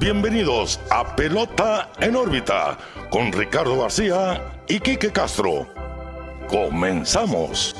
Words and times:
bienvenidos 0.00 0.80
a 0.90 1.14
Pelota 1.14 1.92
en 2.00 2.16
órbita 2.16 2.78
con 3.10 3.30
Ricardo 3.30 3.82
García 3.82 4.62
y 4.66 4.80
Quique 4.80 5.12
Castro. 5.12 5.68
Comenzamos. 6.48 7.76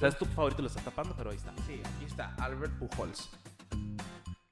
¿Sabes 0.00 0.16
tu 0.16 0.24
favorito 0.24 0.62
lo 0.62 0.68
está 0.68 0.80
tapando? 0.80 1.14
Pero 1.14 1.30
ahí 1.30 1.36
está. 1.36 1.52
Sí, 1.66 1.82
aquí 1.84 2.06
está 2.06 2.34
Albert 2.38 2.72
Pujols. 2.78 3.28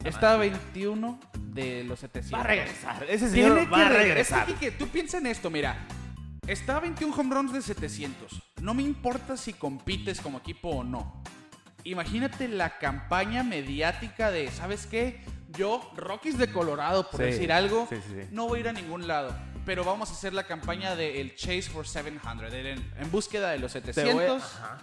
Está 0.04 0.36
21 0.36 1.18
de 1.38 1.84
los 1.84 2.00
700. 2.00 2.38
Va 2.38 2.44
a 2.44 2.46
regresar. 2.46 3.02
Ese 3.08 3.30
Tiene 3.30 3.48
señor 3.48 3.58
que 3.60 3.66
va 3.66 3.86
a 3.86 3.88
regresar. 3.88 4.40
Es 4.40 4.46
que, 4.46 4.52
Quique, 4.52 4.70
tú 4.72 4.88
piensa 4.88 5.16
en 5.16 5.26
esto, 5.26 5.48
mira. 5.48 5.86
Está 6.46 6.76
a 6.76 6.80
21 6.80 7.14
home 7.14 7.34
runs 7.34 7.52
de 7.52 7.62
700. 7.62 8.42
No 8.60 8.74
me 8.74 8.82
importa 8.82 9.38
si 9.38 9.54
compites 9.54 10.20
como 10.20 10.38
equipo 10.38 10.68
o 10.68 10.84
no. 10.84 11.19
Imagínate 11.84 12.48
la 12.48 12.78
campaña 12.78 13.42
mediática 13.42 14.30
de, 14.30 14.50
¿sabes 14.50 14.86
qué? 14.86 15.24
Yo, 15.48 15.90
Rockies 15.96 16.38
de 16.38 16.52
Colorado, 16.52 17.10
por 17.10 17.20
Sí, 17.20 17.26
decir 17.26 17.52
algo, 17.52 17.86
sí, 17.90 17.96
sí, 17.96 18.14
sí. 18.22 18.28
no 18.30 18.46
voy 18.46 18.58
a 18.58 18.60
ir 18.60 18.68
a 18.68 18.72
ningún 18.72 19.06
lado. 19.08 19.34
Pero 19.66 19.84
vamos 19.84 20.10
a 20.10 20.12
hacer 20.12 20.32
la 20.32 20.44
campaña 20.44 20.94
de 20.96 21.20
el 21.20 21.34
Chase 21.36 21.62
for 21.62 21.86
700, 21.86 22.52
el 22.52 22.66
en, 22.66 22.92
en 22.98 23.10
búsqueda 23.10 23.50
de 23.50 23.58
los 23.58 23.72
Te 23.72 23.80
voy 23.80 23.90
a- 23.90 23.94
700. 23.94 24.42
Ajá. 24.42 24.78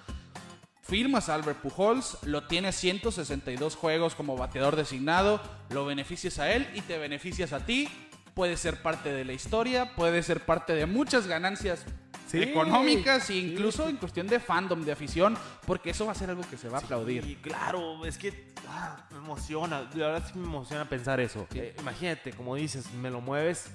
Firmas 0.82 1.28
a 1.28 1.36
Albert 1.36 1.60
Pujols, 1.60 2.18
lo 2.24 2.48
tienes 2.48 2.76
162 2.78 3.76
juegos 3.76 4.16
como 4.16 4.38
bateador 4.38 4.78
designado, 4.78 5.42
lo 5.70 5.86
beneficias 5.86 6.40
a 6.40 6.50
él 6.54 6.66
y 6.76 6.82
te 6.82 6.98
beneficias 6.98 7.52
a 7.52 7.66
ti. 7.66 7.90
Puede 8.38 8.56
ser 8.56 8.84
parte 8.84 9.12
de 9.12 9.26
la 9.26 9.34
historia, 9.34 9.96
puede 9.96 10.22
ser 10.22 10.46
parte 10.46 10.74
de 10.74 10.86
muchas 10.86 11.26
ganancias 11.26 11.84
Sí, 12.28 12.44
económicas 12.44 13.24
e 13.24 13.34
sí, 13.34 13.52
incluso 13.54 13.86
sí. 13.86 13.90
en 13.90 13.98
cuestión 13.98 14.28
de 14.28 14.40
fandom, 14.40 14.84
de 14.84 14.92
afición, 14.92 15.36
porque 15.66 15.90
eso 15.90 16.06
va 16.06 16.12
a 16.12 16.16
ser 16.16 16.30
algo 16.30 16.44
que 16.48 16.56
se 16.56 16.70
va 16.70 16.78
a 16.78 16.82
aplaudir. 16.82 17.26
Y 17.26 17.38
claro, 17.38 18.06
es 18.06 18.20
que 18.20 18.54
ah, 18.68 19.08
me 19.10 19.18
emociona. 19.18 19.90
La 19.96 20.08
verdad 20.10 20.30
sí 20.32 20.38
me 20.38 20.46
emociona 20.46 20.88
pensar 20.88 21.20
eso. 21.20 21.48
Sí. 21.52 21.58
Eh, 21.58 21.76
imagínate, 21.80 22.32
como 22.32 22.54
dices, 22.54 22.94
me 22.94 23.10
lo 23.10 23.22
mueves 23.22 23.72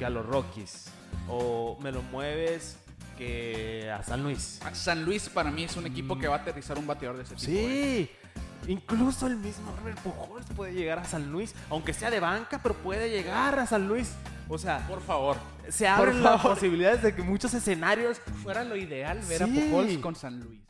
que 0.00 0.04
a 0.04 0.10
los 0.10 0.26
Rockies. 0.26 0.86
O 1.28 1.78
me 1.80 1.92
lo 1.92 2.02
mueves 2.02 2.76
que 3.16 3.88
a 3.88 4.02
San 4.02 4.24
Luis. 4.24 4.58
San 4.72 5.04
Luis 5.04 5.28
para 5.28 5.52
mí 5.52 5.62
es 5.62 5.76
un 5.76 5.86
equipo 5.86 6.18
que 6.18 6.26
va 6.26 6.34
a 6.36 6.38
aterrizar 6.38 6.76
un 6.76 6.88
bateador 6.88 7.18
de 7.18 7.22
ese 7.22 7.36
tipo. 7.36 7.52
¿eh? 7.54 8.10
Incluso 8.68 9.26
el 9.26 9.36
mismo 9.36 9.72
Albert 9.78 9.98
Pujols 10.00 10.46
puede 10.54 10.72
llegar 10.74 10.98
a 10.98 11.04
San 11.04 11.30
Luis, 11.32 11.54
aunque 11.70 11.92
sea 11.92 12.10
de 12.10 12.20
banca, 12.20 12.60
pero 12.62 12.74
puede 12.74 13.10
llegar 13.10 13.58
a 13.58 13.66
San 13.66 13.88
Luis. 13.88 14.12
O 14.48 14.58
sea, 14.58 14.84
Por 14.88 15.00
favor. 15.00 15.36
se 15.68 15.86
abren 15.88 16.22
las 16.22 16.40
favor. 16.40 16.54
posibilidades 16.54 17.02
de 17.02 17.14
que 17.14 17.22
muchos 17.22 17.54
escenarios 17.54 18.20
Fuera 18.42 18.64
lo 18.64 18.76
ideal 18.76 19.18
ver 19.28 19.38
Sí. 19.38 19.44
a 19.44 19.46
Pujols 19.70 19.98
con 19.98 20.14
San 20.16 20.40
Luis. 20.40 20.60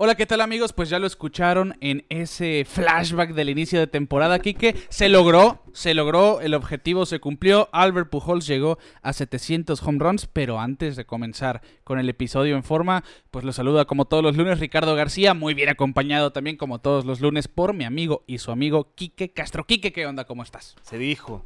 Hola, 0.00 0.14
¿qué 0.14 0.26
tal 0.26 0.42
amigos? 0.42 0.72
Pues 0.72 0.90
ya 0.90 1.00
lo 1.00 1.08
escucharon 1.08 1.74
en 1.80 2.06
ese 2.08 2.64
flashback 2.64 3.32
del 3.32 3.48
inicio 3.48 3.80
de 3.80 3.88
temporada, 3.88 4.38
Kike. 4.38 4.76
Se 4.90 5.08
logró, 5.08 5.64
se 5.72 5.92
logró, 5.92 6.40
el 6.40 6.54
objetivo 6.54 7.04
se 7.04 7.18
cumplió. 7.18 7.68
Albert 7.72 8.08
Pujols 8.08 8.46
llegó 8.46 8.78
a 9.02 9.12
700 9.12 9.82
home 9.82 9.98
runs, 9.98 10.26
pero 10.26 10.60
antes 10.60 10.94
de 10.94 11.04
comenzar 11.04 11.62
con 11.82 11.98
el 11.98 12.08
episodio 12.08 12.54
en 12.54 12.62
forma, 12.62 13.02
pues 13.32 13.44
lo 13.44 13.52
saluda 13.52 13.86
como 13.86 14.04
todos 14.04 14.22
los 14.22 14.36
lunes 14.36 14.60
Ricardo 14.60 14.94
García, 14.94 15.34
muy 15.34 15.52
bien 15.54 15.68
acompañado 15.68 16.30
también 16.30 16.56
como 16.56 16.78
todos 16.78 17.04
los 17.04 17.20
lunes 17.20 17.48
por 17.48 17.74
mi 17.74 17.82
amigo 17.82 18.22
y 18.28 18.38
su 18.38 18.52
amigo 18.52 18.92
Quique 18.94 19.32
Castro. 19.32 19.66
Quique, 19.66 19.92
¿qué 19.92 20.06
onda? 20.06 20.26
¿Cómo 20.26 20.44
estás? 20.44 20.76
se 20.82 20.96
dijo, 20.96 21.44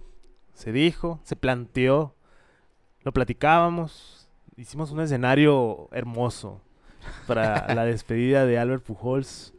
se 0.52 0.72
dijo, 0.72 1.20
se 1.22 1.36
planteó, 1.36 2.14
lo 3.00 3.12
platicábamos, 3.12 4.28
hicimos 4.58 4.90
un 4.90 5.00
escenario 5.00 5.88
hermoso 5.90 6.60
para 7.26 7.66
la 7.74 7.84
despedida 7.84 8.46
de 8.46 8.58
Albert 8.58 8.84
Pujols. 8.84 9.54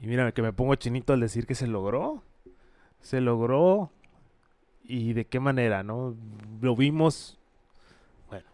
Y 0.00 0.06
mira, 0.06 0.30
que 0.32 0.42
me 0.42 0.52
pongo 0.52 0.74
chinito 0.76 1.12
al 1.12 1.20
decir 1.20 1.46
que 1.46 1.54
se 1.54 1.66
logró. 1.66 2.22
Se 3.00 3.20
logró. 3.20 3.90
¿Y 4.84 5.12
de 5.12 5.26
qué 5.26 5.40
manera, 5.40 5.82
no? 5.82 6.16
Lo 6.60 6.76
vimos. 6.76 7.38
Bueno, 8.28 8.46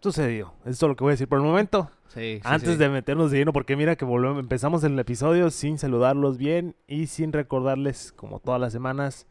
sucedió. 0.00 0.52
Eso 0.62 0.70
es 0.70 0.78
todo 0.78 0.90
lo 0.90 0.96
que 0.96 1.04
voy 1.04 1.12
a 1.12 1.14
decir 1.14 1.28
por 1.28 1.38
el 1.38 1.44
momento. 1.44 1.90
Sí, 2.08 2.40
Antes 2.44 2.78
de 2.78 2.88
meternos 2.88 3.30
de 3.30 3.38
lleno, 3.38 3.52
porque 3.52 3.76
mira 3.76 3.96
que 3.96 4.04
volvemos, 4.04 4.38
empezamos 4.38 4.84
el 4.84 4.96
episodio 4.98 5.50
sin 5.50 5.78
saludarlos 5.78 6.38
bien 6.38 6.76
y 6.86 7.06
sin 7.08 7.32
recordarles, 7.32 8.12
como 8.12 8.38
todas 8.38 8.60
las 8.60 8.72
semanas, 8.72 9.26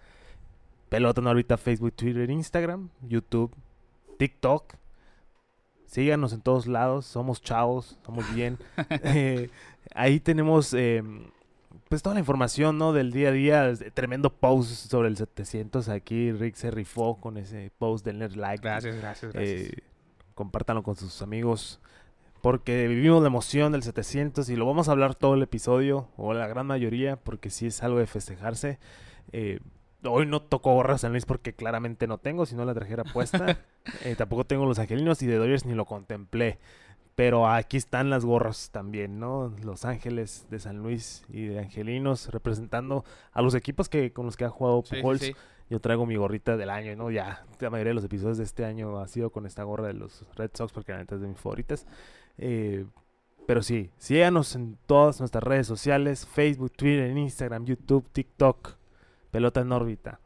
Pelota 0.93 1.21
en 1.21 1.27
órbita, 1.27 1.57
Facebook, 1.57 1.93
Twitter, 1.93 2.29
Instagram, 2.29 2.89
YouTube, 3.01 3.51
TikTok. 4.19 4.75
Síganos 5.93 6.33
en 6.33 6.41
todos 6.41 6.65
lados, 6.65 7.05
somos 7.05 7.39
chavos, 7.39 7.99
somos 8.03 8.25
bien. 8.33 8.57
Eh, 9.03 9.51
ahí 9.93 10.19
tenemos 10.19 10.73
eh, 10.73 11.03
pues 11.87 12.01
toda 12.01 12.15
la 12.15 12.19
información 12.19 12.79
¿no? 12.79 12.93
del 12.93 13.11
día 13.11 13.29
a 13.29 13.31
día. 13.31 13.73
Tremendo 13.93 14.31
post 14.31 14.89
sobre 14.89 15.09
el 15.09 15.17
700. 15.17 15.89
Aquí 15.89 16.31
Rick 16.31 16.55
se 16.55 16.71
rifó 16.71 17.17
con 17.21 17.37
ese 17.37 17.71
post 17.77 18.03
del 18.03 18.17
Nerd 18.17 18.33
Like. 18.33 18.63
Gracias, 18.63 18.95
gracias, 18.95 19.35
Eh, 19.35 19.71
compártanlo 20.33 20.81
con 20.81 20.95
sus 20.95 21.21
amigos. 21.21 21.79
Porque 22.41 22.87
vivimos 22.87 23.21
la 23.21 23.27
emoción 23.27 23.71
del 23.71 23.83
700 23.83 24.49
y 24.49 24.55
lo 24.55 24.65
vamos 24.65 24.89
a 24.89 24.93
hablar 24.93 25.13
todo 25.13 25.35
el 25.35 25.43
episodio, 25.43 26.09
o 26.17 26.33
la 26.33 26.47
gran 26.47 26.65
mayoría, 26.65 27.17
porque 27.17 27.51
sí 27.51 27.67
es 27.67 27.83
algo 27.83 27.99
de 27.99 28.07
festejarse. 28.07 28.79
Eh, 29.31 29.59
hoy 30.05 30.25
no 30.25 30.41
tocó 30.41 30.73
gorra 30.73 30.97
San 30.97 31.11
Luis 31.11 31.25
porque 31.25 31.53
claramente 31.53 32.07
no 32.07 32.17
tengo, 32.17 32.45
si 32.45 32.55
no 32.55 32.65
la 32.65 32.73
trajera 32.73 33.03
puesta. 33.03 33.59
Eh, 34.05 34.15
tampoco 34.15 34.45
tengo 34.45 34.65
los 34.65 34.79
angelinos 34.79 35.21
y 35.23 35.27
de 35.27 35.35
Dodgers 35.35 35.65
ni 35.65 35.73
lo 35.73 35.83
contemplé. 35.83 36.57
Pero 37.15 37.49
aquí 37.49 37.75
están 37.75 38.09
las 38.09 38.23
gorras 38.23 38.69
también, 38.71 39.19
¿no? 39.19 39.53
Los 39.61 39.83
Ángeles 39.83 40.47
de 40.49 40.59
San 40.59 40.77
Luis 40.77 41.25
y 41.27 41.47
de 41.47 41.59
Angelinos 41.59 42.29
representando 42.29 43.03
a 43.33 43.41
los 43.41 43.55
equipos 43.55 43.89
que 43.89 44.13
con 44.13 44.25
los 44.25 44.37
que 44.37 44.45
ha 44.45 44.49
jugado 44.49 44.81
Sí, 44.85 44.95
sí, 44.95 45.01
Pujols. 45.01 45.21
sí. 45.21 45.35
Yo 45.69 45.81
traigo 45.81 46.05
mi 46.05 46.15
gorrita 46.15 46.55
del 46.55 46.69
año, 46.69 46.95
¿no? 46.95 47.11
Ya, 47.11 47.45
la 47.59 47.69
mayoría 47.69 47.89
de 47.89 47.95
los 47.95 48.05
episodios 48.05 48.37
de 48.37 48.45
este 48.45 48.63
año 48.63 48.97
ha 48.99 49.07
sido 49.09 49.31
con 49.31 49.45
esta 49.45 49.63
gorra 49.63 49.87
de 49.87 49.93
los 49.93 50.25
Red 50.35 50.51
Sox 50.53 50.71
porque 50.71 50.93
la 50.93 50.99
neta 50.99 51.15
es 51.15 51.21
de 51.21 51.27
mis 51.27 51.39
favoritas. 51.39 51.85
Eh, 52.37 52.85
pero 53.45 53.61
sí, 53.61 53.91
síganos 53.97 54.55
en 54.55 54.77
todas 54.85 55.19
nuestras 55.19 55.43
redes 55.43 55.67
sociales, 55.67 56.25
Facebook, 56.25 56.71
Twitter, 56.71 57.15
Instagram, 57.15 57.65
YouTube, 57.65 58.07
TikTok, 58.11 58.77
Pelota 59.33 59.61
en 59.61 59.71
órbita. 59.71 60.19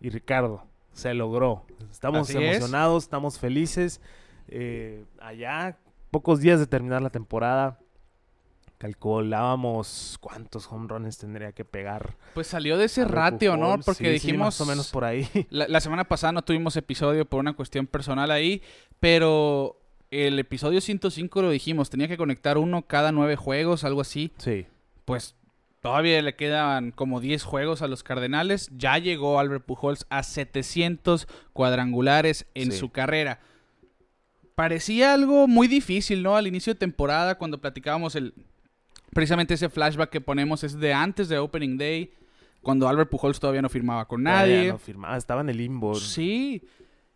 Y 0.00 0.08
Ricardo, 0.10 0.62
se 0.92 1.12
logró. 1.14 1.64
Estamos 1.90 2.30
Así 2.30 2.38
es. 2.38 2.56
emocionados, 2.56 3.02
estamos 3.02 3.40
felices. 3.40 4.00
Eh, 4.46 5.04
allá, 5.20 5.76
pocos 6.12 6.38
días 6.40 6.60
de 6.60 6.66
terminar 6.68 7.02
la 7.02 7.10
temporada, 7.10 7.80
calculábamos 8.78 10.16
cuántos 10.20 10.70
home 10.70 10.86
runs 10.88 11.18
tendría 11.18 11.50
que 11.50 11.64
pegar. 11.64 12.16
Pues 12.34 12.46
salió 12.46 12.76
de 12.78 12.84
ese 12.84 13.04
ratio, 13.04 13.56
¿no? 13.56 13.78
Porque 13.84 14.04
Sí, 14.12 14.18
sí, 14.20 14.26
dijimos... 14.28 14.46
más 14.46 14.60
o 14.60 14.66
menos 14.66 14.90
por 14.92 15.04
ahí. 15.04 15.28
La, 15.50 15.66
la 15.66 15.80
semana 15.80 16.04
pasada 16.04 16.32
no 16.32 16.42
tuvimos 16.42 16.76
episodio 16.76 17.24
por 17.26 17.40
una 17.40 17.54
cuestión 17.54 17.88
personal 17.88 18.30
ahí, 18.30 18.62
pero 19.00 19.80
el 20.12 20.38
episodio 20.38 20.80
105 20.80 21.42
lo 21.42 21.50
dijimos, 21.50 21.90
tenía 21.90 22.06
que 22.06 22.16
conectar 22.16 22.58
uno 22.58 22.82
cada 22.86 23.10
nueve 23.10 23.34
juegos, 23.34 23.82
algo 23.82 24.00
así. 24.02 24.32
Sí. 24.38 24.66
Pues 25.04 25.34
todavía 25.86 26.20
le 26.22 26.34
quedan 26.36 26.90
como 26.92 27.20
10 27.20 27.42
juegos 27.44 27.82
a 27.82 27.88
los 27.88 28.02
Cardenales. 28.02 28.70
Ya 28.76 28.98
llegó 28.98 29.38
Albert 29.40 29.64
Pujols 29.64 30.06
a 30.10 30.22
700 30.22 31.26
cuadrangulares 31.52 32.46
en 32.54 32.72
Sí. 32.72 32.78
su 32.78 32.90
carrera. 32.90 33.40
Parecía 34.54 35.12
algo 35.12 35.46
muy 35.48 35.68
difícil, 35.68 36.22
¿no? 36.22 36.36
Al 36.36 36.46
inicio 36.46 36.72
de 36.72 36.78
temporada, 36.78 37.36
cuando 37.36 37.60
platicábamos 37.60 38.14
el... 38.16 38.32
Precisamente 39.12 39.54
ese 39.54 39.68
flashback 39.68 40.10
que 40.10 40.20
ponemos 40.20 40.64
es 40.64 40.78
de 40.78 40.92
antes 40.92 41.28
de 41.28 41.38
Opening 41.38 41.76
Day, 41.78 42.12
cuando 42.62 42.88
Albert 42.88 43.10
Pujols 43.10 43.38
todavía 43.38 43.62
no 43.62 43.68
firmaba 43.68 44.06
con 44.08 44.24
Todavía 44.24 44.56
nadie. 44.56 44.68
No 44.72 44.78
firmaba, 44.78 45.16
estaba 45.16 45.40
en 45.42 45.50
el 45.50 45.56
limbo. 45.58 45.94
Sí, 45.94 46.62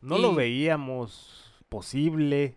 No 0.00 0.19
y- 0.19 0.22
lo 0.22 0.34
veíamos 0.34 1.52
posible. 1.69 2.56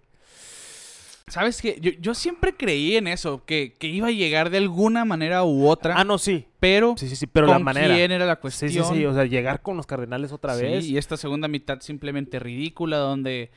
¿Sabes 1.28 1.62
qué? 1.62 1.78
Yo, 1.82 1.92
yo 2.00 2.14
siempre 2.14 2.54
creí 2.56 2.96
en 2.98 3.08
eso, 3.08 3.44
que, 3.46 3.74
que 3.80 3.88
iba 3.88 4.08
a 4.08 4.12
llegar 4.12 4.50
de 4.50 4.58
alguna 4.58 5.06
manera 5.06 5.44
u 5.44 5.68
otra, 5.68 5.96
Ah, 5.98 6.04
no, 6.04 6.18
sí. 6.18 6.46
pero 6.60 6.96
Sí, 6.98 7.08
sí, 7.08 7.16
sí, 7.16 7.28
pero 7.28 7.48
¿con 7.48 7.54
la 7.56 7.60
manera. 7.60 7.96
quién 7.96 8.12
era 8.12 8.26
la 8.26 8.36
Sí, 8.36 8.42
cuestión? 8.42 8.72
sí, 8.72 8.80
sí. 8.96 9.06
O 9.06 9.14
sea, 9.14 9.26
llegar 9.26 9.62
con 9.62 9.78
los 9.78 9.86
Cardenales 9.88 10.32
otra 10.34 10.56
Sí, 10.56 10.64
vez. 10.64 10.86
y 10.86 10.98
esta 10.98 11.16
segunda 11.18 11.48
mitad 11.48 11.80
simplemente 11.80 12.40
ridícula, 12.40 12.98
donde 12.98 13.52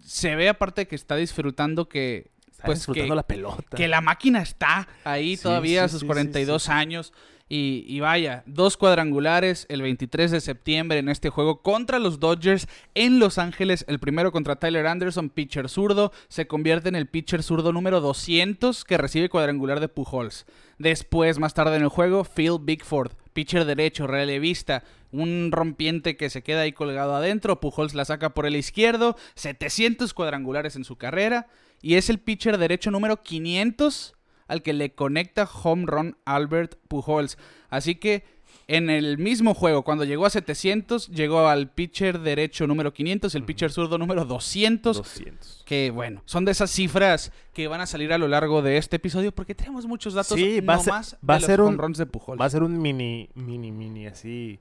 se 0.00 0.34
ve 0.34 0.48
aparte 0.48 0.82
de 0.82 0.88
que 0.88 0.96
está 0.96 1.16
disfrutando 1.16 1.88
que, 1.88 2.30
Está 2.50 2.64
pues, 2.66 2.78
disfrutando 2.78 3.12
que, 3.12 3.16
la 3.16 3.26
pelota. 3.26 3.76
que 3.76 3.88
la 3.88 4.00
máquina 4.00 4.40
está 4.40 4.88
ahí 5.04 5.36
Sí, 5.36 5.42
todavía 5.42 5.80
sí, 5.82 5.84
a 5.84 5.88
sus 5.88 6.00
sí, 6.00 6.04
sí, 6.04 6.06
42 6.06 6.62
sí. 6.62 6.70
años. 6.72 7.12
Y, 7.46 7.84
y 7.86 8.00
vaya, 8.00 8.42
dos 8.46 8.78
cuadrangulares 8.78 9.66
el 9.68 9.82
23 9.82 10.30
de 10.30 10.40
septiembre 10.40 10.98
en 10.98 11.10
este 11.10 11.28
juego 11.28 11.60
contra 11.60 11.98
los 11.98 12.18
Dodgers 12.18 12.66
en 12.94 13.18
Los 13.18 13.36
Ángeles. 13.36 13.84
El 13.86 13.98
primero 13.98 14.32
contra 14.32 14.56
Tyler 14.56 14.86
Anderson, 14.86 15.28
pitcher 15.28 15.68
zurdo. 15.68 16.10
Se 16.28 16.46
convierte 16.46 16.88
en 16.88 16.96
el 16.96 17.06
pitcher 17.06 17.42
zurdo 17.42 17.72
número 17.72 18.00
200 18.00 18.84
que 18.84 18.96
recibe 18.96 19.28
cuadrangular 19.28 19.80
de 19.80 19.88
Pujols. 19.88 20.46
Después, 20.78 21.38
más 21.38 21.54
tarde 21.54 21.76
en 21.76 21.82
el 21.82 21.88
juego, 21.88 22.24
Phil 22.24 22.58
Bigford, 22.60 23.12
pitcher 23.34 23.66
derecho, 23.66 24.06
relevista. 24.06 24.82
Un 25.12 25.50
rompiente 25.52 26.16
que 26.16 26.30
se 26.30 26.42
queda 26.42 26.62
ahí 26.62 26.72
colgado 26.72 27.14
adentro. 27.14 27.60
Pujols 27.60 27.94
la 27.94 28.06
saca 28.06 28.30
por 28.30 28.46
el 28.46 28.56
izquierdo. 28.56 29.16
700 29.34 30.14
cuadrangulares 30.14 30.76
en 30.76 30.84
su 30.84 30.96
carrera. 30.96 31.46
Y 31.82 31.96
es 31.96 32.08
el 32.08 32.18
pitcher 32.18 32.56
derecho 32.56 32.90
número 32.90 33.22
500 33.22 34.14
al 34.48 34.62
que 34.62 34.72
le 34.72 34.92
conecta 34.94 35.44
home 35.62 35.84
run 35.86 36.16
Albert 36.24 36.76
Pujols. 36.88 37.38
Así 37.70 37.94
que 37.96 38.24
en 38.66 38.88
el 38.88 39.18
mismo 39.18 39.52
juego, 39.52 39.82
cuando 39.82 40.04
llegó 40.04 40.24
a 40.24 40.30
700, 40.30 41.08
llegó 41.08 41.48
al 41.48 41.68
pitcher 41.70 42.20
derecho 42.20 42.66
número 42.66 42.94
500, 42.94 43.34
el 43.34 43.44
pitcher 43.44 43.70
zurdo 43.70 43.98
número 43.98 44.24
200, 44.24 44.96
200. 44.96 45.62
que 45.66 45.90
bueno, 45.90 46.22
son 46.24 46.44
de 46.46 46.52
esas 46.52 46.70
cifras 46.70 47.30
que 47.52 47.68
van 47.68 47.82
a 47.82 47.86
salir 47.86 48.12
a 48.12 48.18
lo 48.18 48.26
largo 48.28 48.62
de 48.62 48.78
este 48.78 48.96
episodio 48.96 49.32
porque 49.32 49.54
tenemos 49.54 49.86
muchos 49.86 50.14
datos 50.14 50.38
Sí, 50.38 50.60
va 50.60 50.78
ser- 50.78 50.86
nomás 50.86 51.16
va 51.28 51.34
a 51.34 51.36
de 51.36 51.40
los 51.42 51.46
ser 51.46 51.60
un- 51.60 51.92
de 51.92 52.06
Pujols. 52.06 52.40
Va 52.40 52.46
a 52.46 52.50
ser 52.50 52.62
un 52.62 52.80
mini, 52.80 53.28
mini, 53.34 53.70
mini 53.70 54.06
así 54.06 54.58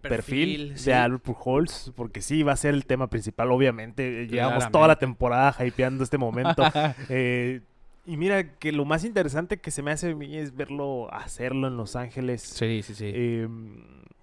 perfil, 0.00 0.72
sí. 0.76 0.86
de 0.86 0.94
Albert 0.94 1.22
Pujols, 1.22 1.92
porque 1.96 2.20
sí, 2.22 2.42
va 2.42 2.52
a 2.52 2.56
ser 2.56 2.74
el 2.74 2.84
tema 2.86 3.08
principal, 3.08 3.50
obviamente. 3.50 4.26
Llevamos 4.26 4.70
toda 4.70 4.88
la 4.88 4.98
temporada 4.98 5.54
hypeando 5.64 6.02
este 6.04 6.18
momento. 6.18 6.62
Eh, 7.08 7.60
y 8.06 8.16
mira 8.16 8.56
que 8.58 8.72
lo 8.72 8.84
más 8.84 9.04
interesante 9.04 9.58
que 9.58 9.70
se 9.70 9.82
me 9.82 9.90
hace 9.90 10.10
a 10.10 10.14
mí 10.14 10.36
es 10.36 10.54
verlo 10.54 11.12
hacerlo 11.12 11.68
en 11.68 11.76
Los 11.76 11.96
Ángeles. 11.96 12.42
Sí, 12.42 12.82
sí, 12.82 12.94
sí. 12.94 13.10
Eh, 13.14 13.48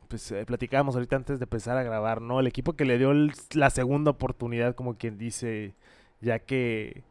pues 0.07 0.31
eh, 0.31 0.45
platicábamos 0.45 0.95
ahorita 0.95 1.16
antes 1.16 1.39
de 1.39 1.45
empezar 1.45 1.78
a 1.78 1.83
grabar, 1.83 2.22
¿no? 2.22 2.39
El 2.39 2.48
equipo 2.48 2.74
que 2.74 2.86
le 2.86 2.98
dio 2.98 3.12
el- 3.12 3.31
la 3.54 3.69
segunda 3.69 4.12
oportunidad, 4.12 4.75
como 4.75 4.95
quien 4.95 5.18
dice, 5.18 5.74
ya 6.19 6.39
que, 6.39 7.04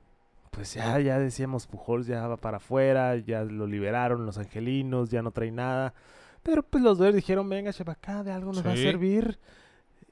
pues 0.51 0.75
ya, 0.75 0.99
ya 1.01 1.19
decíamos, 1.19 1.67
Pujols 1.67 2.07
ya 2.07 2.27
va 2.27 2.37
para 2.37 2.59
afuera, 2.59 3.17
ya 3.17 3.45
lo 3.45 3.67
liberaron 3.67 4.27
los 4.27 4.37
angelinos, 4.39 5.11
ya 5.11 5.23
no 5.23 5.31
trae 5.31 5.51
nada. 5.51 5.95
Pero 6.43 6.63
pues 6.63 6.83
los 6.83 6.99
dos 6.99 7.15
dijeron, 7.15 7.49
venga, 7.49 7.71
acá 7.71 8.23
de 8.25 8.33
algo 8.33 8.53
nos 8.53 8.67
va 8.67 8.73
a 8.73 8.77
servir. 8.77 9.39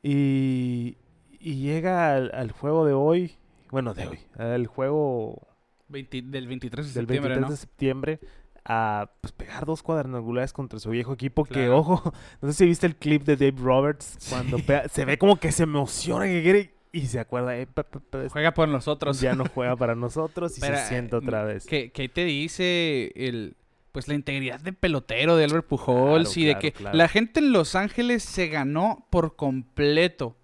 Y, 0.03 0.97
y 1.41 1.57
llega 1.57 2.15
al, 2.15 2.31
al 2.35 2.53
juego 2.53 2.85
de 2.87 2.93
hoy, 2.93 3.33
bueno, 3.71 3.95
de 3.95 4.07
hoy, 4.07 4.19
al 4.37 4.67
juego 4.67 5.48
20 5.89 6.23
del 6.23 6.47
23 6.47 6.87
de 6.87 6.93
del 6.93 7.07
septiembre, 7.07 7.29
23 7.35 7.41
¿no? 7.41 7.51
de 7.51 7.57
septiembre 7.57 8.21
a 8.65 9.11
pues, 9.21 9.33
pegar 9.33 9.65
dos 9.65 9.83
cuadrangulares 9.83 10.53
contra 10.53 10.79
su 10.79 10.91
viejo 10.91 11.15
equipo 11.15 11.45
que, 11.45 11.69
ojo, 11.71 12.13
no 12.43 12.49
sé 12.53 12.55
si 12.59 12.67
viste 12.67 12.87
el 12.87 12.97
clip 12.97 13.23
de 13.25 13.37
Dave 13.37 13.57
Roberts 13.63 14.19
cuando 14.29 14.59
pega- 14.59 14.89
se 14.89 15.05
ve 15.05 15.17
como 15.19 15.37
que 15.41 15.53
se 15.53 15.63
emociona 15.63 16.27
que 16.27 16.43
quiere 16.43 16.75
y 16.93 17.07
se 17.07 17.21
acuerda, 17.21 17.57
eh, 17.57 17.67
pa, 17.67 17.83
pa, 17.85 18.01
pa, 18.01 18.29
Juega 18.29 18.53
por 18.55 18.69
nosotros. 18.69 19.21
ya 19.21 19.35
no 19.35 19.45
juega 19.55 19.77
para 19.77 19.95
nosotros 19.95 20.57
y 20.59 20.61
Pero, 20.61 20.77
se 20.77 20.87
sienta 20.89 21.17
eh, 21.17 21.21
otra 21.21 21.45
vez. 21.45 21.67
¿Qué, 21.67 21.91
qué 21.93 22.09
te 22.09 22.25
dice 22.25 23.13
el 23.15 23.57
pues 23.93 24.07
la 24.07 24.15
integridad 24.15 24.61
de 24.61 24.73
pelotero 24.75 25.37
de 25.37 25.45
Albert 25.45 25.67
Pujols 25.67 26.29
Claro, 26.35 26.41
y 26.41 26.45
de 26.45 26.59
que 26.59 26.75
la 26.93 27.09
gente 27.09 27.41
en 27.41 27.53
Los 27.53 27.75
Ángeles 27.75 28.23
se 28.23 28.49
ganó 28.49 29.07
por 29.11 29.35
completo 29.35 30.37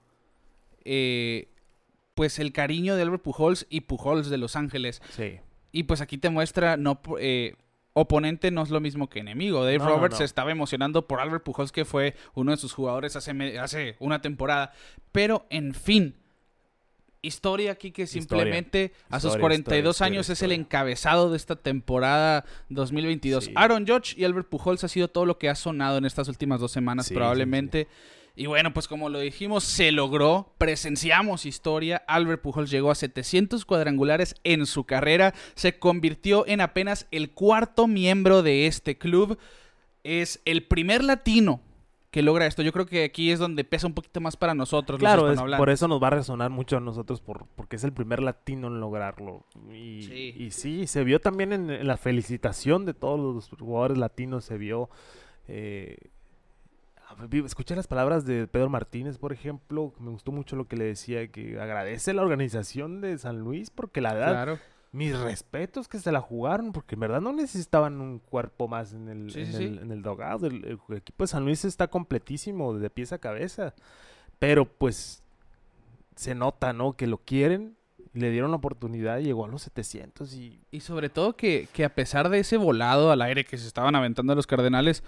eh, 0.84 1.48
pues 2.14 2.38
el 2.38 2.52
cariño 2.52 2.96
de 2.96 3.02
Albert 3.02 3.22
Pujols 3.22 3.66
y 3.70 3.82
Pujols 3.82 4.30
de 4.30 4.38
Los 4.38 4.56
Ángeles 4.56 5.02
Sí, 5.10 5.38
y 5.72 5.82
pues 5.84 6.00
aquí 6.00 6.18
te 6.18 6.30
muestra 6.30 6.76
no 6.76 7.00
eh, 7.18 7.56
oponente 7.92 8.50
no 8.50 8.62
es 8.62 8.70
lo 8.70 8.80
mismo 8.80 9.08
que 9.08 9.20
enemigo 9.20 9.64
Dave 9.64 9.78
No, 9.78 9.88
Roberts 9.88 10.18
no. 10.20 10.24
estaba 10.24 10.50
emocionando 10.52 11.06
por 11.06 11.20
Albert 11.20 11.44
Pujols 11.44 11.72
que 11.72 11.84
fue 11.84 12.14
uno 12.34 12.50
de 12.52 12.56
sus 12.56 12.72
jugadores 12.72 13.16
hace 13.16 13.96
una 13.98 14.20
temporada 14.20 14.72
pero 15.12 15.46
en 15.50 15.74
fin 15.74 16.16
historia 17.22 17.72
aquí 17.72 17.90
que 17.90 18.06
simplemente 18.06 18.92
a 19.08 19.18
sus 19.18 19.28
Historia, 19.30 19.40
42 19.40 19.96
historia, 19.96 20.06
años 20.06 20.28
es 20.28 20.42
el 20.42 20.52
encabezado 20.52 21.30
de 21.30 21.36
esta 21.38 21.56
temporada 21.56 22.44
2022. 22.68 23.46
Sí. 23.46 23.52
Aaron 23.56 23.86
Judge 23.86 24.14
y 24.18 24.24
Albert 24.24 24.48
Pujols 24.48 24.84
ha 24.84 24.88
sido 24.88 25.08
todo 25.08 25.24
lo 25.24 25.38
que 25.38 25.48
ha 25.48 25.54
sonado 25.54 25.96
en 25.96 26.04
estas 26.04 26.28
últimas 26.28 26.60
dos 26.60 26.72
semanas 26.72 27.06
Sí, 27.06 27.10
sí, 27.10 27.14
probablemente. 27.14 27.88
Y 28.36 28.46
bueno, 28.46 28.72
pues 28.72 28.88
como 28.88 29.08
lo 29.10 29.20
dijimos, 29.20 29.62
se 29.62 29.92
logró, 29.92 30.52
presenciamos 30.58 31.46
historia. 31.46 32.02
Albert 32.08 32.42
Pujols 32.42 32.70
llegó 32.70 32.90
a 32.90 32.96
700 32.96 33.64
cuadrangulares 33.64 34.34
en 34.42 34.66
su 34.66 34.84
carrera, 34.84 35.34
se 35.54 35.78
convirtió 35.78 36.44
en 36.48 36.60
apenas 36.60 37.06
el 37.12 37.30
cuarto 37.30 37.86
miembro 37.86 38.42
de 38.42 38.66
este 38.66 38.98
club. 38.98 39.38
Es 40.02 40.40
el 40.44 40.64
primer 40.64 41.04
latino 41.04 41.60
que 42.10 42.22
logra 42.22 42.46
esto. 42.46 42.62
Yo 42.62 42.72
creo 42.72 42.86
que 42.86 43.04
aquí 43.04 43.30
es 43.30 43.38
donde 43.38 43.62
pesa 43.64 43.86
un 43.86 43.94
poquito 43.94 44.20
más 44.20 44.36
para 44.36 44.54
nosotros. 44.54 45.00
los 45.00 45.08
claro, 45.12 45.30
es- 45.32 45.40
por 45.56 45.70
eso 45.70 45.86
nos 45.88 46.02
va 46.02 46.08
a 46.08 46.10
resonar 46.10 46.50
mucho 46.50 46.76
a 46.76 46.80
nosotros 46.80 47.20
por, 47.20 47.46
porque 47.54 47.76
es 47.76 47.84
el 47.84 47.92
primer 47.92 48.20
latino 48.20 48.66
en 48.66 48.80
lograrlo. 48.80 49.44
Y 49.72 50.02
Sí. 50.02 50.08
sí, 50.08 50.34
y 50.44 50.50
sí 50.50 50.86
se 50.88 51.04
vio 51.04 51.20
también 51.20 51.52
en, 51.52 51.70
en 51.70 51.86
la 51.86 51.96
felicitación 51.96 52.84
de 52.84 52.94
todos 52.94 53.20
los 53.20 53.48
jugadores 53.60 53.96
latinos, 53.98 54.44
se 54.44 54.58
vio... 54.58 54.90
eh, 55.48 55.96
escuché 57.44 57.76
las 57.76 57.86
palabras 57.86 58.24
de 58.24 58.46
Pedro 58.46 58.68
Martínez, 58.70 59.18
por 59.18 59.32
ejemplo, 59.32 59.92
me 59.98 60.10
gustó 60.10 60.32
mucho 60.32 60.56
lo 60.56 60.66
que 60.66 60.76
le 60.76 60.84
decía, 60.84 61.28
que 61.28 61.58
agradece 61.60 62.12
la 62.14 62.22
organización 62.22 63.00
de 63.00 63.16
San 63.18 63.40
Luis 63.40 63.70
porque 63.70 64.00
la 64.00 64.14
verdad, 64.14 64.32
Claro. 64.32 64.58
mis 64.92 65.18
respetos 65.18 65.88
que 65.88 65.98
se 65.98 66.12
la 66.12 66.20
jugaron, 66.20 66.72
porque 66.72 66.94
en 66.94 67.00
verdad 67.00 67.20
no 67.20 67.32
necesitaban 67.32 68.00
un 68.00 68.18
cuerpo 68.18 68.68
más 68.68 68.92
en 68.92 69.08
el, 69.08 69.30
Sí, 69.30 69.40
en 69.40 69.46
sí, 69.52 69.64
el, 69.64 69.74
sí. 69.78 69.82
en 69.82 69.90
el 69.90 70.02
dugout. 70.02 70.42
El, 70.44 70.64
el 70.88 70.96
equipo 70.96 71.24
de 71.24 71.28
San 71.28 71.44
Luis 71.44 71.64
está 71.64 71.88
completísimo, 71.88 72.74
de 72.74 72.90
pies 72.90 73.12
a 73.12 73.18
cabeza. 73.18 73.74
Pero 74.38 74.64
pues 74.66 75.22
se 76.16 76.34
nota, 76.34 76.72
¿no? 76.72 76.92
Que 76.94 77.06
lo 77.06 77.18
quieren, 77.18 77.76
le 78.12 78.30
dieron 78.30 78.50
la 78.52 78.58
oportunidad, 78.58 79.18
llegó 79.18 79.44
a 79.44 79.48
los 79.48 79.62
700 79.62 80.32
y... 80.34 80.60
Y 80.70 80.80
sobre 80.80 81.08
todo 81.08 81.36
que, 81.36 81.66
que 81.72 81.84
a 81.84 81.94
pesar 81.94 82.28
de 82.28 82.38
ese 82.38 82.56
volado 82.56 83.10
al 83.10 83.22
aire 83.22 83.44
que 83.44 83.58
se 83.58 83.66
estaban 83.66 83.96
aventando 83.96 84.34
los 84.36 84.46
Cardenales, 84.46 85.02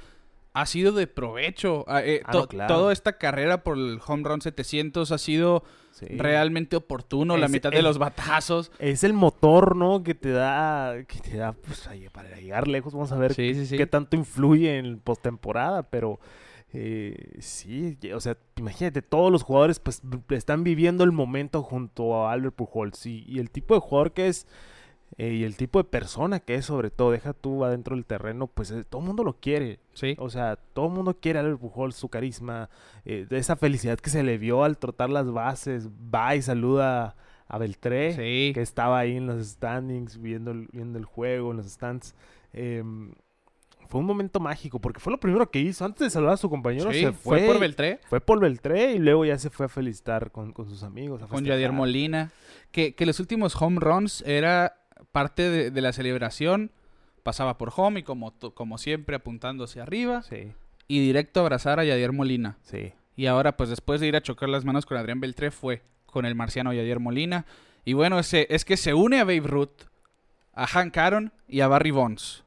ha 0.61 0.67
sido 0.67 0.93
de 0.93 1.06
provecho. 1.06 1.85
Ah, 1.88 2.03
eh, 2.05 2.23
Ah, 2.25 2.32
to- 2.32 2.41
no, 2.41 2.47
claro. 2.49 2.75
Toda 2.75 2.93
esta 2.93 3.19
carrera 3.19 3.62
por 3.62 3.76
el 3.76 4.00
home 4.06 4.23
run 4.29 4.41
700 4.41 5.12
ha 5.12 5.19
sido 5.19 5.64
sí. 5.93 6.06
realmente 6.06 6.76
oportuno. 6.76 7.37
la 7.37 7.47
Es- 7.47 7.53
mitad 7.53 7.70
de 7.70 7.82
los 7.82 7.99
batazos. 7.99 8.70
Es 8.79 9.05
el 9.05 9.12
motor, 9.12 9.76
¿no? 9.76 10.03
Que 10.03 10.14
te 10.14 10.31
da, 10.31 10.94
que 11.06 11.20
te 11.20 11.37
da, 11.37 11.53
pues, 11.53 11.88
para 12.12 12.37
llegar 12.37 12.69
lejos. 12.69 12.93
Vamos 12.94 13.12
a 13.12 13.17
ver 13.19 13.35
Sí, 13.35 13.55
sí, 13.55 13.67
sí. 13.67 13.76
qué 13.76 13.87
tanto 13.87 14.17
influye 14.17 14.79
en 14.79 14.99
postemporada, 14.99 15.82
pero 15.85 16.19
eh, 16.73 17.37
sí, 17.38 17.97
o 18.14 18.20
sea, 18.20 18.37
imagínate, 18.56 19.00
todos 19.00 19.31
los 19.32 19.43
jugadores 19.43 19.79
pues 19.79 20.02
están 20.31 20.64
viviendo 20.64 21.05
el 21.05 21.12
momento 21.12 21.62
junto 21.62 22.26
a 22.26 22.32
Albert 22.32 22.55
Pujols 22.56 23.06
y, 23.06 23.25
y 23.26 23.38
el 23.38 23.50
tipo 23.50 23.75
de 23.75 23.81
jugador 23.81 24.12
que 24.12 24.26
es 24.29 24.47
eh, 25.19 25.33
y 25.33 25.45
el 25.45 25.57
tipo 25.57 25.79
de 25.79 25.85
persona 25.85 26.41
que 26.41 26.57
es 26.57 26.67
sobre 26.67 26.91
todo, 26.91 27.11
deja 27.11 27.33
tú 27.33 27.65
adentro 27.65 27.97
del 27.97 28.05
terreno, 28.05 28.47
pues 28.49 28.71
eh, 28.71 28.85
todo 28.85 29.01
el 29.01 29.07
mundo 29.07 29.25
lo 29.25 29.35
quiere. 29.41 29.81
Sí. 29.95 30.15
O 30.19 30.29
sea, 30.31 30.57
todo 30.57 30.87
el 30.87 30.93
mundo 30.93 31.17
quiere 31.21 31.39
a 31.39 31.43
Albert 31.43 31.61
Pujols, 31.61 31.97
su 31.97 32.09
carisma, 32.09 32.69
eh, 33.05 33.27
esa 33.31 33.57
felicidad 33.57 33.99
que 33.99 34.11
se 34.11 34.23
le 34.23 34.37
vio 34.39 34.63
al 34.65 34.77
trotar 34.79 35.09
las 35.11 35.31
bases, 35.33 35.89
va 35.89 36.37
y 36.37 36.43
saluda 36.43 37.17
a 37.49 37.59
Beltré 37.59 38.13
Sí. 38.13 38.53
que 38.55 38.61
estaba 38.61 38.99
ahí 38.99 39.17
en 39.17 39.27
los 39.27 39.47
standings, 39.47 40.21
viendo 40.21 40.51
el, 40.51 40.69
viendo 40.73 40.99
el 40.99 41.05
juego, 41.05 41.51
en 41.53 41.59
los 41.59 41.67
stands. 41.67 42.15
Em, 42.53 43.12
fue 43.88 44.00
un 44.00 44.07
momento 44.07 44.40
mágico, 44.40 44.81
porque 44.81 44.99
fue 44.99 45.12
lo 45.12 45.21
primero 45.21 45.49
que 45.50 45.61
hizo. 45.61 45.85
Antes 45.85 46.00
de 46.00 46.11
saludar 46.11 46.35
a 46.35 46.38
su 46.38 46.50
compañero, 46.50 46.93
Sí, 46.93 47.00
se 47.00 47.12
fue, 47.12 47.38
fue, 47.38 47.47
por 47.47 47.61
Beltré. 47.61 48.00
fue 48.09 48.21
por 48.21 48.40
Beltré 48.40 48.95
y 48.95 48.99
luego 48.99 49.25
ya 49.25 49.38
se 49.38 49.49
fue 49.49 49.67
a 49.67 49.69
felicitar 49.69 50.33
con, 50.33 50.52
con 50.52 50.69
sus 50.69 50.83
amigos. 50.83 51.23
a 51.23 51.26
Con. 51.29 51.45
Yadier 51.45 51.71
Molina. 51.73 52.33
Que, 52.73 52.95
que 52.97 53.07
los 53.07 53.21
últimos 53.21 53.55
home 53.62 53.79
runs 53.79 54.23
era 54.26 54.75
parte 55.12 55.49
de, 55.50 55.71
de 55.71 55.81
la 55.81 55.93
celebración. 55.93 56.71
Pasaba 57.23 57.59
por 57.59 57.73
home 57.75 58.00
y 58.00 58.03
como, 58.03 58.33
como 58.55 58.79
siempre 58.79 59.17
apuntando 59.17 59.65
hacia 59.65 59.83
arriba. 59.83 60.23
Sí, 60.23 60.53
Y 60.88 61.00
directo 61.00 61.41
a 61.41 61.43
abrazar 61.43 61.81
a 61.81 61.85
Yadier 61.85 62.12
Molina. 62.12 62.59
sí. 62.62 62.93
Y 63.19 63.25
ahora, 63.26 63.57
pues 63.57 63.71
después 63.71 63.99
de 64.03 64.09
ir 64.09 64.15
a 64.15 64.21
chocar 64.21 64.50
las 64.50 64.67
manos 64.67 64.85
con 64.85 64.99
Adrián 64.99 65.21
Beltré, 65.21 65.50
fue 65.50 65.81
con 66.05 66.26
el 66.26 66.35
marciano 66.35 66.75
Yadier 66.75 67.00
Molina. 67.00 67.47
Y 67.87 67.95
bueno, 67.95 68.19
ese, 68.19 68.47
es 68.50 68.67
que 68.67 68.76
se 68.76 68.93
une 68.93 69.21
a 69.21 69.25
Babe 69.25 69.41
Ruth, 69.41 69.85
a 70.53 70.67
Hank 70.67 70.95
Aaron 70.99 71.33
y 71.49 71.61
a 71.61 71.69
Barry 71.69 71.93
Bonds 71.93 72.45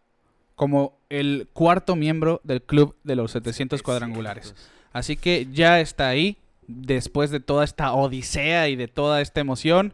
como 0.60 1.00
el 1.08 1.48
cuarto 1.54 1.96
miembro 1.96 2.42
del 2.44 2.62
club 2.62 2.98
de 3.06 3.16
los 3.16 3.32
700 3.32 3.82
cuadrangulares. 3.82 4.54
Así 4.92 5.16
que 5.16 5.48
ya 5.54 5.80
está 5.80 6.10
ahí, 6.10 6.36
después 6.68 7.32
de 7.32 7.40
toda 7.40 7.64
esta 7.64 7.94
odisea 7.94 8.68
y 8.68 8.76
de 8.76 8.90
toda 8.90 9.22
esta 9.22 9.40
emoción. 9.40 9.94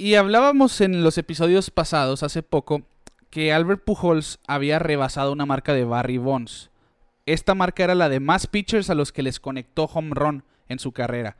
Y 0.00 0.14
hablábamos 0.14 0.80
en 0.80 1.02
los 1.02 1.18
episodios 1.18 1.72
pasados, 1.72 2.22
hace 2.22 2.44
poco, 2.44 2.82
que 3.30 3.52
Albert 3.52 3.82
Pujols 3.82 4.38
había 4.46 4.78
rebasado 4.78 5.32
una 5.32 5.44
marca 5.44 5.74
de 5.74 5.82
Barry 5.82 6.18
Bonds. 6.18 6.70
Esta 7.26 7.56
marca 7.56 7.82
era 7.82 7.96
la 7.96 8.08
de 8.08 8.20
más 8.20 8.46
pitchers 8.46 8.90
a 8.90 8.94
los 8.94 9.10
que 9.10 9.24
les 9.24 9.40
conectó 9.40 9.90
home 9.92 10.12
run 10.12 10.44
en 10.68 10.78
su 10.78 10.92
carrera. 10.92 11.36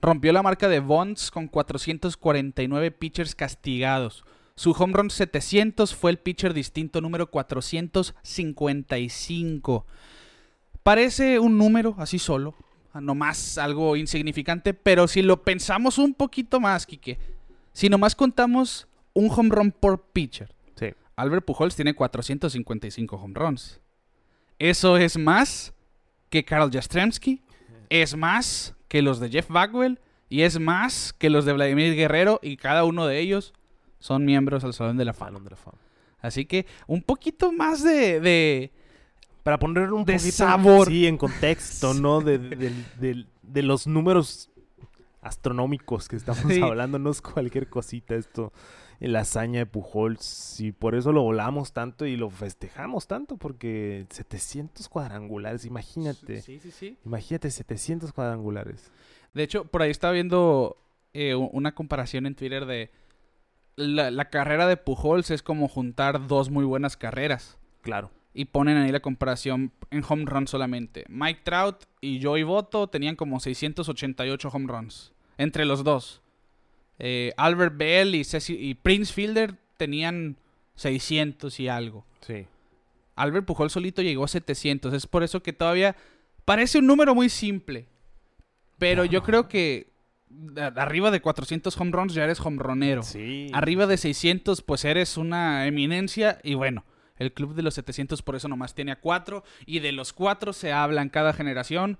Rompió 0.00 0.32
la 0.32 0.42
marca 0.42 0.68
de 0.68 0.80
Bonds 0.80 1.30
con 1.30 1.46
449 1.46 2.90
pitchers 2.90 3.36
castigados. 3.36 4.24
Su 4.56 4.72
home 4.72 4.94
run 4.94 5.08
700 5.08 5.94
fue 5.94 6.10
el 6.10 6.18
pitcher 6.18 6.54
distinto 6.54 7.00
número 7.00 7.30
455. 7.30 9.86
Parece 10.82 11.38
un 11.38 11.56
número 11.56 11.94
así 11.98 12.18
solo, 12.18 12.56
nomás 12.94 13.58
algo 13.58 13.94
insignificante, 13.94 14.74
pero 14.74 15.06
si 15.06 15.22
lo 15.22 15.44
pensamos 15.44 15.98
un 15.98 16.14
poquito 16.14 16.58
más, 16.58 16.84
Quique, 16.84 17.20
si 17.72 17.88
nomás 17.88 18.14
contamos 18.14 18.86
un 19.14 19.30
home 19.30 19.50
run 19.50 19.72
por 19.72 20.02
pitcher, 20.12 20.54
Sí. 20.74 20.86
Albert 21.16 21.44
Pujols 21.44 21.76
tiene 21.76 21.94
455 21.94 23.16
home 23.16 23.34
runs. 23.34 23.80
Eso 24.58 24.96
es 24.96 25.18
más 25.18 25.74
que 26.30 26.44
Karl 26.44 26.70
Jastrzemski, 26.72 27.42
es 27.90 28.16
más 28.16 28.74
que 28.88 29.02
los 29.02 29.20
de 29.20 29.28
Jeff 29.30 29.48
Bagwell 29.48 30.00
y 30.28 30.42
es 30.42 30.58
más 30.58 31.12
que 31.12 31.28
los 31.30 31.44
de 31.44 31.52
Vladimir 31.52 31.94
Guerrero 31.94 32.38
y 32.42 32.56
cada 32.56 32.84
uno 32.84 33.06
de 33.06 33.18
ellos 33.20 33.52
son 33.98 34.24
miembros 34.24 34.64
al 34.64 34.72
Salón 34.72 34.96
de 34.96 35.04
la 35.04 35.12
Fama. 35.12 35.40
Así 36.20 36.44
que 36.46 36.66
un 36.86 37.02
poquito 37.02 37.52
más 37.52 37.82
de... 37.82 38.20
de 38.20 38.72
Para 39.42 39.58
poner 39.58 39.92
un 39.92 40.04
de 40.04 40.14
poquito, 40.14 40.32
sabor. 40.36 40.86
Sí, 40.88 41.06
en 41.06 41.18
contexto, 41.18 41.94
¿no? 41.94 42.20
De- 42.20 42.38
de- 42.38 42.72
de- 42.98 43.26
de 43.42 43.62
los 43.62 43.86
números 43.86 44.48
astronómicos 45.22 46.08
que 46.08 46.16
estamos 46.16 46.42
Sí. 46.52 46.60
hablando. 46.60 46.98
No 46.98 47.10
es 47.10 47.22
cualquier 47.22 47.68
cosita 47.68 48.14
esto. 48.14 48.52
La 49.00 49.20
hazaña 49.20 49.60
de 49.60 49.66
Pujols. 49.66 50.60
Y 50.60 50.72
por 50.72 50.94
eso 50.94 51.12
lo 51.12 51.22
volamos 51.22 51.72
tanto 51.72 52.06
y 52.06 52.16
lo 52.16 52.30
festejamos 52.30 53.06
tanto. 53.06 53.36
Porque 53.36 54.06
700 54.10 54.88
cuadrangulares, 54.88 55.64
imagínate. 55.64 56.40
Sí, 56.42 56.60
sí, 56.60 56.70
sí. 56.70 56.98
Imagínate 57.04 57.50
700 57.50 58.12
cuadrangulares. 58.12 58.92
De 59.34 59.42
hecho, 59.42 59.64
por 59.64 59.82
ahí 59.82 59.90
estaba 59.90 60.12
viendo 60.12 60.76
eh, 61.14 61.34
una 61.34 61.74
comparación 61.74 62.26
en 62.26 62.34
Twitter 62.34 62.66
de 62.66 62.90
la, 63.76 64.10
la 64.10 64.28
carrera 64.28 64.66
de 64.66 64.76
Pujols 64.76 65.30
es 65.30 65.42
como 65.42 65.66
juntar 65.66 66.26
dos 66.28 66.50
muy 66.50 66.64
buenas 66.64 66.96
carreras. 66.96 67.58
Claro. 67.80 68.10
Y 68.34 68.46
ponen 68.46 68.78
ahí 68.78 68.90
la 68.90 69.00
comparación 69.00 69.72
en 69.90 70.02
home 70.08 70.24
run 70.26 70.46
solamente. 70.48 71.04
Mike 71.08 71.40
Trout 71.44 71.84
y 72.00 72.22
Joey 72.22 72.42
Votto 72.44 72.86
tenían 72.88 73.14
como 73.16 73.40
688 73.40 74.48
home 74.52 74.66
runs. 74.68 75.12
Entre 75.38 75.64
los 75.64 75.84
dos. 75.84 76.22
Eh, 76.98 77.32
Albert 77.36 77.76
Bell 77.76 78.14
y, 78.14 78.20
Ceci- 78.20 78.56
y 78.58 78.74
Prince 78.74 79.12
Fielder 79.12 79.56
tenían 79.76 80.36
600 80.76 81.58
y 81.60 81.68
algo. 81.68 82.06
Sí. 82.20 82.46
Albert 83.16 83.44
Pujol 83.44 83.68
solito 83.70 84.00
llegó 84.02 84.24
a 84.24 84.28
700. 84.28 84.94
Es 84.94 85.06
por 85.06 85.22
eso 85.22 85.42
que 85.42 85.52
todavía 85.52 85.94
parece 86.46 86.78
un 86.78 86.86
número 86.86 87.14
muy 87.14 87.28
simple. 87.28 87.86
Pero 88.78 89.04
yo 89.04 89.22
creo 89.22 89.48
que 89.48 89.88
arriba 90.76 91.10
de 91.10 91.20
400 91.20 91.78
home 91.78 91.90
runs 91.92 92.14
ya 92.14 92.24
eres 92.24 92.40
home 92.40 92.58
runero. 92.62 93.02
Sí. 93.02 93.50
Arriba 93.52 93.86
de 93.86 93.96
600 93.98 94.62
pues 94.62 94.84
eres 94.86 95.16
una 95.18 95.66
eminencia. 95.66 96.38
Y 96.42 96.54
bueno, 96.54 96.84
el 97.18 97.32
club 97.32 97.54
de 97.54 97.62
los 97.62 97.74
700 97.74 98.22
por 98.22 98.34
eso 98.36 98.48
nomás 98.48 98.74
tiene 98.74 98.92
a 98.92 99.00
4. 99.00 99.42
Y 99.66 99.78
de 99.80 99.92
los 99.92 100.12
4 100.12 100.52
se 100.52 100.72
habla 100.72 101.02
en 101.02 101.08
cada 101.08 101.32
generación 101.32 101.98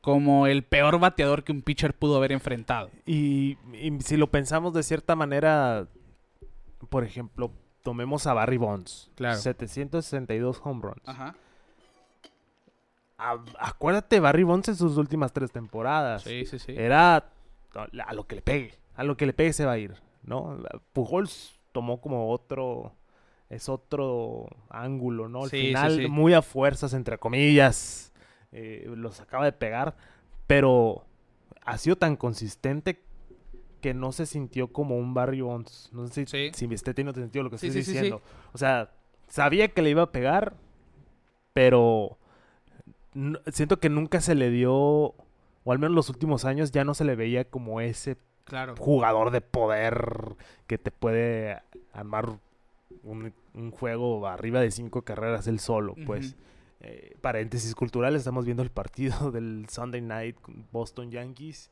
como 0.00 0.46
el 0.46 0.62
peor 0.64 0.98
bateador 0.98 1.44
que 1.44 1.52
un 1.52 1.62
pitcher 1.62 1.94
pudo 1.94 2.16
haber 2.16 2.32
enfrentado. 2.32 2.90
Y, 3.06 3.56
y 3.72 3.98
si 4.00 4.16
lo 4.16 4.30
pensamos 4.30 4.74
de 4.74 4.82
cierta 4.82 5.16
manera, 5.16 5.86
por 6.90 7.04
ejemplo, 7.04 7.50
tomemos 7.82 8.26
a 8.26 8.34
Barry 8.34 8.58
Bonds. 8.58 9.10
Claro. 9.14 9.38
762 9.38 10.60
home 10.62 10.82
runs. 10.82 11.02
Ajá. 11.08 11.34
A- 13.18 13.38
acuérdate, 13.58 14.20
Barry 14.20 14.42
Bonds 14.42 14.68
en 14.68 14.76
sus 14.76 14.96
últimas 14.96 15.32
tres 15.32 15.50
temporadas. 15.52 16.22
Sí, 16.22 16.44
sí, 16.46 16.58
sí. 16.58 16.74
Era 16.76 17.16
a 18.06 18.12
lo 18.14 18.26
que 18.26 18.36
le 18.36 18.42
pegue. 18.42 18.74
A 18.96 19.04
lo 19.04 19.16
que 19.16 19.26
le 19.26 19.32
pegue 19.32 19.52
se 19.52 19.64
va 19.64 19.72
a 19.72 19.78
ir, 19.78 19.94
¿no? 20.22 20.58
Pujols 20.92 21.58
tomó 21.72 22.00
como 22.00 22.30
otro... 22.30 22.92
Es 23.50 23.68
otro 23.68 24.46
ángulo, 24.70 25.28
¿no? 25.28 25.44
Al 25.44 25.50
Sí, 25.50 25.66
final, 25.66 25.96
sí. 26.02 26.08
muy 26.08 26.32
a 26.34 26.42
fuerzas, 26.42 26.94
entre 26.94 27.18
comillas, 27.18 28.12
eh, 28.52 28.84
los 28.96 29.20
acaba 29.20 29.44
de 29.44 29.52
pegar, 29.52 29.94
pero 30.46 31.04
ha 31.64 31.78
sido 31.78 31.96
tan 31.96 32.16
consistente 32.16 33.00
que 33.80 33.92
no 33.94 34.12
se 34.12 34.26
sintió 34.26 34.68
como 34.68 34.96
un 34.96 35.12
Barry 35.14 35.42
Bonds. 35.42 35.90
No 35.92 36.06
sé 36.06 36.26
si, 36.26 36.50
si 36.52 36.66
me 36.68 36.74
esté 36.74 36.94
teniendo 36.94 37.20
sentido 37.20 37.42
lo 37.44 37.50
que 37.50 37.56
estoy 37.56 37.70
diciendo. 37.70 38.22
O 38.52 38.58
sea, 38.58 38.90
sabía 39.28 39.68
que 39.68 39.82
le 39.82 39.90
iba 39.90 40.02
a 40.02 40.10
pegar, 40.12 40.54
pero 41.52 42.16
siento 43.52 43.78
que 43.78 43.88
nunca 43.90 44.20
se 44.20 44.34
le 44.34 44.50
dio, 44.50 44.72
o 44.72 45.14
al 45.66 45.78
menos 45.78 45.94
los 45.94 46.08
últimos 46.08 46.44
años 46.44 46.72
ya 46.72 46.84
no 46.84 46.94
se 46.94 47.04
le 47.04 47.14
veía 47.14 47.44
como 47.44 47.80
ese 47.80 48.16
Claro. 48.44 48.74
jugador 48.78 49.30
de 49.30 49.40
poder 49.40 50.36
que 50.66 50.76
te 50.76 50.90
puede 50.90 51.60
armar 51.94 52.38
un, 53.02 53.32
un 53.54 53.70
juego 53.70 54.26
arriba 54.26 54.60
de 54.60 54.70
cinco 54.70 55.02
carreras 55.02 55.46
él 55.46 55.58
solo, 55.60 55.94
pues. 56.06 56.36
Eh, 56.80 57.16
paréntesis 57.22 57.74
cultural, 57.74 58.14
estamos 58.14 58.44
viendo 58.44 58.62
el 58.62 58.70
partido 58.70 59.30
del 59.32 59.66
Sunday 59.70 60.00
Night 60.02 60.36
Boston 60.70 61.10
Yankees. 61.10 61.70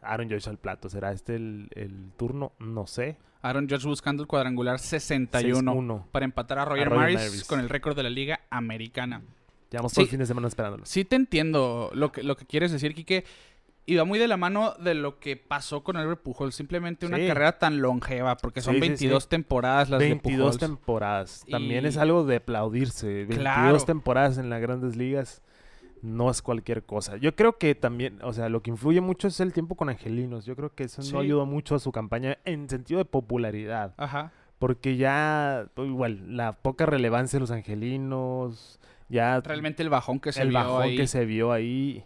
Aaron 0.00 0.30
Josh 0.30 0.48
al 0.48 0.58
plato, 0.58 0.88
¿será 0.88 1.12
este 1.12 1.34
el, 1.36 1.68
el 1.74 2.12
turno? 2.16 2.52
No 2.58 2.86
sé. 2.86 3.16
Aaron 3.42 3.68
Judge 3.68 3.86
buscando 3.86 4.22
el 4.22 4.26
cuadrangular 4.26 4.78
61 4.78 5.72
6-1. 5.74 6.06
para 6.10 6.24
empatar 6.24 6.58
a 6.60 6.64
Roger, 6.64 6.88
Roger 6.88 6.98
Maris, 6.98 7.16
Maris. 7.18 7.44
con 7.44 7.60
el 7.60 7.68
récord 7.68 7.94
de 7.96 8.02
la 8.04 8.10
liga 8.10 8.40
americana. 8.50 9.22
Llevamos 9.70 9.92
Sí. 9.92 9.96
todo 9.96 10.04
el 10.04 10.10
fin 10.10 10.18
de 10.20 10.26
semana 10.26 10.48
esperándolo. 10.48 10.86
Sí 10.86 11.04
te 11.04 11.16
entiendo 11.16 11.90
lo 11.94 12.10
que, 12.10 12.22
lo 12.22 12.36
que 12.36 12.46
quieres 12.46 12.72
decir, 12.72 12.94
Quique. 12.94 13.24
Y 13.88 13.96
va 13.96 14.04
muy 14.04 14.18
de 14.18 14.28
la 14.28 14.36
mano 14.36 14.74
de 14.78 14.94
lo 14.94 15.18
que 15.18 15.36
pasó 15.36 15.82
con 15.82 15.96
Albert 15.96 16.20
Pujol. 16.22 16.52
Simplemente 16.52 17.06
una 17.06 17.16
Sí. 17.16 17.26
carrera 17.26 17.58
tan 17.58 17.80
longeva, 17.80 18.36
porque 18.36 18.60
son 18.60 18.74
Sí, 18.74 18.80
sí, 18.82 18.88
22 18.88 19.22
sí. 19.22 19.28
temporadas 19.30 19.88
las 19.88 19.98
22 20.00 20.58
de 20.58 20.66
temporadas. 20.66 21.44
También 21.50 21.84
Y- 21.84 21.88
es 21.88 21.96
algo 21.96 22.24
de 22.24 22.36
aplaudirse. 22.36 23.06
22 23.24 23.38
Claro. 23.40 23.78
temporadas 23.80 24.36
en 24.36 24.50
las 24.50 24.60
grandes 24.60 24.94
ligas 24.96 25.40
no 26.02 26.30
es 26.30 26.42
cualquier 26.42 26.84
cosa. 26.84 27.16
Yo 27.16 27.34
creo 27.34 27.56
que 27.56 27.74
también, 27.74 28.18
o 28.22 28.32
sea, 28.34 28.48
lo 28.50 28.62
que 28.62 28.70
influye 28.70 29.00
mucho 29.00 29.26
es 29.26 29.40
el 29.40 29.52
tiempo 29.54 29.74
con 29.74 29.88
Angelinos. 29.88 30.44
Yo 30.44 30.54
creo 30.54 30.74
que 30.74 30.84
eso 30.84 31.00
no 31.10 31.20
ayudó 31.20 31.46
mucho 31.46 31.74
a 31.74 31.78
su 31.78 31.90
campaña 31.90 32.36
en 32.44 32.68
sentido 32.68 32.98
de 32.98 33.04
popularidad. 33.06 33.94
Ajá. 33.96 34.32
Porque 34.58 34.96
ya, 34.98 35.66
igual, 35.78 36.36
la 36.36 36.52
poca 36.52 36.84
relevancia 36.84 37.38
de 37.38 37.40
los 37.40 37.50
Angelinos, 37.50 38.78
ya 39.08 39.40
Realmente 39.40 39.82
el 39.82 39.88
bajón 39.88 40.20
que 40.20 40.32
se 40.32 40.42
el 40.42 40.48
vio 40.50 40.58
bajón 40.58 40.82
ahí. 40.82 40.96
que 40.96 41.06
se 41.06 41.24
vio 41.24 41.52
ahí. 41.52 42.04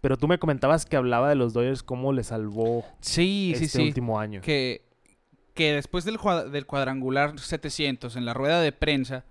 Pero 0.00 0.16
tú 0.16 0.28
me 0.28 0.38
comentabas 0.38 0.86
que 0.86 0.96
hablaba 0.96 1.28
de 1.28 1.34
los 1.34 1.52
Dodgers, 1.52 1.82
cómo 1.82 2.12
le 2.12 2.24
salvó 2.24 2.84
Sí, 3.00 3.50
este 3.54 3.66
sí, 3.68 3.78
sí. 3.78 3.82
último 3.88 4.18
año. 4.18 4.40
que, 4.40 4.82
que 5.54 5.72
después 5.74 6.04
del, 6.04 6.18
del 6.52 6.66
cuadrangular 6.66 7.38
700, 7.38 8.16
en 8.16 8.24
la 8.24 8.32
rueda 8.34 8.60
de 8.60 8.72
prensa, 8.72 9.24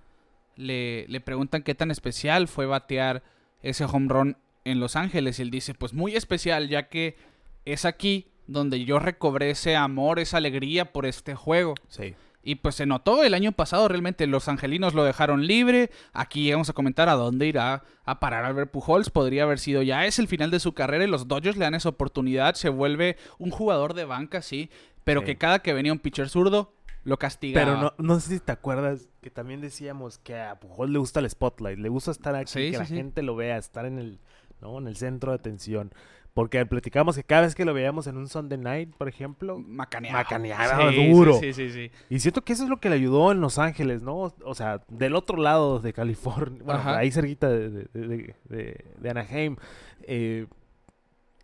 le, 0.55 1.07
le 1.07 1.21
preguntan 1.21 1.63
qué 1.63 1.73
tan 1.73 1.89
especial 1.91 2.47
fue 2.47 2.65
batear 2.65 3.23
ese 3.63 3.85
home 3.85 4.07
run 4.09 4.37
en 4.65 4.79
Los 4.79 4.95
Ángeles. 4.95 5.39
Y 5.39 5.41
él 5.41 5.49
dice, 5.51 5.73
pues 5.73 5.93
muy 5.93 6.15
especial, 6.15 6.69
ya 6.69 6.87
que 6.89 7.17
es 7.65 7.85
aquí 7.85 8.27
donde 8.45 8.83
yo 8.85 8.99
recobré 8.99 9.51
ese 9.51 9.75
amor, 9.75 10.19
esa 10.19 10.37
alegría 10.37 10.91
por 10.91 11.05
este 11.05 11.33
juego. 11.35 11.75
Sí. 11.87 12.13
Y 12.41 12.55
pues 12.55 12.75
se 12.75 12.85
notó 12.85 13.23
el 13.23 13.33
año 13.33 13.51
pasado, 13.51 13.87
realmente 13.89 14.25
los 14.25 14.47
angelinos 14.47 14.93
lo 14.93 15.03
dejaron 15.03 15.45
libre. 15.45 15.91
Aquí 16.13 16.43
llegamos 16.43 16.69
a 16.69 16.73
comentar 16.73 17.09
a 17.09 17.13
dónde 17.15 17.47
irá 17.47 17.83
a 18.05 18.19
parar 18.19 18.45
Albert 18.45 18.71
Pujols. 18.71 19.09
Podría 19.09 19.43
haber 19.43 19.59
sido 19.59 19.81
ya 19.81 20.05
es 20.05 20.19
el 20.19 20.27
final 20.27 20.49
de 20.49 20.59
su 20.61 20.73
carrera 20.73 21.03
y 21.03 21.07
los 21.07 21.27
Dodgers 21.27 21.57
le 21.57 21.65
dan 21.65 21.75
esa 21.75 21.89
oportunidad. 21.89 22.55
Se 22.55 22.69
vuelve 22.69 23.17
un 23.39 23.51
jugador 23.51 23.93
de 23.93 24.05
banca, 24.05 24.41
sí. 24.41 24.69
Pero 25.03 25.19
Sí. 25.21 25.25
que 25.27 25.37
cada 25.37 25.59
que 25.59 25.73
venía 25.73 25.91
un 25.91 25.99
pitcher 25.99 26.29
zurdo, 26.29 26.73
lo 27.03 27.17
castigaba. 27.17 27.65
Pero 27.65 27.81
no, 27.81 27.93
no 27.97 28.19
sé 28.19 28.35
si 28.35 28.39
te 28.39 28.51
acuerdas 28.51 29.09
que 29.21 29.29
también 29.29 29.59
decíamos 29.61 30.17
que 30.19 30.37
a 30.39 30.59
Pujol 30.59 30.93
le 30.93 30.99
gusta 30.99 31.19
el 31.19 31.29
spotlight, 31.29 31.77
le 31.79 31.89
gusta 31.89 32.11
estar 32.11 32.35
aquí, 32.35 32.51
Sí, 32.51 32.59
que 32.71 32.71
sí, 32.71 32.77
la 32.77 32.85
gente 32.85 33.21
lo 33.21 33.35
vea, 33.35 33.57
estar 33.57 33.85
en 33.85 33.99
el, 33.99 34.19
¿no? 34.61 34.77
en 34.77 34.87
el 34.87 34.95
centro 34.95 35.31
de 35.31 35.35
atención. 35.37 35.93
Porque 36.33 36.65
platicamos 36.65 37.15
que 37.15 37.23
cada 37.23 37.41
vez 37.41 37.55
que 37.55 37.65
lo 37.65 37.73
veíamos 37.73 38.07
en 38.07 38.15
un 38.15 38.27
Sunday 38.27 38.57
night, 38.57 38.95
por 38.95 39.07
ejemplo, 39.09 39.57
Macaneaba. 39.59 40.19
Macaneaba 40.19 40.91
Sí, 40.91 41.11
duro. 41.11 41.33
Sí, 41.39 41.53
sí, 41.53 41.69
sí. 41.71 41.91
y 42.09 42.19
siento 42.19 42.43
que 42.43 42.53
eso 42.53 42.63
es 42.63 42.69
lo 42.69 42.79
que 42.79 42.89
le 42.89 42.95
ayudó 42.95 43.31
en 43.31 43.41
Los 43.41 43.57
Ángeles, 43.57 44.01
¿no? 44.03 44.31
O 44.43 44.55
sea, 44.55 44.81
del 44.87 45.15
otro 45.15 45.37
lado 45.37 45.79
de 45.79 45.91
California, 45.91 46.61
bueno, 46.63 46.79
Ajá. 46.79 46.97
ahí 46.99 47.11
cerquita 47.11 47.49
de, 47.49 47.69
de, 47.69 47.87
de- 47.93 48.35
de- 48.45 48.85
de 48.99 49.09
Anaheim, 49.09 49.55
eh, 50.03 50.45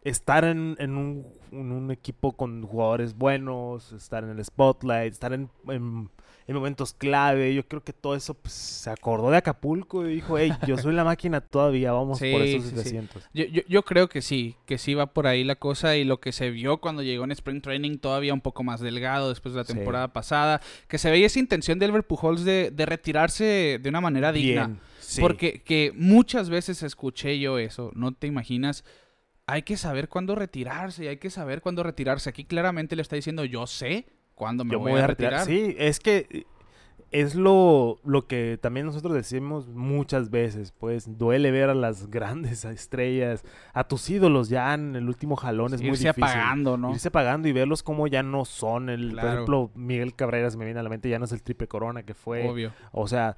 estar 0.03 0.45
en, 0.45 0.75
en 0.79 0.95
un, 0.97 1.27
en 1.51 1.71
un 1.71 1.89
equipo 1.91 2.33
con 2.33 2.61
jugadores 2.63 3.15
buenos, 3.17 3.91
estar 3.91 4.23
en 4.23 4.29
el 4.29 4.45
spotlight, 4.45 5.11
estar 5.13 5.33
en, 5.33 5.49
en- 5.67 6.09
en 6.47 6.55
momentos 6.55 6.93
clave. 6.93 7.53
Yo 7.53 7.67
creo 7.67 7.83
que 7.83 7.93
todo 7.93 8.15
eso 8.15 8.33
pues, 8.33 8.53
se 8.53 8.89
acordó 8.89 9.31
de 9.31 9.37
Acapulco 9.37 10.07
y 10.07 10.15
dijo, 10.15 10.37
hey, 10.37 10.51
yo 10.67 10.77
soy 10.77 10.93
la 10.93 11.03
máquina 11.03 11.41
todavía, 11.41 11.91
vamos 11.91 12.19
por 12.19 12.27
esos 12.27 12.63
sí, 12.63 12.69
sí. 12.69 12.75
700. 12.75 13.29
Yo, 13.33 13.45
yo, 13.45 13.61
yo 13.67 13.83
creo 13.83 14.07
que 14.07 14.21
sí, 14.21 14.55
que 14.65 14.77
sí 14.77 14.93
va 14.93 15.07
por 15.07 15.27
ahí 15.27 15.43
la 15.43 15.55
cosa 15.55 15.95
y 15.95 16.03
lo 16.03 16.19
que 16.19 16.31
se 16.31 16.51
vio 16.51 16.77
cuando 16.77 17.01
llegó 17.01 17.23
en 17.23 17.31
Spring 17.31 17.61
Training 17.61 17.97
todavía 17.97 18.33
un 18.33 18.41
poco 18.41 18.63
más 18.63 18.79
delgado 18.79 19.29
después 19.29 19.53
de 19.53 19.61
la 19.61 19.65
temporada 19.65 20.13
pasada, 20.13 20.61
que 20.87 20.97
se 20.97 21.09
veía 21.09 21.25
esa 21.25 21.39
intención 21.39 21.79
de 21.79 21.85
Albert 21.85 22.07
Pujols 22.07 22.43
de, 22.43 22.71
de 22.71 22.85
retirarse 22.85 23.79
de 23.81 23.89
una 23.89 24.01
manera 24.01 24.31
digna. 24.31 24.67
Bien. 24.67 24.79
Porque 25.19 25.61
que 25.61 25.91
muchas 25.95 26.49
veces 26.49 26.83
escuché 26.83 27.39
yo 27.39 27.59
eso, 27.59 27.91
no 27.93 28.13
te 28.13 28.27
imaginas, 28.27 28.83
hay 29.47 29.61
que 29.61 29.77
saber 29.77 30.09
cuándo 30.09 30.35
retirarse, 30.35 31.07
hay 31.07 31.17
que 31.17 31.29
saber 31.29 31.61
cuándo 31.61 31.83
retirarse. 31.83 32.29
Aquí 32.29 32.45
claramente 32.45 32.95
le 32.95 33.03
está 33.03 33.15
diciendo, 33.15 33.45
yo 33.45 33.67
sé 33.67 34.07
cuándo 34.35 34.63
me, 34.63 34.75
voy, 34.75 34.99
a 34.99 35.07
retirar. 35.07 35.45
Sí, 35.45 35.75
es 35.77 35.99
que 35.99 36.45
es 37.11 37.33
lo, 37.35 37.99
lo 38.03 38.27
que 38.27 38.59
también 38.61 38.85
nosotros 38.85 39.13
decimos 39.13 39.69
muchas 39.69 40.29
veces, 40.29 40.73
pues 40.77 41.17
duele 41.17 41.49
ver 41.51 41.69
a 41.69 41.73
las 41.73 42.07
grandes 42.09 42.65
estrellas, 42.65 43.45
a 43.73 43.85
tus 43.87 44.09
ídolos 44.09 44.49
ya 44.49 44.73
en 44.73 44.95
el 44.95 45.07
último 45.07 45.35
jalón 45.37 45.73
es 45.73 45.81
muy 45.81 45.91
Irse 45.91 46.09
difícil. 46.09 46.23
apagando, 46.23 46.77
¿no? 46.77 46.91
Irse 46.91 47.07
apagando 47.07 47.47
y 47.47 47.53
verlos 47.53 47.83
como 47.83 48.07
ya 48.07 48.21
no 48.21 48.43
son. 48.43 48.89
El, 48.89 49.15
Por 49.15 49.25
ejemplo, 49.25 49.71
Miguel 49.75 50.13
Cabrera 50.13 50.51
se 50.51 50.57
me 50.57 50.65
viene 50.65 50.79
a 50.79 50.83
la 50.83 50.89
mente, 50.89 51.07
ya 51.07 51.19
no 51.19 51.25
es 51.25 51.31
el 51.31 51.41
triple 51.41 51.67
corona 51.67 52.03
que 52.03 52.13
fue. 52.13 52.49
Obvio. 52.49 52.73
O 52.91 53.07
sea, 53.07 53.37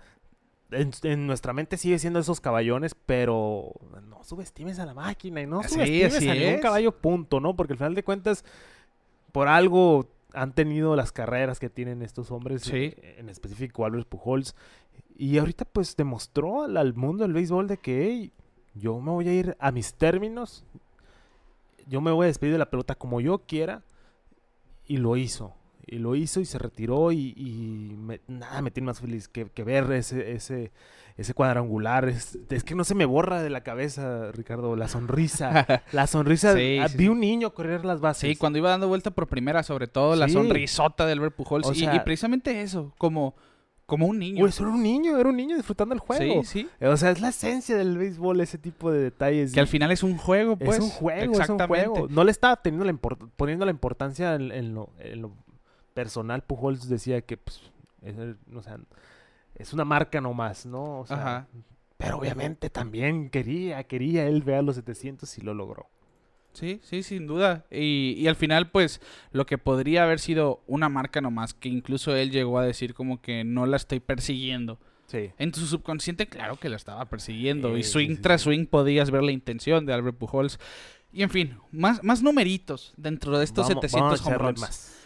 en, 0.72 0.92
en 1.04 1.28
nuestra 1.28 1.54
mente 1.54 1.78
sigue 1.78 2.00
siendo 2.00 2.20
esos 2.20 2.42
caballones, 2.42 2.96
pero 3.06 3.74
no 4.10 4.24
subestimes 4.24 4.80
a 4.80 4.86
la 4.88 4.94
máquina 4.96 5.42
y 5.42 5.46
no 5.46 5.62
Sí, 5.64 5.70
subestimes 5.76 6.16
así 6.16 6.30
a 6.30 6.34
ningún 6.34 6.54
es. 6.56 6.62
caballo, 6.62 6.92
punto, 6.94 7.40
¿no? 7.40 7.56
Porque 7.56 7.74
al 7.74 7.78
final 7.78 7.94
de 7.96 8.04
cuentas, 8.04 8.44
por 9.32 9.48
algo 9.48 10.10
han 10.42 10.54
tenido 10.54 10.96
las 10.96 11.12
carreras 11.12 11.60
que 11.60 11.70
tienen 11.70 12.02
estos 12.02 12.32
hombres, 12.32 12.62
Sí. 12.64 12.94
eh, 12.98 13.16
en 13.18 13.30
específico 13.30 13.86
Albert 13.86 14.08
Pujols. 14.08 14.56
Y 15.18 15.38
ahorita 15.40 15.66
pues 15.66 15.96
demostró 15.96 16.64
al, 16.64 16.78
al 16.78 16.94
mundo 16.94 17.24
del 17.24 17.34
béisbol 17.34 17.68
de 17.68 17.78
que 17.78 18.04
"Hey, 18.06 18.32
yo 18.76 19.00
me 19.00 19.12
voy 19.12 19.28
a 19.28 19.34
ir 19.34 19.58
a 19.60 19.72
mis 19.72 19.94
términos, 19.96 20.64
yo 21.88 22.02
me 22.02 22.12
voy 22.12 22.26
a 22.26 22.28
despedir 22.28 22.54
de 22.54 22.60
la 22.60 22.70
pelota 22.70 22.96
como 22.96 23.20
yo 23.22 23.40
quiera. 23.40 23.82
Y 24.86 24.98
lo 24.98 25.18
hizo. 25.18 25.54
Y 25.90 26.00
lo 26.00 26.16
hizo 26.16 26.42
y 26.42 26.46
se 26.46 26.60
retiró 26.60 27.14
y, 27.14 27.34
y 27.38 27.96
me- 27.98 28.20
nada 28.28 28.62
me 28.62 28.72
tiene 28.72 28.88
más 28.88 29.00
feliz 29.00 29.30
que, 29.30 29.46
que 29.46 29.64
ver 29.64 29.90
ese, 29.94 30.34
ese, 30.34 30.72
ese 31.16 31.34
cuadrangular. 31.34 32.10
Es, 32.10 32.38
es 32.50 32.64
que 32.66 32.76
no 32.76 32.84
se 32.84 32.94
me 32.94 33.06
borra 33.06 33.42
de 33.42 33.50
la 33.50 33.62
cabeza, 33.62 34.32
Ricardo, 34.34 34.76
la 34.76 34.90
sonrisa. 34.90 35.66
la 35.94 36.06
sonrisa. 36.06 36.54
Sí, 36.54 36.78
ah, 36.82 36.90
sí, 36.90 36.98
vi 36.98 37.06
sí. 37.06 37.10
un 37.10 37.22
niño 37.22 37.54
correr 37.54 37.86
las 37.86 38.02
bases. 38.02 38.30
Sí, 38.30 38.36
cuando 38.36 38.60
iba 38.60 38.70
dando 38.70 38.90
vuelta 38.90 39.12
por 39.12 39.28
primera, 39.28 39.64
sobre 39.64 39.88
todo, 39.88 40.16
la 40.18 40.28
sonrisota 40.28 41.06
de 41.06 41.14
Albert 41.14 41.36
Pujols. 41.36 41.68
O 41.68 41.74
y- 41.74 41.88
precisamente 42.04 42.62
eso, 42.62 42.94
como, 42.98 43.34
como 43.86 44.06
un 44.08 44.20
niño. 44.20 44.42
Pues 44.42 44.60
era 44.60 44.70
un 44.70 44.84
niño, 44.84 45.18
era 45.18 45.30
un 45.30 45.38
niño 45.38 45.56
disfrutando 45.56 45.96
el 45.96 46.02
juego. 46.02 46.44
sí, 46.44 46.68
sí. 46.82 46.86
O 46.86 46.98
sea, 46.98 47.12
es 47.12 47.22
la 47.22 47.30
esencia 47.30 47.78
del 47.78 47.98
béisbol, 47.98 48.42
ese 48.42 48.58
tipo 48.58 48.92
de 48.92 49.00
detalles. 49.00 49.54
Que 49.54 49.62
al 49.62 49.68
final 49.68 49.92
es 49.92 50.04
un 50.04 50.18
juego, 50.18 50.58
pues. 50.58 50.80
es 50.80 50.84
un 50.84 50.90
juego, 50.90 51.22
es 51.22 51.28
un 51.30 51.42
Exactamente. 51.42 51.88
juego. 51.88 52.08
No 52.10 52.26
le 52.26 52.32
estaba 52.32 52.58
teniendo 52.62 52.84
la 52.84 52.94
poniendo 53.38 53.64
la 53.64 53.72
importancia 53.72 54.36
en, 54.36 54.52
en 54.52 54.74
lo, 54.74 54.90
en 55.00 55.22
lo 55.22 55.32
personal. 56.02 56.44
Pujols 56.44 56.88
decía 56.88 57.22
que, 57.22 57.38
pues, 57.38 57.60
es, 58.04 58.18
el- 58.18 58.38
o 58.56 58.62
sea, 58.62 58.78
es 59.56 59.74
una 59.74 59.84
marca 59.86 60.22
nomás, 60.22 60.66
¿no? 60.66 61.00
O 61.00 61.06
sea, 61.08 61.18
Ajá. 61.18 61.48
Pero 61.98 62.20
obviamente 62.20 62.70
también 62.70 63.30
quería, 63.32 63.84
quería 63.86 64.28
él 64.28 64.44
ver 64.44 64.64
los 64.64 64.76
700 64.76 65.36
y 65.40 65.42
lo 65.42 65.56
logró. 65.56 65.88
Sí, 66.54 66.80
sí, 66.84 67.02
sin 67.02 67.26
duda. 67.26 67.66
Y, 67.72 68.14
y 68.18 68.28
al 68.28 68.36
final, 68.36 68.70
pues, 68.70 69.02
lo 69.32 69.48
que 69.48 69.58
podría 69.58 70.04
haber 70.04 70.20
sido 70.20 70.62
una 70.68 70.90
marca 70.90 71.22
nomás, 71.22 71.56
que 71.56 71.70
incluso 71.70 72.16
él 72.16 72.30
llegó 72.30 72.60
a 72.60 72.66
decir 72.66 72.94
como 72.94 73.20
que 73.22 73.44
no 73.44 73.66
la 73.66 73.78
estoy 73.78 74.00
persiguiendo. 74.00 74.78
Sí. 75.08 75.32
En 75.40 75.52
su 75.56 75.66
subconsciente, 75.66 76.28
claro 76.28 76.58
que 76.58 76.70
la 76.70 76.76
estaba 76.76 77.06
persiguiendo. 77.06 77.74
Sí, 77.74 77.80
y 77.80 77.84
swing 77.84 78.16
sí, 78.18 78.22
tras 78.22 78.42
swing 78.42 78.68
podías 78.68 79.10
ver 79.10 79.24
la 79.24 79.32
intención 79.32 79.86
de 79.88 79.94
Albert 79.94 80.18
Pujols. 80.18 80.60
Y 81.12 81.24
en 81.24 81.30
fin, 81.32 81.58
más, 81.72 82.04
más 82.04 82.22
numeritos 82.22 82.94
dentro 82.98 83.38
de 83.40 83.44
estos 83.46 83.68
Vamos- 83.70 83.82
700 83.82 84.22
vamos 84.22 84.22
a 84.22 84.28
home 84.28 84.38
runs. 84.38 84.60
más. 84.62 84.97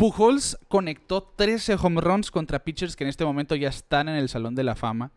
Pujols 0.00 0.56
conectó 0.68 1.22
13 1.36 1.74
home 1.74 2.00
runs 2.00 2.30
contra 2.30 2.64
pitchers 2.64 2.96
que 2.96 3.04
en 3.04 3.10
este 3.10 3.26
momento 3.26 3.54
ya 3.54 3.68
están 3.68 4.08
en 4.08 4.14
el 4.14 4.30
Salón 4.30 4.54
de 4.54 4.64
la 4.64 4.74
Fama, 4.74 5.12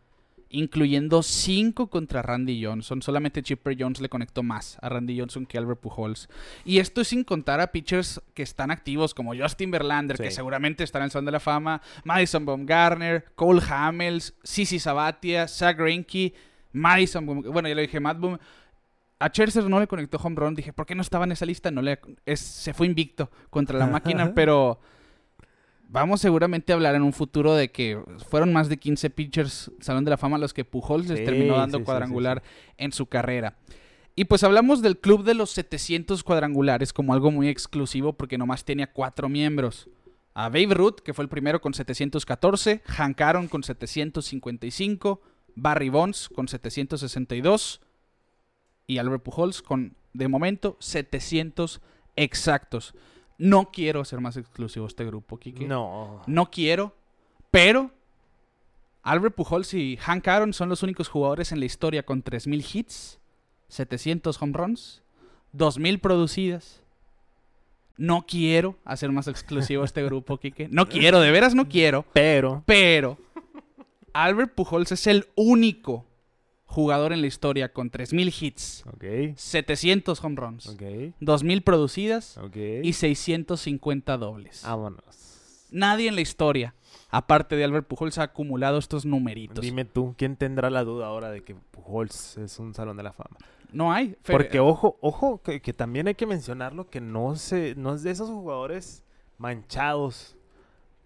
incluyendo 0.50 1.22
5 1.22 1.88
contra 1.88 2.20
Randy 2.20 2.62
Johnson. 2.62 3.00
Solamente 3.00 3.42
Chipper 3.42 3.78
Jones 3.80 4.02
le 4.02 4.10
conectó 4.10 4.42
más 4.42 4.76
a 4.82 4.90
Randy 4.90 5.18
Johnson 5.18 5.46
que 5.46 5.56
Albert 5.56 5.80
Pujols. 5.80 6.28
Y 6.66 6.80
esto 6.80 7.00
es 7.00 7.08
sin 7.08 7.24
contar 7.24 7.62
a 7.62 7.72
pitchers 7.72 8.20
que 8.34 8.42
están 8.42 8.70
activos 8.70 9.14
como 9.14 9.34
Justin 9.34 9.70
Verlander, 9.70 10.18
que 10.18 10.30
seguramente 10.30 10.84
está 10.84 10.98
en 10.98 11.04
el 11.04 11.10
Salón 11.10 11.24
de 11.24 11.32
la 11.32 11.40
Fama, 11.40 11.80
Madison 12.04 12.44
Baumgartner, 12.44 13.24
Cole 13.36 13.62
Hamels, 13.66 14.34
Sisi 14.42 14.78
Sabatia, 14.78 15.48
Zach 15.48 15.78
Greinke, 15.78 16.34
Madison, 16.72 17.24
bueno, 17.24 17.68
ya 17.70 17.74
lo 17.74 17.80
dije, 17.80 18.00
Matt 18.00 18.18
Boom. 18.18 18.38
A 19.18 19.28
Scherzer 19.28 19.68
no 19.68 19.80
le 19.80 19.86
conectó 19.86 20.18
home 20.18 20.36
run. 20.36 20.54
Dije, 20.54 20.72
¿por 20.72 20.86
qué 20.86 20.94
no 20.94 21.02
estaba 21.02 21.24
en 21.24 21.32
esa 21.32 21.46
lista? 21.46 21.70
No 21.70 21.82
le, 21.82 21.98
es- 22.26 22.40
se 22.40 22.74
fue 22.74 22.86
invicto 22.86 23.30
contra 23.50 23.78
la 23.78 23.86
máquina, 23.86 24.34
pero 24.34 24.80
vamos 25.88 26.20
seguramente 26.20 26.72
a 26.72 26.76
hablar 26.76 26.94
en 26.94 27.02
un 27.02 27.12
futuro 27.12 27.54
de 27.54 27.70
que 27.70 28.00
fueron 28.28 28.52
más 28.52 28.68
de 28.68 28.76
15 28.76 29.10
pitchers 29.10 29.70
Salón 29.80 30.04
de 30.04 30.10
la 30.10 30.16
Fama 30.16 30.38
los 30.38 30.52
que 30.52 30.64
Pujols 30.64 31.08
les 31.08 31.24
terminó 31.24 31.56
dando 31.56 31.78
sí, 31.78 31.84
cuadrangular 31.84 32.42
sí, 32.44 32.72
en 32.78 32.92
su 32.92 33.06
carrera. 33.06 33.56
Y 34.16 34.26
pues 34.26 34.44
hablamos 34.44 34.80
del 34.82 34.98
club 34.98 35.24
de 35.24 35.34
los 35.34 35.50
700 35.50 36.22
cuadrangulares 36.22 36.92
como 36.92 37.14
algo 37.14 37.30
muy 37.30 37.48
exclusivo 37.48 38.12
porque 38.12 38.38
nomás 38.38 38.64
tenía 38.64 38.92
cuatro 38.92 39.28
miembros. 39.28 39.88
A 40.34 40.48
Babe 40.48 40.74
Ruth, 40.74 40.96
que 41.04 41.14
fue 41.14 41.22
el 41.24 41.28
primero 41.28 41.60
con 41.60 41.74
714, 41.74 42.82
Hank 42.86 43.20
Aaron 43.20 43.48
con 43.48 43.62
755, 43.62 45.20
Barry 45.54 45.88
Bonds 45.88 46.28
con 46.28 46.48
762 46.48 47.80
y 48.86 48.98
Albert 48.98 49.22
Pujols 49.22 49.62
con, 49.62 49.96
de 50.12 50.28
momento, 50.28 50.76
700 50.80 51.80
exactos. 52.16 52.94
No 53.38 53.70
quiero 53.72 54.00
hacer 54.00 54.20
más 54.20 54.36
exclusivo 54.36 54.86
este 54.86 55.04
grupo, 55.04 55.38
Kike. 55.38 55.66
No. 55.66 56.22
No 56.26 56.50
quiero, 56.50 56.94
pero 57.50 57.90
Albert 59.02 59.34
Pujols 59.34 59.74
y 59.74 59.96
Hank 59.98 60.26
Aaron 60.28 60.52
son 60.52 60.68
los 60.68 60.82
únicos 60.82 61.08
jugadores 61.08 61.52
en 61.52 61.60
la 61.60 61.66
historia 61.66 62.04
con 62.04 62.24
3.000 62.24 62.74
hits, 62.74 63.18
700 63.68 64.40
home 64.40 64.52
runs, 64.52 65.02
2.000 65.54 66.00
producidas. 66.00 66.82
No 67.96 68.24
quiero 68.26 68.76
hacer 68.84 69.12
más 69.12 69.28
exclusivo 69.28 69.84
este 69.84 70.02
grupo, 70.04 70.38
Kike. 70.38 70.68
No 70.70 70.88
quiero, 70.88 71.20
de 71.20 71.30
veras 71.30 71.54
no 71.54 71.68
quiero. 71.68 72.04
Pero. 72.12 72.62
Pero 72.66 73.18
Albert 74.14 74.54
Pujols 74.54 74.92
es 74.92 75.06
el 75.06 75.26
único 75.34 76.06
jugador 76.74 77.12
en 77.12 77.20
la 77.20 77.26
historia 77.26 77.72
con 77.72 77.90
3.000 77.90 78.34
hits, 78.42 78.84
Ok. 78.86 79.36
700 79.36 80.22
home 80.24 80.36
runs, 80.36 80.66
Ok. 80.68 80.82
2.000 81.20 81.62
producidas 81.62 82.36
Ok. 82.38 82.56
y 82.82 82.92
650 82.92 84.16
dobles. 84.18 84.62
Vámonos. 84.66 85.68
Nadie 85.70 86.08
en 86.08 86.14
la 86.14 86.20
historia, 86.20 86.74
aparte 87.10 87.56
de 87.56 87.64
Albert 87.64 87.88
Pujols, 87.88 88.18
ha 88.18 88.24
acumulado 88.24 88.78
estos 88.78 89.04
numeritos. 89.04 89.60
Dime 89.64 89.84
tú, 89.84 90.14
¿quién 90.16 90.36
tendrá 90.36 90.70
la 90.70 90.84
duda 90.84 91.06
ahora 91.06 91.30
de 91.30 91.42
que 91.42 91.54
Pujols 91.54 92.36
es 92.38 92.58
un 92.58 92.74
salón 92.74 92.96
de 92.96 93.02
la 93.02 93.12
fama? 93.12 93.36
No 93.72 93.92
hay. 93.92 94.14
Porque 94.24 94.60
ojo, 94.60 94.96
ojo, 95.00 95.42
que, 95.42 95.60
que 95.60 95.72
también 95.72 96.06
hay 96.06 96.14
que 96.14 96.26
mencionarlo 96.26 96.88
que 96.90 97.00
no 97.00 97.34
se, 97.34 97.74
no 97.74 97.94
es 97.94 98.04
de 98.04 98.12
esos 98.12 98.28
jugadores 98.30 99.02
manchados 99.38 100.36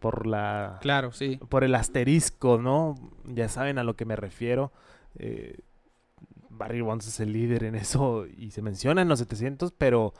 por 0.01 0.27
la 0.27 0.79
Claro, 0.83 1.13
sí. 1.13 1.39
por 1.49 1.65
el 1.65 1.75
asterisco, 1.75 2.59
¿no? 2.59 2.95
Ya 3.25 3.49
saben 3.49 3.79
a 3.79 3.85
lo 3.85 3.97
que 3.97 4.05
me 4.05 4.17
refiero. 4.17 4.71
Eh, 5.19 5.59
Barry 6.51 6.81
Bonds 6.81 7.07
es 7.07 7.21
el 7.21 7.33
líder 7.33 7.65
en 7.65 7.75
eso 7.75 8.27
y 8.27 8.51
se 8.51 8.63
menciona 8.63 9.03
en 9.03 9.09
los 9.09 9.21
700, 9.21 9.73
pero 9.73 10.13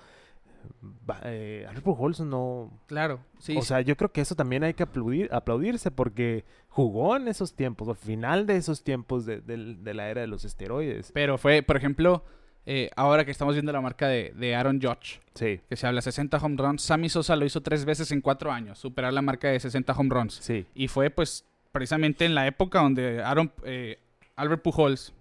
eh, 1.25 1.65
Albert 1.69 1.85
Pujols 1.85 2.21
no. 2.21 2.71
Claro, 2.87 3.21
sí. 3.39 3.57
o 3.57 3.63
sea, 3.63 3.81
yo 3.81 3.97
creo 3.97 4.13
que 4.13 4.21
eso 4.21 4.35
también 4.35 4.65
hay 4.65 4.75
que 4.75 4.83
aplaudir, 4.83 5.29
aplaudirse 5.33 5.91
porque 5.91 6.45
jugó 6.69 7.17
en 7.17 7.29
esos 7.29 7.55
tiempos, 7.55 7.89
al 7.89 7.97
final 7.97 8.47
de 8.47 8.57
esos 8.57 8.83
tiempos 8.83 9.27
de, 9.27 9.43
la 9.83 10.09
era 10.09 10.21
de 10.21 10.27
los 10.27 10.45
esteroides. 10.45 11.11
Pero 11.13 11.39
fue, 11.39 11.63
por 11.63 11.77
ejemplo, 11.77 12.25
eh, 12.67 12.91
ahora 12.97 13.25
que 13.25 13.31
estamos 13.31 13.55
viendo 13.55 13.73
la 13.73 13.81
marca 13.81 14.09
de, 14.09 14.33
de 14.37 14.55
Aaron 14.55 14.81
Judge, 14.81 15.21
Sí, 15.35 15.61
que 15.69 15.77
se 15.77 15.87
habla 15.87 16.03
60 16.03 16.37
home 16.39 16.57
runs, 16.57 16.83
Sammy 16.83 17.09
Sosa 17.09 17.37
lo 17.37 17.45
hizo 17.45 17.63
tres 17.63 17.85
veces 17.85 18.11
en 18.13 18.21
cuatro 18.21 18.53
años, 18.53 18.79
superar 18.79 19.13
la 19.13 19.23
marca 19.23 19.49
de 19.49 19.59
60 19.61 19.93
home 19.93 20.11
runs. 20.11 20.35
sí. 20.35 20.67
Y 20.75 20.89
fue 20.89 21.11
pues 21.11 21.45
precisamente 21.73 22.25
en 22.25 22.35
la 22.35 22.47
época 22.47 22.81
donde 22.81 23.23
Aaron, 23.23 23.53
eh, 23.65 23.99
Albert 24.39 24.63
Pujols 24.63 25.13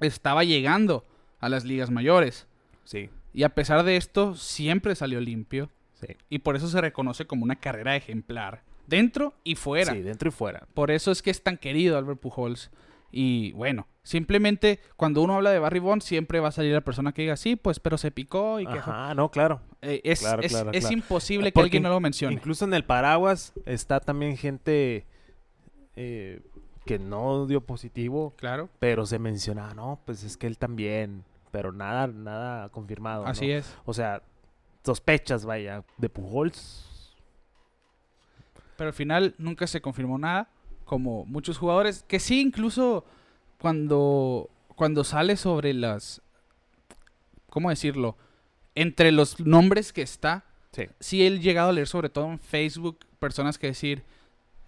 estaba 0.00 0.44
llegando 0.44 1.04
a 1.40 1.48
las 1.48 1.64
ligas 1.64 1.90
mayores. 1.90 2.46
Sí, 2.84 3.10
Y 3.32 3.42
a 3.42 3.50
pesar 3.50 3.82
de 3.82 3.96
esto, 3.96 4.34
siempre 4.36 4.94
salió 4.94 5.20
limpio. 5.20 5.70
sí. 5.94 6.08
Y 6.30 6.38
por 6.40 6.56
eso 6.56 6.68
se 6.68 6.80
reconoce 6.80 7.26
como 7.26 7.44
una 7.44 7.56
carrera 7.56 7.96
ejemplar. 7.96 8.62
Dentro 8.86 9.34
y 9.44 9.56
fuera. 9.56 9.92
Sí, 9.92 10.00
dentro 10.02 10.28
y 10.28 10.32
fuera. 10.32 10.66
Por 10.74 10.90
eso 10.90 11.10
es 11.10 11.20
que 11.22 11.30
es 11.30 11.42
tan 11.42 11.56
querido 11.58 11.98
Albert 11.98 12.20
Pujols. 12.20 12.70
Y 13.10 13.52
bueno, 13.52 13.86
simplemente 14.02 14.78
cuando 14.96 15.22
uno 15.22 15.34
habla 15.36 15.50
de 15.50 15.58
Barry 15.58 15.78
Bonds, 15.80 16.04
siempre 16.04 16.38
va 16.40 16.48
a 16.48 16.52
salir 16.52 16.72
la 16.72 16.82
persona 16.82 17.12
que 17.12 17.22
diga, 17.22 17.36
sí, 17.36 17.56
pues, 17.56 17.80
pero 17.80 17.98
se 17.98 18.10
picó 18.10 18.60
y 18.60 18.66
que... 18.66 18.78
Ajá, 18.78 19.14
no, 19.14 19.30
claro. 19.30 19.60
Eh, 19.82 20.00
es 20.04 20.20
Claro, 20.20 20.42
es- 20.42 20.52
claro, 20.52 20.70
es 20.72 20.80
claro. 20.80 20.92
imposible 20.96 21.48
que 21.48 21.52
Porque 21.52 21.64
alguien 21.66 21.82
no 21.82 21.88
lo 21.90 22.00
mencione. 22.00 22.34
Incluso 22.34 22.64
en 22.64 22.74
el 22.74 22.84
paraguas 22.84 23.52
está 23.64 24.00
también 24.00 24.36
gente 24.36 25.06
eh, 25.96 26.42
que 26.86 26.98
no 26.98 27.46
dio 27.46 27.60
positivo, 27.60 28.32
Claro, 28.36 28.70
pero 28.78 29.04
se 29.04 29.18
menciona, 29.18 29.74
no, 29.74 29.98
pues 30.06 30.22
es 30.22 30.36
que 30.38 30.46
él 30.46 30.56
también, 30.56 31.24
pero 31.50 31.72
nada, 31.72 32.06
nada 32.06 32.70
confirmado. 32.70 33.24
¿no? 33.24 33.28
así 33.28 33.50
es. 33.50 33.76
O 33.84 33.92
sea, 33.92 34.22
sospechas, 34.84 35.44
vaya, 35.44 35.84
de 35.98 36.08
Pujols. 36.08 37.14
Pero 38.76 38.88
al 38.88 38.94
final 38.94 39.34
nunca 39.36 39.66
se 39.66 39.80
confirmó 39.80 40.16
nada, 40.16 40.48
como 40.84 41.24
muchos 41.26 41.58
jugadores, 41.58 42.04
que 42.06 42.20
sí, 42.20 42.40
incluso 42.40 43.04
cuando, 43.58 44.48
cuando 44.74 45.02
sale 45.04 45.36
sobre 45.36 45.74
las... 45.74 46.22
¿Cómo 47.50 47.70
decirlo? 47.70 48.16
Entre 48.74 49.10
los 49.12 49.40
nombres 49.40 49.92
que 49.92 50.02
está, 50.02 50.44
Sí. 50.72 50.84
sí 51.00 51.26
he 51.26 51.38
llegado 51.38 51.70
a 51.70 51.72
leer 51.72 51.86
sobre 51.88 52.10
todo 52.10 52.30
en 52.30 52.38
Facebook 52.38 52.98
personas 53.18 53.56
que 53.56 53.68
decir 53.68 54.04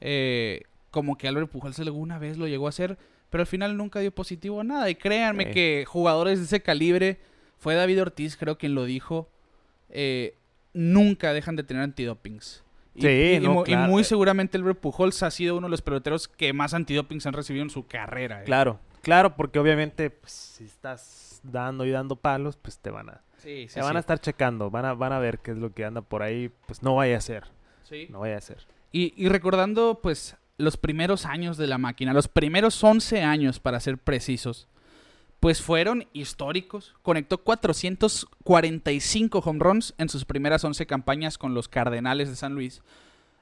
eh, 0.00 0.62
como 0.90 1.16
que 1.18 1.28
Albert 1.28 1.50
Pujols 1.50 1.78
alguna 1.80 2.18
vez 2.18 2.36
lo 2.38 2.46
llegó 2.46 2.66
a 2.66 2.70
hacer, 2.70 2.98
pero 3.30 3.42
al 3.42 3.46
final 3.46 3.76
nunca 3.76 4.00
dio 4.00 4.12
positivo 4.14 4.60
a 4.60 4.64
nada. 4.64 4.88
Y 4.90 4.94
créanme 4.94 5.46
Sí. 5.46 5.50
que 5.52 5.84
jugadores 5.86 6.38
de 6.38 6.44
ese 6.46 6.62
calibre, 6.62 7.20
fue 7.58 7.74
David 7.74 8.00
Ortiz 8.02 8.36
creo 8.36 8.56
quien 8.58 8.74
lo 8.74 8.84
dijo, 8.84 9.28
eh, 9.90 10.36
nunca 10.72 11.32
dejan 11.32 11.56
de 11.56 11.62
tener 11.64 11.82
antidopings. 11.82 12.62
Y, 12.94 13.02
Sí, 13.02 13.06
y- 13.08 13.34
y 13.36 13.40
no, 13.40 13.52
mu- 13.54 13.62
y 13.62 13.64
claro. 13.66 13.90
muy 13.90 14.04
seguramente 14.04 14.56
Albert 14.58 14.80
Pujols 14.80 15.22
ha 15.22 15.30
sido 15.30 15.56
uno 15.56 15.66
de 15.66 15.70
los 15.70 15.82
peloteros 15.82 16.26
que 16.28 16.52
más 16.52 16.74
antidopings 16.74 17.26
han 17.26 17.32
recibido 17.32 17.62
en 17.64 17.70
su 17.70 17.86
carrera. 17.86 18.42
eh. 18.42 18.44
Claro, 18.44 18.80
claro, 19.02 19.36
porque 19.36 19.58
obviamente 19.58 20.10
pues, 20.10 20.32
si 20.32 20.64
estás 20.64 21.40
dando 21.44 21.84
y 21.84 21.90
dando 21.90 22.16
palos, 22.16 22.56
pues 22.56 22.78
te 22.78 22.90
van 22.90 23.10
a, 23.10 23.22
Sí, 23.38 23.66
sí, 23.68 23.74
te 23.74 23.82
van 23.82 23.96
a 23.96 24.00
estar 24.00 24.18
checando, 24.20 24.70
van 24.70 24.84
a, 24.84 24.94
van 24.94 25.12
a 25.12 25.18
ver 25.20 25.38
qué 25.38 25.52
es 25.52 25.58
lo 25.58 25.72
que 25.72 25.84
anda 25.84 26.00
por 26.02 26.22
ahí, 26.22 26.50
pues 26.66 26.82
no 26.82 26.96
vaya 26.96 27.16
a 27.16 27.20
ser. 27.20 27.44
Sí. 27.84 28.06
No 28.10 28.20
vaya 28.20 28.36
a 28.36 28.40
ser. 28.40 28.66
Y 28.90 29.28
recordando, 29.28 30.00
pues, 30.02 30.36
los 30.58 30.76
primeros 30.76 31.24
años 31.24 31.56
de 31.56 31.68
la 31.68 31.78
máquina, 31.78 32.12
los 32.12 32.28
primeros 32.28 32.84
11 32.84 33.22
años, 33.22 33.60
para 33.60 33.80
ser 33.80 33.96
precisos, 33.96 34.68
pues 35.40 35.60
fueron 35.62 36.06
históricos. 36.12 36.94
Conectó 37.02 37.38
445 37.38 39.38
home 39.38 39.60
runs 39.60 39.94
en 39.96 40.08
sus 40.08 40.24
primeras 40.24 40.64
11 40.64 40.86
campañas 40.86 41.38
con 41.38 41.54
los 41.54 41.68
Cardenales 41.68 42.28
de 42.28 42.34
San 42.36 42.54
Luis. 42.54 42.82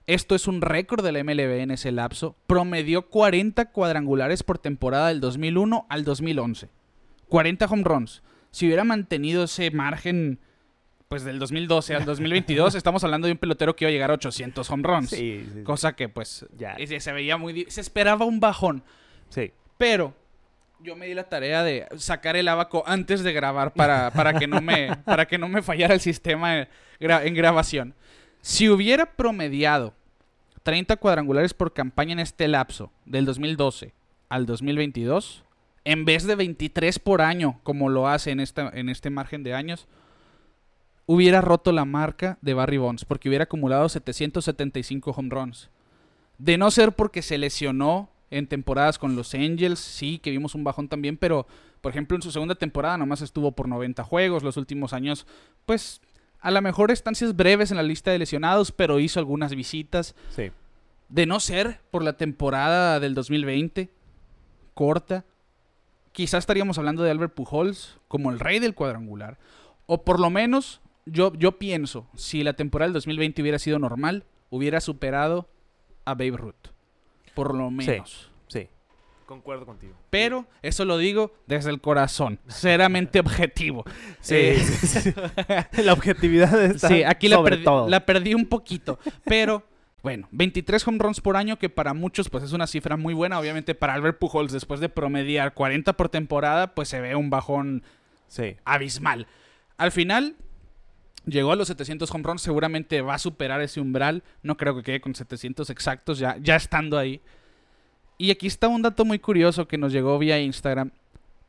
Esto 0.06 0.34
es 0.36 0.46
un 0.46 0.60
récord 0.60 1.04
de 1.04 1.12
la 1.12 1.24
MLB 1.24 1.62
en 1.62 1.72
ese 1.72 1.90
lapso. 1.90 2.36
Promedió 2.46 3.08
40 3.08 3.72
cuadrangulares 3.72 4.44
por 4.44 4.58
temporada 4.58 5.08
del 5.08 5.20
2001 5.20 5.86
al 5.88 6.04
2011. 6.04 6.68
40 7.28 7.66
home 7.66 7.82
runs. 7.82 8.22
Si 8.52 8.66
hubiera 8.66 8.84
mantenido 8.84 9.44
ese 9.44 9.70
margen 9.70 10.38
pues 11.08 11.24
del 11.24 11.38
2012 11.38 11.94
al 11.94 12.04
2022, 12.04 12.74
estamos 12.74 13.04
hablando 13.04 13.26
de 13.26 13.32
un 13.32 13.38
pelotero 13.38 13.76
que 13.76 13.84
iba 13.84 13.90
a 13.90 13.92
llegar 13.92 14.10
a 14.10 14.14
800 14.14 14.68
home 14.70 14.82
runs. 14.82 15.10
Sí, 15.10 15.46
sí. 15.52 15.62
Cosa 15.62 15.94
que 15.94 16.08
pues 16.08 16.46
Ya. 16.56 16.76
se 17.00 17.12
veía 17.12 17.36
muy... 17.36 17.66
Se 17.68 17.80
esperaba 17.80 18.24
un 18.24 18.40
bajón. 18.40 18.82
Sí. 19.28 19.52
Pero 19.78 20.14
yo 20.80 20.96
me 20.96 21.06
di 21.06 21.14
la 21.14 21.24
tarea 21.24 21.62
de 21.62 21.86
sacar 21.96 22.36
el 22.36 22.48
abaco 22.48 22.82
antes 22.86 23.22
de 23.22 23.32
grabar 23.32 23.72
para, 23.72 24.10
para, 24.10 24.34
que, 24.38 24.46
no 24.46 24.60
me, 24.60 24.96
para 25.04 25.26
que 25.26 25.38
no 25.38 25.48
me 25.48 25.62
fallara 25.62 25.94
el 25.94 26.00
sistema 26.00 26.58
en, 26.60 26.68
gra- 27.00 27.24
en 27.24 27.34
grabación. 27.34 27.94
Si 28.40 28.68
hubiera 28.68 29.06
promediado 29.06 29.94
30 30.62 30.96
cuadrangulares 30.96 31.54
por 31.54 31.72
campaña 31.72 32.12
en 32.12 32.18
este 32.20 32.48
lapso, 32.48 32.92
del 33.04 33.24
2012 33.24 33.92
al 34.28 34.46
2022, 34.46 35.44
en 35.84 36.04
vez 36.04 36.24
de 36.26 36.34
23 36.34 36.98
por 36.98 37.22
año, 37.22 37.60
como 37.62 37.88
lo 37.88 38.08
hace 38.08 38.32
en, 38.32 38.40
esta, 38.40 38.70
en 38.74 38.88
este 38.88 39.08
margen 39.10 39.42
de 39.44 39.54
años, 39.54 39.86
hubiera 41.06 41.40
roto 41.40 41.72
la 41.72 41.84
marca 41.84 42.38
de 42.42 42.54
Barry 42.54 42.78
Bonds, 42.78 43.04
porque 43.04 43.28
hubiera 43.28 43.44
acumulado 43.44 43.88
775 43.88 45.12
home 45.12 45.30
runs. 45.30 45.70
De 46.38 46.58
no 46.58 46.70
ser 46.70 46.92
porque 46.92 47.22
se 47.22 47.38
lesionó 47.38 48.10
en 48.30 48.46
temporadas 48.48 48.98
con 48.98 49.16
los 49.16 49.32
Angels, 49.34 49.78
sí, 49.78 50.18
que 50.18 50.30
vimos 50.30 50.54
un 50.54 50.64
bajón 50.64 50.88
también, 50.88 51.16
pero 51.16 51.46
por 51.80 51.90
ejemplo 51.90 52.16
en 52.16 52.22
su 52.22 52.32
segunda 52.32 52.56
temporada 52.56 52.98
nomás 52.98 53.22
estuvo 53.22 53.52
por 53.52 53.68
90 53.68 54.02
juegos, 54.02 54.42
los 54.42 54.56
últimos 54.56 54.92
años, 54.92 55.26
pues 55.64 56.00
a 56.40 56.50
lo 56.50 56.60
mejor 56.60 56.90
estancias 56.90 57.34
breves 57.34 57.70
en 57.70 57.76
la 57.76 57.82
lista 57.82 58.10
de 58.10 58.18
lesionados, 58.18 58.72
pero 58.72 59.00
hizo 59.00 59.20
algunas 59.20 59.54
visitas. 59.54 60.14
Sí. 60.30 60.50
De 61.08 61.26
no 61.26 61.40
ser 61.40 61.80
por 61.90 62.02
la 62.02 62.16
temporada 62.16 63.00
del 63.00 63.14
2020, 63.14 63.90
corta, 64.74 65.24
quizás 66.12 66.40
estaríamos 66.40 66.78
hablando 66.78 67.02
de 67.02 67.10
Albert 67.10 67.34
Pujols 67.34 67.98
como 68.08 68.30
el 68.30 68.40
rey 68.40 68.58
del 68.58 68.74
cuadrangular. 68.74 69.38
O 69.86 70.02
por 70.02 70.18
lo 70.18 70.30
menos, 70.30 70.80
yo, 71.06 71.32
yo 71.34 71.58
pienso, 71.58 72.06
si 72.14 72.42
la 72.42 72.52
temporada 72.52 72.88
del 72.88 72.94
2020 72.94 73.40
hubiera 73.42 73.58
sido 73.58 73.78
normal, 73.78 74.24
hubiera 74.50 74.80
superado 74.80 75.48
a 76.04 76.14
Babe 76.14 76.36
Ruth. 76.36 76.68
Por 77.34 77.54
lo 77.54 77.70
menos. 77.70 78.30
Sí. 78.48 78.68
Concuerdo 79.26 79.66
contigo. 79.66 79.92
Pero 80.10 80.46
eso 80.62 80.84
lo 80.84 80.98
digo 80.98 81.32
desde 81.48 81.70
el 81.70 81.80
corazón, 81.80 82.38
seramente 82.46 83.18
objetivo. 83.18 83.84
Sí, 84.20 84.34
Eh, 84.36 84.56
sí, 84.60 84.86
sí. 84.86 85.14
La 85.82 85.92
objetividad 85.94 86.62
está 86.64 86.86
Sí, 86.88 87.02
aquí 87.02 87.28
la, 87.28 87.36
sobre 87.36 87.58
perdi- 87.58 87.64
todo. 87.64 87.88
la 87.88 88.06
perdí 88.06 88.34
un 88.34 88.46
poquito. 88.46 89.00
Pero, 89.24 89.64
bueno, 90.04 90.28
23 90.30 90.86
home 90.86 90.98
runs 91.00 91.20
por 91.20 91.36
año, 91.36 91.58
que 91.58 91.68
para 91.68 91.92
muchos 91.92 92.28
pues 92.30 92.44
es 92.44 92.52
una 92.52 92.68
cifra 92.68 92.96
muy 92.96 93.14
buena. 93.14 93.40
Obviamente 93.40 93.74
para 93.74 93.94
Albert 93.94 94.18
Pujols, 94.20 94.52
después 94.52 94.78
de 94.78 94.88
promediar 94.88 95.54
40 95.54 95.94
por 95.94 96.08
temporada, 96.08 96.74
pues 96.76 96.88
se 96.88 97.00
ve 97.00 97.16
un 97.16 97.28
bajón 97.28 97.82
Sí. 98.28 98.56
abismal. 98.64 99.26
Al 99.76 99.90
final, 99.90 100.36
llegó 101.26 101.52
a 101.52 101.56
los 101.56 101.68
700 101.68 102.10
home 102.10 102.24
runs, 102.24 102.42
seguramente 102.42 103.02
va 103.02 103.14
a 103.14 103.18
superar 103.18 103.60
ese 103.60 103.80
umbral. 103.80 104.22
No 104.42 104.56
creo 104.56 104.74
que 104.76 104.82
quede 104.82 105.00
con 105.00 105.14
700 105.14 105.68
exactos, 105.70 106.18
ya, 106.18 106.36
ya 106.40 106.56
estando 106.56 106.96
ahí. 106.98 107.20
Y 108.18 108.30
aquí 108.30 108.46
está 108.46 108.68
un 108.68 108.80
dato 108.82 109.04
muy 109.04 109.18
curioso 109.18 109.68
que 109.68 109.76
nos 109.76 109.92
llegó 109.92 110.18
vía 110.18 110.40
Instagram. 110.40 110.90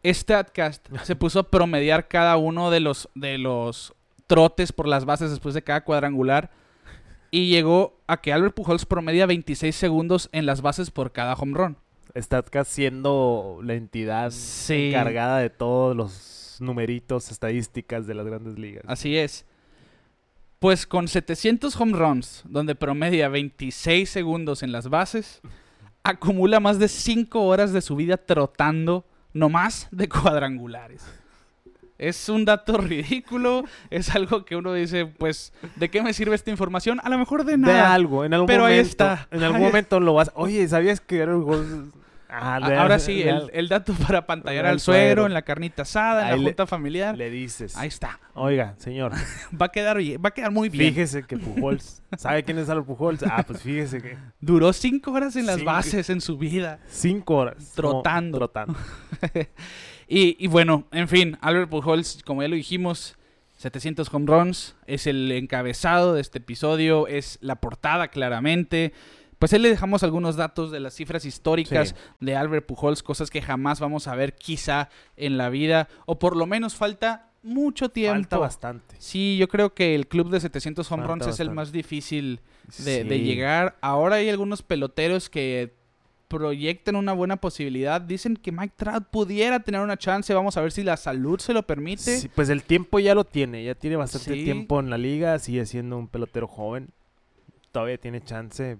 Statcast 0.06 0.86
se 1.04 1.16
puso 1.16 1.40
a 1.40 1.44
promediar 1.50 2.08
cada 2.08 2.38
uno 2.38 2.72
de 2.72 2.80
los, 2.82 3.10
de 3.16 3.38
los 3.38 3.94
trotes 4.28 4.72
por 4.74 4.88
las 4.88 5.06
bases 5.06 5.30
después 5.30 5.56
de 5.56 5.62
cada 5.64 5.84
cuadrangular. 5.84 6.52
Y 7.32 7.50
llegó 7.50 8.00
a 8.08 8.22
que 8.22 8.32
Albert 8.32 8.56
Pujols 8.56 8.86
promedia 8.86 9.26
26 9.26 9.76
segundos 9.76 10.30
en 10.32 10.46
las 10.46 10.62
bases 10.62 10.92
por 10.92 11.12
cada 11.12 11.34
home 11.34 11.58
run. 11.58 11.78
Statcast 12.16 12.72
siendo 12.72 13.60
la 13.64 13.74
entidad 13.74 14.32
Sí. 14.32 14.88
encargada 14.88 15.40
de 15.40 15.50
todos 15.50 15.96
los 15.96 16.58
numeritos, 16.60 17.30
estadísticas 17.32 18.08
de 18.08 18.16
las 18.16 18.26
grandes 18.26 18.58
ligas. 18.58 18.84
Así 18.88 19.18
es. 19.18 19.46
Pues 20.60 20.88
con 20.88 21.08
700 21.08 21.80
home 21.80 21.94
runs, 21.98 22.42
donde 22.46 22.74
promedia 22.76 23.30
26 23.30 24.10
segundos 24.10 24.64
en 24.64 24.72
las 24.72 24.90
bases, 24.90 25.42
acumula 26.04 26.60
más 26.60 26.80
de 26.80 26.88
5 26.88 27.44
horas 27.44 27.74
de 27.74 27.82
su 27.82 27.96
vida 27.96 28.18
trotando 28.18 29.06
nomás 29.34 29.88
de 29.92 30.10
cuadrangulares. 30.10 31.04
Es 32.00 32.28
un 32.30 32.44
dato 32.46 32.78
ridículo, 32.78 33.64
es 33.92 34.10
algo 34.16 34.46
que 34.46 34.56
uno 34.56 34.74
dice, 34.74 35.06
pues, 35.06 35.54
¿de 35.76 35.90
qué 35.90 36.02
me 36.02 36.14
sirve 36.14 36.36
esta 36.36 36.50
información? 36.52 37.00
A 37.04 37.10
lo 37.10 37.18
mejor 37.20 37.44
de 37.44 37.52
de 37.54 37.58
nada. 37.60 37.94
algo, 37.94 38.26
en 38.26 38.34
algún 38.34 38.48
Pero 38.48 38.66
ahí 38.66 38.74
momento. 38.78 38.90
está. 38.90 39.28
En 39.32 39.44
algún 39.44 39.58
Ahí- 39.62 39.64
momento 39.68 40.00
lo 40.00 40.14
vas. 40.16 40.32
Oye, 40.36 40.68
¿sabías 40.68 41.02
que 41.02 41.18
era 41.20 41.34
el 41.34 41.42
gol? 41.42 41.92
Ah, 42.30 42.56
Ahora 42.82 43.00
sí, 43.00 43.22
el, 43.22 43.50
el 43.54 43.70
dato 43.70 43.94
para 43.94 44.26
pantallar 44.26 44.66
Al 44.66 44.80
suero, 44.80 45.02
suero. 45.02 45.26
en 45.28 45.34
la 45.34 45.44
carnita 45.44 45.84
asada, 45.84 46.22
en 46.22 46.26
Ahí 46.28 46.32
la 46.32 46.38
le- 46.38 46.44
junta 46.50 46.68
familiar. 46.68 47.18
Le 47.18 47.30
dices. 47.30 47.78
Ahí 47.78 47.88
está. 47.88 48.20
Oiga, 48.34 48.76
señor, 48.78 49.14
Va 49.62 49.68
a 49.68 49.70
quedar, 49.70 49.98
va 49.98 50.30
a 50.30 50.32
quedar 50.32 50.52
muy 50.52 50.68
bien. 50.70 50.94
fíjese 50.94 51.24
que 51.24 51.38
Pujols. 51.38 52.04
¿Sabe 52.18 52.44
quién 52.44 52.58
es 52.60 52.70
Albert 52.70 52.88
Pujols? 52.88 53.24
Ah, 53.24 53.44
pues 53.48 53.62
fíjese 53.62 54.02
que. 54.02 54.18
Duró 54.42 54.74
5 54.74 55.12
horas 55.12 55.36
en 55.38 55.46
las 55.46 55.56
Cinco. 55.58 55.72
bases 55.72 56.10
en 56.10 56.20
su 56.22 56.38
vida. 56.38 56.80
Cinco 56.88 57.36
horas. 57.38 57.72
Trotando. 57.76 58.38
Trotando. 58.38 58.76
Y, 60.10 60.38
y 60.40 60.48
bueno, 60.48 60.86
en 60.92 61.08
fin, 61.10 61.38
Albert 61.42 61.70
Pujols, 61.70 62.22
como 62.26 62.42
ya 62.42 62.48
lo 62.48 62.56
dijimos, 62.56 63.18
700 63.58 64.14
home 64.14 64.26
runs, 64.28 64.76
es 64.86 65.06
el 65.06 65.30
encabezado 65.34 66.14
de 66.14 66.22
este 66.22 66.38
episodio, 66.38 67.08
es 67.08 67.38
la 67.42 67.58
portada 67.58 68.08
claramente. 68.08 68.94
Pues 69.40 69.54
ahí 69.54 69.60
le 69.60 69.70
dejamos 69.70 70.04
algunos 70.04 70.36
datos 70.36 70.72
de 70.72 70.80
las 70.80 70.96
cifras 70.96 71.26
históricas 71.26 71.90
Sí. 71.90 71.96
de 72.20 72.36
Albert 72.36 72.66
Pujols, 72.66 73.04
cosas 73.04 73.30
que 73.30 73.42
jamás 73.42 73.80
vamos 73.80 74.08
a 74.08 74.16
ver 74.16 74.36
quizá 74.36 74.90
en 75.16 75.38
la 75.38 75.50
vida, 75.50 75.88
o 76.06 76.18
por 76.18 76.36
lo 76.36 76.46
menos 76.48 76.76
falta 76.76 77.30
mucho 77.44 77.90
tiempo. 77.90 78.16
Falta 78.16 78.38
bastante. 78.40 78.96
Sí, 79.00 79.38
yo 79.38 79.48
creo 79.48 79.74
que 79.74 79.96
el 79.96 80.08
club 80.08 80.30
de 80.32 80.40
700 80.40 80.92
home 80.92 81.04
Falta 81.04 81.26
runs 81.26 81.36
es 81.36 81.40
el 81.40 81.52
más 81.52 81.72
difícil 81.72 82.42
de, 82.80 83.04
llegar. 83.20 83.78
Ahora 83.80 84.16
hay 84.18 84.30
algunos 84.30 84.64
peloteros 84.64 85.30
que 85.30 85.74
proyectan 86.28 86.96
una 86.98 87.14
buena 87.14 87.38
posibilidad. 87.38 88.02
Dicen 88.02 88.36
que 88.36 88.52
Mike 88.52 88.74
Trout 88.76 89.06
pudiera 89.06 89.62
tener 89.62 89.82
una 89.82 89.98
chance. 89.98 90.34
Vamos 90.34 90.58
a 90.58 90.62
ver 90.62 90.72
si 90.72 90.84
la 90.84 90.98
salud 90.98 91.40
se 91.40 91.54
lo 91.54 91.64
permite. 91.66 92.18
Sí, 92.20 92.28
pues 92.34 92.50
el 92.50 92.64
tiempo 92.64 93.00
ya 93.00 93.16
lo 93.16 93.24
tiene, 93.24 93.64
ya 93.64 93.76
tiene 93.76 93.96
bastante 93.96 94.34
Sí. 94.34 94.44
tiempo 94.44 94.80
en 94.80 94.90
la 94.90 94.98
liga, 94.98 95.40
sigue 95.40 95.66
siendo 95.66 95.98
un 95.98 96.08
pelotero 96.08 96.48
joven. 96.48 96.90
Todavía 97.78 97.98
tiene 98.00 98.22
chance. 98.22 98.78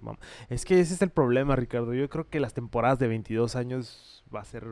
Es 0.50 0.66
que 0.66 0.80
ese 0.80 0.96
es 0.96 1.02
el 1.04 1.12
problema, 1.12 1.56
Ricardo. 1.56 1.94
Yo 1.94 2.10
creo 2.10 2.28
que 2.30 2.40
las 2.40 2.54
temporadas 2.56 2.98
de 2.98 3.08
22 3.08 3.56
años 3.56 4.24
va 4.36 4.42
a 4.42 4.46
ser 4.46 4.66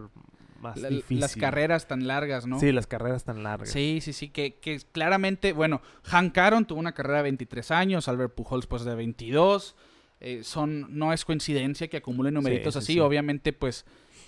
más 0.62 0.78
La- 0.78 0.90
difícil. 0.90 1.20
las 1.20 1.36
carreras 1.36 1.88
tan 1.88 2.08
largas, 2.08 2.48
¿no? 2.48 2.60
Sí, 2.60 2.72
las 2.72 2.88
carreras 2.88 3.24
tan 3.24 3.44
largas. 3.44 3.70
Sí, 3.70 4.00
sí, 4.02 4.14
sí, 4.14 4.30
que, 4.30 4.56
que 4.56 4.80
claramente, 4.92 5.54
bueno, 5.54 5.82
Hank 6.06 6.36
Aaron 6.40 6.66
tuvo 6.66 6.80
una 6.80 6.94
carrera 6.94 7.18
de 7.18 7.24
23 7.24 7.70
años, 7.70 8.08
Albert 8.08 8.34
Pujols 8.34 8.66
pues 8.66 8.84
de 8.84 8.96
22, 8.96 9.76
eh, 10.22 10.44
son, 10.44 10.88
no 10.98 11.14
es 11.14 11.24
coincidencia 11.24 11.88
que 11.88 11.98
acumulen 11.98 12.34
numeritos 12.34 12.74
sí, 12.74 12.78
así, 12.80 12.94
sí. 12.94 13.00
obviamente 13.00 13.54
pues 13.54 13.86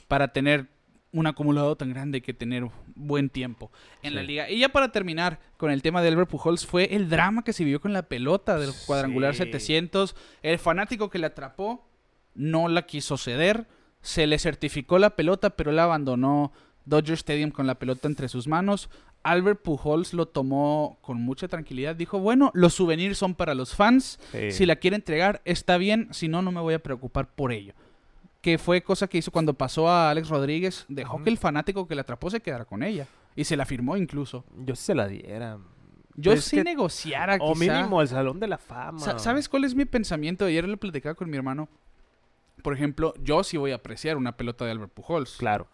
para 0.07 0.27
tener 0.31 0.67
un 1.13 1.25
acumulado 1.25 1.75
tan 1.75 1.89
grande 1.89 2.21
que 2.21 2.33
tener 2.33 2.67
buen 2.95 3.29
tiempo 3.29 3.71
en 4.03 4.13
la 4.15 4.23
liga. 4.23 4.49
Y 4.49 4.59
ya 4.59 4.69
para 4.69 4.91
terminar 4.91 5.39
con 5.57 5.71
el 5.71 5.81
tema 5.81 6.01
de 6.01 6.09
Albert 6.09 6.29
Pujols 6.29 6.65
fue 6.65 6.95
el 6.95 7.09
drama 7.09 7.43
que 7.43 7.53
se 7.53 7.63
vivió 7.63 7.79
con 7.81 7.93
la 7.93 8.03
pelota 8.03 8.57
del 8.59 8.71
cuadrangular 8.85 9.33
Sí. 9.33 9.39
700, 9.43 10.15
el 10.43 10.59
fanático 10.59 11.09
que 11.09 11.17
la 11.19 11.27
atrapó 11.27 11.87
no 12.35 12.67
la 12.67 12.83
quiso 12.85 13.17
ceder, 13.17 13.67
se 14.01 14.27
le 14.27 14.37
certificó 14.37 14.99
la 14.99 15.11
pelota, 15.15 15.51
pero 15.51 15.71
la 15.71 15.83
abandonó 15.85 16.51
Dodger 16.85 17.13
Stadium 17.15 17.51
con 17.51 17.67
la 17.67 17.75
pelota 17.75 18.07
entre 18.07 18.27
sus 18.29 18.47
manos. 18.47 18.89
Albert 19.23 19.61
Pujols 19.61 20.13
lo 20.13 20.27
tomó 20.27 20.99
con 21.01 21.19
mucha 21.19 21.47
tranquilidad. 21.47 21.95
Dijo, 21.95 22.19
bueno, 22.19 22.51
los 22.53 22.75
souvenirs 22.75 23.17
son 23.17 23.33
para 23.35 23.55
los 23.55 23.75
fans. 23.75 24.19
Sí. 24.31 24.51
Si 24.51 24.65
la 24.65 24.77
quiere 24.77 24.95
entregar, 24.95 25.41
está 25.43 25.77
bien. 25.77 26.07
Si 26.11 26.27
no, 26.29 26.41
no 26.41 26.51
me 26.51 26.61
voy 26.61 26.75
a 26.75 26.79
preocupar 26.83 27.27
por 27.33 27.51
ello. 27.51 27.73
Que 28.41 28.57
fue 28.57 28.81
cosa 28.81 29.07
que 29.07 29.17
hizo 29.17 29.31
cuando 29.31 29.53
pasó 29.53 29.89
a 29.89 30.09
Alex 30.09 30.29
Rodríguez. 30.29 30.85
Dejó 30.87 31.21
que 31.23 31.29
el 31.29 31.37
fanático 31.37 31.87
que 31.87 31.95
la 31.95 32.01
atrapó 32.01 32.29
se 32.29 32.39
quedara 32.39 32.65
con 32.65 32.83
ella. 32.83 33.07
Y 33.35 33.43
se 33.43 33.57
la 33.57 33.65
firmó 33.65 33.97
incluso. 33.97 34.45
Yo 34.65 34.75
sí 34.75 34.83
se 34.85 34.95
la 34.95 35.07
diera. 35.07 35.57
Yo 36.15 36.31
Pues 36.31 36.39
es 36.39 36.45
sí 36.45 36.63
negociara 36.63 37.37
O 37.39 37.53
quizá. 37.53 37.73
mínimo 37.77 38.01
el 38.01 38.07
Salón 38.07 38.39
de 38.39 38.47
la 38.47 38.57
Fama. 38.57 38.99
Sa- 38.99 39.19
¿Sabes 39.19 39.47
cuál 39.49 39.63
es 39.65 39.75
mi 39.75 39.85
pensamiento? 39.85 40.45
Ayer 40.45 40.67
lo 40.67 40.77
platicaba 40.77 41.13
con 41.15 41.29
mi 41.29 41.37
hermano. 41.37 41.69
Por 42.63 42.73
ejemplo, 42.73 43.13
yo 43.21 43.43
sí 43.43 43.57
voy 43.57 43.71
a 43.71 43.75
apreciar 43.75 44.17
una 44.17 44.35
pelota 44.37 44.65
de 44.65 44.71
Albert 44.71 44.93
Pujols. 44.93 45.35
Claro. 45.37 45.67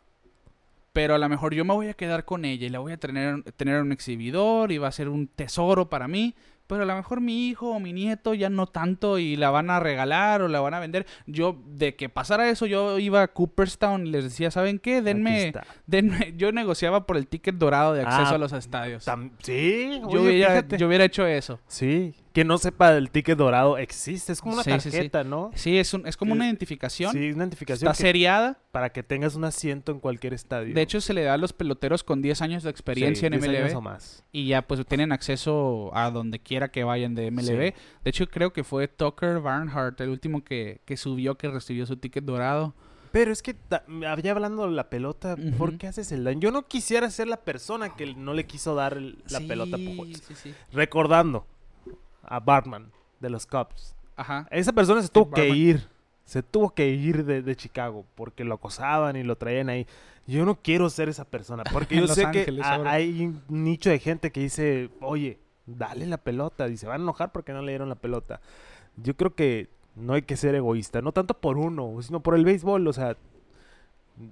Pero 0.91 1.15
a 1.15 1.17
lo 1.17 1.29
mejor 1.29 1.53
yo 1.53 1.63
me 1.65 1.73
voy 1.73 1.87
a 1.87 1.93
quedar 1.93 2.25
con 2.25 2.43
ella 2.45 2.67
y 2.67 2.69
la 2.69 2.79
voy 2.79 2.91
a 2.91 2.97
tener, 2.97 3.43
tener 3.53 3.75
en 3.77 3.81
un 3.83 3.91
exhibidor 3.93 4.71
y 4.71 4.77
va 4.77 4.89
a 4.89 4.91
ser 4.91 5.09
un 5.09 5.27
tesoro 5.27 5.89
para 5.89 6.07
mí. 6.07 6.35
Pero 6.67 6.83
a 6.83 6.85
lo 6.85 6.95
mejor 6.95 7.21
mi 7.21 7.47
hijo 7.47 7.69
o 7.71 7.79
mi 7.79 7.93
nieto 7.93 8.33
ya 8.33 8.49
no 8.49 8.67
tanto 8.67 9.17
y 9.19 9.35
la 9.35 9.49
van 9.49 9.69
a 9.69 9.79
regalar 9.79 10.41
o 10.41 10.47
la 10.47 10.59
van 10.61 10.73
a 10.73 10.79
vender. 10.79 11.05
Yo, 11.27 11.57
de 11.67 11.95
que 11.95 12.09
pasara 12.09 12.49
eso, 12.49 12.65
yo 12.65 12.99
iba 12.99 13.21
a 13.21 13.27
Cooperstown 13.27 14.07
y 14.07 14.11
les 14.11 14.23
decía, 14.23 14.49
¿saben 14.51 14.79
qué? 14.79 15.01
Denme, 15.01 15.53
denme- 15.87 16.33
yo 16.37 16.51
negociaba 16.51 17.05
por 17.05 17.17
el 17.17 17.27
ticket 17.27 17.55
dorado 17.55 17.93
de 17.93 18.01
acceso 18.03 18.31
Ah, 18.31 18.35
a 18.35 18.37
los 18.37 18.53
estadios. 18.53 19.03
Sí, 19.41 20.01
Yo 20.09 20.21
hubiera, 20.21 20.67
yo 20.67 20.87
hubiera 20.87 21.03
hecho 21.05 21.25
eso. 21.27 21.59
Sí, 21.67 22.15
que 22.33 22.43
no 22.43 22.57
sepa 22.57 22.91
del 22.91 23.11
ticket 23.11 23.37
dorado 23.37 23.77
existe, 23.77 24.33
es 24.33 24.41
como 24.41 24.55
una 24.55 24.63
Sí, 24.63 24.71
sí, 24.71 24.79
sí. 24.79 24.89
tarjeta, 24.91 25.23
¿no? 25.23 25.51
Sí, 25.53 25.77
es, 25.77 25.93
un, 25.93 26.07
es 26.07 26.17
como 26.17 26.33
una 26.33 26.45
identificación. 26.47 27.11
Sí, 27.13 27.19
una 27.29 27.43
identificación 27.43 27.87
Está 27.91 27.95
que- 27.97 28.07
seriada. 28.07 28.59
para 28.71 28.89
que 28.91 29.03
tengas 29.03 29.35
un 29.35 29.45
asiento 29.45 29.91
en 29.91 29.99
cualquier 29.99 30.33
estadio. 30.33 30.73
De 30.73 30.81
hecho, 30.81 30.99
se 30.99 31.13
le 31.13 31.21
da 31.23 31.35
a 31.35 31.37
los 31.37 31.53
peloteros 31.53 32.03
con 32.03 32.23
10 32.23 32.41
años 32.41 32.63
de 32.63 32.71
experiencia 32.71 33.27
en 33.27 33.33
10 33.33 33.43
años 33.47 33.69
MLB. 33.71 33.77
o 33.77 33.81
más. 33.81 34.23
Y 34.31 34.47
ya 34.47 34.63
pues 34.63 34.83
tienen 34.87 35.11
acceso 35.11 35.91
a 35.93 36.09
donde 36.09 36.39
quiera 36.39 36.69
que 36.71 36.83
vayan 36.83 37.13
de 37.13 37.29
MLB. 37.29 37.59
De 38.03 38.09
hecho, 38.09 38.27
creo 38.27 38.51
que 38.51 38.63
fue 38.63 38.87
Tucker 38.87 39.39
Barnhart 39.39 40.01
el 40.01 40.09
último 40.09 40.43
que, 40.43 40.81
que 40.85 40.97
subió, 40.97 41.35
que 41.37 41.49
recibió 41.49 41.85
su 41.85 41.97
ticket 41.97 42.23
dorado. 42.25 42.73
Pero 43.11 43.31
es 43.31 43.43
que 43.43 43.55
había 44.07 44.31
hablando 44.31 44.65
de 44.65 44.71
la 44.71 44.89
pelota, 44.89 45.35
¿por 45.59 45.77
qué 45.77 45.85
haces 45.85 46.11
el 46.11 46.23
daño? 46.23 46.39
Yo 46.39 46.51
no 46.51 46.67
quisiera 46.67 47.11
ser 47.11 47.27
la 47.27 47.37
persona 47.37 47.95
que 47.95 48.15
no 48.15 48.33
le 48.33 48.47
quiso 48.47 48.73
dar 48.73 48.93
el- 48.97 49.19
la 49.29 49.37
Sí, 49.37 49.45
pelota 49.45 49.75
a 49.75 49.79
Pujols. 49.79 50.17
Sí, 50.27 50.33
sí. 50.33 50.53
Recordando 50.71 51.45
a 52.23 52.39
Bartman 52.39 52.91
de 53.19 53.29
los 53.29 53.45
Cubs. 53.45 53.95
Ajá. 54.15 54.47
Esa 54.51 54.71
persona 54.73 55.01
se 55.01 55.09
tuvo 55.09 55.31
que 55.31 55.49
ir. 55.49 55.87
Se 56.25 56.41
tuvo 56.41 56.69
que 56.69 56.87
ir 56.89 57.25
de, 57.25 57.41
de 57.41 57.55
Chicago 57.55 58.05
porque 58.15 58.43
lo 58.43 58.55
acosaban 58.55 59.15
y 59.15 59.23
lo 59.23 59.35
traían 59.35 59.69
ahí. 59.69 59.85
Yo 60.25 60.45
no 60.45 60.55
quiero 60.55 60.89
ser 60.89 61.09
esa 61.09 61.25
persona 61.25 61.63
porque 61.71 61.95
yo 61.99 62.07
sé 62.07 62.25
Ángeles 62.25 62.63
que 62.65 62.67
a- 62.67 62.89
hay 62.91 63.25
un 63.25 63.41
nicho 63.49 63.89
de 63.89 63.99
gente 63.99 64.31
que 64.31 64.39
dice, 64.39 64.89
oye, 65.01 65.37
dale 65.65 66.05
la 66.05 66.17
pelota. 66.17 66.67
Y 66.69 66.77
se 66.77 66.87
van 66.87 67.01
a 67.01 67.03
enojar 67.03 67.31
porque 67.31 67.51
no 67.53 67.61
le 67.61 67.71
dieron 67.73 67.89
la 67.89 67.95
pelota. 67.95 68.39
Yo 68.95 69.15
creo 69.17 69.35
que 69.35 69.67
no 69.95 70.13
hay 70.13 70.21
que 70.21 70.37
ser 70.37 70.55
egoísta. 70.55 71.01
No 71.01 71.11
tanto 71.11 71.33
por 71.33 71.57
uno, 71.57 72.01
sino 72.01 72.21
por 72.21 72.35
el 72.35 72.45
béisbol. 72.45 72.87
O 72.87 72.93
sea, 72.93 73.17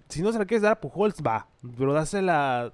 si 0.08 0.22
no 0.22 0.32
se 0.32 0.40
la 0.40 0.46
quieres 0.46 0.62
dar 0.62 0.74
a 0.74 0.80
Pujols, 0.82 1.22
va. 1.26 1.48
Pero 1.78 1.92
dásela 1.94 2.72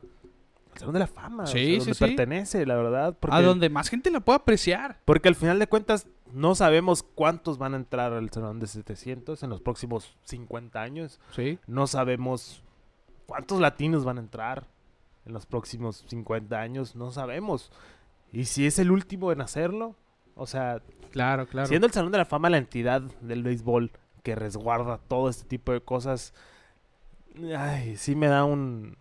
Salón 0.78 0.94
de 0.94 1.00
la 1.00 1.08
Fama. 1.08 1.44
o 1.44 1.48
sea, 1.48 1.54
Sí, 1.60 1.66
sí, 1.74 1.78
donde 1.80 1.94
sí. 1.94 2.06
pertenece, 2.06 2.66
la 2.66 2.76
verdad. 2.76 3.16
Porque, 3.20 3.36
A 3.36 3.42
donde 3.42 3.70
más 3.70 3.90
gente 3.90 4.10
la 4.12 4.20
pueda 4.20 4.38
apreciar. 4.38 5.00
porque 5.06 5.28
al 5.30 5.36
final 5.36 5.60
de 5.60 5.68
cuentas 5.68 6.08
no 6.34 6.56
sabemos 6.56 7.04
cuántos 7.04 7.58
van 7.58 7.74
a 7.74 7.78
entrar 7.78 8.14
al 8.14 8.30
Salón 8.32 8.60
de 8.60 8.68
700 8.68 9.44
en 9.44 9.50
los 9.50 9.62
próximos 9.62 10.16
50 10.24 10.82
años. 10.82 11.20
Sí. 11.36 11.58
No 11.68 11.88
sabemos 11.88 12.62
cuántos 13.26 13.60
latinos 13.62 14.04
van 14.06 14.18
a 14.18 14.22
entrar 14.22 14.66
en 15.26 15.34
los 15.34 15.46
próximos 15.46 16.04
50 16.08 16.60
años. 16.60 16.96
No 16.96 17.12
sabemos. 17.12 17.72
Y 18.32 18.46
si 18.46 18.66
es 18.66 18.78
el 18.80 18.92
último 18.92 19.32
en 19.32 19.42
hacerlo, 19.42 19.96
o 20.36 20.46
sea, 20.48 20.82
Claro, 21.12 21.48
claro. 21.48 21.68
siendo 21.68 21.88
el 21.88 21.94
Salón 21.94 22.12
de 22.12 22.18
la 22.20 22.26
Fama 22.26 22.50
la 22.50 22.58
entidad 22.58 23.02
del 23.22 23.42
béisbol 23.44 23.92
que 24.24 24.36
resguarda 24.36 24.98
todo 25.08 25.30
este 25.30 25.46
tipo 25.48 25.72
de 25.72 25.80
cosas, 25.82 26.34
ay, 27.58 27.96
sí 27.98 28.16
me 28.16 28.28
da 28.28 28.44
un... 28.44 28.98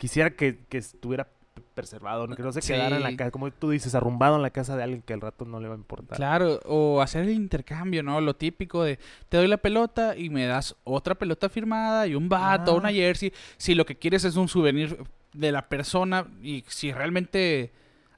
Quisiera 0.00 0.30
que, 0.30 0.58
que 0.68 0.78
estuviera 0.78 1.28
preservado, 1.74 2.26
que 2.28 2.42
no 2.42 2.52
se 2.52 2.60
quedara 2.62 2.96
en 2.96 3.02
la 3.02 3.10
Sí. 3.10 3.16
casa, 3.16 3.30
como 3.30 3.50
tú 3.50 3.68
dices, 3.70 3.94
arrumbado 3.94 4.36
en 4.36 4.42
la 4.42 4.48
casa 4.50 4.76
de 4.76 4.82
alguien 4.82 5.02
que 5.02 5.12
al 5.12 5.20
rato 5.20 5.44
no 5.44 5.60
le 5.60 5.68
va 5.68 5.74
a 5.74 5.78
importar. 5.78 6.16
Claro, 6.16 6.58
o 6.64 7.00
hacer 7.02 7.24
el 7.24 7.30
intercambio, 7.32 8.02
¿no? 8.02 8.20
Lo 8.20 8.34
típico 8.34 8.82
de 8.82 8.98
te 9.28 9.36
doy 9.36 9.46
la 9.46 9.58
pelota 9.58 10.16
y 10.16 10.30
me 10.30 10.46
das 10.46 10.74
otra 10.84 11.14
pelota 11.14 11.48
firmada 11.50 12.06
y 12.06 12.14
un 12.14 12.28
bat 12.30 12.66
o 12.68 12.72
Ah. 12.72 12.74
una 12.74 12.90
jersey. 12.90 13.32
Si 13.58 13.74
lo 13.74 13.84
que 13.84 13.96
quieres 13.96 14.24
es 14.24 14.36
un 14.36 14.48
souvenir 14.48 14.98
de 15.34 15.52
la 15.52 15.68
persona 15.68 16.26
y 16.42 16.64
si 16.66 16.92
realmente 16.92 17.72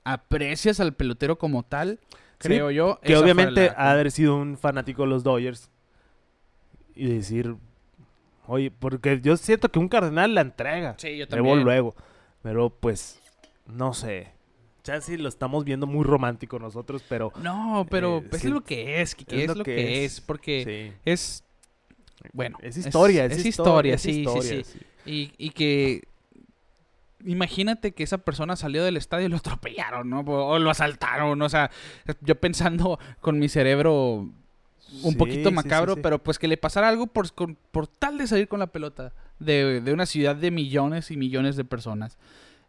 aprecias 0.05 0.79
al 0.81 0.95
pelotero 0.95 1.37
como 1.37 1.63
tal, 1.65 1.99
Sí, 2.41 2.49
creo 2.49 2.71
yo. 2.71 2.99
Que 3.03 3.17
obviamente 3.17 3.67
la- 3.67 3.75
ha 3.77 3.85
de 3.87 3.91
haber 3.93 4.11
sido 4.13 4.37
un 4.37 4.57
fanático 4.57 5.03
de 5.03 5.09
los 5.09 5.23
Dodgers 5.25 5.69
y 6.95 7.07
decir, 7.07 7.55
oye, 8.53 8.71
porque 8.71 9.21
yo 9.23 9.37
siento 9.37 9.71
que 9.71 9.79
un 9.79 9.89
cardenal 9.89 10.35
la 10.35 10.41
entrega. 10.43 10.95
Sí, 10.99 11.17
yo 11.17 11.27
Luego, 11.31 11.47
también. 11.49 11.65
luego. 11.65 11.95
Pero 12.43 12.71
pues, 12.71 13.21
no 13.67 13.95
sé. 13.95 14.29
Chance 14.83 15.17
lo 15.19 15.29
estamos 15.29 15.65
viendo 15.65 15.87
muy 15.87 16.05
romántico 16.05 16.59
nosotros, 16.59 17.05
pero 17.09 17.33
No, 17.41 17.87
pero 17.89 18.19
Eh, 18.19 18.29
es 18.33 18.41
sí. 18.41 18.49
lo 18.49 18.63
que 18.63 19.01
es, 19.01 19.15
que 19.15 19.45
es, 19.45 19.57
lo 19.57 19.63
que, 19.65 20.05
es, 20.05 20.21
porque 20.21 20.91
sí. 20.93 21.01
es 21.05 21.45
bueno, 22.33 22.59
Es 22.63 22.77
historia, 22.77 23.25
es, 23.27 23.39
es 23.39 23.47
historia, 23.47 23.95
historia, 23.95 23.95
es 23.95 24.03
sí, 24.03 24.13
sí, 24.13 24.21
historia, 24.23 24.65
sí. 24.65 24.79
Y, 25.07 25.33
y 25.39 25.51
que 25.51 26.03
imagínate 27.25 27.93
que 27.93 28.03
esa 28.03 28.19
persona 28.19 28.57
salió 28.57 28.85
del 28.85 28.97
estadio 28.97 29.27
y 29.27 29.29
lo 29.29 29.37
atropellaron, 29.39 30.09
¿no? 30.11 30.21
O 30.21 30.59
lo 30.59 30.71
asaltaron, 30.71 31.41
o 31.41 31.49
sea, 31.49 31.71
yo 32.21 32.35
pensando 32.41 32.99
con 33.21 33.39
mi 33.39 33.49
cerebro 33.49 34.29
un 35.03 35.13
Sí, 35.13 35.17
poquito 35.17 35.51
macabro, 35.53 35.93
sí, 35.95 35.99
sí. 35.99 36.03
pero 36.03 36.19
pues 36.23 36.39
que 36.39 36.49
le 36.49 36.57
pasara 36.57 36.89
algo 36.89 37.07
por, 37.07 37.33
con- 37.33 37.57
por 37.71 37.87
tal 37.87 38.19
de 38.19 38.27
salir 38.27 38.49
con 38.49 38.59
la 38.61 38.67
pelota 38.69 39.13
de, 39.39 39.81
de 39.81 39.93
una 39.93 40.07
ciudad 40.07 40.37
de 40.37 40.51
millones 40.51 41.11
y 41.11 41.17
millones 41.17 41.57
de 41.57 41.65
personas. 41.65 42.19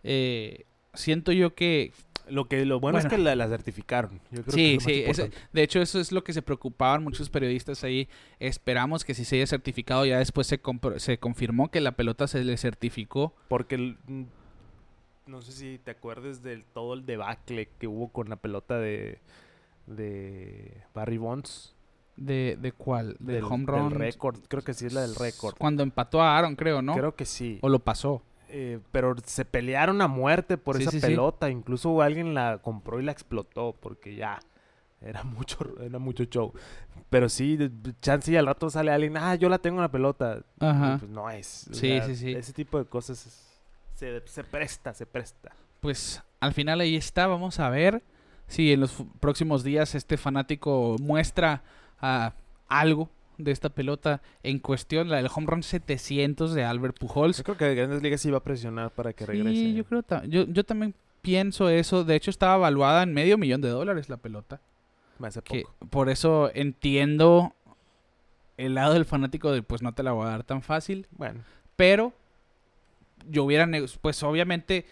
Eh, 0.03 0.65
siento 0.93 1.31
yo 1.31 1.53
que 1.55 1.91
Lo 2.29 2.45
que 2.47 2.65
lo 2.65 2.79
bueno, 2.79 2.97
es 2.99 3.05
que 3.07 3.17
la, 3.17 3.35
la 3.35 3.47
certificaron. 3.49 4.21
Yo 4.31 4.43
creo 4.43 4.45
que 4.45 4.51
Sí, 4.51 4.75
más 4.75 4.83
sí, 4.85 5.03
ese- 5.05 5.31
de 5.51 5.63
hecho 5.63 5.81
eso 5.81 5.99
es 5.99 6.11
lo 6.11 6.23
que 6.23 6.31
se 6.33 6.41
preocupaban 6.41 7.03
muchos 7.03 7.29
periodistas 7.29 7.83
ahí. 7.83 8.07
Esperamos 8.39 9.03
que 9.03 9.13
si 9.13 9.25
se 9.25 9.35
haya 9.37 9.47
certificado 9.47 10.05
ya 10.05 10.19
después 10.19 10.47
se, 10.47 10.61
se 10.97 11.17
confirmó 11.17 11.69
que 11.71 11.81
la 11.81 11.91
pelota 11.93 12.27
se 12.27 12.43
le 12.43 12.55
certificó. 12.57 13.33
Porque 13.49 13.75
el- 13.75 13.97
mm, 14.07 14.23
no 15.27 15.41
sé 15.41 15.51
si 15.51 15.79
te 15.83 15.91
acuerdas 15.91 16.41
del 16.43 16.63
todo 16.63 16.93
el 16.93 17.05
debacle 17.05 17.69
que 17.79 17.87
hubo 17.87 18.07
con 18.09 18.29
la 18.29 18.37
pelota 18.37 18.77
de 18.79 19.19
de 19.87 20.71
Barry 20.93 21.17
Bonds 21.17 21.73
¿De, 22.15 22.57
de 22.61 22.71
cuál? 22.71 23.15
¿Del, 23.19 23.35
del, 23.37 23.43
home 23.45 23.65
del 23.65 23.67
run? 23.67 23.91
récord. 23.91 24.39
Creo 24.47 24.63
que 24.63 24.73
sí 24.73 24.85
es 24.85 24.93
la 24.93 25.01
del 25.01 25.15
récord. 25.15 25.55
Cuando 25.57 25.81
empató 25.83 26.21
a 26.21 26.37
Aaron, 26.37 26.55
creo, 26.55 26.81
¿no? 26.81 26.93
Creo 26.93 27.15
que 27.15 27.25
sí. 27.25 27.59
O 27.61 27.69
lo 27.69 27.79
pasó. 27.79 28.21
Eh, 28.49 28.79
pero 28.91 29.15
se 29.25 29.45
pelearon 29.45 29.99
a 30.01 30.07
muerte 30.07 30.57
por 30.57 30.75
Sí, 30.77 30.83
esa 30.83 30.91
sí, 30.91 30.99
sí. 30.99 31.07
pelota. 31.07 31.49
Incluso 31.49 32.01
alguien 32.03 32.35
la 32.35 32.59
compró 32.61 32.99
y 32.99 33.03
la 33.03 33.11
explotó 33.11 33.75
porque 33.79 34.15
ya 34.15 34.39
era 35.01 35.23
mucho, 35.23 35.57
era 35.81 35.97
mucho 35.97 36.23
show. 36.25 36.53
Pero 37.09 37.29
sí, 37.29 37.57
de- 37.57 37.69
de- 37.69 37.93
chance 37.99 38.31
y 38.31 38.35
al 38.37 38.45
rato 38.45 38.69
sale 38.69 38.91
alguien, 38.91 39.17
ah, 39.17 39.33
yo 39.35 39.49
la 39.49 39.57
tengo 39.57 39.77
en 39.77 39.81
la 39.81 39.91
pelota. 39.91 40.39
Y, 40.61 40.65
Ajá. 40.65 40.97
Pues 40.99 41.11
no 41.11 41.29
es. 41.31 41.67
o 41.71 41.73
Sí, 41.73 41.87
sea, 41.89 42.05
sí, 42.05 42.15
sí. 42.15 42.31
Ese 42.31 42.53
tipo 42.53 42.77
de 42.77 42.85
cosas 42.85 43.25
es- 43.25 43.59
se, 43.95 44.21
se 44.27 44.43
presta, 44.43 44.93
se 44.93 45.07
presta. 45.07 45.51
Pues 45.79 46.21
al 46.39 46.53
final 46.53 46.79
ahí 46.79 46.95
está. 46.95 47.25
Vamos 47.25 47.59
a 47.59 47.69
ver 47.71 48.03
si 48.47 48.71
en 48.71 48.81
los 48.81 49.03
próximos 49.19 49.63
días 49.63 49.95
este 49.95 50.15
fanático 50.17 50.95
muestra 51.01 51.63
ah, 52.03 52.33
algo 52.67 53.09
de 53.37 53.51
esta 53.51 53.69
pelota 53.69 54.21
en 54.43 54.59
cuestión, 54.59 55.09
la 55.09 55.17
del 55.17 55.29
home 55.33 55.47
run 55.47 55.63
700 55.63 56.53
de 56.53 56.63
Albert 56.63 56.99
Pujols. 56.99 57.37
Yo 57.37 57.43
creo 57.43 57.57
que 57.57 57.73
Grandes 57.73 58.03
Ligas 58.03 58.21
sí 58.21 58.29
va 58.29 58.37
a 58.37 58.43
presionar 58.43 58.91
para 58.91 59.13
que 59.13 59.25
regrese. 59.25 59.55
Sí, 59.55 59.73
yo 59.73 59.85
creo 59.85 60.03
yo, 60.25 60.45
yo 60.45 60.63
también 60.63 60.93
pienso 61.21 61.69
eso. 61.69 62.03
De 62.03 62.15
hecho, 62.15 62.29
estaba 62.29 62.55
evaluada 62.55 63.03
en 63.03 63.13
medio 63.13 63.37
millón 63.37 63.61
de 63.61 63.69
dólares 63.69 64.09
la 64.09 64.17
pelota. 64.17 64.61
Me 65.17 65.27
hace 65.29 65.41
Que 65.41 65.61
poco. 65.61 65.87
por 65.89 66.09
eso 66.09 66.51
entiendo 66.53 67.55
el 68.57 68.75
lado 68.75 68.93
del 68.93 69.05
fanático 69.05 69.51
de 69.51 69.63
pues 69.63 69.81
no 69.81 69.93
te 69.93 70.03
la 70.03 70.11
voy 70.11 70.27
a 70.27 70.31
dar 70.31 70.43
tan 70.43 70.61
fácil. 70.61 71.07
Bueno, 71.11 71.41
Pero 71.75 72.13
yo 73.29 73.45
hubiera, 73.45 73.67
pues 74.01 74.21
obviamente, 74.21 74.85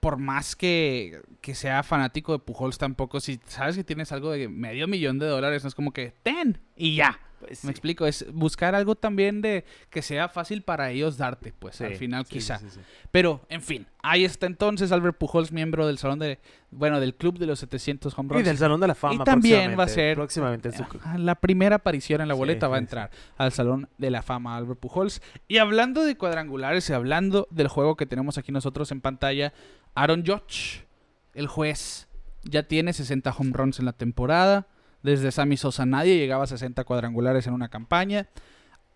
por 0.00 0.16
más 0.16 0.54
que, 0.54 1.22
que 1.40 1.54
sea 1.54 1.82
fanático 1.82 2.32
de 2.32 2.38
Pujols 2.38 2.78
tampoco, 2.78 3.20
si 3.20 3.40
sabes 3.46 3.76
que 3.76 3.84
tienes 3.84 4.12
algo 4.12 4.30
de 4.30 4.48
medio 4.48 4.86
millón 4.86 5.18
de 5.18 5.26
dólares, 5.26 5.64
no 5.64 5.68
es 5.68 5.74
como 5.74 5.92
que 5.92 6.14
ten 6.22 6.60
y 6.76 6.94
ya. 6.96 7.18
Pues 7.46 7.64
Me 7.64 7.70
explico, 7.70 8.06
es 8.06 8.24
buscar 8.32 8.74
algo 8.74 8.94
también 8.94 9.42
de 9.42 9.64
que 9.90 10.02
sea 10.02 10.28
fácil 10.28 10.62
para 10.62 10.90
ellos 10.90 11.16
darte, 11.16 11.52
pues 11.58 11.80
al 11.80 11.94
final 11.96 12.24
sí, 12.26 12.34
quizá. 12.34 12.60
Pero, 13.10 13.44
en 13.48 13.60
fin, 13.62 13.86
ahí 14.02 14.24
está 14.24 14.46
entonces 14.46 14.92
Albert 14.92 15.18
Pujols, 15.18 15.52
miembro 15.52 15.86
del 15.86 15.98
salón 15.98 16.18
de, 16.18 16.38
bueno, 16.70 17.00
del 17.00 17.14
club 17.14 17.38
de 17.38 17.46
los 17.46 17.58
700 17.58 18.16
home 18.18 18.28
Y 18.28 18.32
runs. 18.34 18.44
del 18.46 18.58
Salón 18.58 18.80
de 18.80 18.86
la 18.86 18.94
Fama. 18.94 19.24
también 19.24 19.78
va 19.78 19.84
a 19.84 19.88
ser- 19.88 20.16
Próximamente 20.16 20.68
en 20.68 20.74
su- 20.76 20.82
Ajá, 20.82 21.18
La 21.18 21.34
primera 21.34 21.76
aparición 21.76 22.20
en 22.20 22.28
la 22.28 22.34
boleta 22.34 22.68
va 22.68 22.76
a 22.76 22.78
entrar 22.78 23.10
al 23.36 23.52
Salón 23.52 23.88
de 23.98 24.10
la 24.10 24.22
Fama 24.22 24.56
Albert 24.56 24.80
Pujols. 24.80 25.20
Y 25.48 25.58
hablando 25.58 26.04
de 26.04 26.16
cuadrangulares 26.16 26.88
y 26.88 26.92
hablando 26.92 27.48
del 27.50 27.68
juego 27.68 27.96
que 27.96 28.06
tenemos 28.06 28.38
aquí 28.38 28.52
nosotros 28.52 28.90
en 28.92 29.00
pantalla, 29.00 29.52
Aaron 29.94 30.24
Judge, 30.26 30.86
el 31.34 31.46
juez, 31.46 32.08
ya 32.44 32.62
tiene 32.64 32.92
60 32.92 33.30
home 33.36 33.50
runs 33.52 33.78
en 33.78 33.84
la 33.84 33.92
temporada. 33.92 34.66
Desde 35.02 35.32
Sammy 35.32 35.56
Sosa 35.56 35.84
nadie 35.86 36.16
llegaba 36.16 36.44
a 36.44 36.46
60 36.46 36.84
cuadrangulares 36.84 37.46
en 37.46 37.54
una 37.54 37.68
campaña. 37.68 38.28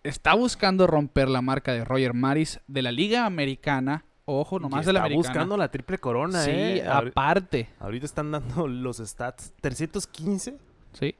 Está 0.03 0.35
buscando 0.35 0.87
romper 0.87 1.27
la 1.27 1.41
marca 1.41 1.73
de 1.73 1.83
Roger 1.83 2.13
Maris 2.13 2.59
de 2.67 2.81
la 2.81 2.91
Liga 2.91 3.25
Americana. 3.25 4.05
Ojo, 4.25 4.59
nomás 4.59 4.85
de 4.85 4.93
la 4.93 4.99
está 4.99 5.05
Americana. 5.05 5.29
buscando 5.33 5.57
la 5.57 5.71
triple 5.71 5.97
corona, 5.97 6.41
sí, 6.43 6.51
¿eh? 6.51 6.85
Aparte. 6.87 7.69
Ahorita 7.79 8.05
están 8.05 8.31
dando 8.31 8.67
los 8.67 8.97
stats 8.97 9.53
315 9.61 10.57
Sí. 10.93 11.15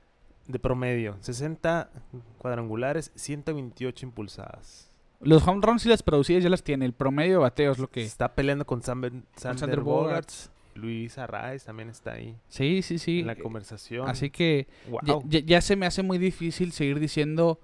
de 0.47 0.59
promedio, 0.59 1.15
60 1.21 1.89
cuadrangulares, 2.37 3.11
128 3.15 4.05
impulsadas. 4.05 4.89
Los 5.19 5.45
home 5.47 5.61
runs 5.65 5.85
y 5.85 5.89
las 5.89 6.03
producidas 6.03 6.43
ya 6.43 6.49
las 6.49 6.63
tiene. 6.63 6.85
El 6.85 6.93
promedio 6.93 7.33
de 7.33 7.37
bateo 7.39 7.71
es 7.71 7.79
lo 7.79 7.89
que... 7.89 8.03
Está 8.03 8.35
peleando 8.35 8.65
con 8.65 8.81
Sam 8.83 9.01
Ben- 9.01 9.25
Sander 9.35 9.59
Sander 9.59 9.79
Bogarts. 9.81 10.03
Bogarts 10.49 10.51
Luis 10.77 11.17
Arraez 11.17 11.65
también 11.65 11.89
está 11.89 12.13
ahí 12.13 12.35
Sí, 12.47 12.81
sí, 12.81 12.97
sí. 12.99 13.19
en 13.21 13.27
la 13.27 13.35
conversación. 13.35 14.07
Así 14.09 14.29
que 14.29 14.67
ya, 15.03 15.13
Wow. 15.13 15.23
ya- 15.27 15.39
ya 15.39 15.61
se 15.61 15.75
me 15.75 15.85
hace 15.85 16.03
muy 16.03 16.17
difícil 16.17 16.71
seguir 16.71 16.99
diciendo 16.99 17.59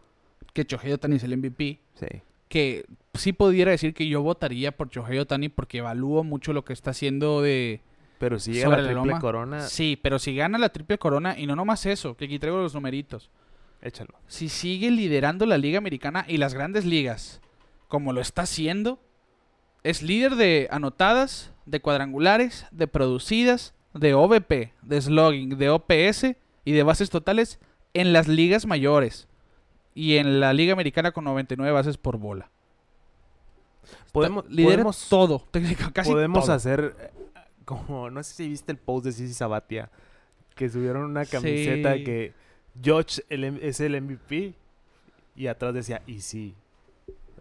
que 0.54 0.64
Shohei 0.64 0.92
Otani 0.94 1.16
es 1.16 1.24
el 1.24 1.34
MVP. 1.38 1.80
Sí. 1.96 2.08
Que 2.50 2.86
sí 3.16 3.34
pudiera 3.34 3.72
decir 3.72 3.94
que 3.94 4.08
yo 4.08 4.22
votaría 4.22 4.72
por 4.76 4.90
Shohei 4.90 5.18
Otani 5.20 5.50
porque 5.50 5.80
evalúo 5.80 6.24
mucho 6.24 6.54
lo 6.54 6.64
que 6.66 6.74
está 6.74 6.92
haciendo 6.92 7.42
de... 7.42 7.82
Pero 8.20 8.40
si 8.40 8.54
llega 8.54 8.66
Sobre 8.70 8.84
la 8.84 8.94
triple 9.02 9.20
corona, 9.20 9.62
Sí, 9.62 10.00
pero 10.02 10.20
si 10.20 10.36
gana 10.36 10.58
la 10.58 10.70
triple 10.70 10.98
corona, 10.98 11.38
y 11.38 11.46
no 11.48 11.56
nomás 11.56 11.86
eso, 11.86 12.16
que 12.16 12.26
aquí 12.26 12.40
traigo 12.40 12.60
los 12.62 12.74
numeritos. 12.74 13.30
échalo. 13.82 14.14
Si 14.28 14.48
sigue 14.50 14.92
liderando 14.92 15.46
la 15.46 15.58
Liga 15.58 15.78
Americana 15.78 16.24
y 16.28 16.38
las 16.38 16.54
grandes 16.54 16.86
ligas, 16.86 17.42
como 17.90 18.14
lo 18.14 18.22
está 18.22 18.44
haciendo, 18.44 19.00
es 19.84 20.02
líder 20.02 20.36
de 20.36 20.70
anotadas, 20.72 21.52
de 21.66 21.80
cuadrangulares, 21.82 22.66
de 22.72 22.88
producidas, 22.88 23.74
de 23.94 24.14
OVP, 24.14 24.74
de 24.82 25.02
slugging, 25.02 25.58
de 25.58 25.70
OPS 25.70 26.36
y 26.66 26.72
de 26.72 26.84
bases 26.84 27.10
totales 27.10 27.60
en 27.94 28.14
las 28.14 28.28
ligas 28.28 28.66
mayores. 28.66 29.28
Y 29.96 30.18
en 30.18 30.40
la 30.40 30.54
Liga 30.54 30.74
Americana 30.74 31.12
con 31.12 31.24
99 31.26 31.72
bases 31.72 31.98
por 31.98 32.18
bola. 32.18 32.50
Podemos, 34.12 34.46
Lidera 34.50 34.74
podemos, 34.76 35.10
todo, 35.10 35.40
técnico, 35.52 35.92
casi 35.94 36.12
podemos 36.12 36.46
todo. 36.46 36.56
hacer 36.56 36.96
eh, 37.00 37.10
como, 37.66 38.10
no 38.10 38.24
sé 38.24 38.34
si 38.34 38.48
viste 38.48 38.72
el 38.72 38.78
post 38.78 39.06
de 39.06 39.12
Sisi 39.12 39.34
Sabatia, 39.34 39.90
que 40.56 40.70
subieron 40.70 41.04
una 41.04 41.26
camiseta 41.26 41.96
Sí. 41.96 42.04
que 42.04 42.34
George 42.82 43.22
el 43.30 43.44
es 43.62 43.80
el 43.80 44.00
MVP 44.02 44.54
y 45.36 45.48
atrás 45.48 45.74
decía, 45.74 46.02
y 46.08 46.22
sí, 46.22 46.56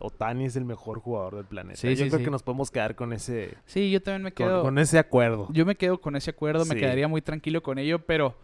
Otani 0.02 0.44
es 0.46 0.56
el 0.56 0.64
mejor 0.64 0.98
jugador 1.00 1.36
del 1.36 1.44
planeta. 1.46 1.76
Sí, 1.80 1.88
Yo 1.88 1.96
sí, 2.04 2.08
creo 2.08 2.18
sí. 2.18 2.24
que 2.24 2.30
nos 2.30 2.42
podemos 2.42 2.70
quedar 2.70 2.94
con 2.94 3.12
ese, 3.12 3.54
Sí, 3.66 3.90
yo 3.90 4.02
también 4.02 4.22
me 4.22 4.32
quedo... 4.32 4.62
con 4.62 4.78
ese 4.78 4.98
acuerdo. 4.98 5.48
Yo 5.52 5.64
me 5.66 5.74
quedo 5.76 6.00
con 6.00 6.16
ese 6.16 6.30
acuerdo, 6.30 6.64
me 6.64 6.76
quedaría 6.76 7.08
muy 7.08 7.22
tranquilo 7.22 7.62
con 7.62 7.78
ello, 7.78 8.00
pero 8.00 8.36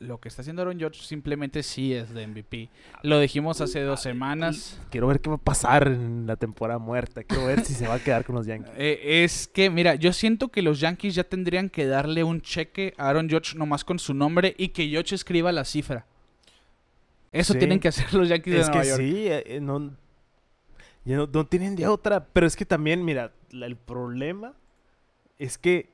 lo 0.00 0.18
que 0.20 0.28
está 0.28 0.42
haciendo 0.42 0.60
Aaron 0.60 0.78
George 0.78 1.00
simplemente 1.02 1.62
sí 1.62 1.94
es 1.94 2.12
de 2.12 2.26
MVP. 2.26 2.68
Lo 3.02 3.20
dijimos 3.20 3.60
hace 3.62 3.80
dos 3.82 4.00
semanas. 4.02 4.78
Quiero 4.90 5.06
ver 5.06 5.20
qué 5.20 5.30
va 5.30 5.36
a 5.36 5.38
pasar 5.38 5.86
en 5.88 6.26
la 6.26 6.36
temporada 6.36 6.78
muerta. 6.78 7.22
Quiero 7.24 7.46
ver 7.46 7.64
si 7.64 7.72
se 7.74 7.86
va 7.88 7.94
a 7.94 7.98
quedar 8.00 8.24
con 8.24 8.34
los 8.34 8.44
Yankees. 8.46 8.72
Eh, 8.76 9.22
es 9.24 9.48
que, 9.48 9.70
mira, 9.70 9.94
yo 9.94 10.12
siento 10.12 10.48
que 10.48 10.60
los 10.62 10.80
Yankees 10.80 11.14
ya 11.14 11.24
tendrían 11.24 11.70
que 11.70 11.86
darle 11.86 12.22
un 12.24 12.42
cheque 12.42 12.92
a 12.98 13.08
Aaron 13.08 13.30
George 13.30 13.56
nomás 13.56 13.84
con 13.84 13.98
su 13.98 14.12
nombre 14.12 14.54
y 14.58 14.68
que 14.68 14.88
George 14.88 15.14
escriba 15.14 15.52
la 15.52 15.64
cifra. 15.64 16.04
Eso 17.32 17.52
Sí. 17.54 17.58
tienen 17.58 17.80
que 17.80 17.88
hacer 17.88 18.12
los 18.14 18.28
Yankees 18.28 18.54
Es 18.54 18.66
de 18.66 18.72
que 18.72 18.78
Nueva 18.78 18.90
York. 18.90 19.00
sí, 19.00 19.28
eh, 19.28 19.42
eh, 19.56 19.60
no, 19.60 19.92
ya 21.04 21.16
no, 21.16 21.26
no 21.26 21.46
tienen 21.46 21.76
de 21.76 21.86
otra. 21.86 22.26
Pero 22.32 22.46
es 22.46 22.56
que 22.56 22.64
también, 22.66 23.04
mira, 23.04 23.32
la- 23.50 23.66
el 23.66 23.76
problema 23.76 24.54
es 25.38 25.58
que 25.58 25.90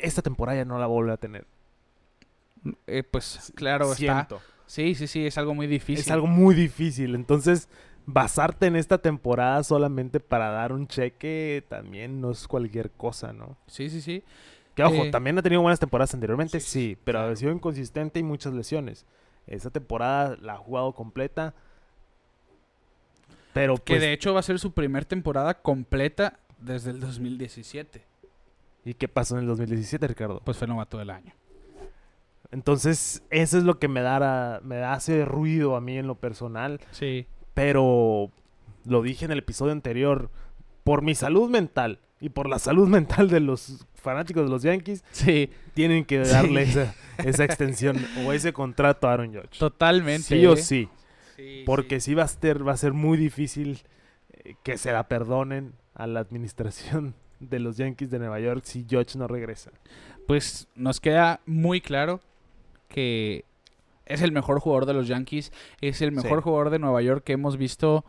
esta 0.00 0.22
temporada 0.22 0.58
ya 0.58 0.64
no 0.64 0.78
la 0.78 0.86
vuelve 0.86 1.12
a 1.12 1.16
tener. 1.16 1.46
Eh, 2.86 3.02
pues 3.02 3.52
claro, 3.54 3.86
está. 3.92 3.96
Siento. 3.96 4.40
Sí, 4.66 4.94
sí, 4.94 5.06
sí, 5.06 5.26
es 5.26 5.36
algo 5.36 5.54
muy 5.54 5.66
difícil. 5.66 6.00
Es 6.04 6.10
algo 6.10 6.26
muy 6.26 6.54
difícil. 6.54 7.14
Entonces, 7.14 7.68
basarte 8.06 8.66
en 8.66 8.76
esta 8.76 8.98
temporada 8.98 9.62
solamente 9.64 10.20
para 10.20 10.50
dar 10.50 10.72
un 10.72 10.86
cheque 10.86 11.64
también 11.68 12.20
no 12.20 12.30
es 12.30 12.48
cualquier 12.48 12.90
cosa, 12.90 13.32
¿no? 13.32 13.56
Sí, 13.66 13.90
sí, 13.90 14.00
sí. 14.00 14.22
Que 14.74 14.84
ojo, 14.84 15.04
Eh, 15.04 15.10
también 15.10 15.36
ha 15.38 15.42
tenido 15.42 15.60
buenas 15.60 15.80
temporadas 15.80 16.14
anteriormente, 16.14 16.58
sí, 16.60 16.66
sí, 16.66 16.72
sí, 16.90 16.98
pero 17.04 17.18
claro. 17.18 17.32
ha 17.32 17.36
sido 17.36 17.52
inconsistente 17.52 18.18
y 18.20 18.22
muchas 18.22 18.54
lesiones. 18.54 19.04
Esta 19.46 19.70
temporada 19.70 20.36
la 20.40 20.54
ha 20.54 20.58
jugado 20.58 20.94
completa. 20.94 21.54
Pero 23.52 23.76
Que 23.76 23.94
pues, 23.94 24.00
de 24.00 24.12
hecho 24.12 24.32
va 24.34 24.40
a 24.40 24.42
ser 24.42 24.58
su 24.58 24.72
primer 24.72 25.04
temporada 25.04 25.54
completa 25.60 26.38
desde 26.60 26.90
el 26.90 27.00
2017. 27.00 28.04
¿y 28.84 28.94
qué 28.94 29.06
pasó 29.08 29.36
en 29.36 29.42
el 29.42 29.46
2017, 29.46 30.08
Ricardo? 30.08 30.40
Pues 30.44 30.56
fue 30.56 30.66
novato 30.66 30.98
del 30.98 31.10
año. 31.10 31.32
Entonces, 32.50 33.22
eso 33.30 33.56
es 33.58 33.64
lo 33.64 33.78
que 33.78 33.88
me 33.88 34.02
da, 34.02 34.60
me 34.62 34.76
da 34.76 34.92
hace 34.92 35.24
ruido 35.24 35.76
a 35.76 35.80
mí 35.80 35.96
en 35.98 36.06
lo 36.06 36.16
personal. 36.16 36.80
Sí. 36.90 37.26
Pero 37.54 38.30
lo 38.84 39.02
dije 39.02 39.24
en 39.24 39.30
el 39.32 39.38
episodio 39.38 39.72
anterior, 39.72 40.30
por 40.84 41.02
mi 41.02 41.14
salud 41.14 41.48
mental 41.48 42.00
y 42.20 42.28
por 42.30 42.48
la 42.48 42.58
salud 42.58 42.88
mental 42.88 43.28
de 43.28 43.40
los 43.40 43.86
fanáticos 43.94 44.44
de 44.44 44.50
los 44.50 44.62
Yankees, 44.62 45.04
Sí, 45.12 45.50
tienen 45.74 46.04
que 46.04 46.24
Sí. 46.24 46.32
darle 46.32 46.62
esa, 46.64 46.94
esa 47.18 47.44
extensión 47.44 48.04
o 48.26 48.32
ese 48.32 48.52
contrato 48.52 49.08
a 49.08 49.12
Aaron 49.14 49.32
Judge. 49.32 49.58
totalmente. 49.58 50.22
Sí 50.24 50.44
o 50.46 50.54
¿eh? 50.54 50.56
sí. 50.56 50.88
Sí, 51.42 51.62
Porque 51.66 52.00
sí 52.00 52.14
va 52.14 52.22
a 52.24 52.28
ser, 52.28 52.66
va 52.66 52.72
a 52.72 52.76
ser 52.76 52.92
muy 52.92 53.18
difícil 53.18 53.80
eh, 54.32 54.54
que 54.62 54.78
se 54.78 54.92
la 54.92 55.08
perdonen 55.08 55.72
a 55.94 56.06
la 56.06 56.20
administración 56.20 57.14
de 57.40 57.58
los 57.58 57.76
Yankees 57.76 58.10
de 58.10 58.18
Nueva 58.20 58.38
York 58.40 58.62
si 58.64 58.86
Judge 58.88 59.16
no 59.16 59.26
regresa. 59.26 59.70
Pues 60.26 60.68
nos 60.76 61.00
queda 61.00 61.40
muy 61.46 61.80
claro 61.80 62.20
que 62.88 63.44
es 64.06 64.22
el 64.22 64.30
mejor 64.32 64.60
jugador 64.60 64.86
de 64.86 64.94
los 64.94 65.08
Yankees, 65.08 65.52
es 65.80 66.00
el 66.02 66.12
mejor 66.12 66.38
Sí. 66.38 66.42
jugador 66.44 66.70
de 66.70 66.78
Nueva 66.78 67.02
York 67.02 67.24
que 67.24 67.32
hemos 67.32 67.56
visto, 67.56 68.04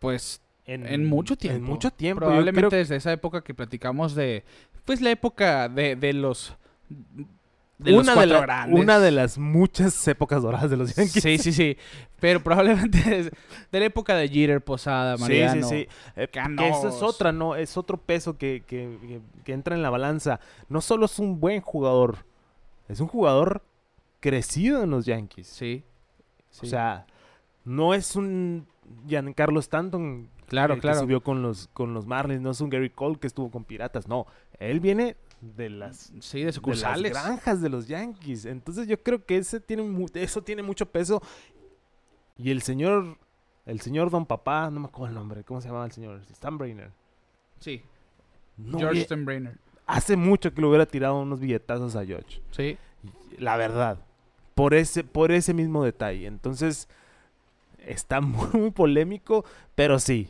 pues, 0.00 0.40
en 0.66 1.04
mucho 1.06 1.36
tiempo. 1.36 1.56
En 1.58 1.62
mucho 1.62 1.90
tiempo. 1.90 2.20
Probablemente 2.20 2.68
creo- 2.68 2.78
desde 2.78 2.96
esa 2.96 3.12
época 3.12 3.42
que 3.42 3.52
platicamos 3.54 4.14
de, 4.14 4.44
pues, 4.86 5.00
la 5.02 5.10
época 5.10 5.68
de, 5.68 5.94
de 5.96 6.12
los... 6.14 6.56
De 7.78 7.90
los 7.90 8.02
una, 8.04 8.14
de 8.20 8.26
la- 8.26 8.40
grandes. 8.40 8.80
una 8.80 8.98
de 9.00 9.10
las 9.10 9.36
muchas 9.36 10.06
épocas 10.08 10.42
doradas 10.42 10.70
de 10.70 10.76
los 10.76 10.94
Yankees. 10.94 11.22
Sí, 11.22 11.38
sí, 11.38 11.52
sí. 11.52 11.76
Pero 12.20 12.40
probablemente 12.42 12.98
de 13.72 13.80
la 13.80 13.84
época 13.84 14.14
de 14.14 14.28
Jeter, 14.28 14.62
Posada, 14.62 15.16
Mariano. 15.16 15.66
Sí, 15.68 15.76
sí, 15.80 15.88
sí. 15.88 15.88
Eh, 16.16 16.28
que 16.28 16.68
eso 16.68 16.88
es 16.88 17.02
otra, 17.02 17.32
¿no? 17.32 17.56
Es 17.56 17.76
otro 17.76 17.96
peso 17.96 18.38
que, 18.38 18.62
que- 18.66 18.96
que- 19.02 19.20
que 19.44 19.52
entra 19.52 19.74
en 19.74 19.82
la 19.82 19.90
balanza. 19.90 20.38
No 20.68 20.80
solo 20.80 21.06
es 21.06 21.18
un 21.18 21.40
buen 21.40 21.60
jugador, 21.60 22.18
es 22.88 23.00
un 23.00 23.08
jugador 23.08 23.62
crecido 24.20 24.82
en 24.82 24.90
los 24.90 25.04
Yankees. 25.06 25.46
Sí. 25.48 25.84
O 26.62 26.66
sea, 26.66 27.06
no 27.64 27.92
es 27.94 28.14
un 28.14 28.66
Giancarlo 29.08 29.58
Stanton 29.58 30.28
claro, 30.46 30.74
que, 30.74 30.80
que 30.80 30.82
claro. 30.88 31.00
subió 31.00 31.22
con 31.22 31.42
los, 31.42 31.68
con 31.72 31.92
los 31.94 32.06
Marlins, 32.06 32.40
no 32.40 32.50
es 32.52 32.60
un 32.60 32.70
Gary 32.70 32.90
Cole 32.90 33.18
que 33.18 33.26
estuvo 33.26 33.50
con 33.50 33.64
Piratas, 33.64 34.06
no. 34.06 34.26
Él 34.60 34.78
viene 34.78 35.16
de 35.56 35.70
las, 35.70 36.12
Sí, 36.20 36.42
de 36.42 36.52
de 36.52 36.76
las 36.82 37.00
granjas 37.24 37.60
de 37.60 37.68
los 37.68 37.86
Yankees. 37.88 38.44
Entonces 38.46 38.86
yo 38.86 39.00
creo 39.02 39.24
que 39.24 39.36
ese 39.38 39.60
tiene 39.60 39.82
mu- 39.82 40.06
eso 40.14 40.42
tiene 40.42 40.62
mucho 40.62 40.86
peso. 40.86 41.22
Y 42.38 42.50
el 42.50 42.62
señor, 42.62 43.16
el 43.66 43.80
señor 43.80 44.10
Don 44.10 44.26
Papá, 44.26 44.70
no 44.70 44.80
me 44.80 44.86
acuerdo 44.86 45.08
el 45.08 45.14
nombre, 45.14 45.44
¿cómo 45.44 45.60
se 45.60 45.68
llamaba 45.68 45.86
el 45.86 45.92
señor? 45.92 46.20
Steinbrenner. 46.34 46.90
Sí. 47.60 47.82
No 48.56 48.78
George 48.78 49.02
Steinbrenner. 49.04 49.58
hace 49.86 50.16
mucho 50.16 50.52
que 50.54 50.60
le 50.60 50.66
hubiera 50.68 50.86
tirado 50.86 51.20
unos 51.20 51.40
billetazos 51.40 51.94
a 51.96 52.04
George. 52.04 52.40
Sí. 52.50 52.76
La 53.38 53.56
verdad. 53.56 53.98
Por 54.54 54.74
ese, 54.74 55.02
por 55.04 55.32
ese 55.32 55.52
mismo 55.54 55.84
detalle. 55.84 56.26
Entonces, 56.26 56.88
está 57.78 58.20
muy 58.22 58.70
polémico, 58.70 59.44
pero 59.74 59.98
sí. 59.98 60.28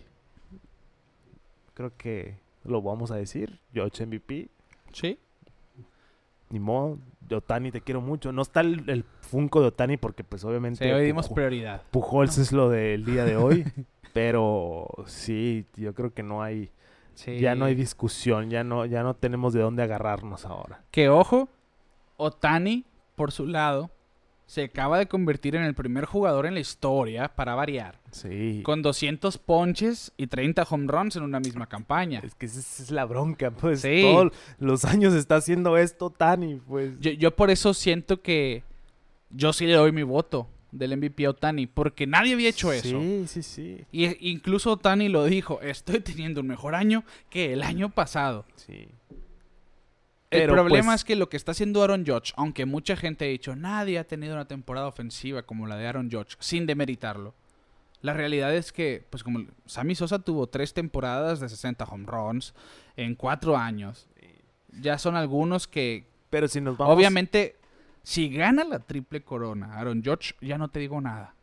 Creo 1.75 1.93
que 1.97 2.37
lo 2.65 2.81
vamos 2.83 3.11
a 3.11 3.17
decir. 3.17 3.59
George 3.73 4.07
MVP. 4.07 4.49
Sí. 4.95 5.19
Ni 6.51 6.59
modo. 6.61 6.99
De 7.21 7.37
Otani 7.37 7.71
te 7.71 7.81
quiero 7.81 8.01
mucho. 8.01 8.33
No 8.33 8.43
está 8.43 8.61
el, 8.61 8.89
el 8.89 9.05
Funko 9.21 9.61
de 9.61 9.69
Otani 9.69 9.97
porque 9.97 10.25
pues 10.25 10.45
obviamente 10.45 10.85
Sí, 10.85 10.91
hoy 10.91 11.05
dimos 11.07 11.29
prioridad. 11.29 11.83
Pujols 11.91 12.39
es 12.39 12.53
lo 12.53 12.69
del 12.69 13.05
día 13.05 13.25
de 13.25 13.37
hoy. 13.37 13.65
pero 14.13 14.87
sí, 15.07 15.67
yo 15.77 15.95
creo 15.95 16.13
que 16.15 16.23
no 16.23 16.43
hay... 16.43 16.71
Sí. 17.15 17.39
Ya 17.39 17.55
no 17.55 17.65
hay 17.65 17.75
discusión. 17.75 18.51
Ya 18.51 18.65
no, 18.65 18.87
ya 18.87 19.03
no 19.03 19.15
tenemos 19.15 19.53
de 19.53 19.61
dónde 19.61 19.83
agarrarnos 19.83 20.45
ahora. 20.45 20.83
Que 20.91 21.09
ojo, 21.09 21.49
Otani, 22.17 22.85
por 23.15 23.33
su 23.33 23.47
lado, 23.47 23.91
se 24.47 24.65
acaba 24.65 24.99
de 24.99 25.07
convertir 25.07 25.57
en 25.57 25.63
el 25.65 25.75
primer 25.75 26.05
jugador 26.05 26.47
en 26.47 26.55
la 26.55 26.61
historia, 26.61 27.29
para 27.35 27.55
variar, 27.55 27.99
Sí. 28.11 28.61
con 28.65 28.83
200 28.83 29.39
ponches 29.39 30.13
y 30.17 30.27
30 30.27 30.65
home 30.69 30.87
runs 30.87 31.17
en 31.17 31.23
una 31.23 31.41
misma 31.41 31.67
campaña. 31.67 32.21
Es 32.23 32.35
que 32.35 32.47
esa 32.47 32.61
es 32.83 32.91
la 32.91 33.05
bronca, 33.07 33.51
pues. 33.51 33.81
Sí. 33.81 34.03
Todos 34.03 34.33
los 34.59 34.85
años 34.85 35.15
está 35.15 35.37
haciendo 35.37 35.77
esto 35.79 36.11
Tani, 36.11 36.61
pues. 36.69 37.01
Yo, 37.01 37.11
yo 37.13 37.35
por 37.35 37.51
eso 37.51 37.73
siento 37.75 38.21
que 38.21 38.63
yo 39.31 39.53
sí 39.53 39.67
le 39.67 39.73
doy 39.75 39.93
mi 39.93 40.03
voto 40.03 40.47
del 40.71 40.97
MVP 40.97 41.25
a 41.27 41.31
Otani, 41.31 41.67
porque 41.69 42.07
nadie 42.07 42.35
había 42.35 42.49
hecho 42.51 42.73
eso. 42.73 43.01
Sí, 43.01 43.25
sí, 43.29 43.43
sí. 43.43 43.85
Y 43.93 44.31
incluso 44.31 44.73
Otani 44.73 45.09
lo 45.09 45.25
dijo, 45.25 45.61
estoy 45.63 46.01
teniendo 46.01 46.41
un 46.41 46.49
mejor 46.49 46.75
año 46.75 47.05
que 47.31 47.53
el 47.53 47.63
año 47.63 47.91
pasado. 47.91 48.45
Sí. 48.57 48.89
El 50.43 50.51
problema 50.51 50.87
pues- 50.93 51.01
es 51.01 51.05
que 51.05 51.17
lo 51.17 51.29
que 51.29 51.37
está 51.37 51.53
haciendo 51.53 51.83
Aaron 51.83 52.05
Judge, 52.07 52.33
aunque 52.37 52.67
mucha 52.67 52.97
gente 52.97 53.25
ha 53.25 53.29
dicho, 53.29 53.55
nadie 53.57 53.99
ha 53.99 54.05
tenido 54.05 54.35
una 54.35 54.47
temporada 54.47 54.87
ofensiva 54.87 55.43
como 55.43 55.67
la 55.67 55.77
de 55.77 55.87
Aaron 55.87 56.11
Judge, 56.11 56.37
sin 56.41 56.67
demeritarlo. 56.67 57.35
La 58.03 58.13
realidad 58.13 58.55
es 58.55 58.71
que, 58.71 59.03
pues 59.09 59.25
como 59.25 59.47
Sammy 59.65 59.95
Sosa 59.95 60.19
tuvo 60.19 60.47
tres 60.47 60.75
temporadas 60.75 61.41
de 61.41 61.49
60 61.49 61.85
home 61.85 62.05
runs 62.07 62.55
en 62.97 63.15
cuatro 63.15 63.57
años. 63.57 64.07
Ya 64.81 64.99
son 64.99 65.17
algunos 65.17 65.67
que, 65.67 66.07
Pero 66.29 66.47
si 66.49 66.61
nos 66.61 66.77
vamos. 66.77 66.95
obviamente, 66.95 67.57
si 68.03 68.29
gana 68.29 68.65
la 68.65 68.81
triple 68.81 69.23
corona 69.23 69.79
Aaron 69.79 70.03
Judge, 70.05 70.35
ya 70.43 70.59
no 70.59 70.69
te 70.69 70.81
digo 70.81 71.01
nada. 71.01 71.35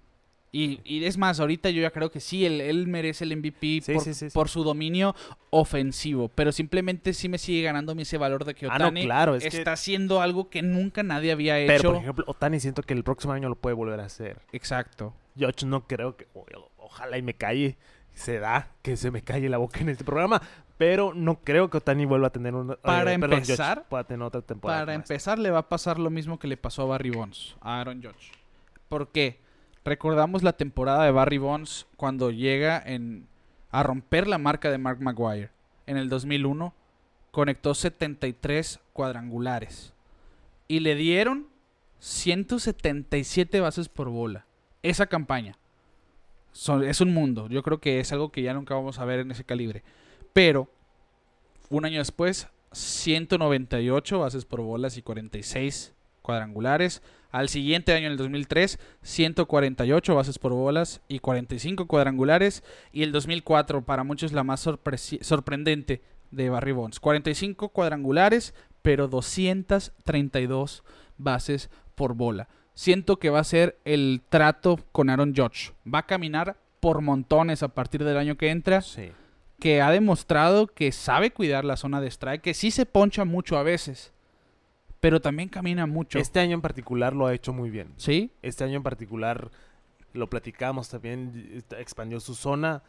Y, 0.53 0.81
y 0.83 1.05
es 1.05 1.17
más, 1.17 1.39
ahorita 1.39 1.69
yo 1.69 1.81
ya 1.81 1.91
creo 1.91 2.11
que 2.11 2.19
sí, 2.19 2.45
él, 2.45 2.59
él 2.59 2.85
merece 2.87 3.23
el 3.23 3.37
MVP 3.37 3.79
Sí, 3.83 3.93
por, 3.93 4.03
sí, 4.03 4.13
sí, 4.13 4.29
sí. 4.29 4.33
por 4.33 4.49
su 4.49 4.63
dominio 4.65 5.15
ofensivo. 5.49 6.27
Pero 6.29 6.51
simplemente 6.51 7.13
sí 7.13 7.29
me 7.29 7.37
sigue 7.37 7.61
ganando 7.61 7.93
ese 7.93 8.17
valor 8.17 8.43
de 8.45 8.53
que 8.53 8.65
Ah, 8.65 8.77
no, 8.77 8.85
Otani 8.87 9.03
claro, 9.03 9.35
es 9.35 9.43
que- 9.43 9.57
está 9.57 9.71
haciendo 9.73 10.21
algo 10.21 10.49
que 10.49 10.61
nunca 10.61 11.03
nadie 11.03 11.31
había 11.31 11.57
hecho. 11.59 11.71
Pero, 11.73 11.91
por 11.93 12.01
ejemplo, 12.01 12.25
Otani 12.27 12.59
siento 12.59 12.83
que 12.83 12.93
el 12.93 13.03
próximo 13.03 13.33
año 13.33 13.47
lo 13.49 13.55
puede 13.55 13.75
volver 13.75 13.99
a 14.01 14.05
hacer. 14.05 14.41
Exacto. 14.51 15.13
Yo 15.35 15.47
no 15.65 15.87
creo 15.87 16.17
que... 16.17 16.27
ojalá 16.77 17.17
y 17.17 17.21
me 17.21 17.33
calle. 17.33 17.77
Se 18.13 18.39
da 18.39 18.71
que 18.81 18.97
se 18.97 19.09
me 19.09 19.21
calle 19.21 19.47
la 19.47 19.57
boca 19.57 19.79
en 19.79 19.87
este 19.89 20.03
programa. 20.03 20.41
Pero 20.77 21.13
no 21.13 21.35
creo 21.43 21.69
que 21.69 21.77
Otani 21.77 22.05
vuelva 22.05 22.27
a 22.27 22.31
tener 22.31 22.55
una... 22.55 22.75
Para 22.75 23.13
eh, 23.13 23.19
perdón, 23.19 23.39
Judge 23.39 23.51
empezar- 23.53 23.85
pueda 23.87 24.03
tener 24.03 24.23
otra 24.23 24.41
temporada. 24.41 24.81
Para 24.81 24.93
esta. 24.95 25.13
empezar, 25.13 25.39
le 25.39 25.49
va 25.51 25.59
a 25.59 25.69
pasar 25.69 25.97
lo 25.99 26.09
mismo 26.09 26.39
que 26.39 26.47
le 26.47 26.57
pasó 26.57 26.81
a 26.81 26.85
Barry 26.85 27.11
Bonds, 27.11 27.55
a 27.61 27.79
Aaron 27.79 28.01
Judge. 28.03 28.31
¿Por 28.89 29.09
qué? 29.09 29.39
Recordamos 29.83 30.43
la 30.43 30.53
temporada 30.53 31.05
de 31.05 31.11
Barry 31.11 31.39
Bonds 31.39 31.87
cuando 31.97 32.29
llega 32.29 32.81
en, 32.85 33.27
a 33.71 33.81
romper 33.81 34.27
la 34.27 34.37
marca 34.37 34.69
de 34.69 34.77
Mark 34.77 35.01
Maguire. 35.01 35.49
En 35.87 35.97
el 35.97 36.07
2001 36.07 36.73
conectó 37.31 37.73
73 37.73 38.79
cuadrangulares 38.93 39.93
y 40.67 40.81
le 40.81 40.95
dieron 40.95 41.47
177 41.99 43.59
bases 43.59 43.89
por 43.89 44.09
bola. 44.09 44.45
Esa 44.83 45.07
campaña. 45.07 45.57
Es 46.83 47.01
un 47.01 47.13
mundo. 47.13 47.47
Yo 47.47 47.63
creo 47.63 47.79
que 47.79 47.99
es 47.99 48.11
algo 48.11 48.31
que 48.31 48.41
ya 48.41 48.53
nunca 48.53 48.75
vamos 48.75 48.99
a 48.99 49.05
ver 49.05 49.19
en 49.19 49.31
ese 49.31 49.45
calibre. 49.45 49.83
Pero, 50.33 50.69
un 51.69 51.85
año 51.85 51.99
después, 51.99 52.47
198 52.71 54.19
bases 54.19 54.45
por 54.45 54.61
bolas 54.61 54.97
y 54.97 55.01
46 55.01 55.93
cuadrangulares. 56.31 57.01
Al 57.31 57.49
siguiente 57.49 57.93
año, 57.93 58.07
en 58.07 58.13
el 58.13 58.17
2003, 58.17 58.79
148 59.03 60.15
bases 60.15 60.39
por 60.39 60.53
bolas 60.53 61.01
y 61.07 61.19
45 61.19 61.87
cuadrangulares. 61.87 62.63
Y 62.91 63.03
el 63.03 63.11
2004, 63.11 63.83
para 63.83 64.03
muchos 64.03 64.31
la 64.33 64.43
más 64.43 64.67
sorprendente 65.21 66.01
de 66.31 66.49
Barry 66.49 66.71
Bonds. 66.71 66.99
45 66.99 67.69
cuadrangulares, 67.69 68.53
pero 68.81 69.07
232 69.07 70.83
bases 71.17 71.69
por 71.95 72.15
bola. 72.15 72.47
Siento 72.73 73.17
que 73.17 73.29
va 73.29 73.39
a 73.39 73.43
ser 73.43 73.77
el 73.85 74.21
trato 74.29 74.79
con 74.91 75.09
Aaron 75.09 75.33
Judge. 75.35 75.73
Va 75.85 75.99
a 75.99 76.05
caminar 76.07 76.55
por 76.79 77.01
montones 77.01 77.61
a 77.63 77.67
partir 77.69 78.03
del 78.03 78.17
año 78.17 78.37
que 78.37 78.49
entra 78.49 78.81
Sí. 78.81 79.11
que 79.59 79.81
ha 79.81 79.91
demostrado 79.91 80.67
que 80.67 80.91
sabe 80.91 81.31
cuidar 81.31 81.63
la 81.65 81.77
zona 81.77 82.01
de 82.01 82.07
strike, 82.07 82.41
que 82.41 82.53
sí 82.55 82.71
se 82.71 82.87
poncha 82.87 83.25
mucho 83.25 83.57
a 83.57 83.63
veces, 83.63 84.11
pero 85.01 85.19
también 85.19 85.49
camina 85.49 85.85
mucho. 85.85 86.19
Este 86.19 86.39
año 86.39 86.53
en 86.53 86.61
particular 86.61 87.13
lo 87.13 87.25
ha 87.25 87.33
hecho 87.33 87.51
muy 87.51 87.69
bien. 87.69 87.91
¿Sí? 87.97 88.31
Este 88.41 88.63
año 88.63 88.77
en 88.77 88.83
particular, 88.83 89.51
lo 90.13 90.29
platicamos 90.29 90.87
también, 90.89 91.63
expandió 91.77 92.19
su 92.19 92.35
zona, 92.35 92.83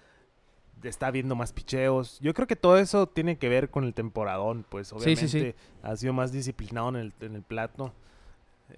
está 0.83 1.11
viendo 1.11 1.35
más 1.35 1.53
picheos. 1.53 2.21
Yo 2.21 2.35
creo 2.35 2.47
que 2.47 2.55
todo 2.55 2.77
eso 2.79 3.09
tiene 3.09 3.39
que 3.39 3.49
ver 3.49 3.71
con 3.71 3.85
el 3.85 3.95
temporadón, 3.95 4.65
pues 4.69 4.93
obviamente 4.93 5.27
sí, 5.27 5.41
sí. 5.41 5.55
ha 5.83 5.97
sido 5.97 6.13
más 6.13 6.33
disciplinado 6.33 6.91
en 6.91 6.97
el, 6.97 7.13
en 7.21 7.35
el 7.35 7.43
plato. 7.43 7.95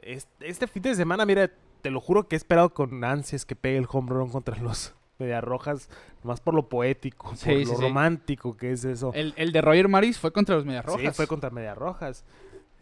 Este, 0.00 0.48
este 0.48 0.66
fin 0.68 0.82
de 0.82 0.94
semana, 0.94 1.26
mira, 1.26 1.50
te 1.82 1.90
lo 1.90 2.00
juro 2.00 2.28
que 2.28 2.36
he 2.36 2.38
esperado 2.38 2.72
con 2.72 3.02
ansias 3.02 3.44
que 3.44 3.56
pegue 3.56 3.78
el 3.78 3.86
home 3.90 4.10
run 4.10 4.30
contra 4.30 4.56
los 4.62 4.94
Medias 5.18 5.42
Rojas, 5.42 5.88
más 6.22 6.40
por 6.40 6.54
lo 6.54 6.68
poético, 6.68 7.34
Sí, 7.34 7.64
por 7.64 7.80
lo 7.80 7.88
romántico 7.88 8.56
que 8.56 8.70
es 8.70 8.84
eso. 8.84 9.10
El, 9.12 9.34
el 9.36 9.50
de 9.50 9.60
Roger 9.60 9.88
Maris 9.88 10.18
fue 10.18 10.32
contra 10.32 10.54
los 10.54 10.64
Medias 10.64 10.84
Rojas. 10.84 11.02
Sí, 11.02 11.10
fue 11.10 11.26
contra 11.26 11.50
Medias 11.50 11.76
Rojas. 11.76 12.24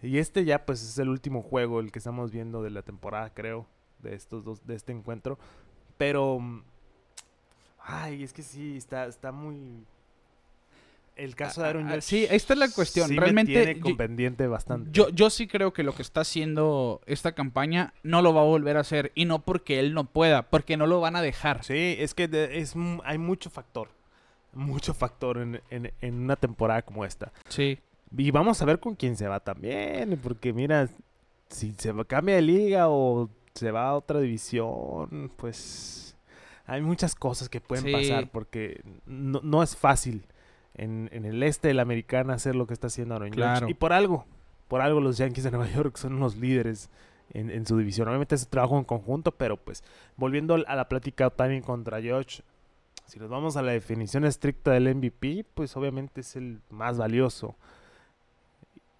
Y 0.03 0.18
este 0.18 0.44
ya 0.44 0.64
pues 0.66 0.82
es 0.82 0.98
el 0.98 1.09
último 1.09 1.42
juego, 1.42 1.80
el 1.80 1.92
que 1.92 1.98
estamos 2.00 2.32
viendo 2.32 2.62
de 2.62 2.70
la 2.70 2.82
temporada, 2.82 3.30
creo, 3.32 3.66
de 4.00 4.14
estos 4.14 4.44
dos, 4.44 4.66
de 4.66 4.74
este 4.74 4.92
encuentro. 4.92 5.38
Pero 5.96 6.38
mm, 6.40 6.62
ay, 7.84 8.22
es 8.24 8.32
que 8.32 8.42
sí, 8.42 8.76
está, 8.76 9.07
está 9.07 9.30
muy 9.32 9.84
el 11.14 11.36
caso 11.36 11.61
de 11.62 11.68
Aaron 11.68 11.88
Ah, 11.88 12.00
sí, 12.00 12.26
esta 12.30 12.55
es 12.55 12.59
la 12.59 12.70
cuestión. 12.70 13.07
sí 13.09 13.14
me 13.14 13.20
Realmente, 13.20 13.53
tiene 13.53 13.80
yo- 13.90 13.96
pendiente 13.96 14.46
bastante. 14.46 14.90
Yo, 14.92 15.11
yo 15.11 15.28
sí 15.30 15.46
creo 15.46 15.72
que 15.72 15.82
lo 15.82 15.94
que 15.94 16.03
está 16.03 16.22
haciendo 16.22 17.00
esta 17.07 17.32
campaña 17.32 17.92
no 18.03 18.22
lo 18.22 18.32
va 18.34 18.40
a 18.40 18.44
volver 18.44 18.78
a 18.78 18.80
hacer. 18.80 19.12
Y 19.14 19.26
no 19.26 19.40
porque 19.42 19.78
él 19.78 19.92
no 19.94 20.05
pueda, 20.05 20.48
porque 20.48 20.76
no 20.78 20.86
lo 20.86 21.00
van 21.00 21.14
a 21.16 21.22
dejar. 21.22 21.62
Sí, 21.64 21.96
es 21.98 22.14
que 22.14 22.28
es, 22.53 22.74
hay 23.05 23.18
mucho 23.18 23.50
factor. 23.50 23.88
Mucho 24.55 24.94
factor 24.94 25.38
en, 25.38 25.61
en- 25.70 25.92
en 26.00 26.14
una 26.14 26.36
temporada 26.36 26.82
como 26.82 27.05
esta. 27.05 27.30
Sí. 27.48 27.78
Y 28.16 28.30
vamos 28.30 28.60
a 28.60 28.64
ver 28.64 28.78
con 28.80 28.94
quién 28.94 29.16
se 29.16 29.26
va 29.28 29.40
también, 29.40 30.18
porque 30.22 30.52
mira, 30.52 30.88
si 31.48 31.72
se 31.78 31.92
cambia 32.06 32.36
de 32.36 32.42
liga 32.42 32.88
o 32.88 33.30
se 33.54 33.70
va 33.70 33.88
a 33.88 33.94
otra 33.94 34.20
división, 34.20 35.30
pues 35.36 36.16
hay 36.66 36.82
muchas 36.82 37.14
cosas 37.14 37.48
que 37.48 37.60
pueden 37.60 37.84
Sí. 37.84 37.92
pasar, 37.92 38.30
porque 38.30 38.82
no, 39.06 39.40
no 39.42 39.62
es 39.62 39.76
fácil 39.76 40.24
en, 40.74 41.08
en 41.12 41.24
el 41.24 41.42
este 41.42 41.68
de 41.68 41.74
la 41.74 41.82
americana 41.82 42.34
hacer 42.34 42.54
lo 42.54 42.66
que 42.66 42.74
está 42.74 42.86
haciendo 42.86 43.14
Aaron. 43.14 43.30
Claro. 43.30 43.68
Y 43.68 43.74
por 43.74 43.92
algo, 43.92 44.26
por 44.68 44.80
algo 44.80 45.00
los 45.00 45.18
Yankees 45.18 45.44
de 45.44 45.50
Nueva 45.50 45.68
York 45.70 45.96
son 45.96 46.18
los 46.20 46.36
líderes 46.36 46.88
en, 47.30 47.50
en 47.50 47.66
su 47.66 47.76
división. 47.76 48.08
Obviamente 48.08 48.34
es 48.34 48.48
trabajo 48.48 48.78
en 48.78 48.84
conjunto, 48.84 49.32
pero 49.32 49.56
pues 49.56 49.82
volviendo 50.16 50.54
a 50.54 50.76
la 50.76 50.88
plática 50.88 51.26
Otani 51.26 51.60
contra 51.62 51.98
Judge, 51.98 52.42
si 53.06 53.18
nos 53.18 53.28
vamos 53.28 53.56
a 53.56 53.62
la 53.62 53.72
definición 53.72 54.24
estricta 54.24 54.70
del 54.70 54.94
MVP, 54.94 55.44
pues 55.54 55.76
obviamente 55.76 56.20
es 56.22 56.36
el 56.36 56.60
más 56.70 56.96
valioso. 56.96 57.56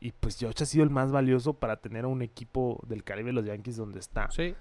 Y 0.03 0.11
pues 0.18 0.36
Judge 0.40 0.62
ha 0.62 0.66
sido 0.66 0.82
el 0.82 0.90
más 0.90 1.12
valioso 1.12 1.55
para 1.55 1.76
tener 1.76 2.05
a 2.05 2.09
un 2.09 2.22
equipo 2.22 2.82
del 2.88 3.05
calibre 3.05 3.30
de 3.30 3.34
los 3.34 3.44
Yankees 3.44 3.76
donde 3.76 4.00
está. 4.00 4.28
Sí. 4.32 4.55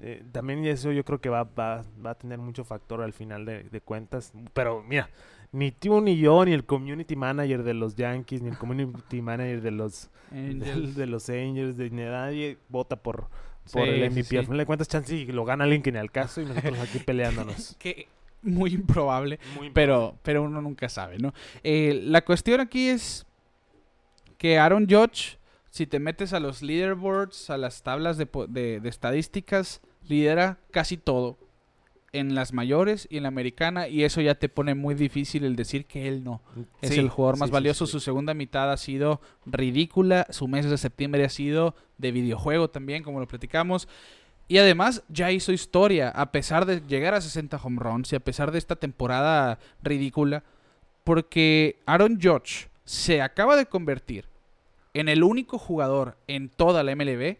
Eh, 0.00 0.24
también 0.32 0.64
eso 0.64 0.90
yo 0.90 1.04
creo 1.04 1.20
que 1.20 1.28
va, 1.28 1.44
va, 1.44 1.84
va 2.04 2.10
a 2.10 2.14
tener 2.16 2.38
mucho 2.38 2.64
factor 2.64 3.00
al 3.00 3.12
final 3.12 3.44
de, 3.44 3.62
de 3.62 3.80
cuentas. 3.80 4.32
Pero 4.52 4.82
mira, 4.82 5.08
ni 5.52 5.70
tú 5.70 6.00
ni 6.00 6.18
yo, 6.18 6.44
ni 6.44 6.52
el 6.52 6.64
community 6.64 7.14
manager 7.14 7.62
de 7.62 7.74
los 7.74 7.94
Yankees, 7.94 8.42
ni 8.42 8.48
el 8.48 8.58
community 8.58 9.22
manager 9.22 9.60
de 9.60 9.70
los, 9.70 10.10
de, 10.32 10.92
de 10.96 11.06
los 11.06 11.28
Angels, 11.28 11.76
de 11.76 11.90
ni 11.90 12.02
nadie 12.02 12.58
vota 12.68 12.96
por, 12.96 13.28
por 13.28 13.28
Sí, 13.66 13.78
el 13.78 14.10
MVP. 14.10 14.24
sí. 14.24 14.36
Al 14.36 14.44
final 14.46 14.58
de 14.58 14.66
cuentas, 14.66 14.88
chance 14.88 15.14
y 15.14 15.26
lo 15.26 15.44
gana 15.44 15.62
alguien 15.62 15.82
que 15.82 15.92
ni 15.92 15.98
al 15.98 16.10
caso 16.10 16.40
y 16.40 16.46
nosotros 16.46 16.78
aquí 16.80 16.98
peleándonos. 17.06 17.76
Que 17.78 18.08
muy 18.42 18.72
improbable. 18.74 19.38
Muy 19.54 19.70
pero, 19.70 20.16
pero 20.22 20.42
uno 20.42 20.60
nunca 20.60 20.88
sabe, 20.88 21.18
¿no? 21.18 21.32
Eh, 21.62 22.00
la 22.04 22.22
cuestión 22.24 22.60
aquí 22.60 22.88
es 22.88 23.26
que 24.42 24.58
Aaron 24.58 24.88
Judge, 24.90 25.38
si 25.70 25.86
te 25.86 26.00
metes 26.00 26.32
a 26.32 26.40
los 26.40 26.62
leaderboards, 26.62 27.48
a 27.48 27.56
las 27.58 27.84
tablas 27.84 28.16
de, 28.18 28.26
po- 28.26 28.48
de- 28.48 28.80
de 28.80 28.88
estadísticas, 28.88 29.80
lidera 30.08 30.58
casi 30.72 30.96
todo 30.96 31.38
en 32.12 32.34
las 32.34 32.52
mayores 32.52 33.06
y 33.08 33.18
en 33.18 33.22
la 33.22 33.28
americana 33.28 33.86
y 33.86 34.02
eso 34.02 34.20
ya 34.20 34.34
te 34.34 34.48
pone 34.48 34.74
muy 34.74 34.96
difícil 34.96 35.44
el 35.44 35.54
decir 35.54 35.86
que 35.86 36.08
él 36.08 36.24
no 36.24 36.42
es 36.80 36.90
Sí, 36.90 36.98
el 36.98 37.08
jugador 37.08 37.38
más 37.38 37.50
sí, 37.50 37.52
valioso. 37.52 37.86
sí. 37.86 37.92
Su 37.92 38.00
segunda 38.00 38.34
mitad 38.34 38.72
ha 38.72 38.76
sido 38.78 39.20
ridícula, 39.46 40.26
su 40.30 40.48
mes 40.48 40.68
de 40.68 40.76
septiembre 40.76 41.24
ha 41.24 41.28
sido 41.28 41.76
de 41.98 42.10
videojuego 42.10 42.68
también, 42.68 43.04
como 43.04 43.20
lo 43.20 43.28
platicamos. 43.28 43.86
Y 44.48 44.58
además 44.58 45.04
ya 45.08 45.30
hizo 45.30 45.52
historia, 45.52 46.08
a 46.08 46.32
pesar 46.32 46.66
de 46.66 46.80
llegar 46.80 47.14
a 47.14 47.20
60 47.20 47.58
home 47.62 47.78
runs 47.80 48.12
y 48.12 48.16
a 48.16 48.20
pesar 48.20 48.50
de 48.50 48.58
esta 48.58 48.74
temporada 48.74 49.60
ridícula, 49.84 50.42
porque 51.04 51.78
Aaron 51.86 52.18
Judge 52.20 52.68
se 52.84 53.22
acaba 53.22 53.54
de 53.56 53.66
convertir 53.66 54.26
en 54.94 55.08
el 55.08 55.22
único 55.22 55.58
jugador 55.58 56.16
en 56.26 56.48
toda 56.48 56.82
la 56.82 56.94
MLB 56.94 57.36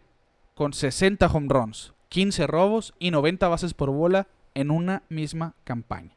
con 0.53 0.73
60 0.73 1.27
home 1.27 1.47
runs, 1.49 1.93
15 2.09 2.47
robos 2.47 2.93
y 2.99 3.11
90 3.11 3.47
bases 3.47 3.73
por 3.73 3.91
bola 3.91 4.27
en 4.53 4.71
una 4.71 5.03
misma 5.09 5.55
campaña. 5.63 6.15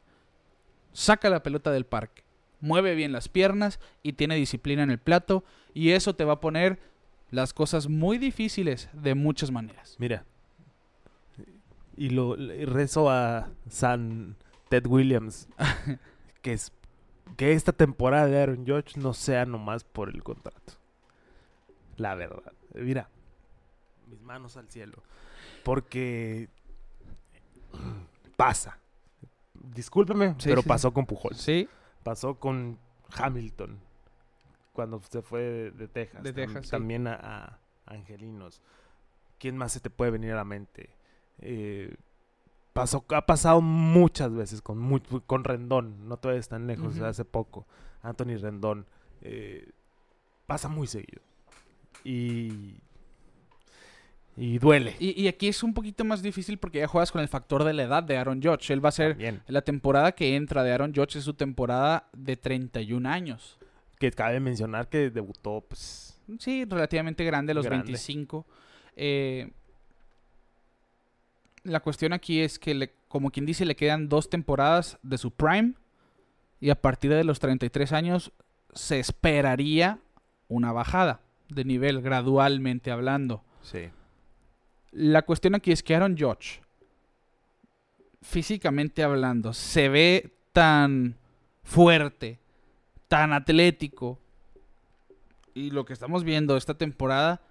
Saca 0.93 1.29
la 1.29 1.43
pelota 1.43 1.71
del 1.71 1.85
parque, 1.85 2.23
mueve 2.59 2.95
bien 2.95 3.11
las 3.11 3.29
piernas 3.29 3.79
y 4.03 4.13
tiene 4.13 4.35
disciplina 4.35 4.83
en 4.83 4.91
el 4.91 4.99
plato 4.99 5.43
y 5.73 5.91
eso 5.91 6.15
te 6.15 6.25
va 6.25 6.33
a 6.33 6.39
poner 6.39 6.79
las 7.29 7.53
cosas 7.53 7.87
muy 7.87 8.17
difíciles 8.17 8.89
de 8.93 9.15
muchas 9.15 9.51
maneras. 9.51 9.95
Mira. 9.99 10.25
Y 11.95 12.09
lo 12.11 12.35
rezo 12.35 13.09
a 13.09 13.49
San 13.69 14.35
Ted 14.69 14.85
Williams 14.85 15.47
que 16.41 16.53
es 16.53 16.71
que 17.35 17.53
esta 17.53 17.73
temporada 17.73 18.27
de 18.27 18.41
Aaron 18.41 18.65
Judge 18.65 18.97
no 18.97 19.13
sea 19.13 19.45
nomás 19.45 19.83
por 19.83 20.09
el 20.09 20.23
contrato. 20.23 20.73
La 21.97 22.15
verdad. 22.15 22.53
Mira, 22.73 23.09
mis 24.07 24.21
manos 24.21 24.55
al 24.57 24.69
cielo. 24.69 25.03
Porque 25.63 26.49
pasa. 28.35 28.77
Discúlpeme, 29.53 30.35
Sí, 30.37 30.49
pero 30.49 30.61
sí, 30.61 30.67
pasó 30.67 30.93
con 30.93 31.05
Pujols. 31.05 31.37
Sí, 31.37 31.67
Pasó 32.03 32.35
con 32.35 32.77
Hamilton 33.17 33.79
cuando 34.71 35.01
se 35.09 35.21
fue 35.21 35.41
de, 35.41 35.71
de 35.71 35.87
Texas. 35.87 36.23
De 36.23 36.31
Tam- 36.31 36.35
Texas, 36.35 36.65
sí. 36.65 36.71
También 36.71 37.07
a, 37.07 37.15
a 37.15 37.59
Angelinos. 37.85 38.61
¿Quién 39.39 39.57
más 39.57 39.73
se 39.73 39.79
te 39.79 39.89
puede 39.89 40.11
venir 40.11 40.31
a 40.31 40.35
la 40.35 40.45
mente? 40.45 40.89
Eh, 41.39 41.95
pasó, 42.73 43.03
ha 43.09 43.25
pasado 43.25 43.59
muchas 43.61 44.33
veces 44.33 44.61
con, 44.61 44.99
con 45.25 45.43
Rendón. 45.43 46.07
No 46.07 46.17
te 46.17 46.29
vayas 46.29 46.47
tan 46.47 46.65
lejos, 46.67 46.99
hace 46.99 47.25
poco. 47.25 47.65
Anthony 48.03 48.37
Rendón. 48.39 48.85
Eh, 49.21 49.69
pasa 50.45 50.69
muy 50.69 50.87
seguido. 50.87 51.21
Y, 52.03 52.75
Y 54.35 54.59
duele. 54.59 54.95
Y, 54.99 55.19
y 55.21 55.27
aquí 55.27 55.47
es 55.47 55.63
un 55.63 55.73
poquito 55.73 56.05
más 56.05 56.21
difícil 56.21 56.57
porque 56.57 56.79
ya 56.79 56.87
juegas 56.87 57.11
con 57.11 57.21
el 57.21 57.27
factor 57.27 57.63
de 57.63 57.73
la 57.73 57.83
edad 57.83 58.03
de 58.03 58.17
Aaron 58.17 58.41
Judge. 58.41 58.71
Él 58.71 58.83
va 58.83 58.89
a 58.89 58.91
ser... 58.93 59.15
Bien. 59.15 59.41
La 59.47 59.61
temporada 59.61 60.11
que 60.11 60.35
entra 60.35 60.63
de 60.63 60.71
Aaron 60.71 60.93
Judge 60.93 61.17
es 61.17 61.23
su 61.23 61.33
temporada 61.33 62.07
de 62.13 62.37
31 62.37 63.09
años. 63.09 63.57
Que 63.99 64.11
cabe 64.11 64.39
mencionar 64.39 64.89
que 64.89 65.09
debutó, 65.09 65.65
pues. 65.67 66.19
Sí, 66.39 66.65
relativamente 66.65 67.23
grande, 67.23 67.53
los 67.53 67.65
Grande. 67.65 67.85
25. 67.85 68.45
Eh, 68.95 69.49
la 71.63 71.79
cuestión 71.79 72.13
aquí 72.13 72.39
es 72.41 72.59
que, 72.59 72.73
le- 72.75 72.93
como 73.07 73.31
quien 73.31 73.45
dice, 73.45 73.65
le 73.65 73.75
quedan 73.75 74.07
dos 74.09 74.29
temporadas 74.29 74.97
de 75.03 75.17
su 75.17 75.31
prime. 75.31 75.73
Y 76.59 76.69
a 76.69 76.75
partir 76.81 77.11
de 77.11 77.23
los 77.23 77.39
33 77.39 77.91
años 77.91 78.31
se 78.73 78.99
esperaría 78.99 79.99
una 80.47 80.71
bajada 80.71 81.21
de 81.49 81.65
nivel, 81.65 82.01
gradualmente 82.01 82.91
hablando. 82.91 83.43
Sí. 83.61 83.89
La 84.91 85.21
cuestión 85.23 85.55
aquí 85.55 85.71
es 85.71 85.83
que 85.83 85.95
Aaron 85.95 86.17
Judge, 86.17 86.61
físicamente 88.21 89.03
hablando, 89.03 89.53
se 89.53 89.89
ve 89.89 90.33
tan 90.53 91.15
fuerte, 91.63 92.39
tan 93.07 93.33
atlético. 93.33 94.19
Y 95.53 95.71
lo 95.71 95.85
que 95.85 95.93
estamos 95.93 96.23
viendo 96.23 96.55
esta 96.55 96.75
temporada, 96.75 97.41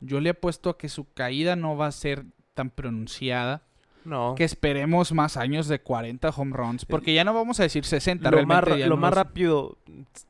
yo 0.00 0.20
le 0.20 0.30
apuesto 0.30 0.70
a 0.70 0.78
que 0.78 0.88
su 0.88 1.12
caída 1.12 1.56
no 1.56 1.76
va 1.76 1.86
a 1.86 1.92
ser 1.92 2.24
tan 2.54 2.70
pronunciada. 2.70 3.62
No. 4.04 4.34
Que 4.34 4.44
esperemos 4.44 5.12
más 5.12 5.38
años 5.38 5.66
de 5.66 5.80
40 5.80 6.28
home 6.28 6.54
runs. 6.54 6.84
Porque 6.84 7.14
ya 7.14 7.24
no 7.24 7.32
vamos 7.32 7.58
a 7.58 7.62
decir 7.62 7.84
60. 7.86 8.30
lo 8.30 8.46
más, 8.46 8.64
lo 8.66 8.96
más 8.98 9.14
rápido 9.14 9.78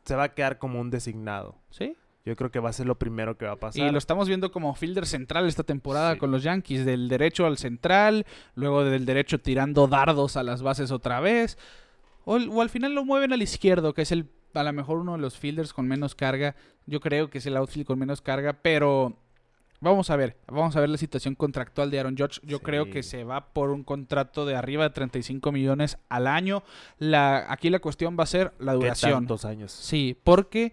se 0.04 0.14
va 0.14 0.24
a 0.24 0.34
quedar 0.34 0.58
como 0.58 0.80
un 0.80 0.90
designado. 0.90 1.56
¿Sí? 1.70 1.96
Yo 2.24 2.36
creo 2.36 2.50
que 2.50 2.58
va 2.58 2.70
a 2.70 2.72
ser 2.72 2.86
lo 2.86 2.94
primero 2.98 3.36
que 3.36 3.44
va 3.44 3.52
a 3.52 3.56
pasar. 3.56 3.86
Y 3.86 3.90
lo 3.90 3.98
estamos 3.98 4.28
viendo 4.28 4.50
como 4.50 4.74
fielder 4.74 5.06
central 5.06 5.46
esta 5.46 5.62
temporada 5.62 6.14
Sí. 6.14 6.18
con 6.18 6.30
los 6.30 6.42
Yankees, 6.42 6.86
del 6.86 7.08
derecho 7.08 7.44
al 7.44 7.58
central, 7.58 8.24
luego 8.54 8.82
del 8.84 9.04
derecho 9.04 9.40
tirando 9.40 9.86
dardos 9.88 10.36
a 10.38 10.42
las 10.42 10.62
bases 10.62 10.90
otra 10.90 11.20
vez. 11.20 11.58
O, 12.24 12.36
o 12.36 12.62
al 12.62 12.70
final 12.70 12.94
lo 12.94 13.04
mueven 13.04 13.32
al 13.34 13.42
izquierdo, 13.42 13.92
que 13.92 14.02
es 14.02 14.12
el 14.12 14.30
a 14.54 14.62
lo 14.62 14.72
mejor 14.72 14.98
uno 14.98 15.12
de 15.12 15.18
los 15.18 15.36
fielders 15.36 15.72
con 15.72 15.86
menos 15.88 16.14
carga. 16.14 16.54
Yo 16.86 17.00
creo 17.00 17.28
que 17.28 17.38
es 17.38 17.46
el 17.46 17.56
outfield 17.56 17.86
con 17.86 17.98
menos 17.98 18.22
carga, 18.22 18.52
pero 18.54 19.18
vamos 19.80 20.08
a 20.10 20.16
ver, 20.16 20.36
vamos 20.46 20.76
a 20.76 20.80
ver 20.80 20.88
la 20.88 20.96
situación 20.96 21.34
contractual 21.34 21.90
de 21.90 21.98
Aaron 21.98 22.16
Judge. 22.16 22.40
Yo 22.44 22.58
Sí. 22.58 22.62
creo 22.64 22.88
que 22.88 23.02
se 23.02 23.24
va 23.24 23.52
por 23.52 23.70
un 23.70 23.82
contrato 23.82 24.46
de 24.46 24.54
arriba 24.54 24.84
de 24.84 24.90
35 24.90 25.50
millones 25.52 25.98
al 26.08 26.26
año. 26.28 26.62
La, 26.98 27.52
aquí 27.52 27.68
la 27.68 27.80
cuestión 27.80 28.16
va 28.18 28.22
a 28.22 28.26
ser 28.26 28.54
la 28.60 28.72
¿Qué 28.72 28.78
duración. 28.78 29.12
tantos 29.12 29.44
años? 29.44 29.72
Sí, 29.72 30.16
porque 30.24 30.72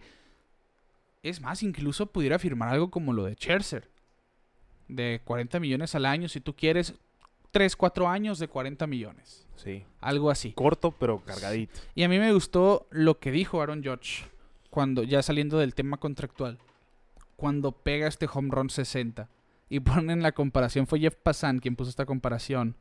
es 1.23 1.41
más, 1.41 1.63
incluso 1.63 2.07
pudiera 2.07 2.39
firmar 2.39 2.69
algo 2.69 2.89
como 2.89 3.13
lo 3.13 3.25
de 3.25 3.35
Scherzer. 3.35 3.89
De 4.87 5.21
40 5.23 5.59
millones 5.59 5.95
al 5.95 6.05
año, 6.05 6.27
si 6.27 6.41
tú 6.41 6.55
quieres 6.55 6.95
3, 7.51 7.75
4 7.75 8.07
años 8.07 8.39
de 8.39 8.47
40 8.47 8.87
millones. 8.87 9.47
Sí. 9.55 9.85
Algo 9.99 10.31
así. 10.31 10.53
Corto, 10.53 10.91
pero 10.91 11.19
cargadito. 11.19 11.79
Y 11.95 12.03
a 12.03 12.09
mí 12.09 12.17
me 12.17 12.33
gustó 12.33 12.87
lo 12.89 13.19
que 13.19 13.31
dijo 13.31 13.61
Aaron 13.61 13.83
Judge 13.83 14.25
cuando 14.69 15.03
ya 15.03 15.21
saliendo 15.21 15.59
del 15.59 15.75
tema 15.75 15.97
contractual. 15.97 16.57
Cuando 17.35 17.71
pega 17.71 18.07
este 18.07 18.27
home 18.31 18.49
run 18.51 18.69
60 18.69 19.29
y 19.69 19.79
ponen 19.79 20.21
la 20.21 20.31
comparación, 20.31 20.87
fue 20.87 20.99
Jeff 20.99 21.15
Passan 21.15 21.59
quien 21.59 21.75
puso 21.75 21.89
esta 21.89 22.05
comparación 22.05 22.75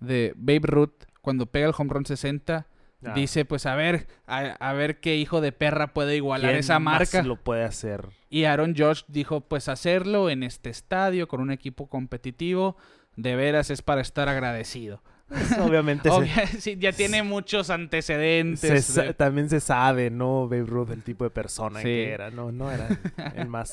de 0.00 0.32
Babe 0.36 0.60
Ruth 0.62 1.04
cuando 1.20 1.46
pega 1.46 1.66
el 1.66 1.74
home 1.76 1.92
run 1.92 2.06
60 2.06 2.66
Ah, 3.04 3.12
Dice, 3.14 3.44
pues 3.44 3.66
a 3.66 3.74
ver, 3.74 4.06
a, 4.26 4.38
a 4.38 4.72
ver 4.72 5.00
qué 5.00 5.16
hijo 5.16 5.40
de 5.40 5.52
perra 5.52 5.92
puede 5.92 6.16
igualar 6.16 6.50
¿quién 6.52 6.60
esa 6.60 6.78
más 6.78 6.98
marca. 7.00 7.22
lo 7.22 7.36
puede 7.36 7.62
hacer? 7.64 8.08
Y 8.30 8.44
Aaron 8.44 8.74
Josh 8.76 9.02
dijo, 9.08 9.42
pues 9.42 9.68
hacerlo 9.68 10.30
en 10.30 10.42
este 10.42 10.70
estadio 10.70 11.28
con 11.28 11.40
un 11.40 11.50
equipo 11.52 11.88
competitivo, 11.88 12.76
de 13.16 13.36
veras 13.36 13.70
es 13.70 13.82
para 13.82 14.00
estar 14.00 14.28
agradecido. 14.28 15.02
Pues, 15.28 15.58
obviamente 15.58 16.08
se- 16.50 16.60
sí, 16.60 16.76
ya 16.78 16.92
tiene 16.92 17.22
muchos 17.22 17.68
antecedentes. 17.70 18.94
de- 18.94 19.14
también 19.14 19.48
se 19.50 19.60
sabe, 19.60 20.10
¿no? 20.10 20.48
Babe 20.48 20.64
Ruth, 20.64 20.90
el 20.90 21.02
tipo 21.02 21.24
de 21.24 21.30
persona 21.30 21.80
Sí. 21.80 21.84
que 21.84 22.10
era. 22.10 22.30
No, 22.30 22.50
no 22.52 22.70
era 22.70 22.88
el 23.34 23.46
más, 23.48 23.72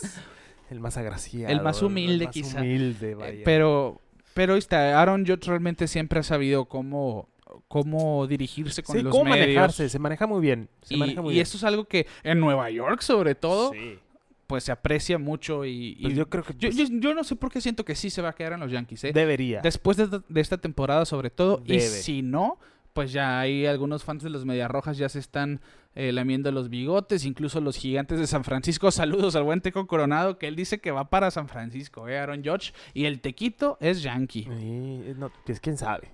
el 0.69 0.79
más 0.79 0.97
agraciado. 0.97 1.51
El 1.53 1.61
más 1.61 1.81
humilde, 1.81 2.25
el 2.25 2.25
más 2.25 2.33
quizá. 2.33 2.57
humilde, 2.59 3.11
Eh, 3.11 3.15
vaya. 3.15 3.41
pero, 3.45 4.01
pero 4.33 4.55
está, 4.55 4.99
Aaron 5.01 5.25
Judge 5.25 5.47
realmente 5.47 5.87
siempre 5.87 6.19
ha 6.19 6.23
sabido 6.23 6.65
cómo, 6.65 7.29
cómo 7.73 8.27
dirigirse 8.27 8.83
con 8.83 8.95
sí, 8.97 9.01
los 9.01 9.11
cómo 9.11 9.23
medios. 9.31 9.47
manejarse, 9.47 9.89
se 9.89 9.97
maneja 9.97 10.27
muy 10.27 10.41
bien. 10.41 10.69
Se 10.83 10.93
Y, 10.93 10.97
maneja 10.97 11.21
muy 11.23 11.31
y 11.31 11.33
bien. 11.35 11.41
esto 11.41 11.57
es 11.57 11.63
algo 11.63 11.85
que 11.85 12.05
en 12.23 12.39
Nueva 12.39 12.69
York, 12.69 13.01
sobre 13.01 13.33
todo, 13.33 13.71
Sí. 13.73 13.97
pues 14.45 14.63
se 14.65 14.71
aprecia 14.71 15.17
mucho. 15.17 15.65
Y, 15.65 15.95
y 15.97 16.03
Pues 16.03 16.15
yo 16.15 16.29
creo 16.29 16.43
que 16.43 16.53
yo, 16.53 16.69
pues, 16.69 16.75
yo- 16.77 16.99
yo 16.99 17.13
no 17.15 17.23
sé 17.23 17.35
por 17.35 17.51
qué 17.51 17.61
siento 17.61 17.83
que 17.83 17.95
sí 17.95 18.11
se 18.11 18.21
va 18.21 18.29
a 18.29 18.33
quedar 18.33 18.53
en 18.53 18.59
los 18.59 18.71
Yankees. 18.71 19.05
¿eh? 19.05 19.11
debería. 19.11 19.61
Después 19.61 19.97
de, 19.97 20.21
de 20.29 20.41
esta 20.41 20.57
temporada, 20.59 21.05
sobre 21.05 21.31
todo. 21.31 21.63
Y 21.65 21.79
si 21.79 22.21
no, 22.21 22.59
pues 22.93 23.11
ya 23.11 23.39
hay 23.39 23.65
algunos 23.65 24.03
fans 24.03 24.21
de 24.21 24.29
los 24.29 24.45
Medias 24.45 24.69
Rojas 24.69 24.99
ya 24.99 25.09
se 25.09 25.17
están 25.17 25.59
eh, 25.95 26.11
lamiendo 26.11 26.51
los 26.51 26.69
bigotes. 26.69 27.25
Incluso 27.25 27.59
los 27.59 27.75
gigantes 27.77 28.19
de 28.19 28.27
San 28.27 28.43
Francisco. 28.43 28.91
Saludos 28.91 29.35
al 29.35 29.43
buen 29.43 29.61
Teco 29.61 29.87
Coronado, 29.87 30.37
que 30.37 30.47
él 30.47 30.55
dice 30.55 30.77
que 30.79 30.91
va 30.91 31.09
para 31.09 31.31
San 31.31 31.47
Francisco, 31.47 32.07
¿eh? 32.07 32.19
Aaron 32.19 32.43
Judge. 32.45 32.71
Y 32.93 33.05
el 33.05 33.19
Tequito 33.19 33.77
es 33.81 34.03
Yankee. 34.03 34.43
Sí, 34.43 35.13
no, 35.17 35.31
pues 35.45 35.59
quién 35.59 35.77
sabe. 35.77 36.11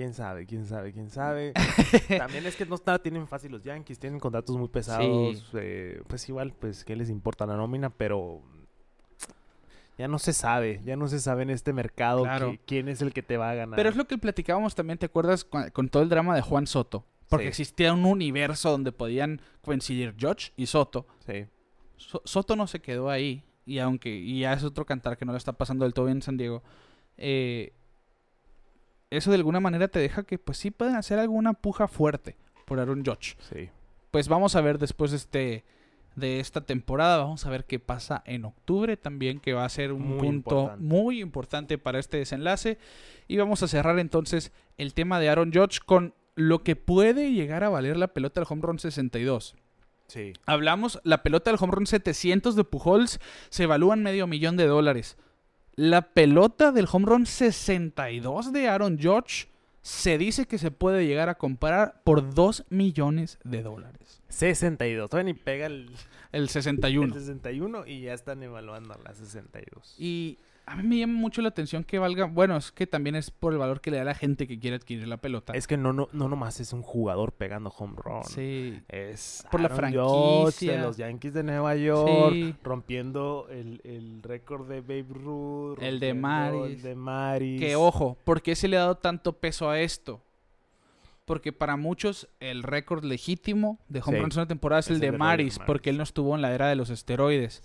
Quién 0.00 0.14
sabe, 0.14 0.46
quién 0.46 0.64
sabe, 0.64 0.92
quién 0.94 1.10
sabe. 1.10 1.52
También 2.16 2.46
es 2.46 2.56
que 2.56 2.64
no 2.64 2.74
está, 2.76 2.98
tienen 2.98 3.26
fácil 3.28 3.52
los 3.52 3.62
Yankees, 3.62 3.98
tienen 3.98 4.18
contratos 4.18 4.56
muy 4.56 4.68
pesados. 4.68 5.50
eh, 5.52 6.00
pues 6.06 6.26
igual, 6.26 6.54
pues 6.58 6.86
qué 6.86 6.96
les 6.96 7.10
importa 7.10 7.44
la 7.44 7.54
nómina, 7.54 7.90
pero 7.90 8.40
ya 9.98 10.08
no 10.08 10.18
se 10.18 10.32
sabe, 10.32 10.80
ya 10.86 10.96
no 10.96 11.06
se 11.06 11.20
sabe 11.20 11.42
en 11.42 11.50
este 11.50 11.74
mercado 11.74 12.22
Claro. 12.22 12.52
que- 12.52 12.60
quién 12.64 12.88
es 12.88 13.02
el 13.02 13.12
que 13.12 13.22
te 13.22 13.36
va 13.36 13.50
a 13.50 13.54
ganar. 13.54 13.76
Pero 13.76 13.90
es 13.90 13.96
lo 13.96 14.06
que 14.06 14.16
platicábamos 14.16 14.74
también, 14.74 14.98
¿te 14.98 15.04
acuerdas? 15.04 15.44
Con, 15.44 15.68
con 15.70 15.90
todo 15.90 16.02
el 16.02 16.08
drama 16.08 16.34
de 16.34 16.40
Juan 16.40 16.66
Soto. 16.66 17.04
Porque 17.28 17.44
Sí. 17.44 17.48
existía 17.48 17.92
un 17.92 18.06
universo 18.06 18.70
donde 18.70 18.92
podían 18.92 19.42
coincidir 19.60 20.14
Judge 20.18 20.52
y 20.56 20.64
Soto. 20.64 21.06
Sí. 21.26 21.44
So- 21.98 22.22
Soto 22.24 22.56
no 22.56 22.66
se 22.66 22.80
quedó 22.80 23.10
ahí. 23.10 23.44
Y 23.66 23.78
aunque 23.80 24.08
y 24.08 24.40
ya 24.40 24.54
es 24.54 24.64
otro 24.64 24.86
cantar 24.86 25.18
que 25.18 25.26
no 25.26 25.32
lo 25.32 25.38
está 25.38 25.52
pasando 25.52 25.84
del 25.84 25.92
todo 25.92 26.06
bien 26.06 26.16
en 26.18 26.22
San 26.22 26.38
Diego. 26.38 26.62
eh, 27.18 27.74
eso 29.10 29.30
de 29.30 29.36
alguna 29.36 29.60
manera 29.60 29.88
te 29.88 29.98
deja 29.98 30.22
que 30.22 30.38
pues 30.38 30.58
sí 30.58 30.70
pueden 30.70 30.96
hacer 30.96 31.18
alguna 31.18 31.52
puja 31.52 31.88
fuerte 31.88 32.36
por 32.64 32.78
Aaron 32.80 33.04
Judge. 33.04 33.36
Sí. 33.52 33.68
Pues 34.10 34.28
vamos 34.28 34.56
a 34.56 34.60
ver 34.60 34.78
después 34.78 35.10
de 35.10 35.16
este 35.16 35.64
de 36.16 36.40
esta 36.40 36.60
temporada, 36.60 37.18
vamos 37.18 37.46
a 37.46 37.50
ver 37.50 37.64
qué 37.64 37.78
pasa 37.78 38.22
en 38.26 38.44
octubre 38.44 38.96
también, 38.96 39.38
que 39.38 39.52
va 39.52 39.64
a 39.64 39.68
ser 39.68 39.92
un 39.92 40.02
Muy 40.02 40.18
punto 40.18 40.50
importante. 40.60 40.84
muy 40.84 41.20
importante 41.20 41.78
para 41.78 41.98
este 42.00 42.16
desenlace. 42.18 42.78
Y 43.28 43.36
vamos 43.36 43.62
a 43.62 43.68
cerrar 43.68 43.98
entonces 43.98 44.52
el 44.76 44.92
tema 44.92 45.20
de 45.20 45.28
Aaron 45.28 45.52
Judge 45.52 45.78
con 45.84 46.14
lo 46.34 46.62
que 46.64 46.74
puede 46.76 47.32
llegar 47.32 47.62
a 47.64 47.68
valer 47.68 47.96
la 47.96 48.08
pelota 48.08 48.40
del 48.40 48.48
home 48.50 48.62
run 48.62 48.78
62. 48.80 49.54
Sí. 50.08 50.32
Hablamos, 50.46 51.00
la 51.04 51.22
pelota 51.22 51.50
del 51.50 51.60
home 51.62 51.72
run 51.72 51.86
700 51.86 52.56
de 52.56 52.64
Pujols 52.64 53.20
se 53.48 53.62
evalúa 53.62 53.94
en 53.94 54.02
medio 54.02 54.26
millón 54.26 54.56
de 54.56 54.66
dólares. 54.66 55.16
La 55.80 56.02
pelota 56.02 56.72
del 56.72 56.86
home 56.92 57.06
run 57.06 57.24
62 57.24 58.52
de 58.52 58.68
Aaron 58.68 58.98
Judge 59.00 59.48
se 59.80 60.18
dice 60.18 60.44
que 60.44 60.58
se 60.58 60.70
puede 60.70 61.06
llegar 61.06 61.30
a 61.30 61.36
comprar 61.36 62.02
por 62.04 62.34
2 62.34 62.66
millones 62.68 63.38
de 63.44 63.62
dólares. 63.62 64.20
62. 64.28 65.08
Todavía 65.08 65.32
ni 65.32 65.38
pega 65.38 65.64
el, 65.64 65.90
El 66.32 66.42
el 66.42 66.48
61. 66.50 67.14
61 67.14 67.86
y 67.86 68.02
ya 68.02 68.12
están 68.12 68.42
evaluando 68.42 68.94
la 69.02 69.14
62. 69.14 69.94
Y 69.98 70.36
a 70.66 70.76
mí 70.76 70.82
me 70.84 70.98
llama 70.98 71.14
mucho 71.18 71.42
la 71.42 71.48
atención 71.48 71.82
que 71.82 71.98
valga. 71.98 72.26
Bueno, 72.26 72.56
es 72.56 72.70
que 72.70 72.86
también 72.86 73.16
es 73.16 73.30
por 73.30 73.52
el 73.52 73.58
valor 73.58 73.80
que 73.80 73.90
le 73.90 73.96
da 73.96 74.04
la 74.04 74.14
gente 74.14 74.46
que 74.46 74.58
quiere 74.60 74.76
adquirir 74.76 75.08
la 75.08 75.16
pelota. 75.16 75.52
Es 75.54 75.66
que 75.66 75.76
no, 75.76 75.92
no, 75.92 76.08
no 76.12 76.28
nomás 76.28 76.60
es 76.60 76.72
un 76.72 76.82
jugador 76.82 77.32
pegando 77.32 77.70
home 77.76 77.94
run. 77.96 78.22
Sí. 78.24 78.80
Es 78.88 79.44
Por 79.50 79.60
la 79.60 79.66
Aaron 79.66 79.78
franquicia. 79.78 80.72
de 80.72 80.78
los 80.78 80.96
Yankees 80.96 81.34
de 81.34 81.42
Nueva 81.42 81.74
York, 81.74 82.32
Sí. 82.34 82.54
rompiendo 82.62 83.48
el, 83.50 83.80
el 83.84 84.22
récord 84.22 84.68
de 84.68 84.80
Babe 84.80 85.06
Ruth, 85.10 85.78
El 85.82 85.98
de 85.98 86.14
Maris. 86.14 86.62
el 86.76 86.82
de 86.82 86.94
Maris. 86.94 87.60
Que 87.60 87.74
ojo, 87.76 88.16
¿por 88.24 88.40
qué 88.40 88.54
se 88.54 88.68
le 88.68 88.76
ha 88.76 88.80
dado 88.80 88.96
tanto 88.96 89.32
peso 89.32 89.68
a 89.70 89.80
esto? 89.80 90.20
Porque 91.24 91.52
para 91.52 91.76
muchos 91.76 92.28
el 92.40 92.62
récord 92.64 93.04
legítimo 93.04 93.78
de 93.88 94.00
home 94.00 94.16
Sí, 94.16 94.22
runs 94.22 94.34
en 94.36 94.40
una 94.40 94.48
temporada 94.48 94.80
es, 94.80 94.86
es 94.86 94.90
el 94.90 94.94
el 94.96 95.00
de 95.12 95.18
Maris, 95.18 95.58
Maris. 95.58 95.66
porque 95.66 95.90
él 95.90 95.96
no 95.96 96.02
estuvo 96.02 96.34
en 96.34 96.42
la 96.42 96.52
era 96.54 96.68
de 96.68 96.74
los 96.76 96.90
esteroides. 96.90 97.62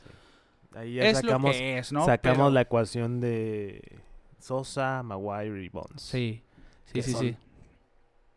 Ahí 0.75 0.95
ya 0.95 1.03
es 1.05 1.17
sacamos, 1.17 1.51
lo 1.55 1.57
que 1.59 1.77
es, 1.77 1.91
¿no? 1.91 2.05
sacamos 2.05 2.37
Pero- 2.37 2.49
la 2.51 2.61
ecuación 2.61 3.19
de 3.21 3.81
Sosa, 4.39 5.01
Maguire 5.03 5.63
y 5.63 5.69
Bonds. 5.69 6.01
Sí, 6.01 6.43
sí, 6.85 7.01
sí, 7.01 7.11
son- 7.11 7.21
sí. 7.21 7.37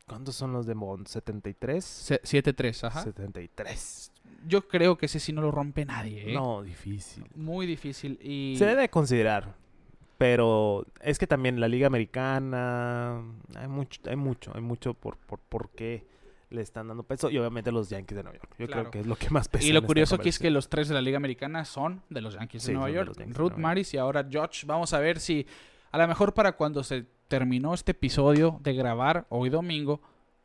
¿Cuántos 0.06 0.36
son 0.36 0.52
los 0.52 0.64
de 0.66 0.74
Bonds? 0.74 1.14
¿73? 1.14 1.80
Se- 1.84 2.20
7-3, 2.22 2.82
ajá. 2.84 3.02
73. 3.02 4.12
Yo 4.46 4.66
creo 4.66 4.96
que 4.96 5.06
ese 5.06 5.20
sí 5.20 5.32
no 5.32 5.42
lo 5.42 5.50
rompe 5.50 5.84
nadie, 5.84 6.30
¿eh? 6.30 6.34
No, 6.34 6.62
difícil. 6.62 7.24
Muy 7.34 7.66
difícil. 7.66 8.18
Y 8.22 8.54
Se 8.56 8.64
debe 8.64 8.88
considerar. 8.88 9.54
Pero 10.16 10.84
es 11.00 11.18
que 11.18 11.26
también 11.26 11.60
la 11.60 11.68
liga 11.68 11.86
americana, 11.86 13.22
hay 13.54 13.68
mucho, 13.68 14.00
hay 14.08 14.16
mucho, 14.16 14.50
hay 14.54 14.60
mucho 14.62 14.94
por, 14.94 15.16
por, 15.16 15.38
por 15.40 15.68
qué 15.70 16.04
le 16.50 16.62
están 16.62 16.88
dando 16.88 17.02
peso. 17.02 17.30
Y 17.30 17.38
obviamente 17.38 17.70
los 17.72 17.90
Yankees 17.90 18.16
de 18.16 18.22
Nueva 18.22 18.38
York. 18.38 18.54
Yo 18.58 18.66
Claro. 18.66 18.82
creo 18.82 18.90
que 18.90 19.00
es 19.00 19.06
lo 19.06 19.16
que 19.16 19.28
más 19.30 19.48
pesa. 19.48 19.66
Y 19.66 19.72
lo 19.72 19.82
curioso 19.82 20.14
aquí 20.14 20.28
es 20.30 20.38
que 20.38 20.50
los 20.50 20.68
tres 20.68 20.88
de 20.88 20.94
la 20.94 21.00
Liga 21.02 21.16
Americana 21.18 21.64
son 21.64 22.02
de 22.08 22.20
los 22.20 22.34
Yankees 22.34 22.62
Sí, 22.62 22.68
de 22.68 22.74
Nueva 22.78 22.90
York. 22.90 23.16
de 23.16 23.24
Ruth. 23.32 23.54
Maris 23.56 23.92
y 23.94 23.98
ahora 23.98 24.26
George. 24.28 24.66
Vamos 24.66 24.92
a 24.94 24.98
ver 25.00 25.20
si 25.20 25.46
a 25.90 25.98
lo 25.98 26.08
mejor 26.08 26.34
para 26.34 26.52
cuando 26.52 26.82
se 26.82 27.06
terminó 27.28 27.74
este 27.74 27.92
episodio 27.92 28.58
de 28.62 28.72
grabar 28.74 29.26
hoy 29.28 29.50
domingo, 29.50 30.00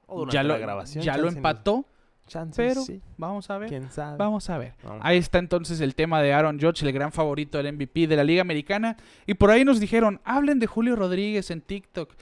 O 0.05 0.27
ya, 0.27 0.43
lo, 0.43 0.57
grabación, 0.59 1.03
ya 1.03 1.17
lo 1.17 1.29
empató. 1.29 1.85
chance, 2.27 2.55
pero- 2.61 2.81
sí, 2.81 3.01
Vamos 3.17 3.49
a 3.49 3.57
ver. 3.57 3.67
quién 3.69 3.91
sabe. 3.91 4.17
Vamos 4.17 4.49
a 4.49 4.57
ver. 4.57 4.75
Vamos. 4.83 4.99
Ahí 5.03 5.17
está 5.17 5.39
entonces 5.39 5.81
el 5.81 5.93
tema 5.95 6.21
de 6.21 6.33
Aaron 6.33 6.57
Judge, 6.59 6.83
el 6.85 6.91
gran 6.93 7.11
favorito 7.11 7.57
del 7.57 7.67
MVP 7.73 8.07
de 8.07 8.15
la 8.15 8.23
Liga 8.23 8.41
Americana. 8.41 8.95
Y 9.25 9.33
por 9.33 9.49
ahí 9.51 9.65
nos 9.65 9.79
dijeron, 9.79 10.21
hablen 10.23 10.59
de 10.59 10.67
Julio 10.67 10.95
Rodríguez 10.95 11.51
en 11.51 11.61
TikTok. 11.61 12.13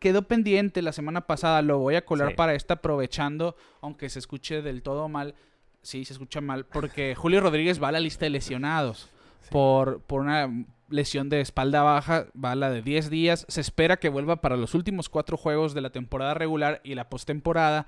Quedó 0.00 0.22
pendiente 0.22 0.82
la 0.82 0.92
semana 0.92 1.26
pasada, 1.28 1.62
lo 1.62 1.78
voy 1.78 1.94
a 1.94 2.04
colar 2.04 2.30
Sí. 2.30 2.34
para 2.34 2.54
esta 2.54 2.74
aprovechando, 2.74 3.54
aunque 3.80 4.08
se 4.10 4.18
escuche 4.18 4.62
del 4.62 4.82
todo 4.82 5.08
mal. 5.08 5.34
Sí, 5.82 6.04
se 6.04 6.14
escucha 6.14 6.40
mal, 6.40 6.66
porque 6.66 7.14
Julio 7.16 7.40
Rodríguez 7.40 7.80
va 7.82 7.88
a 7.88 7.92
la 7.92 8.00
lista 8.00 8.24
de 8.24 8.30
lesionados 8.30 9.08
por, 9.50 10.00
por 10.02 10.22
una 10.22 10.48
lesión 10.88 11.28
de 11.28 11.40
espalda 11.40 11.82
baja, 11.82 12.26
va 12.42 12.52
a 12.52 12.56
la 12.56 12.70
de 12.70 12.82
10 12.82 13.10
días. 13.10 13.44
Se 13.48 13.60
espera 13.60 13.98
que 13.98 14.08
vuelva 14.08 14.40
para 14.40 14.56
los 14.56 14.74
últimos 14.74 15.08
cuatro 15.08 15.36
juegos 15.36 15.72
de 15.74 15.80
la 15.82 15.90
temporada 15.90 16.34
regular 16.34 16.80
y 16.82 16.94
la 16.96 17.08
postemporada. 17.08 17.86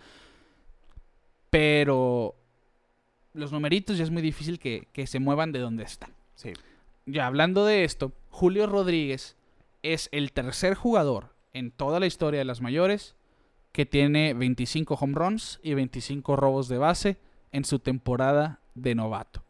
Pero 1.51 2.35
los 3.35 3.53
numeritos 3.53 3.99
ya 3.99 4.05
es 4.05 4.11
muy 4.11 4.23
difícil 4.23 4.59
que, 4.59 4.89
que 4.93 5.07
se 5.07 5.19
muevan 5.19 5.53
de 5.53 5.59
donde 5.59 5.85
están. 5.85 6.13
Sí. 6.35 6.53
Ya 7.07 7.27
hablando 7.27 7.65
de 7.67 7.85
esto, 7.85 8.13
Julio 8.31 8.67
Rodríguez 8.67 9.37
es 9.83 10.09
el 10.13 10.33
tercer 10.33 10.75
jugador 10.75 11.32
en 11.53 11.71
toda 11.71 12.01
la 12.01 12.07
historia 12.07 12.39
de 12.39 12.45
las 12.45 12.61
mayores 12.61 13.15
que 13.73 13.87
tiene 13.87 14.35
25 14.35 14.95
home 14.95 15.15
runs 15.15 15.61
y 15.63 15.75
25 15.75 16.37
robos 16.37 16.69
de 16.69 16.79
base 16.79 17.17
en 17.53 17.65
su 17.65 17.79
temporada 17.79 18.61
de 18.75 18.95
novato. 18.95 19.43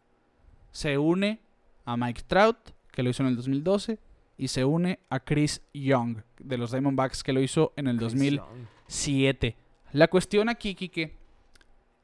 Se 0.70 0.98
une 0.98 1.40
a 1.84 1.96
Mike 1.96 2.22
Trout, 2.26 2.56
que 2.92 3.02
lo 3.02 3.10
hizo 3.10 3.22
en 3.22 3.30
el 3.30 3.36
2012, 3.36 3.98
y 4.38 4.48
se 4.48 4.64
une 4.64 4.98
a 5.10 5.20
Chris 5.20 5.62
Young, 5.72 6.18
de 6.38 6.58
los 6.58 6.72
Diamondbacks, 6.72 7.22
que 7.22 7.32
lo 7.32 7.40
hizo 7.40 7.72
en 7.76 7.86
el 7.88 7.98
2007. 7.98 9.56
La 9.92 10.08
cuestión 10.08 10.48
aquí, 10.48 10.74
Kike, 10.74 11.16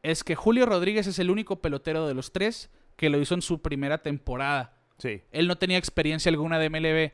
es 0.02 0.24
que 0.24 0.34
Julio 0.34 0.66
Rodríguez 0.66 1.06
es 1.06 1.18
el 1.18 1.30
único 1.30 1.60
pelotero 1.60 2.06
de 2.06 2.14
los 2.14 2.32
tres 2.32 2.70
que 2.96 3.10
lo 3.10 3.20
hizo 3.20 3.34
en 3.34 3.42
su 3.42 3.60
primera 3.60 3.98
temporada. 3.98 4.74
Sí. 4.98 5.22
Él 5.30 5.46
no 5.46 5.56
tenía 5.56 5.78
experiencia 5.78 6.30
alguna 6.30 6.58
de 6.58 6.70
MLB. 6.70 7.12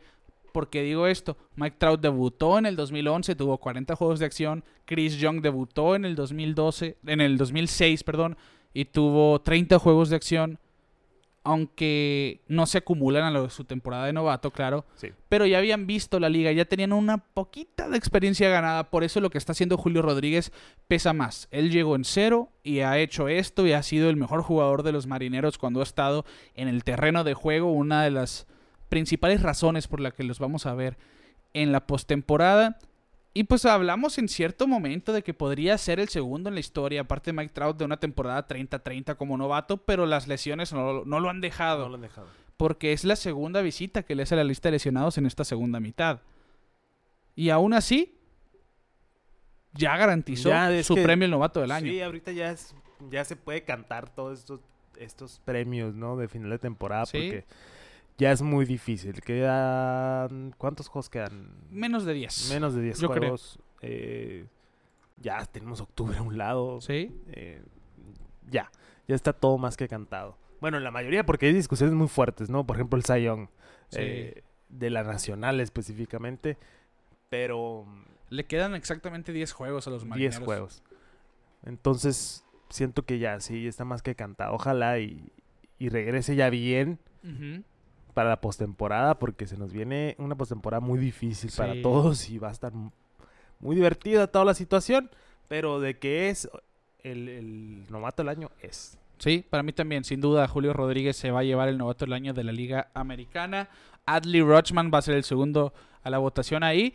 Porque 0.54 0.82
digo 0.82 1.08
esto, 1.08 1.36
Mike 1.56 1.78
Trout 1.80 2.00
debutó 2.00 2.58
en 2.58 2.66
el 2.66 2.76
2011, 2.76 3.34
tuvo 3.34 3.58
40 3.58 3.96
juegos 3.96 4.20
de 4.20 4.26
acción. 4.26 4.62
Chris 4.84 5.18
Young 5.18 5.40
debutó 5.40 5.96
en 5.96 6.04
el 6.04 6.14
2012, 6.14 6.96
en 7.06 7.20
el 7.20 7.36
2006, 7.36 8.04
perdón, 8.04 8.36
y 8.72 8.84
tuvo 8.84 9.40
30 9.40 9.80
juegos 9.80 10.10
de 10.10 10.16
acción. 10.16 10.60
Aunque 11.42 12.40
no 12.46 12.66
se 12.66 12.78
acumulan 12.78 13.24
a 13.24 13.32
lo 13.32 13.42
de 13.42 13.50
su 13.50 13.64
temporada 13.64 14.06
de 14.06 14.12
novato, 14.12 14.52
claro. 14.52 14.86
Sí. 14.94 15.08
Pero 15.28 15.44
ya 15.44 15.58
habían 15.58 15.88
visto 15.88 16.20
la 16.20 16.28
liga, 16.28 16.52
ya 16.52 16.66
tenían 16.66 16.92
una 16.92 17.18
poquita 17.18 17.88
de 17.88 17.98
experiencia 17.98 18.48
ganada. 18.48 18.90
Por 18.90 19.02
eso 19.02 19.20
lo 19.20 19.30
que 19.30 19.38
está 19.38 19.50
haciendo 19.50 19.76
Julio 19.76 20.02
Rodríguez 20.02 20.52
pesa 20.86 21.12
más. 21.12 21.48
Él 21.50 21.72
llegó 21.72 21.96
en 21.96 22.04
cero 22.04 22.50
y 22.62 22.78
ha 22.78 22.96
hecho 22.98 23.26
esto 23.26 23.66
y 23.66 23.72
ha 23.72 23.82
sido 23.82 24.08
el 24.08 24.16
mejor 24.16 24.42
jugador 24.42 24.84
de 24.84 24.92
los 24.92 25.08
marineros 25.08 25.58
cuando 25.58 25.80
ha 25.80 25.82
estado 25.82 26.24
en 26.54 26.68
el 26.68 26.84
terreno 26.84 27.24
de 27.24 27.34
juego. 27.34 27.72
Una 27.72 28.04
de 28.04 28.12
las 28.12 28.46
principales 28.88 29.42
razones 29.42 29.88
por 29.88 30.00
la 30.00 30.10
que 30.10 30.22
los 30.24 30.38
vamos 30.38 30.66
a 30.66 30.74
ver 30.74 30.96
en 31.52 31.72
la 31.72 31.86
postemporada. 31.86 32.78
Y 33.36 33.44
pues 33.44 33.64
hablamos 33.64 34.16
en 34.18 34.28
cierto 34.28 34.68
momento 34.68 35.12
de 35.12 35.22
que 35.22 35.34
podría 35.34 35.76
ser 35.76 35.98
el 35.98 36.08
segundo 36.08 36.48
en 36.48 36.54
la 36.54 36.60
historia, 36.60 37.00
aparte 37.00 37.30
de 37.32 37.36
Mike 37.36 37.52
Trout, 37.52 37.76
de 37.76 37.84
una 37.84 37.98
temporada 37.98 38.46
30-30 38.46 39.16
como 39.16 39.36
novato, 39.36 39.78
pero 39.78 40.06
las 40.06 40.28
lesiones 40.28 40.72
no, 40.72 41.04
no 41.04 41.18
lo 41.20 41.30
han 41.30 41.40
dejado 41.40 41.84
No 41.84 41.88
lo 41.88 41.94
han 41.96 42.02
dejado. 42.02 42.28
porque 42.56 42.92
es 42.92 43.02
la 43.04 43.16
segunda 43.16 43.60
visita 43.60 44.04
que 44.04 44.14
le 44.14 44.22
hace 44.22 44.34
a 44.34 44.38
la 44.38 44.44
lista 44.44 44.68
de 44.68 44.72
lesionados 44.72 45.18
en 45.18 45.26
esta 45.26 45.42
segunda 45.44 45.80
mitad. 45.80 46.20
Y 47.34 47.50
aún 47.50 47.74
así, 47.74 48.14
ya 49.72 49.96
garantizó 49.96 50.50
Ya, 50.50 50.82
su 50.84 50.94
que- 50.94 51.02
premio 51.02 51.24
el 51.24 51.30
novato 51.32 51.60
del 51.60 51.72
año. 51.72 51.90
Sí, 51.90 52.00
ahorita 52.00 52.30
ya, 52.32 52.50
es, 52.52 52.74
ya 53.10 53.24
se 53.24 53.34
puede 53.36 53.64
cantar 53.64 54.08
todos 54.14 54.38
estos, 54.38 54.60
estos 54.96 55.40
premios, 55.44 55.94
¿no? 55.94 56.16
De 56.16 56.28
final 56.28 56.50
de 56.50 56.58
temporada, 56.60 57.06
Sí. 57.06 57.18
porque 57.18 57.44
ya 58.18 58.32
es 58.32 58.42
muy 58.42 58.64
difícil. 58.64 59.20
Quedan... 59.22 60.54
¿Cuántos 60.58 60.88
juegos 60.88 61.10
quedan? 61.10 61.50
Menos 61.70 62.04
de 62.04 62.14
10. 62.14 62.50
Menos 62.52 62.74
de 62.74 62.82
10 62.82 63.00
yo 63.00 63.08
creo. 63.08 63.20
juegos. 63.20 63.58
Eh, 63.82 64.46
ya 65.20 65.44
tenemos 65.46 65.80
octubre 65.80 66.16
a 66.18 66.22
un 66.22 66.36
lado. 66.38 66.80
Sí. 66.80 67.14
Eh, 67.28 67.62
ya, 68.50 68.70
ya 69.08 69.14
está 69.14 69.32
todo 69.32 69.58
más 69.58 69.76
que 69.76 69.88
cantado. 69.88 70.36
Bueno, 70.60 70.78
en 70.78 70.84
la 70.84 70.90
mayoría 70.90 71.26
porque 71.26 71.46
hay 71.46 71.52
discusiones 71.52 71.94
muy 71.94 72.08
fuertes, 72.08 72.48
¿no? 72.50 72.66
Por 72.66 72.76
ejemplo, 72.76 72.98
el 72.98 73.22
Young, 73.22 73.48
Sí. 73.88 73.98
eh, 74.00 74.42
de 74.70 74.90
la 74.90 75.02
nacional 75.04 75.60
específicamente, 75.60 76.56
pero 77.28 77.86
Le 78.30 78.46
quedan 78.46 78.74
exactamente 78.74 79.32
10 79.32 79.52
juegos 79.52 79.86
a 79.86 79.90
los 79.90 80.02
10 80.02 80.08
marineros. 80.08 80.38
juegos. 80.44 80.82
Entonces, 81.64 82.44
siento 82.70 83.04
que 83.04 83.18
ya 83.18 83.40
sí 83.40 83.66
está 83.66 83.84
más 83.84 84.02
que 84.02 84.14
cantado. 84.14 84.54
Ojalá 84.54 84.98
y, 84.98 85.30
y 85.78 85.88
regrese 85.90 86.34
ya 86.36 86.50
bien 86.50 86.98
Ujú. 87.22 87.62
Para 88.14 88.30
la 88.30 88.40
postemporada, 88.40 89.18
porque 89.18 89.46
se 89.46 89.58
nos 89.58 89.72
viene 89.72 90.14
una 90.18 90.36
postemporada 90.36 90.80
muy 90.80 90.98
difícil 90.98 91.50
para 91.56 91.80
todos 91.82 92.30
y 92.30 92.38
va 92.38 92.48
a 92.48 92.52
estar 92.52 92.72
muy 93.60 93.76
divertida 93.76 94.26
toda 94.28 94.44
la 94.44 94.54
situación, 94.54 95.10
pero 95.48 95.80
de 95.80 95.98
que 95.98 96.30
es 96.30 96.48
el, 97.02 97.28
el 97.28 97.84
novato 97.90 98.22
del 98.22 98.30
año 98.30 98.50
es. 98.60 98.98
Sí, 99.18 99.44
para 99.48 99.62
mí 99.62 99.72
también, 99.72 100.04
sin 100.04 100.20
duda, 100.20 100.48
Julio 100.48 100.72
Rodríguez 100.72 101.16
se 101.16 101.30
va 101.30 101.40
a 101.40 101.44
llevar 101.44 101.68
el 101.68 101.78
novato 101.78 102.04
del 102.04 102.14
año 102.14 102.34
de 102.34 102.44
la 102.44 102.52
Liga 102.52 102.88
Americana. 102.94 103.68
Adley 104.06 104.42
Rochman 104.42 104.90
va 104.92 104.98
a 104.98 105.02
ser 105.02 105.14
el 105.14 105.24
segundo 105.24 105.72
a 106.02 106.10
la 106.10 106.18
votación 106.18 106.62
ahí. 106.62 106.94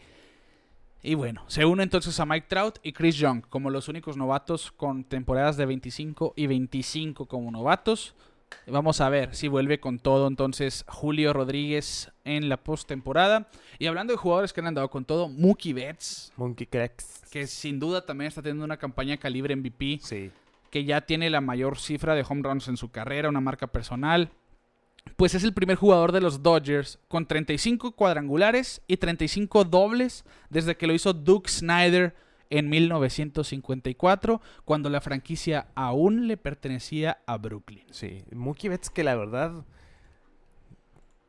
Y 1.01 1.15
bueno, 1.15 1.43
se 1.47 1.65
une 1.65 1.84
entonces 1.84 2.20
a 2.20 2.26
Mike 2.26 2.47
Trout 2.49 2.78
y 2.84 2.91
Chris 2.91 3.15
Young 3.15 3.41
como 3.49 3.70
los 3.70 3.88
únicos 3.88 4.17
novatos 4.17 4.72
con 4.72 5.05
temporadas 5.05 5.55
de 5.55 5.65
25 5.65 6.34
y 6.36 6.47
25 6.47 7.26
como 7.26 7.51
novatos. 7.51 8.15
Vamos 8.68 9.02
a 9.02 9.10
ver 9.10 9.36
si 9.36 9.47
vuelve 9.47 9.80
con 9.80 10.00
todo 10.00 10.28
entonces 10.28 10.86
Julio 10.88 11.34
Rodríguez 11.34 12.12
en 12.24 12.50
la 12.50 12.58
postemporada. 12.58 13.47
Y 13.80 13.88
hablando 13.88 14.14
de 14.14 14.18
jugadores 14.18 14.54
que 14.54 14.62
han 14.62 14.68
andado 14.68 14.89
con 14.89 15.06
todo, 15.06 15.28
Mookie 15.30 15.74
Betts, 15.74 16.32
Monkey 16.36 16.68
Cracks. 16.68 17.22
que 17.32 17.47
sin 17.47 17.80
duda 17.80 18.06
también 18.06 18.28
está 18.28 18.41
teniendo 18.41 18.66
una 18.66 18.78
campaña 18.78 19.18
calibre 19.18 19.56
MVP 19.56 20.00
Sí. 20.02 20.32
que 20.70 20.84
ya 20.86 21.02
tiene 21.02 21.30
la 21.30 21.41
mayor 21.41 21.80
cifra 21.80 22.16
de 22.16 22.26
home 22.28 22.41
runs 22.43 22.68
en 22.68 22.78
su 22.78 22.89
carrera, 22.91 23.30
una 23.30 23.41
marca 23.41 23.68
personal. 23.68 24.30
Pues 25.16 25.34
es 25.34 25.43
el 25.43 25.54
primer 25.54 25.78
jugador 25.78 26.12
de 26.12 26.22
los 26.22 26.43
Dodgers 26.43 27.00
con 27.08 27.26
35 27.26 27.93
cuadrangulares 27.93 28.82
y 28.88 28.97
35 28.97 29.64
dobles 29.64 30.24
desde 30.50 30.76
que 30.78 30.86
lo 30.88 30.93
hizo 30.93 31.14
Duke 31.14 31.50
Snyder 31.50 32.16
en 32.50 32.70
1954, 32.70 34.41
cuando 34.66 34.89
la 34.89 35.02
franquicia 35.02 35.68
aún 35.76 36.28
le 36.28 36.38
pertenecía 36.38 37.20
a 37.26 37.38
Brooklyn. 37.38 37.86
Sí, 37.91 38.24
Mookie 38.32 38.70
Betts 38.70 38.89
que 38.89 39.04
la 39.04 39.16
verdad 39.16 39.66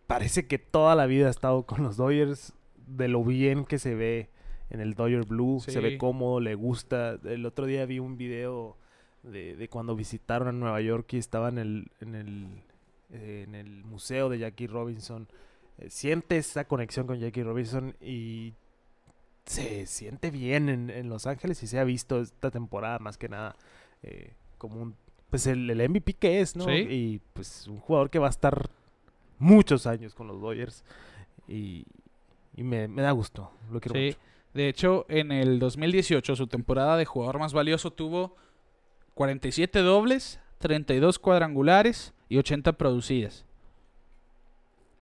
parece 0.07 0.47
que 0.47 0.59
toda 0.59 0.95
la 0.95 1.07
vida 1.07 1.29
ha 1.29 1.31
estado 1.31 1.65
con 1.65 1.83
los 1.83 1.97
Dodgers 1.97 2.53
de 2.87 3.09
lo 3.09 3.23
bien 3.23 3.65
que 3.65 3.79
se 3.79 3.95
ve 3.95 4.31
en 4.71 4.81
el 4.81 4.95
Dodger 4.95 5.25
Blue, 5.25 5.61
se 5.61 5.81
ve 5.81 5.99
cómodo, 5.99 6.41
le 6.41 6.55
gusta. 6.55 7.19
El 7.25 7.45
otro 7.45 7.67
día 7.67 7.87
vi 7.87 7.99
un 7.99 8.17
video 8.17 8.77
de, 9.23 9.57
de 9.57 9.69
cuando 9.69 9.97
visitaron 9.97 10.49
a 10.49 10.53
Nueva 10.53 10.81
York 10.81 11.13
y 11.13 11.19
estaba 11.19 11.49
en 11.49 11.59
el, 11.59 11.91
en 12.01 12.15
el, 12.15 12.47
eh, 13.11 13.45
en 13.47 13.55
el 13.55 13.85
museo 13.85 14.29
de 14.29 14.39
Jackie 14.39 14.69
Robinson. 14.69 15.29
Eh, 15.79 15.91
siente 15.91 16.37
esa 16.37 16.67
conexión 16.67 17.07
con 17.07 17.19
Jackie 17.19 17.43
Robinson 17.43 17.95
y 18.01 18.55
se 19.51 19.85
siente 19.87 20.31
bien 20.31 20.69
en, 20.69 20.91
en 20.91 21.09
Los 21.09 21.27
Ángeles 21.27 21.61
y 21.65 21.67
se 21.67 21.81
ha 21.81 21.85
visto 21.85 22.21
esta 22.21 22.51
temporada 22.53 23.01
más 23.01 23.19
que 23.19 23.29
nada 23.29 23.57
eh, 24.05 24.33
como 24.59 24.81
un 24.81 24.95
pues 25.29 25.47
el, 25.47 25.69
el 25.71 25.89
MVP 25.89 26.15
que 26.15 26.41
es, 26.41 26.55
¿no? 26.57 26.65
Sí. 26.67 26.73
Y 26.89 27.21
pues 27.35 27.67
un 27.67 27.79
jugador 27.81 28.11
que 28.11 28.19
va 28.21 28.27
a 28.29 28.31
estar 28.31 28.69
muchos 29.39 29.87
años 29.87 30.15
con 30.15 30.27
los 30.29 30.41
Dodgers 30.41 30.85
y, 31.49 31.85
y 32.57 32.63
me, 32.63 32.87
me 32.89 33.03
da 33.03 33.11
gusto, 33.13 33.51
lo 33.73 33.81
quiero 33.81 33.99
Sí. 33.99 34.07
mucho. 34.07 34.19
De 34.55 34.69
hecho, 34.69 35.07
en 35.09 35.31
el 35.33 35.59
2018, 35.61 36.35
su 36.37 36.47
temporada 36.49 36.97
de 36.97 37.05
jugador 37.05 37.39
más 37.39 37.53
valioso 37.53 37.93
tuvo 37.93 38.35
47 39.15 39.81
dobles, 39.81 40.41
32 40.59 41.19
cuadrangulares 41.19 42.13
y 42.29 42.39
80 42.39 42.73
producidas. 42.75 43.45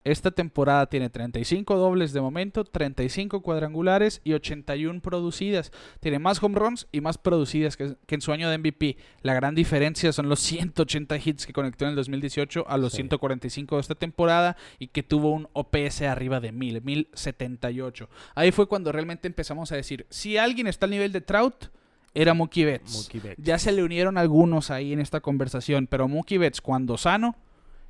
Esta 0.08 0.30
temporada 0.30 0.86
tiene 0.86 1.10
35 1.10 1.76
dobles 1.76 2.14
de 2.14 2.22
momento, 2.22 2.64
35 2.64 3.42
cuadrangulares 3.42 4.22
y 4.24 4.32
81 4.32 5.02
producidas. 5.02 5.70
Tiene 6.00 6.18
más 6.18 6.42
home 6.42 6.58
runs 6.58 6.86
y 6.92 7.02
más 7.02 7.18
producidas 7.18 7.76
que, 7.76 7.94
que 8.06 8.14
en 8.14 8.22
su 8.22 8.32
año 8.32 8.48
de 8.48 8.56
MVP. 8.56 8.96
La 9.20 9.34
gran 9.34 9.54
diferencia 9.54 10.10
son 10.12 10.30
los 10.30 10.40
180 10.40 11.16
hits 11.22 11.44
que 11.46 11.52
conectó 11.52 11.84
en 11.84 11.90
el 11.90 11.96
2018 11.96 12.64
a 12.66 12.78
los 12.78 12.92
Sí. 12.92 13.02
145 13.02 13.76
de 13.76 13.80
esta 13.82 13.94
temporada 13.96 14.56
y 14.78 14.86
que 14.88 15.02
tuvo 15.02 15.30
un 15.30 15.46
OPS 15.52 16.00
arriba 16.02 16.40
de 16.40 16.52
1000, 16.52 16.80
1078. 16.80 18.08
Ahí 18.34 18.50
fue 18.50 18.66
cuando 18.66 18.92
realmente 18.92 19.28
empezamos 19.28 19.72
a 19.72 19.76
decir, 19.76 20.06
si 20.08 20.38
alguien 20.38 20.68
está 20.68 20.86
al 20.86 20.90
nivel 20.92 21.12
de 21.12 21.20
Trout, 21.20 21.66
era 22.14 22.32
Mookie 22.32 22.64
Betts. 22.64 22.94
Mookie 22.94 23.20
Betts. 23.20 23.42
Ya 23.42 23.58
se 23.58 23.72
le 23.72 23.82
unieron 23.82 24.16
algunos 24.16 24.70
ahí 24.70 24.94
en 24.94 25.00
esta 25.00 25.20
conversación, 25.20 25.86
pero 25.86 26.08
Mookie 26.08 26.38
Betts 26.38 26.62
cuando 26.62 26.96
sano 26.96 27.36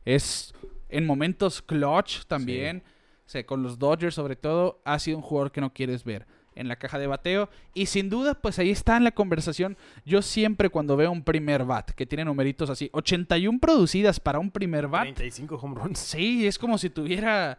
es 0.05 0.53
en 0.89 1.07
momentos 1.07 1.62
clutch 1.62 2.24
también, 2.26 2.82
o 3.26 3.28
sea, 3.28 3.45
con 3.45 3.62
los 3.62 3.78
Dodgers 3.78 4.14
sobre 4.14 4.36
todo, 4.36 4.80
ha 4.84 4.99
sido 4.99 5.18
un 5.18 5.22
jugador 5.22 5.53
que 5.53 5.61
no 5.61 5.72
quieres 5.72 6.05
ver 6.05 6.26
en 6.55 6.66
la 6.66 6.74
caja 6.76 6.99
de 6.99 7.07
bateo 7.07 7.49
y 7.72 7.86
sin 7.86 8.11
duda 8.11 8.34
pues 8.34 8.59
ahí 8.59 8.70
está 8.70 8.97
en 8.97 9.05
la 9.05 9.12
conversación. 9.12 9.76
Yo 10.05 10.22
siempre 10.22 10.70
cuando 10.70 10.97
veo 10.97 11.11
un 11.12 11.22
primer 11.22 11.64
bat 11.64 11.91
que 11.93 12.05
tiene 12.07 12.24
numeritos 12.24 12.68
así, 12.68 12.89
81 12.93 13.59
producidas 13.61 14.18
para 14.18 14.39
un 14.41 14.51
primer 14.51 14.89
bat. 14.89 15.03
35 15.14 15.55
home 15.57 15.76
runs. 15.80 15.99
Sí, 16.01 16.47
es 16.47 16.59
como 16.59 16.76
si 16.78 16.91
tuviera 16.91 17.59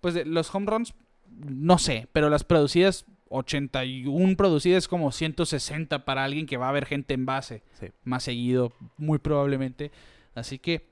pues 0.00 0.26
los 0.26 0.52
home 0.54 0.66
runs 0.66 0.94
no 1.28 1.78
sé, 1.78 2.08
pero 2.12 2.28
las 2.28 2.42
producidas 2.42 3.04
81 3.28 4.36
producidas 4.36 4.88
como 4.88 5.12
160 5.12 6.04
para 6.04 6.24
alguien 6.24 6.46
que 6.46 6.56
va 6.56 6.68
a 6.68 6.72
ver 6.72 6.86
gente 6.86 7.14
en 7.14 7.26
base 7.26 7.62
Sí. 7.78 7.86
más 8.04 8.24
seguido, 8.24 8.72
muy 8.96 9.18
probablemente. 9.18 9.90
Así 10.34 10.58
que 10.58 10.89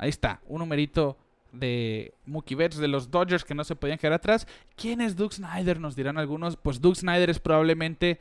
ahí 0.00 0.08
está, 0.08 0.40
un 0.46 0.60
numerito 0.60 1.18
de 1.52 2.14
Mookie 2.24 2.54
Betts 2.54 2.78
de 2.78 2.88
los 2.88 3.10
Dodgers 3.10 3.44
que 3.44 3.54
no 3.54 3.64
se 3.64 3.76
podían 3.76 3.98
quedar 3.98 4.14
atrás. 4.14 4.46
¿Quién 4.76 5.00
es 5.00 5.14
Doug 5.14 5.34
Snyder? 5.34 5.78
Nos 5.78 5.94
dirán 5.94 6.16
algunos. 6.16 6.56
Pues 6.56 6.80
Doug 6.80 6.96
Snyder 6.96 7.28
es 7.28 7.38
probablemente 7.38 8.18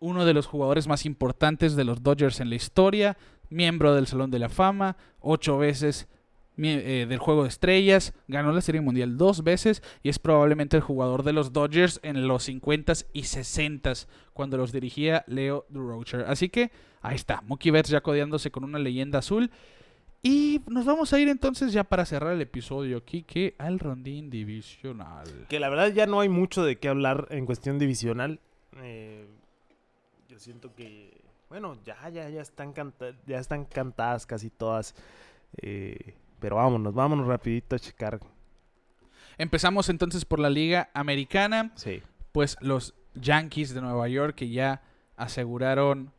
uno 0.00 0.24
de 0.24 0.34
los 0.34 0.46
jugadores 0.46 0.88
más 0.88 1.06
importantes 1.06 1.76
de 1.76 1.84
los 1.84 2.02
Dodgers 2.02 2.40
en 2.40 2.50
la 2.50 2.56
historia, 2.56 3.16
miembro 3.48 3.94
del 3.94 4.06
Salón 4.06 4.30
de 4.30 4.40
la 4.40 4.48
Fama, 4.48 4.96
ocho 5.20 5.56
veces 5.58 6.08
eh, 6.56 7.06
del 7.08 7.18
Juego 7.18 7.44
de 7.44 7.48
Estrellas, 7.50 8.14
ganó 8.26 8.50
la 8.50 8.60
Serie 8.60 8.80
Mundial 8.80 9.16
dos 9.16 9.44
veces 9.44 9.82
y 10.02 10.08
es 10.08 10.18
probablemente 10.18 10.76
el 10.76 10.82
jugador 10.82 11.22
de 11.22 11.32
los 11.32 11.52
Dodgers 11.52 12.00
en 12.02 12.26
los 12.26 12.48
50s 12.48 13.06
y 13.12 13.22
60s 13.22 14.08
cuando 14.32 14.56
los 14.56 14.72
dirigía 14.72 15.24
Leo 15.28 15.66
Durocher. 15.68 16.24
Así 16.26 16.48
que 16.48 16.72
ahí 17.00 17.14
está, 17.14 17.42
Mookie 17.42 17.70
Betts 17.70 17.90
ya 17.90 18.00
codeándose 18.00 18.50
con 18.50 18.64
una 18.64 18.80
leyenda 18.80 19.20
azul. 19.20 19.50
Y 20.22 20.60
nos 20.66 20.84
vamos 20.84 21.12
a 21.12 21.20
ir 21.20 21.28
entonces 21.28 21.72
ya 21.72 21.84
para 21.84 22.04
cerrar 22.04 22.32
el 22.32 22.40
episodio 22.40 22.98
aquí 22.98 23.22
que 23.22 23.54
al 23.58 23.78
rondín 23.78 24.30
divisional. 24.30 25.46
Que 25.48 25.60
la 25.60 25.68
verdad 25.68 25.88
ya 25.92 26.06
no 26.06 26.20
hay 26.20 26.28
mucho 26.28 26.64
de 26.64 26.76
qué 26.76 26.88
hablar 26.88 27.28
en 27.30 27.46
cuestión 27.46 27.78
divisional. 27.78 28.40
Eh, 28.82 29.26
yo 30.28 30.38
siento 30.40 30.74
que, 30.74 31.20
bueno, 31.48 31.78
ya, 31.84 31.96
ya, 32.10 32.28
ya 32.28 32.42
están, 32.42 32.72
canta- 32.72 33.14
ya 33.26 33.38
están 33.38 33.64
cantadas 33.64 34.26
casi 34.26 34.50
todas. 34.50 34.94
Eh, 35.62 36.14
pero 36.40 36.56
vámonos, 36.56 36.94
vámonos 36.94 37.26
rapidito 37.26 37.76
a 37.76 37.78
checar. 37.78 38.18
Empezamos 39.38 39.88
entonces 39.88 40.24
por 40.24 40.40
la 40.40 40.50
Liga 40.50 40.90
Americana. 40.94 41.72
Sí. 41.76 42.02
pues 42.32 42.56
los 42.60 42.94
Yankees 43.14 43.72
de 43.74 43.80
Nueva 43.80 44.06
York 44.08 44.34
que 44.36 44.48
ya 44.50 44.82
aseguraron 45.16 46.12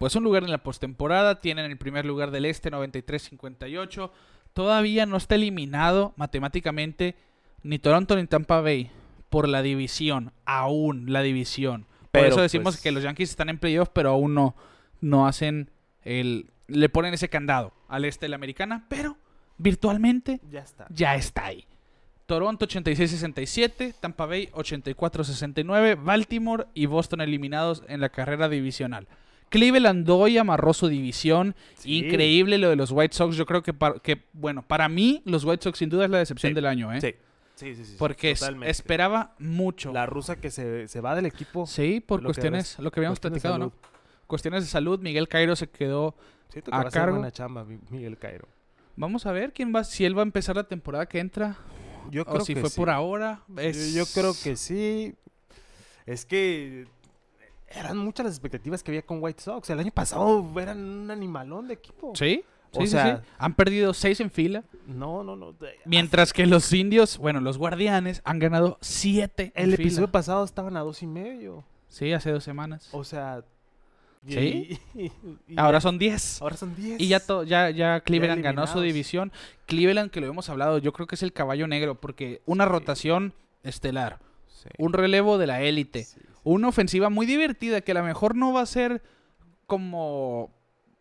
pues 0.00 0.16
un 0.16 0.24
lugar 0.24 0.44
en 0.44 0.50
la 0.50 0.62
postemporada, 0.62 1.42
tienen 1.42 1.70
el 1.70 1.76
primer 1.76 2.06
lugar 2.06 2.30
del 2.30 2.46
este 2.46 2.70
93-58. 2.70 4.10
Todavía 4.54 5.04
no 5.04 5.18
está 5.18 5.34
eliminado 5.34 6.14
matemáticamente 6.16 7.16
ni 7.62 7.78
Toronto 7.78 8.16
ni 8.16 8.26
Tampa 8.26 8.62
Bay 8.62 8.90
por 9.28 9.46
la 9.46 9.60
división, 9.60 10.32
aún 10.46 11.12
la 11.12 11.20
división. 11.20 11.82
Por 12.00 12.08
Pero, 12.12 12.28
eso 12.28 12.40
decimos 12.40 12.76
pues- 12.76 12.82
que 12.82 12.92
los 12.92 13.02
Yankees 13.02 13.28
están 13.28 13.50
en 13.50 13.58
playoff, 13.58 13.90
pero 13.92 14.08
aún 14.10 14.32
no 14.32 14.56
no 15.02 15.26
hacen 15.26 15.70
el 16.02 16.50
le 16.66 16.88
ponen 16.88 17.12
ese 17.12 17.28
candado 17.28 17.74
al 17.86 18.06
este 18.06 18.24
de 18.24 18.30
la 18.30 18.36
americana, 18.36 18.86
pero 18.88 19.18
virtualmente 19.58 20.40
Ya 20.50 20.60
está. 20.60 20.86
ya 20.88 21.14
está 21.14 21.44
ahí. 21.44 21.66
Toronto 22.24 22.64
86-67, 22.66 23.92
Tampa 24.00 24.24
Bay 24.24 24.48
84-69, 24.54 25.94
Baltimore 26.02 26.68
y 26.72 26.86
Boston 26.86 27.20
eliminados 27.20 27.82
en 27.86 28.00
la 28.00 28.08
carrera 28.08 28.48
divisional. 28.48 29.06
Cleveland 29.50 30.08
hoy 30.08 30.38
amarró 30.38 30.72
su 30.72 30.88
división. 30.88 31.54
Sí. 31.76 31.98
Increíble 31.98 32.56
lo 32.58 32.70
de 32.70 32.76
los 32.76 32.90
White 32.92 33.14
Sox. 33.14 33.36
Yo 33.36 33.44
creo 33.44 33.62
que, 33.62 33.74
para, 33.74 33.98
que, 34.00 34.22
bueno, 34.32 34.62
para 34.66 34.88
mí 34.88 35.20
los 35.26 35.44
White 35.44 35.62
Sox 35.64 35.78
sin 35.78 35.90
duda 35.90 36.04
es 36.06 36.10
la 36.10 36.18
decepción 36.18 36.50
Sí. 36.50 36.54
del 36.54 36.66
año, 36.66 36.92
¿eh? 36.92 37.00
Sí. 37.00 37.14
Sí, 37.56 37.74
sí, 37.74 37.84
sí. 37.84 37.96
Porque 37.98 38.32
totalmente. 38.34 38.70
esperaba 38.70 39.34
mucho. 39.38 39.92
La 39.92 40.06
rusa 40.06 40.36
que 40.36 40.50
se, 40.50 40.88
se 40.88 41.00
va 41.02 41.14
del 41.14 41.26
equipo. 41.26 41.66
Sí, 41.66 42.00
por 42.00 42.20
que 42.20 42.24
cuestiones, 42.24 42.78
lo 42.78 42.90
que 42.90 43.00
habíamos 43.00 43.20
platicado, 43.20 43.58
¿no? 43.58 43.72
Cuestiones 44.26 44.64
de 44.64 44.70
salud. 44.70 44.98
Miguel 45.00 45.28
Cairo 45.28 45.54
se 45.56 45.68
quedó. 45.68 46.14
Que 46.50 46.62
A 46.70 46.82
ser 46.84 46.90
cargo. 46.92 47.16
buena 47.18 47.30
chamba, 47.30 47.64
Mi- 47.64 47.78
Miguel 47.90 48.16
Cairo. 48.16 48.48
Vamos 48.96 49.26
a 49.26 49.32
ver 49.32 49.52
quién 49.52 49.74
va, 49.74 49.84
si 49.84 50.04
él 50.06 50.16
va 50.16 50.22
a 50.22 50.24
empezar 50.24 50.56
la 50.56 50.64
temporada 50.64 51.06
que 51.06 51.18
entra. 51.18 51.56
Yo 52.10 52.22
O 52.26 52.40
si 52.40 52.54
fue 52.54 52.70
sí. 52.70 52.76
por 52.80 52.88
ahora. 52.88 53.42
Yo, 53.94 54.04
creo 54.14 54.32
que 54.42 54.56
sí. 54.56 55.14
Es 56.06 56.24
que 56.24 56.86
eran 57.70 57.96
muchas 57.98 58.26
las 58.26 58.34
expectativas 58.34 58.82
que 58.82 58.90
había 58.90 59.02
con 59.02 59.22
White 59.22 59.42
Sox. 59.42 59.70
El 59.70 59.78
año 59.80 59.92
pasado 59.92 60.44
eran 60.60 60.78
un 60.78 61.10
animalón 61.10 61.68
de 61.68 61.74
equipo. 61.74 62.12
Sí, 62.14 62.42
O 62.72 62.80
sí, 62.80 62.86
sí, 62.86 62.92
sea- 62.92 63.16
sí. 63.18 63.22
Han 63.38 63.54
perdido 63.54 63.94
seis 63.94 64.20
en 64.20 64.30
fila. 64.30 64.62
No, 64.86 65.22
no, 65.24 65.36
no. 65.36 65.54
Mientras 65.84 66.32
que 66.32 66.46
los 66.46 66.72
indios, 66.72 67.18
bueno, 67.18 67.40
los 67.40 67.58
guardianes 67.58 68.20
han 68.24 68.38
ganado 68.38 68.78
siete. 68.80 69.52
en 69.54 69.64
El 69.70 69.76
fila. 69.76 69.82
episodio 69.86 70.10
pasado 70.10 70.44
estaban 70.44 70.76
a 70.76 70.80
dos 70.80 71.02
y 71.02 71.06
medio. 71.06 71.64
Sí, 71.88 72.12
hace 72.12 72.30
dos 72.30 72.44
semanas. 72.44 72.88
O 72.92 73.02
sea. 73.04 73.42
y- 74.26 74.32
¿Sí? 74.32 74.78
y- 74.94 75.12
y 75.48 75.58
Ahora 75.58 75.80
son 75.80 75.98
diez. 75.98 76.40
ahora 76.42 76.56
son 76.56 76.76
diez. 76.76 77.00
Y 77.00 77.08
ya, 77.08 77.20
to- 77.20 77.42
ya, 77.44 77.70
ya 77.70 78.00
Cleveland 78.00 78.42
ganó 78.42 78.66
su 78.66 78.80
división. 78.80 79.32
Cleveland, 79.66 80.10
que 80.10 80.20
lo 80.20 80.26
hemos 80.26 80.48
hablado, 80.50 80.78
yo 80.78 80.92
creo 80.92 81.06
que 81.06 81.14
es 81.14 81.22
el 81.22 81.32
caballo 81.32 81.66
negro, 81.66 81.94
porque 82.00 82.42
una 82.46 82.64
rotación 82.66 83.32
estelar, 83.62 84.18
Sí. 84.62 84.68
un 84.78 84.92
relevo 84.92 85.38
de 85.38 85.46
la 85.46 85.62
élite, 85.62 86.04
Sí, 86.04 86.20
sí. 86.20 86.26
una 86.44 86.68
ofensiva 86.68 87.08
muy 87.10 87.26
divertida, 87.26 87.80
que 87.80 87.92
a 87.92 87.94
lo 87.94 88.04
mejor 88.04 88.34
no 88.36 88.52
va 88.52 88.60
a 88.62 88.66
ser 88.66 89.02
como 89.66 90.50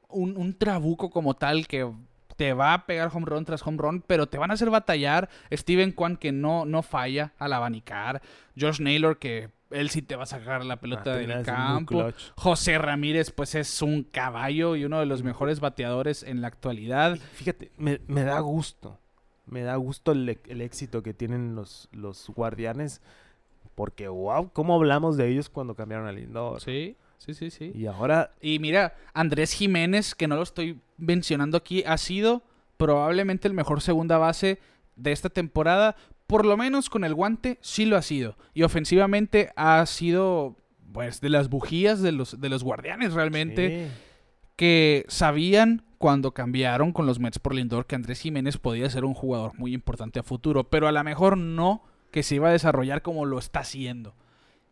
un, 0.10 0.38
un 0.38 0.53
trabuco 0.57 1.10
como 1.10 1.34
tal, 1.36 1.68
que 1.68 1.89
te 2.36 2.53
va 2.53 2.74
a 2.74 2.86
pegar 2.86 3.10
home 3.14 3.26
run 3.26 3.43
tras 3.45 3.66
home 3.66 3.78
run, 3.78 4.01
pero 4.05 4.28
te 4.28 4.38
van 4.38 4.49
a 4.51 4.53
hacer 4.53 4.70
batallar. 4.70 5.30
Steven 5.51 5.91
Kwan, 5.91 6.16
que 6.16 6.32
no, 6.32 6.66
no 6.66 6.82
falla 6.84 7.34
al 7.38 7.51
abanicar. 7.53 8.22
Josh 8.57 8.80
Naylor, 8.80 9.18
que 9.20 9.49
él 9.72 9.89
sí 9.89 10.01
te 10.01 10.16
va 10.16 10.24
a 10.24 10.26
sacar 10.26 10.64
la 10.64 10.80
pelota 10.80 11.12
Ah, 11.14 11.18
del 11.18 11.43
campo. 11.43 12.12
José 12.36 12.78
Ramírez, 12.78 13.32
pues 13.32 13.55
es 13.55 13.82
un 13.82 14.03
caballo 14.03 14.78
y 14.78 14.86
uno 14.86 14.99
de 15.01 15.05
los 15.05 15.22
mejores 15.22 15.60
bateadores 15.60 16.24
en 16.24 16.39
la 16.41 16.47
actualidad. 16.47 17.16
Y 17.16 17.20
Fíjate, 17.36 17.72
me, 17.78 17.99
me 18.07 18.24
da 18.24 18.39
gusto. 18.39 18.97
Me 19.45 19.64
da 19.64 19.76
gusto 19.76 20.14
el, 20.14 20.39
el 20.47 20.62
éxito 20.62 21.03
que 21.03 21.14
tienen 21.14 21.55
los, 21.55 21.89
los 21.91 22.30
guardianes. 22.30 23.01
Porque, 23.80 24.09
wow, 24.09 24.51
¿cómo 24.51 24.75
hablamos 24.75 25.15
de 25.15 25.30
ellos 25.30 25.47
cuando 25.47 25.73
cambiaron 25.73 26.05
a 26.05 26.11
Lindor? 26.11 26.59
Sí, 26.59 26.97
sí, 27.17 27.34
sí, 27.34 27.49
sí. 27.49 27.71
Y 27.73 27.86
ahora, 27.86 28.34
Y 28.41 28.59
mira, 28.59 28.93
Andrés 29.13 29.53
Jiménez, 29.53 30.15
que 30.15 30.27
no 30.27 30.36
lo 30.36 30.41
estoy 30.41 30.82
mencionando 30.97 31.55
aquí, 31.55 31.86
ha 31.88 31.97
sido 31.97 32.43
probablemente 32.75 33.47
el 33.47 33.53
mejor 33.53 33.80
segunda 33.80 34.17
base 34.17 34.59
de 34.97 35.13
esta 35.13 35.30
temporada. 35.30 35.95
Por 36.27 36.45
lo 36.45 36.57
menos 36.57 36.89
con 36.89 37.05
el 37.05 37.15
guante, 37.15 37.57
sí 37.61 37.86
lo 37.86 37.95
ha 37.95 38.01
sido. 38.01 38.36
Y 38.53 38.63
ofensivamente 38.63 39.53
ha 39.55 39.86
sido, 39.86 40.57
pues, 40.91 41.21
de 41.21 41.30
las 41.30 41.47
bujías 41.47 42.01
de 42.01 42.11
los, 42.11 42.41
de 42.41 42.49
los 42.49 42.65
guardianes 42.65 43.13
realmente. 43.13 43.88
sí, 43.88 44.01
que 44.57 45.05
sabían 45.07 45.86
cuando 45.97 46.34
cambiaron 46.34 46.91
con 46.91 47.05
los 47.05 47.17
Mets 47.17 47.39
por 47.39 47.55
Lindor 47.55 47.86
que 47.86 47.95
Andrés 47.95 48.19
Jiménez 48.19 48.57
podía 48.57 48.89
ser 48.89 49.05
un 49.05 49.13
jugador 49.13 49.57
muy 49.57 49.73
importante 49.73 50.19
a 50.19 50.23
futuro, 50.23 50.65
pero 50.65 50.89
a 50.89 50.91
lo 50.91 51.01
mejor 51.05 51.38
no 51.38 51.82
que 52.12 52.24
se 52.24 52.36
iba 52.36 52.49
a 52.49 52.51
desarrollar 52.51 53.01
como 53.01 53.26
lo 53.26 53.38
está 53.39 53.60
haciendo. 53.60 54.16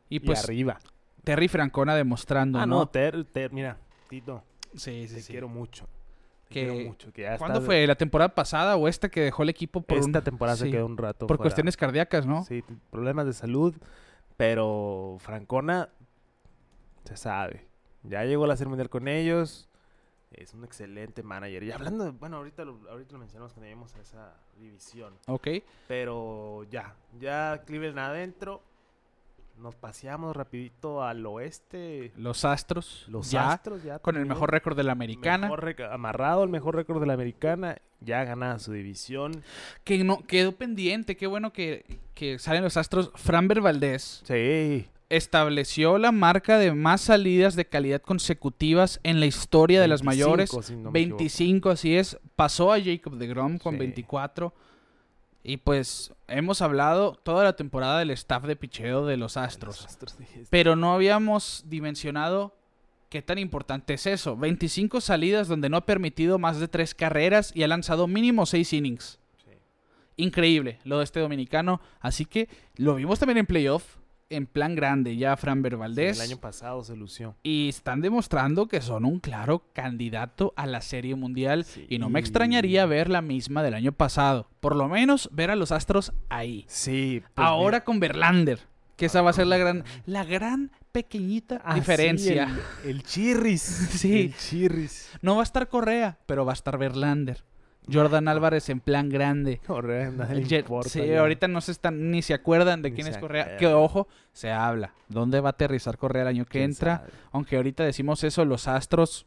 Y 0.10 0.18
y 0.18 0.20
pues 0.22 0.44
arriba. 0.44 0.80
Terry 1.24 1.48
Francona 1.48 1.96
demostrando, 1.96 2.60
Ah, 2.60 2.66
¿no? 2.66 2.80
no, 2.80 2.88
Ter, 2.90 3.26
Ter- 3.26 3.52
mira, 3.52 3.78
Tito, 4.10 4.44
sí, 4.76 5.02
te 5.04 5.08
sí, 5.08 5.22
sí. 5.22 5.32
quiero 5.34 5.50
mucho. 5.50 5.86
Te 6.48 6.54
Que- 6.54 6.68
quiero 6.68 6.88
mucho. 6.90 7.12
Que 7.12 7.22
ya 7.24 7.38
¿Cuándo 7.38 7.56
estás- 7.60 7.66
fue? 7.66 7.86
¿La 7.86 7.96
temporada 7.96 8.34
pasada 8.34 8.78
o 8.78 8.88
esta 8.88 9.10
que 9.10 9.20
dejó 9.22 9.44
el 9.44 9.50
equipo 9.50 9.82
por 9.82 9.98
Esta 9.98 10.20
un- 10.20 10.24
temporada 10.24 10.56
se 10.58 10.66
sí, 10.66 10.72
quedó 10.72 10.86
un 10.86 10.96
rato 10.98 11.28
por 11.28 11.36
fuera. 11.38 11.48
cuestiones 11.48 11.76
cardíacas, 11.76 12.26
¿no? 12.26 12.44
Sí, 12.46 12.64
problemas 12.90 13.26
de 13.26 13.34
salud. 13.34 13.76
Pero 14.38 15.18
Francona, 15.20 15.90
se 17.04 17.18
sabe. 17.18 17.68
Ya 18.04 18.24
llegó 18.24 18.46
a 18.46 18.48
la 18.48 18.56
Serie 18.56 18.70
Mundial 18.70 18.90
con 18.90 19.08
ellos. 19.08 19.68
Es 20.32 20.54
un 20.54 20.64
excelente 20.66 21.24
manager. 21.24 21.64
Y 21.64 21.72
hablando, 21.72 22.04
de- 22.04 22.12
bueno, 22.12 22.38
ahorita 22.38 22.66
lo, 22.66 22.80
ahorita 22.90 23.14
lo 23.14 23.20
mencionamos 23.20 23.54
cuando 23.54 23.66
lleguemos 23.66 23.96
a 23.96 24.02
esa 24.02 24.34
división. 24.60 25.14
Ok. 25.28 25.48
Pero 25.88 26.66
ya, 26.70 26.96
ya 27.20 27.64
Cleveland 27.66 28.00
adentro. 28.00 28.62
Nos 29.58 29.74
paseamos 29.74 30.36
rapidito 30.36 31.02
al 31.02 31.26
oeste. 31.26 32.12
Los 32.16 32.46
Astros. 32.46 33.06
Los 33.08 33.32
ya, 33.32 33.54
Astros 33.54 33.82
ya. 33.82 33.98
Con 33.98 34.16
el 34.16 34.28
mejor 34.28 34.52
récord 34.52 34.78
de 34.78 34.84
la 34.84 34.92
americana. 34.92 35.48
Mejor 35.50 35.82
amarrado 35.92 36.44
el 36.44 36.50
mejor 36.52 36.76
récord 36.76 37.00
de 37.00 37.08
la 37.08 37.14
americana. 37.14 37.78
Ya 38.02 38.24
ganada 38.24 38.60
su 38.60 38.72
división. 38.74 39.44
Que 39.84 40.04
no 40.04 40.20
quedó 40.28 40.52
pendiente. 40.52 41.18
Qué 41.18 41.26
bueno 41.26 41.54
que, 41.54 41.86
que 42.14 42.38
salen 42.38 42.62
los 42.64 42.78
Astros. 42.78 43.12
Framber 43.16 43.62
Valdés. 43.62 44.22
Sí. 44.26 44.88
Estableció 45.10 45.98
la 45.98 46.12
marca 46.12 46.58
de 46.58 46.74
más 46.74 47.02
salidas 47.02 47.56
de 47.56 47.66
calidad 47.66 48.02
consecutivas 48.02 49.00
en 49.04 49.20
la 49.20 49.26
historia 49.26 49.82
de 49.82 49.88
las 49.88 50.02
25, 50.02 50.06
mayores. 50.06 50.50
si 50.66 50.76
no 50.76 50.92
me 50.92 51.00
equivoco. 51.00 51.18
25, 51.20 51.70
así 51.70 51.96
es. 51.96 52.18
Pasó 52.36 52.74
a 52.74 52.82
Jacob 52.82 53.16
de 53.18 53.28
Grom 53.28 53.58
con 53.58 53.74
Sí. 53.76 53.80
24. 53.80 54.54
Y 55.44 55.58
pues 55.58 56.14
hemos 56.28 56.62
hablado 56.62 57.14
toda 57.24 57.44
la 57.46 57.56
temporada 57.56 58.00
del 58.00 58.12
staff 58.12 58.44
de 58.44 58.58
picheo 58.58 59.06
de 59.06 59.16
los 59.16 59.38
Astros. 59.38 59.88
Los 60.02 60.18
Pero 60.50 60.76
no 60.76 60.94
habíamos 60.94 61.64
dimensionado 61.68 62.54
¿Qué 63.10 63.22
tan 63.22 63.38
importante 63.38 63.94
es 63.94 64.06
eso? 64.06 64.36
25 64.36 65.00
salidas 65.00 65.48
donde 65.48 65.70
no 65.70 65.78
ha 65.78 65.86
permitido 65.86 66.40
más 66.40 66.60
de 66.60 66.68
3 66.68 66.94
carreras 66.94 67.54
y 67.56 67.64
ha 67.64 67.68
lanzado 67.70 68.06
mínimo 68.06 68.46
6 68.46 68.74
innings. 68.74 69.18
Increíble 70.18 70.80
lo 70.84 70.98
de 70.98 71.06
este 71.06 71.20
dominicano. 71.22 71.80
Así 72.02 72.26
que 72.26 72.50
lo 72.76 72.96
vimos 72.96 73.20
también 73.20 73.38
en 73.38 73.46
playoff, 73.46 73.96
en 74.30 74.46
plan 74.46 74.76
grande, 74.76 75.16
ya 75.16 75.36
Fran 75.38 75.62
Valdez. 75.62 76.18
el 76.18 76.22
año 76.30 76.38
pasado 76.38 76.84
se 76.84 76.96
lució. 76.96 77.36
Y 77.44 77.70
están 77.70 78.02
demostrando 78.02 78.68
que 78.68 78.82
son 78.82 79.06
un 79.06 79.20
claro 79.20 79.64
candidato 79.74 80.54
a 80.56 80.66
la 80.66 80.82
Serie 80.82 81.16
Mundial. 81.16 81.64
Sí. 81.64 81.86
Y 81.90 82.00
no 82.00 82.10
me 82.10 82.20
extrañaría 82.20 82.86
ver 82.86 83.10
la 83.10 83.22
misma 83.22 83.64
del 83.64 83.74
año 83.74 83.92
pasado. 83.92 84.50
Por 84.60 84.76
lo 84.76 84.88
menos 84.88 85.30
ver 85.32 85.52
a 85.52 85.56
los 85.56 85.72
Astros 85.72 86.12
ahí. 86.30 86.66
Sí. 86.68 87.22
pues, 87.34 87.48
Ahora 87.48 87.84
con 87.84 88.00
Verlander. 88.00 88.60
Que 88.98 89.06
esa 89.06 89.22
va 89.22 89.30
a 89.30 89.34
ser 89.34 89.46
la 89.48 89.58
gran, 89.58 89.84
la 90.08 90.24
gran 90.24 90.72
pequeñita 90.92 91.62
Ah, 91.64 91.76
diferencia. 91.76 92.48
sí, 92.48 92.90
el, 92.90 92.90
el 92.98 93.04
chirris. 93.04 93.62
Sí. 93.92 94.22
El 94.22 94.36
chirris. 94.36 95.12
No 95.22 95.36
va 95.36 95.42
a 95.42 95.44
estar 95.44 95.68
Correa, 95.70 96.18
pero 96.26 96.46
va 96.46 96.52
a 96.52 96.56
estar 96.56 96.78
Verlander. 96.80 97.44
Jordan 97.92 98.28
Álvarez 98.28 98.70
en 98.70 98.80
plan 98.80 99.10
grande. 99.10 99.60
Correa, 99.66 100.12
nadie 100.12 100.44
Jet- 100.44 100.60
importa 100.62 100.90
sí, 100.90 101.06
ya. 101.06 101.20
ahorita 101.22 101.48
no 101.48 101.62
se 101.62 101.72
están 101.72 102.12
ni 102.12 102.22
se 102.22 102.34
acuerdan 102.34 102.82
de 102.82 102.90
Ni 102.90 102.96
quién 102.96 103.08
es 103.08 103.18
Correa. 103.18 103.58
Que 103.58 103.68
ojo, 103.68 104.08
se 104.34 104.52
habla. 104.52 104.94
¿Dónde 105.08 105.40
va 105.40 105.50
a 105.50 105.52
aterrizar 105.52 105.98
Correa 105.98 106.24
el 106.24 106.28
año 106.28 106.46
que 106.46 106.60
¿Quién 106.60 106.72
entra? 106.72 106.98
sabe? 106.98 107.10
Aunque 107.32 107.56
ahorita 107.58 107.84
decimos 107.84 108.24
eso, 108.24 108.44
los 108.46 108.68
Astros 108.68 109.26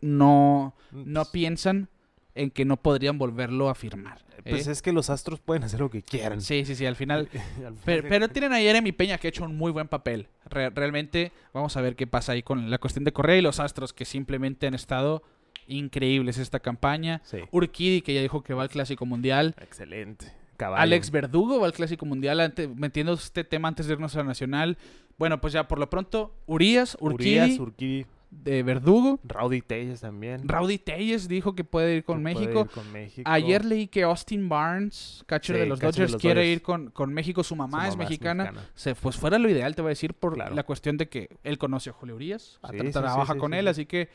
no, 0.00 0.74
no 0.92 1.20
Pues, 1.22 1.28
piensan 1.32 1.88
en 2.34 2.50
que 2.50 2.64
no 2.64 2.76
podrían 2.76 3.16
volverlo 3.18 3.68
a 3.70 3.74
firmar. 3.74 4.24
Pues 4.42 4.66
¿eh? 4.66 4.72
es 4.72 4.82
que 4.82 4.92
los 4.92 5.08
astros 5.08 5.40
pueden 5.40 5.62
hacer 5.62 5.78
lo 5.80 5.88
que 5.88 6.02
quieran. 6.02 6.40
Sí, 6.40 6.64
sí, 6.66 6.74
sí, 6.74 6.84
al 6.84 6.96
final. 6.96 7.28
Al 7.64 7.74
Pero, 7.84 8.08
pero 8.08 8.28
tienen 8.28 8.52
a 8.52 8.56
Jeremy 8.58 8.92
Peña 8.92 9.16
que 9.18 9.28
ha 9.28 9.30
hecho 9.30 9.44
un 9.44 9.56
muy 9.56 9.70
buen 9.72 9.88
papel. 9.88 10.28
Re- 10.46 10.68
realmente, 10.70 11.32
vamos 11.54 11.76
a 11.76 11.80
ver 11.80 11.94
qué 11.96 12.06
pasa 12.06 12.32
ahí 12.32 12.42
con 12.42 12.70
la 12.70 12.78
cuestión 12.78 13.04
de 13.04 13.12
Correa 13.12 13.36
y 13.36 13.40
los 13.42 13.60
Astros 13.60 13.92
que 13.92 14.04
simplemente 14.04 14.66
han 14.66 14.74
estado 14.74 15.22
increíbles 15.66 16.38
esta 16.38 16.60
campaña. 16.60 17.20
Sí. 17.24 17.38
Urquidi 17.50 18.02
que 18.02 18.14
ya 18.14 18.22
dijo 18.22 18.42
que 18.42 18.54
va 18.54 18.62
al 18.62 18.68
Clásico 18.70 19.06
Mundial. 19.06 19.54
Excelente. 19.60 20.32
Caballo. 20.56 20.82
Alex 20.82 21.10
Verdugo 21.10 21.58
va 21.60 21.66
al 21.66 21.72
Clásico 21.72 22.06
Mundial, 22.06 22.38
ante- 22.40 22.68
metiendo 22.68 23.14
este 23.14 23.42
tema 23.44 23.68
antes 23.68 23.86
de 23.86 23.94
irnos 23.94 24.14
a 24.14 24.18
la 24.18 24.24
Nacional. 24.24 24.78
Bueno, 25.18 25.40
pues 25.40 25.52
ya 25.52 25.66
por 25.66 25.78
lo 25.78 25.90
pronto, 25.90 26.34
Urias, 26.46 26.96
Urquidi, 27.00 27.40
Urias, 27.40 27.58
Urquidi, 27.58 28.06
de 28.30 28.62
Verdugo. 28.64 29.18
Rowdy 29.24 29.62
Telles 29.62 30.00
también. 30.00 30.48
Rowdy 30.48 30.78
Telles 30.78 31.28
dijo 31.28 31.54
que 31.54 31.62
puede 31.64 31.96
ir 31.96 32.04
con 32.04 32.22
México. 32.22 32.62
ir 32.62 32.70
con 32.70 32.92
México. 32.92 33.28
Ayer 33.30 33.64
leí 33.64 33.86
que 33.88 34.02
Austin 34.04 34.48
Barnes, 34.48 35.22
catcher 35.26 35.56
Sí, 35.56 35.60
de 35.60 35.66
los 35.66 35.78
de 35.80 35.86
Dodgers, 35.86 36.12
los 36.12 36.20
quiere 36.20 36.40
Dodgers. 36.42 36.56
ir 36.56 36.62
con, 36.62 36.90
con 36.90 37.12
México. 37.14 37.42
Su 37.44 37.54
mamá, 37.56 37.84
Su 37.86 37.90
es 37.90 37.96
mexicana. 37.96 38.52
Se, 38.74 38.94
pues 38.96 39.16
fuera 39.16 39.38
lo 39.38 39.48
ideal, 39.48 39.74
te 39.76 39.82
voy 39.82 39.88
a 39.88 39.90
decir, 39.90 40.14
por 40.14 40.34
Claro. 40.34 40.54
la 40.54 40.62
cuestión 40.64 40.96
de 40.96 41.08
que 41.08 41.28
él 41.44 41.58
conoce 41.58 41.90
a 41.90 41.92
Julio 41.92 42.14
Urias. 42.16 42.58
Sí, 42.70 42.78
sí, 42.80 42.90
trabaja 42.92 43.36
con 43.36 43.54
él, 43.54 43.64
sí. 43.66 43.70
así 43.70 43.86
que 43.86 44.08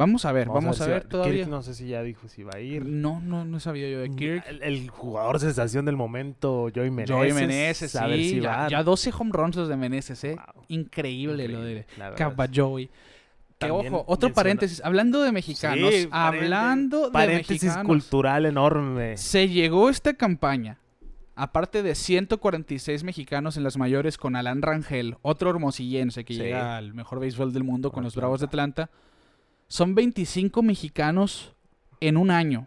vamos 0.00 0.24
a 0.24 0.32
ver, 0.32 0.48
vamos, 0.48 0.80
a 0.80 0.86
ver, 0.86 1.04
va- 1.04 1.08
todavía. 1.08 1.34
Kirk 1.44 1.48
no 1.48 1.62
sé 1.62 1.74
si 1.74 1.86
ya 1.88 2.02
dijo 2.02 2.26
si 2.28 2.42
va 2.42 2.52
a 2.56 2.60
ir. 2.60 2.84
No, 2.84 3.20
no, 3.20 3.44
no 3.44 3.60
sabía 3.60 3.88
yo 3.88 4.00
de 4.00 4.10
Kirk. 4.10 4.44
El, 4.48 4.62
el 4.62 4.90
jugador 4.90 5.38
sensación 5.38 5.84
del 5.84 5.96
momento, 5.96 6.68
Joey 6.74 6.90
Meneses. 6.90 7.14
Joey 7.16 7.32
Meneses, 7.32 7.94
a 7.96 8.06
ver 8.06 8.18
sí. 8.18 8.30
si 8.30 8.40
ya, 8.40 8.56
va. 8.56 8.68
ya 8.68 8.82
12 8.82 9.12
home 9.16 9.30
runs 9.32 9.54
los 9.56 9.68
de 9.68 9.76
Meneses, 9.76 10.24
¿eh? 10.24 10.36
Wow. 10.54 10.64
Increíble, 10.68 11.46
lo 11.48 11.62
de. 11.62 11.86
Caballoy. 12.16 12.90
Que 13.58 13.70
ojo, 13.70 14.04
otro 14.06 14.32
paréntesis. 14.32 14.80
Hablando 14.82 15.20
de 15.22 15.32
mexicanos, 15.32 15.92
Sí, 15.94 16.08
hablando 16.10 17.06
de 17.06 17.10
paréntesis 17.12 17.64
mexicanos. 17.64 17.86
cultural 17.86 18.46
enorme. 18.46 19.18
Se 19.18 19.48
llegó 19.48 19.90
esta 19.90 20.14
campaña, 20.14 20.78
aparte 21.36 21.82
de 21.82 21.94
146 21.94 23.04
mexicanos 23.04 23.58
en 23.58 23.62
las 23.64 23.76
mayores 23.76 24.16
con 24.16 24.34
Alan 24.34 24.62
Rangel, 24.62 25.18
otro 25.20 25.50
hermosillense 25.50 26.24
que 26.24 26.32
Sí. 26.32 26.40
llega 26.40 26.78
al 26.78 26.94
mejor 26.94 27.20
béisbol 27.20 27.52
del 27.52 27.64
mundo 27.64 27.90
con, 27.90 27.96
Con 27.96 28.04
los 28.04 28.16
Bravos 28.16 28.40
de 28.40 28.46
Atlanta. 28.46 28.88
Son 29.70 29.94
25 29.94 30.64
mexicanos 30.64 31.54
en 32.00 32.16
un 32.16 32.32
año 32.32 32.66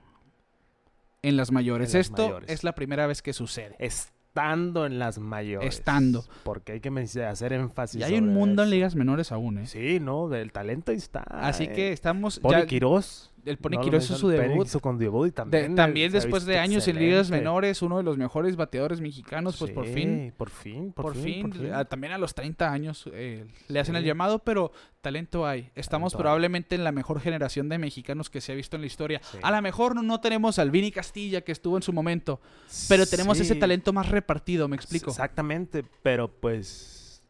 en 1.21 1.35
las 1.35 1.51
mayores. 1.51 1.93
En 1.93 1.99
las 1.99 2.07
Esto 2.07 2.21
mayores. 2.23 2.49
es 2.49 2.63
la 2.63 2.75
primera 2.75 3.07
vez 3.07 3.21
que 3.21 3.33
sucede. 3.33 3.75
Estando 3.77 4.85
en 4.85 4.99
las 4.99 5.19
mayores. 5.19 5.75
Estando. 5.75 6.23
Porque 6.45 6.71
hay 6.71 6.79
que 6.79 6.89
hacer 7.25 7.51
énfasis. 7.51 7.99
Y 7.99 8.03
hay 8.03 8.13
un 8.15 8.33
mundo 8.33 8.63
en 8.63 8.69
ligas 8.69 8.95
menores 8.95 9.33
aún, 9.33 9.57
¿eh? 9.57 9.67
Sí, 9.67 9.99
no, 9.99 10.29
del 10.29 10.53
talento 10.53 10.91
ahí 10.91 10.97
está. 10.97 11.23
Así 11.23 11.67
que 11.67 11.89
eh. 11.89 11.91
estamos... 11.91 12.39
Pony 12.39 12.51
ya- 12.51 12.65
Quirós. 12.67 13.32
El 13.45 13.57
Pony 13.57 13.71
no 13.91 13.97
hizo 13.97 14.15
su 14.15 14.27
debut. 14.29 14.65
hizo 14.67 14.79
con 14.79 14.97
debut 14.97 15.25
y 15.25 15.29
De- 15.29 15.31
también. 15.33 15.75
también 15.75 16.05
eh, 16.07 16.17
ha 16.17 16.19
después 16.21 16.45
de 16.45 16.59
años 16.59 16.87
en 16.87 16.97
ligas 16.99 17.29
menores, 17.29 17.81
uno 17.81 17.97
de 17.97 18.03
los 18.03 18.17
mejores 18.17 18.55
bateadores 18.55 19.01
mexicanos, 19.01 19.57
pues 19.57 19.71
por 19.71 19.85
fin 19.85 20.33
Por 20.37 20.49
fin, 20.49 20.91
por, 20.93 21.05
por, 21.05 21.15
fin, 21.15 21.49
por 21.49 21.59
fin. 21.59 21.73
a- 21.73 21.85
también 21.85 22.13
a 22.13 22.17
los 22.17 22.33
30 22.33 22.71
años 22.71 23.09
eh, 23.13 23.45
le 23.67 23.79
hacen 23.79 23.95
el 23.95 24.03
llamado, 24.03 24.39
pero 24.39 24.71
talento 25.01 25.45
hay. 25.45 25.69
Estamos 25.75 26.13
Talento 26.13 26.17
hay. 26.17 26.21
probablemente 26.23 26.75
en 26.75 26.83
la 26.83 26.91
mejor 26.91 27.19
generación 27.19 27.67
de 27.69 27.77
mexicanos 27.77 28.29
que 28.29 28.39
se 28.41 28.51
ha 28.53 28.55
visto 28.55 28.77
en 28.77 28.81
la 28.81 28.87
historia. 28.87 29.21
Sí. 29.31 29.37
A 29.41 29.51
lo 29.51 29.61
mejor 29.61 29.95
no, 29.95 30.03
no 30.03 30.19
tenemos 30.21 30.59
al 30.59 30.71
Vini 30.71 30.91
Castilla 30.91 31.41
que 31.41 31.51
estuvo 31.51 31.75
en 31.77 31.83
su 31.83 31.91
momento, 31.91 32.39
pero 32.87 33.05
tenemos 33.05 33.39
ese 33.39 33.55
talento 33.55 33.91
más 33.93 34.09
repartido, 34.09 34.67
me 34.67 34.75
explico. 34.75 35.09
Exactamente, 35.11 35.83
pero 36.01 36.29
pues 36.31 37.21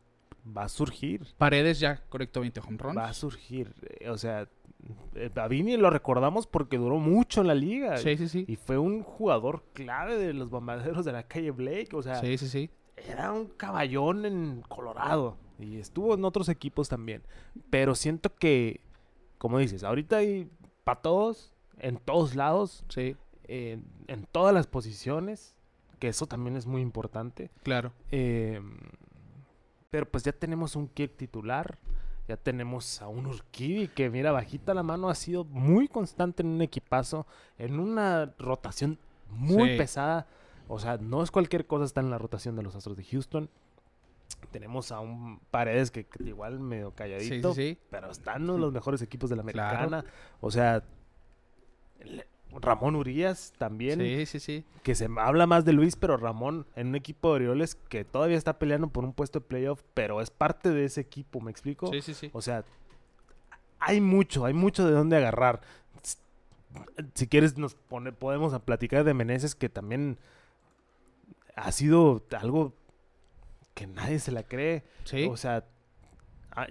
va 0.55 0.65
a 0.65 0.69
surgir. 0.69 1.25
Paredes 1.37 1.79
ya 1.79 2.01
conectó 2.09 2.41
20 2.41 2.59
home 2.59 2.77
runs. 2.77 2.97
Va 2.97 3.07
a 3.09 3.13
surgir. 3.13 3.73
eh, 3.99 4.09
O 4.09 4.17
sea, 4.17 4.47
a 5.35 5.47
Vini 5.47 5.77
lo 5.77 5.89
recordamos 5.89 6.47
porque 6.47 6.77
duró 6.77 6.97
mucho 6.97 7.41
en 7.41 7.47
la 7.47 7.55
liga. 7.55 7.97
Sí, 7.97 8.17
sí, 8.17 8.27
sí. 8.27 8.45
Y 8.47 8.55
fue 8.55 8.77
un 8.77 9.03
jugador 9.03 9.63
clave 9.73 10.17
de 10.17 10.33
los 10.33 10.49
bombarderos 10.49 11.05
de 11.05 11.11
la 11.11 11.23
calle 11.23 11.51
Blake. 11.51 11.89
O 11.93 12.01
sea, 12.01 12.15
Sí, 12.21 12.37
sí, 12.37 12.47
sí. 12.47 12.69
era 12.97 13.31
un 13.31 13.47
caballón 13.47 14.25
en 14.25 14.61
Colorado. 14.67 15.37
Y 15.59 15.77
estuvo 15.77 16.13
en 16.15 16.25
otros 16.25 16.49
equipos 16.49 16.89
también. 16.89 17.23
Pero 17.69 17.95
siento 17.95 18.33
que, 18.35 18.81
como 19.37 19.59
dices, 19.59 19.83
ahorita 19.83 20.17
hay 20.17 20.49
para 20.83 21.01
todos, 21.01 21.53
en 21.79 21.97
todos 21.97 22.35
lados, 22.35 22.83
Sí, 22.89 23.15
en, 23.45 23.85
en 24.07 24.25
todas 24.31 24.53
las 24.53 24.67
posiciones. 24.67 25.55
Que 25.99 26.09
eso 26.09 26.27
también 26.27 26.57
es 26.57 26.65
muy 26.65 26.81
importante. 26.81 27.49
claro. 27.63 27.93
Eh, 28.11 28.59
pero 29.89 30.09
pues 30.09 30.23
ya 30.23 30.31
tenemos 30.31 30.75
un 30.75 30.87
Kirk 30.87 31.15
titular. 31.15 31.77
Ya 32.27 32.37
tenemos 32.37 33.01
a 33.01 33.07
un 33.09 33.25
Urquidi 33.27 33.89
que, 33.89 34.09
mira, 34.09 34.31
bajita 34.31 34.73
la 34.73 34.81
mano, 34.83 35.09
ha 35.09 35.15
sido 35.15 35.43
muy 35.43 35.87
constante 35.89 36.41
en 36.41 36.47
un 36.49 36.61
equipazo, 36.61 37.27
en 37.57 37.79
una 37.79 38.33
rotación 38.39 38.97
muy 39.29 39.71
Sí. 39.71 39.77
pesada. 39.77 40.27
O 40.69 40.79
sea, 40.79 40.97
no 40.97 41.21
es 41.21 41.31
cualquier 41.31 41.67
cosa 41.67 41.83
estar 41.85 42.03
en 42.03 42.09
la 42.09 42.17
rotación 42.17 42.55
de 42.55 42.63
los 42.63 42.75
Astros 42.75 42.95
de 42.95 43.03
Houston. 43.03 43.49
Tenemos 44.51 44.91
a 44.93 44.99
un 45.01 45.39
Paredes 45.51 45.91
que, 45.91 46.05
que 46.05 46.23
igual 46.23 46.59
medio 46.59 46.91
calladito, 46.91 47.53
sí, 47.53 47.73
sí. 47.73 47.77
pero 47.89 48.09
está 48.09 48.35
en 48.37 48.43
uno 48.43 48.53
de 48.53 48.59
los 48.59 48.71
mejores 48.73 49.01
equipos 49.01 49.29
de 49.29 49.35
la 49.35 49.43
Claro. 49.43 49.77
americana. 49.79 50.05
O 50.39 50.49
sea, 50.49 50.81
Ramón 52.61 52.95
Urias 52.95 53.53
también 53.57 53.99
Sí, 53.99 54.25
sí, 54.25 54.39
sí. 54.39 54.65
que 54.83 54.95
se 54.95 55.07
habla 55.17 55.47
más 55.47 55.65
de 55.65 55.73
Luis, 55.73 55.95
pero 55.95 56.17
Ramón 56.17 56.65
en 56.75 56.87
un 56.87 56.95
equipo 56.95 57.29
de 57.29 57.35
Orioles 57.35 57.75
que 57.75 58.05
todavía 58.05 58.37
está 58.37 58.59
peleando 58.59 58.87
por 58.87 59.03
un 59.03 59.13
puesto 59.13 59.39
de 59.39 59.45
playoff, 59.45 59.81
pero 59.93 60.21
es 60.21 60.29
parte 60.29 60.69
de 60.69 60.85
ese 60.85 61.01
equipo, 61.01 61.41
¿me 61.41 61.51
explico? 61.51 61.87
Sí, 61.91 62.01
sí, 62.01 62.13
sí. 62.13 62.29
O 62.33 62.41
sea, 62.41 62.63
hay 63.79 64.01
mucho, 64.01 64.45
hay 64.45 64.53
mucho 64.53 64.85
de 64.85 64.93
dónde 64.93 65.17
agarrar. 65.17 65.61
Si 67.13 67.27
quieres, 67.27 67.57
nos 67.57 67.75
pone, 67.75 68.11
podemos 68.11 68.57
platicar 68.61 69.03
de 69.03 69.13
Meneses, 69.13 69.55
que 69.55 69.69
también 69.69 70.17
ha 71.55 71.71
sido 71.71 72.23
algo 72.39 72.73
que 73.73 73.87
nadie 73.87 74.19
se 74.19 74.31
la 74.31 74.43
cree. 74.43 74.83
Sí. 75.03 75.27
O 75.29 75.37
sea, 75.37 75.65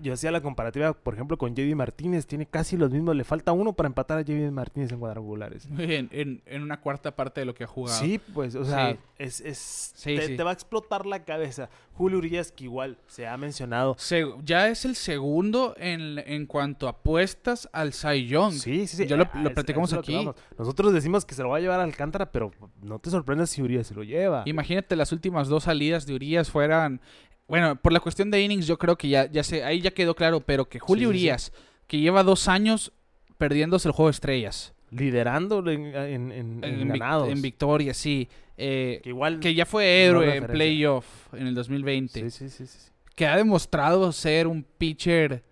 yo 0.01 0.13
hacía 0.13 0.31
la 0.31 0.41
comparativa, 0.41 0.93
por 0.93 1.15
ejemplo, 1.15 1.37
con 1.39 1.55
JD 1.55 1.75
Martínez, 1.75 2.27
tiene 2.27 2.47
casi 2.47 2.77
los 2.77 2.91
mismos, 2.91 3.17
le 3.17 3.25
falta 3.25 3.53
uno 3.53 3.73
para 3.73 3.87
empatar 3.89 4.19
a 4.19 4.23
JD 4.23 4.51
Martínez 4.51 4.93
en 4.93 4.99
cuadrangulares. 5.01 5.67
Bien, 5.71 6.09
en, 6.13 6.43
en 6.47 6.63
una 6.63 6.81
cuarta 6.81 7.15
parte 7.17 7.41
de 7.41 7.47
lo 7.47 7.55
que 7.55 7.65
ha 7.65 7.67
jugado. 7.67 7.99
Sí, 7.99 8.21
pues, 8.35 8.55
o 8.55 8.65
sea, 8.65 8.93
Sí. 8.93 8.99
es, 9.19 9.41
es 9.41 9.93
Sí, 9.95 10.17
te, 10.17 10.27
sí. 10.29 10.37
te 10.37 10.43
va 10.43 10.51
a 10.51 10.53
explotar 10.55 11.07
la 11.07 11.25
cabeza. 11.25 11.69
Julio 11.95 12.19
Urias, 12.19 12.53
que 12.53 12.65
igual 12.65 12.97
se 13.07 13.27
ha 13.27 13.37
mencionado. 13.37 13.95
Se- 13.99 14.25
ya 14.45 14.69
es 14.69 14.85
el 14.85 14.95
segundo 14.97 15.75
en, 15.77 16.19
en 16.27 16.47
cuanto 16.47 16.87
a 16.87 16.91
apuestas 16.91 17.69
al 17.73 17.93
Cy 17.93 18.27
Young. 18.27 18.53
Sí, 18.55 18.87
sí, 18.87 18.97
sí. 18.97 19.07
Ya 19.07 19.17
lo- 19.17 19.25
ah, 19.33 19.43
lo 19.43 19.53
platicamos 19.53 19.93
es 19.93 19.99
aquí. 19.99 20.27
Nosotros 20.59 20.93
decimos 20.93 21.25
que 21.25 21.35
se 21.35 21.43
lo 21.43 21.51
va 21.51 21.59
a 21.59 21.61
llevar 21.61 21.81
a 21.81 21.83
Alcántara, 21.83 22.31
pero 22.33 22.51
no 22.83 22.99
te 22.99 23.11
sorprendas 23.11 23.51
si 23.51 23.63
Urias 23.63 23.87
se 23.89 23.95
lo 23.95 24.03
lleva. 24.05 24.43
Imagínate 24.47 24.97
las 24.97 25.13
últimas 25.13 25.49
dos 25.49 25.65
salidas 25.65 26.07
de 26.07 26.15
Urias 26.15 26.51
fueran. 26.51 27.01
Bueno, 27.49 27.77
por 27.77 27.93
la 27.93 28.01
cuestión 28.01 28.31
de 28.31 28.41
innings, 28.43 28.67
yo 28.67 28.79
creo 28.79 28.97
que 28.97 29.09
ya, 29.09 29.27
ya 29.31 29.43
sé, 29.43 29.65
ahí 29.65 29.81
ya 29.81 29.91
quedó 29.91 30.15
claro, 30.15 30.41
pero 30.41 30.69
que 30.69 30.79
Julio 30.79 31.09
Sí, 31.11 31.15
sí, 31.15 31.19
sí. 31.19 31.25
Urias, 31.27 31.53
que 31.87 31.99
lleva 31.99 32.23
dos 32.23 32.49
años 32.49 32.93
perdiéndose 33.39 33.89
el 33.89 33.93
juego 33.93 34.09
de 34.09 34.13
estrellas. 34.13 34.75
Liderando 34.91 35.59
en, 35.71 35.87
en, 35.95 36.33
en- 36.33 36.65
en 36.65 36.89
vic- 36.89 36.99
ganados. 36.99 37.29
en 37.31 37.43
victoria, 37.43 37.95
sí. 37.95 38.29
eh, 38.57 39.01
que 39.03 39.09
igual. 39.11 39.41
que 39.41 39.55
ya 39.55 39.67
fue 39.67 40.05
héroe 40.05 40.37
en 40.37 40.47
playoff 40.47 41.33
en 41.35 41.47
el 41.47 41.55
2020. 41.55 42.21
Sí, 42.21 42.31
sí, 42.31 42.49
sí, 42.49 42.67
sí. 42.67 42.91
Que 43.15 43.27
ha 43.27 43.37
demostrado 43.37 44.13
ser 44.13 44.47
un 44.47 44.63
pitcher 44.63 45.43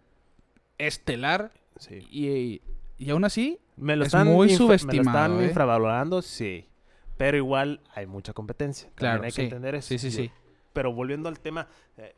estelar. 0.79 1.53
sí. 1.79 2.07
Y, 2.11 2.63
y 2.99 3.11
aún 3.11 3.25
así, 3.25 3.59
Me 3.77 3.97
lo 3.97 4.03
Es 4.05 4.09
están, 4.09 4.27
muy 4.29 4.49
infra- 4.49 4.59
me 4.67 4.73
lo 4.73 4.79
subestimado, 4.79 5.19
están 5.35 5.41
¿eh? 5.43 5.47
infravalorando, 5.49 6.23
sí. 6.23 6.67
Pero 7.17 7.37
igual 7.37 7.81
hay 7.95 8.07
mucha 8.07 8.33
competencia. 8.33 8.89
También 8.95 8.97
claro, 8.97 9.25
hay 9.25 9.33
que 9.33 9.43
entender 9.43 9.75
eso. 9.75 9.89
Sí, 9.89 9.99
sí, 9.99 10.11
sí. 10.11 10.31
Pero 10.73 10.93
volviendo 10.93 11.29
al 11.29 11.41
tema, 11.41 11.67
eh, 11.97 12.15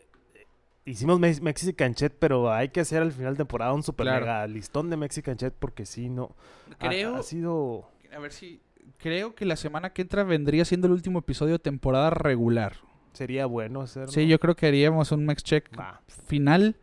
hicimos 0.85 1.19
Mex- 1.21 1.41
Mexican 1.41 1.95
Chat, 1.95 2.13
pero 2.19 2.53
hay 2.53 2.69
que 2.71 2.81
hacer 2.81 3.03
al 3.03 3.13
final 3.13 3.35
de 3.35 3.39
temporada 3.39 3.73
un 3.73 3.83
super 3.83 4.05
Claro. 4.05 4.21
mega 4.27 4.47
listón 4.47 4.91
de 4.91 4.97
Mexican 4.97 5.37
Chat 5.37 5.55
porque 5.59 5.87
sí, 5.87 6.09
no. 6.09 6.35
ha- 6.79 6.89
Creo, 6.89 7.17
Ha, 7.17 7.23
sido. 7.23 7.89
a 8.15 8.19
ver 8.19 8.33
si, 8.33 8.61
creo 8.99 9.35
que 9.35 9.45
la 9.45 9.57
semana 9.57 9.91
que 9.93 10.03
entra 10.03 10.25
vendría 10.25 10.65
siendo 10.65 10.87
el 10.87 10.93
último 10.93 11.21
episodio 11.21 11.55
de 11.55 11.59
temporada 11.61 12.11
regular. 12.11 12.77
Sería 13.13 13.47
bueno 13.47 13.83
hacerlo. 13.83 14.11
Sí, 14.11 14.27
yo 14.27 14.39
creo 14.39 14.55
que 14.57 14.67
haríamos 14.67 15.13
un 15.13 15.27
Mex 15.27 15.43
Check 15.45 15.69
final 16.27 16.77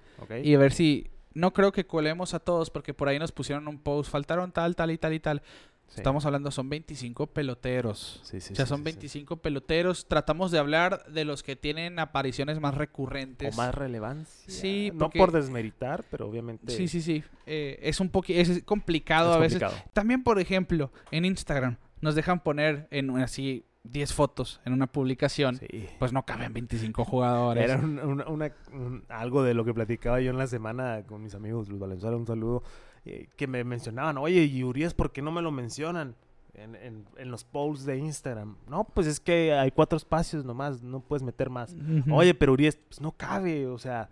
y 0.43 0.53
a 0.53 0.57
ver 0.59 0.71
si... 0.73 1.09
No 1.35 1.53
creo 1.53 1.71
que 1.71 1.85
colemos 1.85 2.33
a 2.33 2.39
todos 2.39 2.69
porque 2.71 2.93
por 2.93 3.07
ahí 3.07 3.19
nos 3.19 3.31
pusieron 3.31 3.67
un 3.67 3.77
post, 3.77 4.11
faltaron 4.11 4.51
tal, 4.51 4.75
tal 4.75 4.89
y 4.91 4.97
tal 4.97 5.13
y 5.13 5.19
tal. 5.19 5.41
Sí. 5.89 5.95
Estamos 5.97 6.25
hablando, 6.25 6.51
son 6.51 6.69
25 6.69 7.27
peloteros. 7.27 8.21
Sí, 8.23 8.39
sí, 8.39 8.53
o 8.53 8.55
sea, 8.55 8.65
son 8.65 8.77
sí, 8.79 8.83
sí. 8.91 8.95
25 8.97 9.37
peloteros. 9.37 10.07
Tratamos 10.07 10.51
de 10.51 10.59
hablar 10.59 11.03
de 11.11 11.25
los 11.25 11.41
que 11.43 11.55
tienen 11.55 11.99
apariciones 11.99 12.59
más 12.59 12.75
recurrentes. 12.75 13.53
O 13.53 13.57
más 13.57 13.73
relevancia. 13.73 14.53
Sí, 14.53 14.91
No 14.93 14.99
porque- 15.05 15.19
por 15.19 15.31
desmeritar, 15.31 16.05
pero 16.11 16.27
obviamente. 16.27 16.71
Sí, 16.73 16.87
sí, 16.87 17.01
sí. 17.01 17.23
Eh, 17.45 17.79
es 17.81 17.99
un 17.99 18.09
poquito 18.09 18.39
es 18.39 18.63
complicado 18.63 19.31
es 19.31 19.35
a 19.35 19.39
veces. 19.39 19.59
complicado. 19.59 19.89
También, 19.93 20.23
por 20.23 20.39
ejemplo, 20.39 20.91
en 21.11 21.25
Instagram 21.25 21.77
nos 22.01 22.15
dejan 22.15 22.41
poner 22.43 22.87
en 22.91 23.09
así 23.17 23.65
10 23.83 24.13
fotos 24.13 24.61
en 24.65 24.73
una 24.73 24.87
publicación. 24.87 25.55
Sí. 25.57 25.87
Pues 25.97 26.13
no 26.13 26.23
caben 26.25 26.53
25 26.53 27.03
jugadores. 27.05 27.63
Era 27.63 27.77
un- 27.77 27.97
una- 27.99 28.27
una- 28.27 28.53
un- 28.71 29.03
algo 29.09 29.41
de 29.41 29.53
lo 29.55 29.65
que 29.65 29.73
platicaba 29.73 30.21
yo 30.21 30.29
en 30.31 30.37
la 30.37 30.47
semana 30.47 31.03
con 31.07 31.23
mis 31.23 31.33
amigos 31.33 31.67
Luis 31.69 31.79
Valenzuela, 31.79 32.15
un 32.17 32.27
saludo, 32.27 32.61
eh, 33.05 33.27
que 33.35 33.47
me 33.47 33.63
mencionaban, 33.63 34.17
oye, 34.17 34.43
y 34.43 34.63
Urias, 34.63 34.93
¿por 34.93 35.11
qué 35.11 35.21
no 35.21 35.31
me 35.31 35.41
lo 35.41 35.51
mencionan 35.51 36.15
en, 36.53 36.75
en- 36.75 37.05
en 37.17 37.31
los 37.31 37.43
posts 37.43 37.85
de 37.85 37.97
Instagram? 37.97 38.57
No, 38.67 38.83
pues 38.83 39.07
es 39.07 39.19
que 39.19 39.53
hay 39.53 39.71
cuatro 39.71 39.97
espacios 39.97 40.45
nomás, 40.45 40.81
no 40.83 40.99
puedes 40.99 41.23
meter 41.23 41.49
más. 41.49 41.75
Oye, 42.11 42.33
pero 42.33 42.53
Urias, 42.53 42.75
pues 42.87 43.01
no 43.01 43.11
cabe, 43.11 43.67
o 43.67 43.77
sea, 43.77 44.09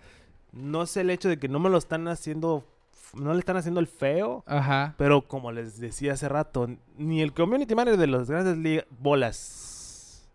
no 0.53 0.83
es 0.83 0.95
el 0.97 1.09
hecho 1.09 1.29
de 1.29 1.38
que 1.38 1.47
no 1.49 1.59
me 1.59 1.69
lo 1.69 1.77
están 1.77 2.07
haciendo, 2.07 2.65
no 3.13 3.33
le 3.33 3.39
están 3.39 3.57
haciendo 3.57 3.79
el 3.79 3.88
feo, 3.88 4.43
Ajá. 4.47 4.95
pero 4.97 5.27
como 5.27 5.51
les 5.51 5.79
decía 5.79 6.13
hace 6.13 6.29
rato, 6.29 6.67
ni 6.97 7.21
el 7.21 7.33
community 7.33 7.75
manager 7.75 7.99
de 7.99 8.07
las 8.07 8.29
grandes 8.29 8.57
ligas, 8.57 8.85
bolas, 8.99 10.27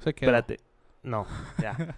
Se 0.00 0.14
quedó. 0.14 0.30
Espérate. 0.30 0.60
No, 1.02 1.26
ya. 1.60 1.96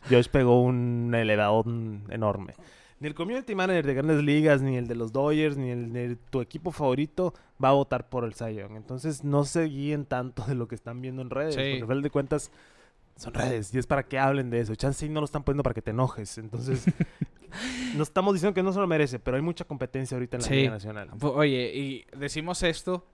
Josh 0.10 0.28
pegó 0.28 0.62
un 0.62 1.12
elevadón 1.14 2.04
enorme. 2.08 2.54
Ni 3.00 3.06
el 3.08 3.14
community 3.14 3.54
manager 3.54 3.86
de 3.86 3.94
grandes 3.94 4.22
ligas, 4.22 4.60
ni 4.60 4.76
el 4.76 4.88
de 4.88 4.96
los 4.96 5.12
Dodgers, 5.12 5.56
ni 5.56 5.70
el 5.70 5.92
de 5.92 6.16
tu 6.30 6.40
equipo 6.40 6.72
favorito 6.72 7.32
va 7.62 7.68
a 7.68 7.72
votar 7.72 8.08
por 8.08 8.24
el 8.24 8.34
Young. 8.34 8.76
Entonces 8.76 9.22
no 9.22 9.44
se 9.44 9.64
guíen 9.64 10.04
tanto 10.04 10.44
de 10.46 10.54
lo 10.56 10.66
que 10.66 10.74
están 10.74 11.00
viendo 11.00 11.22
en 11.22 11.30
redes. 11.30 11.54
Sí. 11.54 11.60
Porque 11.60 11.74
al 11.82 11.86
final 11.86 12.02
de 12.02 12.10
cuentas 12.10 12.50
son 13.16 13.34
redes 13.34 13.72
y 13.74 13.78
es 13.78 13.86
para 13.86 14.02
que 14.02 14.18
hablen 14.18 14.50
de 14.50 14.60
eso. 14.60 14.74
Chance 14.74 15.08
no 15.08 15.20
lo 15.20 15.26
están 15.26 15.44
poniendo 15.44 15.62
para 15.62 15.74
que 15.74 15.82
te 15.82 15.90
enojes. 15.92 16.38
Entonces 16.38 16.86
no 17.96 18.02
estamos 18.02 18.34
diciendo 18.34 18.54
que 18.54 18.62
no 18.62 18.72
se 18.72 18.80
lo 18.80 18.86
merece, 18.88 19.18
pero 19.20 19.36
hay 19.36 19.42
mucha 19.42 19.64
competencia 19.64 20.16
ahorita 20.16 20.36
en 20.38 20.42
la 20.42 20.48
Sí. 20.48 20.54
Liga 20.54 20.70
Nacional. 20.70 21.10
Oye, 21.22 21.72
y 21.76 22.04
decimos 22.16 22.62
esto 22.64 23.06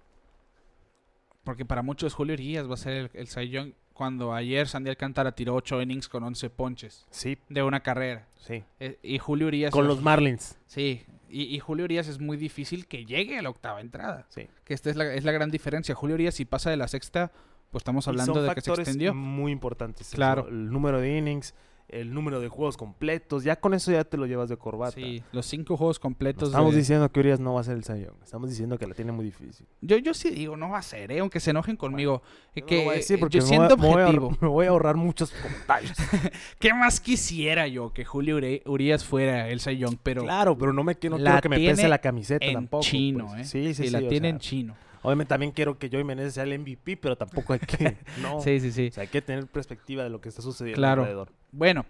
porque 1.42 1.66
para 1.66 1.82
muchos 1.82 2.14
Julio 2.14 2.32
Urias 2.34 2.68
va 2.68 2.74
a 2.74 2.78
ser 2.78 2.92
el, 2.94 3.10
el 3.12 3.28
Cy 3.28 3.50
Young 3.50 3.72
cuando 3.94 4.34
ayer 4.34 4.68
Sandy 4.68 4.90
Alcántara 4.90 5.32
tiró 5.32 5.54
8 5.54 5.80
innings 5.80 6.08
con 6.08 6.22
11 6.24 6.50
ponches 6.50 7.06
Sí, 7.10 7.38
de 7.48 7.62
una 7.62 7.80
carrera. 7.80 8.26
sí. 8.38 8.62
Eh, 8.80 8.98
y 9.02 9.18
Julio 9.18 9.46
Urias... 9.46 9.70
Con 9.72 9.86
los 9.88 10.02
Marlins. 10.02 10.58
Sí, 10.66 11.02
y, 11.30 11.44
y 11.44 11.58
Julio 11.60 11.84
Urias 11.84 12.08
es 12.08 12.20
muy 12.20 12.36
difícil 12.36 12.86
que 12.86 13.06
llegue 13.06 13.38
a 13.38 13.42
la 13.42 13.50
octava 13.50 13.80
entrada. 13.80 14.26
Sí. 14.28 14.48
Que 14.64 14.74
esta 14.74 14.90
es 14.90 14.96
la, 14.96 15.14
es 15.14 15.24
la 15.24 15.32
gran 15.32 15.50
diferencia. 15.50 15.94
Julio 15.94 16.14
Urias 16.14 16.34
si 16.34 16.44
pasa 16.44 16.68
de 16.70 16.76
la 16.76 16.88
sexta, 16.88 17.32
pues 17.70 17.80
estamos 17.82 18.06
Y 18.06 18.10
hablando 18.10 18.34
son 18.34 18.46
de 18.48 18.54
que 18.54 18.60
se 18.60 18.72
extendió. 18.72 19.14
muy 19.14 19.50
importantes. 19.52 20.08
eso, 20.08 20.16
Claro. 20.16 20.48
El 20.48 20.70
número 20.70 21.00
de 21.00 21.16
innings, 21.16 21.54
el 21.88 22.12
número 22.14 22.40
de 22.40 22.48
juegos 22.48 22.76
completos. 22.76 23.44
Ya 23.44 23.56
con 23.56 23.74
eso 23.74 23.92
ya 23.92 24.04
te 24.04 24.16
lo 24.16 24.26
llevas 24.26 24.48
de 24.48 24.56
corbata. 24.56 24.92
Sí, 24.92 25.22
los 25.32 25.46
cinco 25.46 25.76
juegos 25.76 25.98
No 25.98 26.02
completos. 26.02 26.48
estamos 26.48 26.72
de- 26.72 26.78
diciendo 26.78 27.10
que 27.12 27.20
Urias 27.20 27.38
no 27.40 27.54
va 27.54 27.60
a 27.60 27.64
ser 27.64 27.76
el 27.76 27.82
Young. 27.84 28.16
Estamos 28.22 28.48
diciendo 28.50 28.78
que 28.78 28.86
la 28.86 28.94
tiene 28.94 29.12
muy 29.12 29.24
difícil. 29.24 29.66
Yo, 29.80 29.96
yo 29.98 30.14
sí 30.14 30.30
digo, 30.30 30.56
no 30.56 30.70
va 30.70 30.78
a 30.78 30.82
ser, 30.82 31.12
¿eh? 31.12 31.20
aunque 31.20 31.40
se 31.40 31.50
enojen 31.50 31.76
conmigo. 31.76 32.22
Eh, 32.54 32.60
Yo 32.60 32.60
no 32.62 32.66
que, 32.66 32.76
lo 32.78 32.82
voy 32.84 32.92
a 32.94 32.96
decir 32.96 33.20
porque 33.20 33.38
yo 33.38 33.44
me 33.44 33.48
voy 33.58 33.68
me 33.76 33.76
voy 33.76 34.00
a 34.00 34.04
objetivo. 34.06 34.36
Me 34.40 34.48
voy 34.48 34.66
a 34.66 34.68
ahorrar 34.70 34.96
muchos 34.96 35.30
comentarios. 35.30 35.92
¿Qué 36.58 36.72
más 36.74 37.00
quisiera 37.00 37.66
yo 37.68 37.92
que 37.92 38.04
Julio 38.04 38.38
Uri- 38.38 38.62
Urias 38.66 39.04
fuera 39.04 39.48
el 39.48 39.60
Young? 39.60 39.96
Pero 40.02 40.22
claro, 40.22 40.56
pero 40.58 40.72
no 40.72 40.82
me 40.84 40.94
quiero, 40.96 41.16
que 41.40 41.48
me 41.48 41.56
pese 41.56 41.88
la 41.88 41.98
camiseta 41.98 42.44
en 42.46 42.54
tampoco. 42.54 42.82
chino, 42.82 43.26
pues. 43.28 43.40
¿eh? 43.42 43.44
Sí, 43.44 43.74
sí, 43.74 43.84
sí. 43.84 43.90
la 43.90 44.00
tiene 44.00 44.28
sea, 44.28 44.30
en 44.30 44.38
chino. 44.38 44.76
Obviamente 45.04 45.28
también 45.28 45.52
quiero 45.52 45.78
que 45.78 45.88
Joey 45.88 46.02
Meneses 46.02 46.34
sea 46.34 46.42
el 46.42 46.58
MVP, 46.58 46.96
pero 46.96 47.16
tampoco 47.16 47.52
hay 47.52 47.60
que... 47.60 47.96
No. 48.20 48.40
Sí, 48.40 48.58
sí, 48.58 48.72
sí. 48.72 48.88
O 48.88 48.92
sea, 48.92 49.02
hay 49.02 49.08
que 49.08 49.22
tener 49.22 49.46
perspectiva 49.46 50.02
de 50.02 50.10
lo 50.10 50.20
que 50.20 50.28
está 50.28 50.42
sucediendo 50.42 50.78
Claro. 50.78 51.02
alrededor. 51.02 51.28
Bueno, 51.52 51.86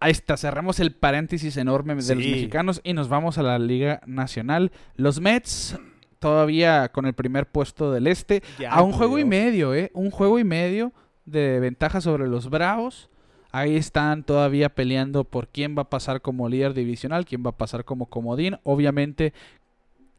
ahí 0.00 0.10
está. 0.12 0.36
Cerramos 0.36 0.78
el 0.80 0.92
paréntesis 0.92 1.56
enorme 1.56 1.94
de 1.94 2.14
los 2.14 2.24
mexicanos 2.24 2.80
y 2.84 2.92
nos 2.92 3.08
vamos 3.08 3.38
a 3.38 3.42
la 3.42 3.58
Liga 3.58 4.02
Nacional. 4.06 4.70
Los 4.96 5.20
Mets 5.20 5.78
todavía 6.18 6.90
con 6.90 7.06
el 7.06 7.14
primer 7.14 7.46
puesto 7.46 7.92
del 7.92 8.06
este. 8.06 8.42
Ya 8.58 8.70
A 8.72 8.82
un 8.82 8.92
juego 8.92 9.18
y 9.18 9.24
medio, 9.24 9.74
¿eh? 9.74 9.90
Un 9.94 10.10
juego 10.10 10.38
y 10.38 10.44
medio 10.44 10.92
de 11.24 11.60
ventaja 11.60 12.00
sobre 12.00 12.26
los 12.28 12.50
Bravos. 12.50 13.08
Ahí 13.52 13.74
están 13.76 14.22
todavía 14.22 14.68
peleando 14.68 15.24
por 15.24 15.48
quién 15.48 15.76
va 15.76 15.82
a 15.82 15.90
pasar 15.90 16.20
como 16.20 16.48
líder 16.48 16.72
divisional, 16.72 17.24
quién 17.24 17.44
va 17.44 17.50
a 17.50 17.56
pasar 17.56 17.84
como 17.84 18.06
comodín. 18.06 18.58
Obviamente 18.62 19.32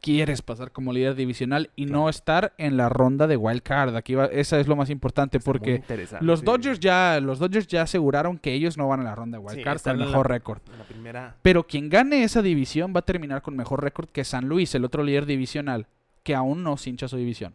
quieres 0.02 0.42
pasar 0.42 0.72
como 0.72 0.92
líder 0.92 1.14
divisional 1.14 1.70
y 1.76 1.86
no 1.86 2.08
estar 2.08 2.52
en 2.58 2.76
la 2.76 2.90
ronda 2.90 3.26
de 3.26 3.36
wild 3.36 3.62
card. 3.62 3.96
Aquí 3.96 4.14
va, 4.14 4.26
esa 4.26 4.60
es 4.60 4.66
lo 4.66 4.76
más 4.76 4.90
importante 4.90 5.38
Está 5.38 5.50
porque 5.50 5.82
los 6.20 6.40
sí. 6.40 6.44
Dodgers 6.44 6.80
ya 6.80 7.20
los 7.20 7.38
Dodgers 7.38 7.68
ya 7.68 7.82
aseguraron 7.82 8.36
que 8.36 8.52
ellos 8.52 8.76
no 8.76 8.88
van 8.88 9.00
a 9.00 9.04
la 9.04 9.14
ronda 9.14 9.38
de 9.38 9.44
wild 9.44 9.58
Sí, 9.58 9.64
card 9.64 9.80
con 9.80 9.92
el 9.92 10.06
mejor 10.06 10.28
récord. 10.28 10.60
Primera... 10.88 11.36
Pero 11.40 11.66
quien 11.66 11.88
gane 11.88 12.24
esa 12.24 12.42
división 12.42 12.92
va 12.94 13.00
a 13.00 13.04
terminar 13.04 13.40
con 13.40 13.56
mejor 13.56 13.82
récord 13.82 14.08
que 14.08 14.24
San 14.24 14.48
Luis, 14.48 14.74
el 14.74 14.84
otro 14.84 15.04
líder 15.04 15.24
divisional, 15.24 15.86
que 16.24 16.34
aún 16.34 16.62
no 16.64 16.76
cincha 16.76 17.06
su 17.06 17.16
división. 17.16 17.54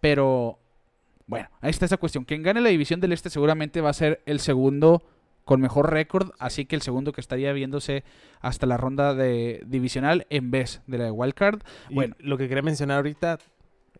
Pero, 0.00 0.58
bueno, 1.26 1.48
ahí 1.60 1.70
está 1.70 1.86
esa 1.86 1.96
cuestión. 1.96 2.24
Quien 2.24 2.42
gane 2.42 2.60
la 2.60 2.68
división 2.68 3.00
del 3.00 3.12
este 3.12 3.30
seguramente 3.30 3.80
va 3.80 3.90
a 3.90 3.94
ser 3.94 4.22
el 4.26 4.40
segundo 4.40 5.02
con 5.46 5.60
mejor 5.60 5.90
récord, 5.92 6.32
así 6.40 6.66
que 6.66 6.74
el 6.76 6.82
segundo 6.82 7.12
que 7.12 7.20
estaría 7.20 7.52
viéndose 7.52 8.02
hasta 8.40 8.66
la 8.66 8.76
ronda 8.76 9.14
de 9.14 9.62
divisional 9.64 10.26
en 10.28 10.50
vez 10.50 10.82
de 10.88 10.98
la 10.98 11.04
de 11.04 11.10
wildcard. 11.12 11.60
Y 11.88 11.94
Bueno. 11.94 12.16
lo 12.18 12.36
que 12.36 12.48
quería 12.48 12.62
mencionar 12.62 12.96
ahorita, 12.96 13.38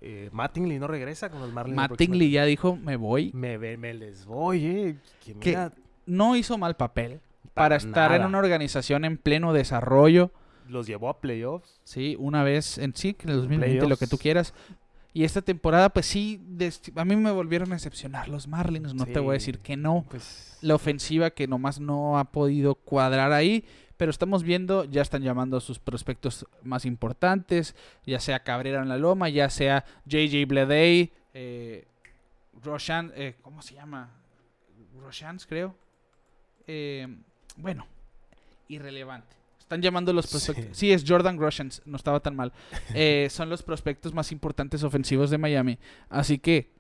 eh, 0.00 0.28
Mattingly 0.32 0.78
no 0.80 0.88
regresa 0.88 1.30
con 1.30 1.40
los 1.40 1.52
Marlins. 1.52 1.76
próxima 1.76 1.88
Mattingly 1.94 2.30
ya 2.32 2.44
dijo, 2.44 2.74
me 2.76 2.96
voy. 2.96 3.30
Me, 3.32 3.56
me 3.58 3.94
les 3.94 4.26
voy, 4.26 4.66
eh. 4.66 4.96
Que 5.40 5.70
No 6.04 6.34
hizo 6.34 6.58
mal 6.58 6.74
papel 6.76 7.20
para 7.54 7.54
para 7.54 7.76
estar 7.76 8.12
en 8.12 8.24
una 8.26 8.38
organización 8.38 9.04
en 9.04 9.16
pleno 9.16 9.52
desarrollo. 9.52 10.32
los 10.68 10.88
llevó 10.88 11.08
a 11.10 11.20
playoffs. 11.20 11.80
Sí, 11.84 12.16
una 12.18 12.42
vez 12.42 12.76
en 12.78 12.92
sí, 12.96 13.16
en 13.22 13.30
el 13.30 13.36
2020, 13.36 13.86
lo 13.86 13.96
que 13.96 14.08
tú 14.08 14.18
quieras. 14.18 14.52
Y 15.16 15.24
esta 15.24 15.40
temporada, 15.40 15.88
pues 15.88 16.04
sí, 16.04 16.42
a 16.94 17.04
mí 17.06 17.16
me 17.16 17.30
volvieron 17.30 17.72
a 17.72 17.76
decepcionar 17.76 18.28
los 18.28 18.46
Marlins, 18.48 18.92
no 18.92 19.06
te 19.06 19.18
voy 19.18 19.30
a 19.30 19.32
decir 19.32 19.60
que 19.60 19.74
no. 19.74 20.04
Pues, 20.10 20.58
La 20.60 20.74
ofensiva 20.74 21.30
que 21.30 21.48
nomás 21.48 21.80
no 21.80 22.18
ha 22.18 22.24
podido 22.24 22.74
cuadrar 22.74 23.32
ahí, 23.32 23.64
pero 23.96 24.10
estamos 24.10 24.42
viendo, 24.42 24.84
ya 24.84 25.00
están 25.00 25.22
llamando 25.22 25.56
a 25.56 25.62
sus 25.62 25.78
prospectos 25.78 26.44
más 26.62 26.84
importantes, 26.84 27.74
ya 28.04 28.20
sea 28.20 28.40
Cabrera 28.40 28.82
en 28.82 28.90
la 28.90 28.98
Loma, 28.98 29.30
ya 29.30 29.48
sea 29.48 29.86
JJ 30.04 30.44
Bleday, 30.46 31.10
eh, 31.32 31.86
Roshan, 32.62 33.10
eh, 33.16 33.36
¿cómo 33.40 33.62
se 33.62 33.72
llama? 33.72 34.10
Roshans, 35.00 35.46
creo. 35.46 35.74
Eh, 36.66 37.08
bueno, 37.56 37.86
irrelevante. 38.68 39.34
Están 39.66 39.82
llamando 39.82 40.12
los 40.12 40.28
prospectos. 40.28 40.66
Sí, 40.76 40.86
Sí. 40.86 40.92
es 40.92 41.04
Jordan 41.06 41.36
Groshans, 41.36 41.82
no 41.86 41.96
estaba 41.96 42.20
tan 42.20 42.36
mal. 42.36 42.52
Eh, 42.94 43.26
son 43.30 43.48
los 43.50 43.64
prospectos 43.64 44.14
más 44.14 44.30
importantes 44.30 44.84
ofensivos 44.84 45.28
de 45.30 45.38
Miami. 45.38 45.76
Así 46.08 46.38
que 46.38 46.70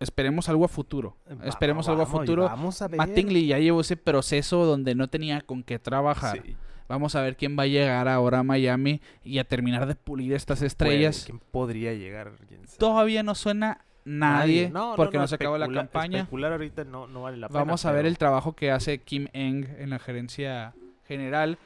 esperemos 0.00 0.48
algo 0.48 0.64
a 0.64 0.68
futuro. 0.68 1.16
va- 1.30 1.46
Esperemos 1.46 1.88
algo 1.88 2.02
a 2.02 2.06
futuro. 2.06 2.44
Vamos 2.44 2.80
a 2.82 2.88
ver. 2.88 2.96
Mattingly 2.98 3.46
ya 3.46 3.58
llevó 3.58 3.82
ese 3.82 3.96
proceso 3.96 4.64
donde 4.64 4.94
no 4.94 5.08
tenía 5.08 5.40
con 5.42 5.62
qué 5.62 5.78
trabajar. 5.78 6.40
Sí, 6.44 6.56
Vamos 6.88 7.14
a 7.14 7.22
ver 7.22 7.36
quién 7.36 7.56
va 7.58 7.62
a 7.62 7.66
llegar 7.66 8.06
ahora 8.08 8.40
a 8.40 8.42
Miami 8.42 9.00
y 9.22 9.38
a 9.38 9.44
terminar 9.44 9.86
de 9.86 9.94
pulir 9.94 10.32
estas 10.34 10.60
estrellas. 10.62 11.22
¿Quién 11.24 11.38
podría 11.50 11.94
llegar? 11.94 12.32
Todavía 12.78 13.22
no 13.22 13.34
suena 13.34 13.84
nadie, 14.04 14.68
No, 14.70 14.94
porque 14.96 15.16
no, 15.16 15.22
no, 15.22 15.28
se 15.28 15.36
acabó 15.36 15.56
la 15.56 15.68
campaña. 15.68 16.18
Especular 16.20 16.52
ahorita 16.52 16.84
no, 16.84 17.06
vale 17.22 17.36
la 17.38 17.48
pena. 17.48 17.60
Vamos 17.60 17.84
a 17.86 17.92
ver 17.92 18.00
pero- 18.00 18.08
el 18.08 18.18
trabajo 18.18 18.54
que 18.54 18.70
hace 18.70 18.98
Kim 18.98 19.28
Eng 19.32 19.66
en 19.78 19.90
la 19.90 19.98
gerencia 19.98 20.74
general. 21.06 21.56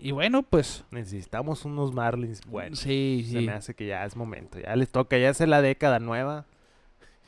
Y 0.00 0.12
bueno, 0.12 0.42
pues 0.44 0.84
Necesitamos 0.90 1.64
unos 1.64 1.92
Marlins 1.92 2.40
buenos. 2.46 2.78
sí, 2.78 3.22
Se 3.26 3.40
sí. 3.40 3.46
me 3.46 3.52
hace 3.52 3.74
que 3.74 3.86
ya 3.86 4.04
es 4.04 4.14
momento. 4.16 4.58
Ya 4.60 4.74
les 4.76 4.88
toca, 4.90 5.18
ya 5.18 5.30
es 5.30 5.40
la 5.40 5.60
década 5.62 5.98
nueva. 5.98 6.46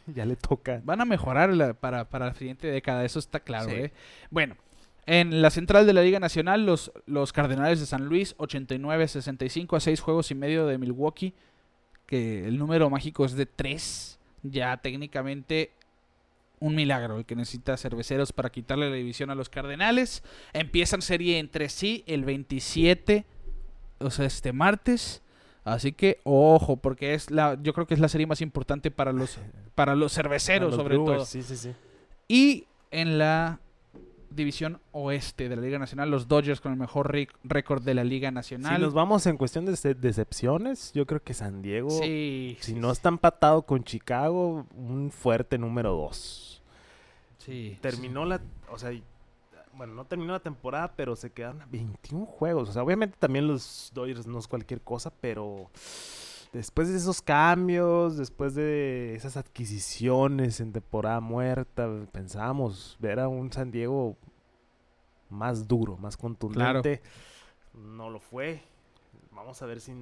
Ya 0.06 0.24
le 0.24 0.34
toca. 0.34 0.80
Van 0.84 1.00
a 1.00 1.04
mejorar 1.04 1.50
la- 1.54 1.74
para, 1.74 2.08
para 2.08 2.26
la 2.26 2.34
siguiente 2.34 2.66
década, 2.68 3.04
eso 3.04 3.18
está 3.18 3.38
claro. 3.40 3.70
Sí. 3.70 3.76
¿eh? 3.76 3.92
Bueno, 4.30 4.56
en 5.06 5.40
la 5.42 5.50
central 5.50 5.86
de 5.86 5.92
la 5.92 6.02
Liga 6.02 6.18
Nacional, 6.18 6.66
los, 6.66 6.90
los 7.06 7.32
Cardenales 7.32 7.78
de 7.80 7.86
San 7.86 8.06
Luis, 8.06 8.36
89-65 8.38 9.76
a 9.76 9.80
6 9.80 10.00
juegos 10.00 10.30
y 10.30 10.34
medio 10.34 10.66
de 10.66 10.78
Milwaukee, 10.78 11.34
que 12.06 12.44
el 12.46 12.58
número 12.58 12.90
mágico 12.90 13.24
es 13.24 13.34
de 13.34 13.46
3. 13.46 14.18
Ya 14.42 14.76
técnicamente 14.78 15.72
un 16.60 16.74
milagro 16.74 17.18
el 17.18 17.24
que 17.24 17.34
necesita 17.34 17.76
Cerveceros 17.76 18.32
para 18.32 18.50
quitarle 18.50 18.88
la 18.88 18.96
división 18.96 19.30
a 19.30 19.34
los 19.34 19.48
Cardenales. 19.48 20.22
Empiezan 20.52 21.02
serie 21.02 21.38
entre 21.38 21.68
sí 21.68 22.04
el 22.06 22.24
27, 22.24 23.26
o 23.98 24.10
sea, 24.10 24.26
este 24.26 24.52
martes. 24.52 25.22
Así 25.64 25.92
que 25.92 26.20
ojo, 26.24 26.76
porque 26.76 27.14
es 27.14 27.30
la, 27.30 27.58
yo 27.62 27.72
creo 27.74 27.86
que 27.86 27.94
es 27.94 28.00
la 28.00 28.08
serie 28.08 28.26
más 28.26 28.40
importante 28.40 28.90
para 28.90 29.12
los, 29.12 29.38
para 29.74 29.94
los 29.94 30.12
cerveceros, 30.12 30.70
los 30.70 30.76
sobre 30.76 30.96
Brewers, 30.96 31.16
todo. 31.18 31.26
Sí, 31.26 31.42
sí, 31.42 31.56
sí. 31.56 31.72
Y 32.28 32.66
en 32.90 33.18
la 33.18 33.60
división 34.30 34.80
oeste 34.92 35.48
de 35.48 35.56
la 35.56 35.62
Liga 35.62 35.78
Nacional, 35.78 36.10
los 36.10 36.28
Dodgers 36.28 36.60
con 36.60 36.72
el 36.72 36.78
mejor 36.78 37.14
récord 37.44 37.82
de 37.82 37.94
la 37.94 38.04
Liga 38.04 38.30
Nacional. 38.30 38.76
Si 38.76 38.82
nos 38.82 38.94
vamos 38.94 39.26
en 39.26 39.36
cuestión 39.36 39.64
de 39.66 39.72
dece- 39.72 39.94
decepciones, 39.96 40.92
yo 40.92 41.06
creo 41.06 41.22
que 41.22 41.34
San 41.34 41.62
Diego, 41.62 41.90
Sí, 41.90 42.56
si 42.60 42.72
sí, 42.74 42.78
no 42.78 42.90
está 42.92 43.08
empatado 43.08 43.62
con 43.62 43.82
Chicago, 43.84 44.66
un 44.76 45.10
fuerte 45.10 45.58
número 45.58 45.92
2. 45.92 46.62
sí, 47.38 47.78
Terminó 47.80 48.24
la, 48.24 48.40
o 48.70 48.78
sea, 48.78 48.90
bueno, 49.74 49.94
no 49.94 50.04
terminó 50.04 50.32
la 50.32 50.40
temporada, 50.40 50.92
pero 50.94 51.16
se 51.16 51.30
quedaron 51.30 51.62
a 51.62 51.66
21 51.66 52.26
juegos. 52.26 52.68
O 52.68 52.72
sea, 52.72 52.82
obviamente 52.82 53.16
también 53.18 53.46
los 53.46 53.90
Dodgers 53.94 54.26
no 54.26 54.38
es 54.38 54.46
cualquier 54.46 54.80
cosa, 54.82 55.10
pero 55.20 55.70
después 56.52 56.88
de 56.88 56.96
esos 56.96 57.22
cambios, 57.22 58.16
después 58.16 58.54
de 58.54 59.14
esas 59.14 59.36
adquisiciones 59.36 60.60
en 60.60 60.72
temporada 60.72 61.20
muerta, 61.20 61.88
pensábamos 62.12 62.96
ver 63.00 63.20
a 63.20 63.28
un 63.28 63.52
San 63.52 63.70
Diego 63.70 64.16
más 65.28 65.66
duro, 65.68 65.96
más 65.96 66.16
contundente. 66.16 67.02
No 67.74 68.10
lo 68.10 68.20
fue. 68.20 68.62
Vamos 69.32 69.62
a 69.62 69.66
ver 69.66 69.80
si, 69.80 69.92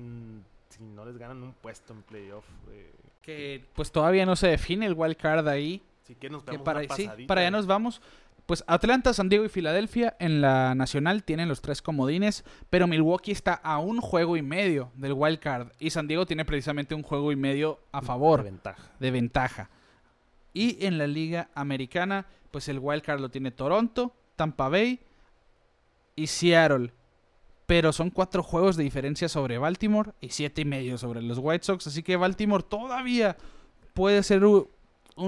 si 0.70 0.82
no 0.82 1.05
les 1.05 1.16
ganan 1.18 1.42
un 1.42 1.53
puesto 1.53 1.92
en 1.92 2.03
playoff. 2.03 2.44
eh, 2.70 2.92
Que 3.22 3.64
pues 3.74 3.92
todavía 3.92 4.24
no 4.24 4.36
se 4.36 4.49
define 4.49 4.86
el 4.86 4.94
wild 4.94 5.16
card 5.16 5.46
ahí. 5.49 5.82
si 6.05 6.14
que 6.14 6.30
nos 6.30 6.42
Que 6.44 6.59
para, 6.59 6.82
sí, 6.94 7.09
para 7.26 7.42
allá 7.42 7.51
nos 7.51 7.66
vamos. 7.66 8.01
Pues 8.49 8.64
Atlanta, 8.66 9.12
San 9.12 9.28
Diego 9.28 9.44
y 9.44 9.51
Filadelfia 9.51 10.16
en 10.18 10.40
la 10.40 10.74
nacional 10.74 11.22
tienen 11.22 11.51
los 11.51 11.61
tres 11.61 11.82
comodines, 11.82 12.46
pero 12.70 12.86
Milwaukee 12.86 13.30
está 13.30 13.53
a 13.53 13.76
un 13.76 14.01
juego 14.01 14.38
y 14.38 14.42
medio 14.42 14.90
del 14.94 15.12
wild 15.12 15.38
card 15.38 15.68
y 15.78 15.90
San 15.90 16.09
Diego 16.09 16.24
tiene 16.24 16.46
precisamente 16.46 16.94
un 16.94 17.03
juego 17.03 17.30
y 17.30 17.36
medio 17.36 17.78
a 17.92 18.01
favor 18.01 18.38
De 18.42 18.44
ventaja. 18.51 18.92
de 18.99 19.11
ventaja. 19.11 19.70
Y 20.55 20.86
en 20.86 20.96
la 20.96 21.07
liga 21.07 21.51
americana, 21.55 22.24
pues 22.51 22.70
el 22.70 22.78
wild 22.78 23.03
card 23.03 23.20
lo 23.20 23.28
tiene 23.28 23.51
Toronto, 23.51 24.14
Tampa 24.34 24.70
Bay 24.70 24.99
y 26.16 26.26
Seattle. 26.26 26.94
Pero 27.66 27.92
son 27.92 28.09
cuatro 28.09 28.42
juegos 28.42 28.78
de 28.78 28.84
diferencia 28.84 29.28
sobre 29.28 29.59
Baltimore 29.59 30.12
y 30.22 30.30
siete 30.30 30.62
y 30.62 30.64
medio 30.64 30.96
sobre 30.96 31.20
los 31.20 31.36
White 31.36 31.66
Sox. 31.66 31.86
Así 31.88 32.03
que 32.03 32.16
Baltimore 32.16 32.64
todavía 32.66 33.36
puede 33.92 34.22
ser 34.22 34.42
un 34.46 34.68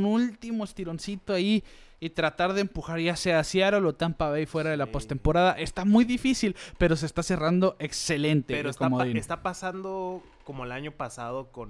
último 0.06 0.64
estironcito 0.64 1.34
ahí 1.34 1.62
y 2.01 2.11
tratar 2.11 2.55
de 2.55 2.62
empujar 2.62 2.98
ya 2.98 3.14
sea 3.14 3.40
a 3.40 3.44
Seattle 3.44 3.86
o 3.86 3.94
Tampa 3.94 4.30
Bay 4.30 4.46
fuera 4.46 4.70
de 4.70 4.76
la 4.78 4.86
Sí. 4.86 4.92
postemporada. 4.92 5.53
Está 5.53 5.84
muy 5.84 6.05
difícil, 6.05 6.57
pero 6.78 6.96
se 6.96 7.05
está 7.07 7.22
cerrando 7.22 7.76
excelente. 7.78 8.55
Pero 8.55 8.68
el 8.68 8.70
está, 8.70 8.86
pa- 8.86 8.90
comodín. 8.90 9.16
está 9.18 9.42
pasando 9.42 10.22
como 10.44 10.64
el 10.64 10.72
año 10.72 10.92
pasado 10.92 11.48
con, 11.53 11.68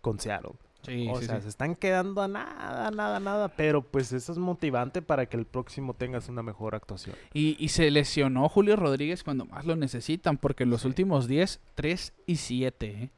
con 0.00 0.18
Seattle. 0.20 0.52
Sí, 0.82 1.08
o 1.10 1.18
sí, 1.20 1.26
sea, 1.26 1.40
se 1.40 1.48
están 1.48 1.74
quedando 1.74 2.22
a 2.22 2.28
nada, 2.28 2.90
nada, 2.92 3.18
nada. 3.18 3.48
Pero 3.48 3.82
pues 3.82 4.12
eso 4.12 4.30
es 4.32 4.38
motivante 4.38 5.02
para 5.02 5.26
que 5.26 5.36
el 5.36 5.44
próximo 5.44 5.92
tengas 5.92 6.28
una 6.28 6.42
mejor 6.42 6.74
actuación. 6.74 7.16
Y, 7.34 7.56
y 7.62 7.70
se 7.70 7.90
lesionó 7.90 8.48
Julio 8.48 8.76
Rodríguez 8.76 9.24
cuando 9.24 9.44
más 9.44 9.66
lo 9.66 9.74
necesitan, 9.74 10.38
porque 10.38 10.62
en 10.62 10.70
los 10.70 10.84
últimos 10.84 11.26
10, 11.26 11.60
3 11.74 12.12
y 12.26 12.36
7. 12.36 12.86
¿eh? 12.86 13.10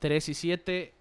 3 0.00 0.28
y 0.30 0.34
7. 0.34 0.92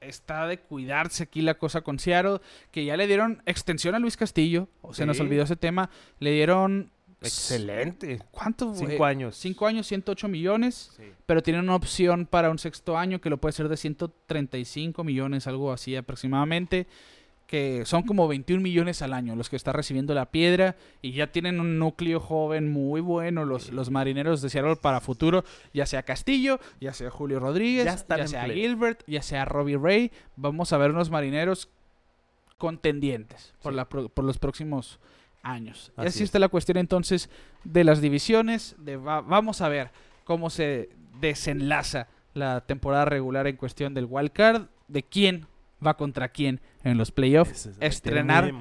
Está 0.00 0.46
de 0.46 0.58
cuidarse 0.58 1.24
aquí 1.24 1.42
la 1.42 1.54
cosa 1.54 1.82
con 1.82 1.98
Seattle, 1.98 2.40
que 2.70 2.84
ya 2.84 2.96
le 2.96 3.06
dieron 3.06 3.42
extensión 3.46 3.94
a 3.94 3.98
Luis 3.98 4.16
Castillo. 4.16 4.68
O 4.82 4.94
se 4.94 5.06
nos 5.06 5.20
olvidó 5.20 5.42
ese 5.44 5.56
tema. 5.56 5.90
Le 6.18 6.32
dieron. 6.32 6.90
Excelente. 7.20 8.18
¿Cuánto? 8.30 8.74
Cinco 8.74 9.06
eh, 9.06 9.10
años. 9.10 9.36
Cinco 9.36 9.66
años, 9.66 9.86
108 9.86 10.26
millones. 10.28 10.90
Sí. 10.96 11.04
Pero 11.26 11.42
tiene 11.42 11.60
una 11.60 11.74
opción 11.74 12.24
para 12.24 12.50
un 12.50 12.58
sexto 12.58 12.96
año 12.96 13.20
que 13.20 13.28
lo 13.28 13.38
puede 13.38 13.52
ser 13.52 13.68
de 13.68 13.76
135 13.76 15.04
millones, 15.04 15.46
algo 15.46 15.70
así 15.70 15.94
aproximadamente. 15.96 16.86
Que 17.50 17.82
son 17.84 18.04
como 18.04 18.28
21 18.28 18.62
millones 18.62 19.02
al 19.02 19.12
año 19.12 19.34
los 19.34 19.48
que 19.50 19.56
está 19.56 19.72
recibiendo 19.72 20.14
la 20.14 20.30
piedra. 20.30 20.76
Y 21.02 21.10
ya 21.14 21.32
tienen 21.32 21.58
un 21.58 21.80
núcleo 21.80 22.20
joven 22.20 22.70
muy 22.72 23.00
bueno 23.00 23.44
los, 23.44 23.72
los 23.72 23.90
marineros 23.90 24.40
de 24.40 24.50
Seattle 24.50 24.76
para 24.76 25.00
futuro. 25.00 25.42
Ya 25.74 25.84
sea 25.84 26.04
Castillo, 26.04 26.60
ya 26.80 26.92
sea 26.94 27.10
Julio 27.10 27.40
Rodríguez, 27.40 27.86
Ya 28.08 28.26
sea 28.28 28.44
play. 28.44 28.60
Gilbert, 28.60 29.02
ya 29.08 29.20
sea 29.20 29.44
Robbie 29.46 29.78
Ray. 29.78 30.12
Vamos 30.36 30.72
a 30.72 30.78
ver 30.78 30.92
unos 30.92 31.10
marineros 31.10 31.68
contendientes 32.56 33.52
por, 33.62 33.72
Sí. 33.72 33.76
la 33.76 33.84
por 33.88 34.24
los 34.24 34.38
próximos 34.38 35.00
años. 35.42 35.92
Así 35.96 36.08
así 36.08 36.18
es. 36.18 36.24
está 36.24 36.38
la 36.38 36.48
cuestión 36.48 36.78
entonces 36.78 37.30
de 37.64 37.84
las 37.84 38.00
divisiones. 38.00 38.76
De 38.78 38.96
va- 38.96 39.22
vamos 39.22 39.60
a 39.60 39.68
ver 39.68 39.90
cómo 40.24 40.50
se 40.50 40.90
desenlaza 41.20 42.06
la 42.34 42.60
temporada 42.60 43.06
regular 43.06 43.46
en 43.46 43.56
cuestión 43.56 43.92
del 43.94 44.06
wild 44.08 44.30
card, 44.30 44.66
de 44.88 45.02
quién 45.02 45.46
va 45.84 45.96
contra 45.96 46.28
quién 46.28 46.60
en 46.84 46.98
los 46.98 47.10
playoffs, 47.10 47.70
estrenar 47.80 48.52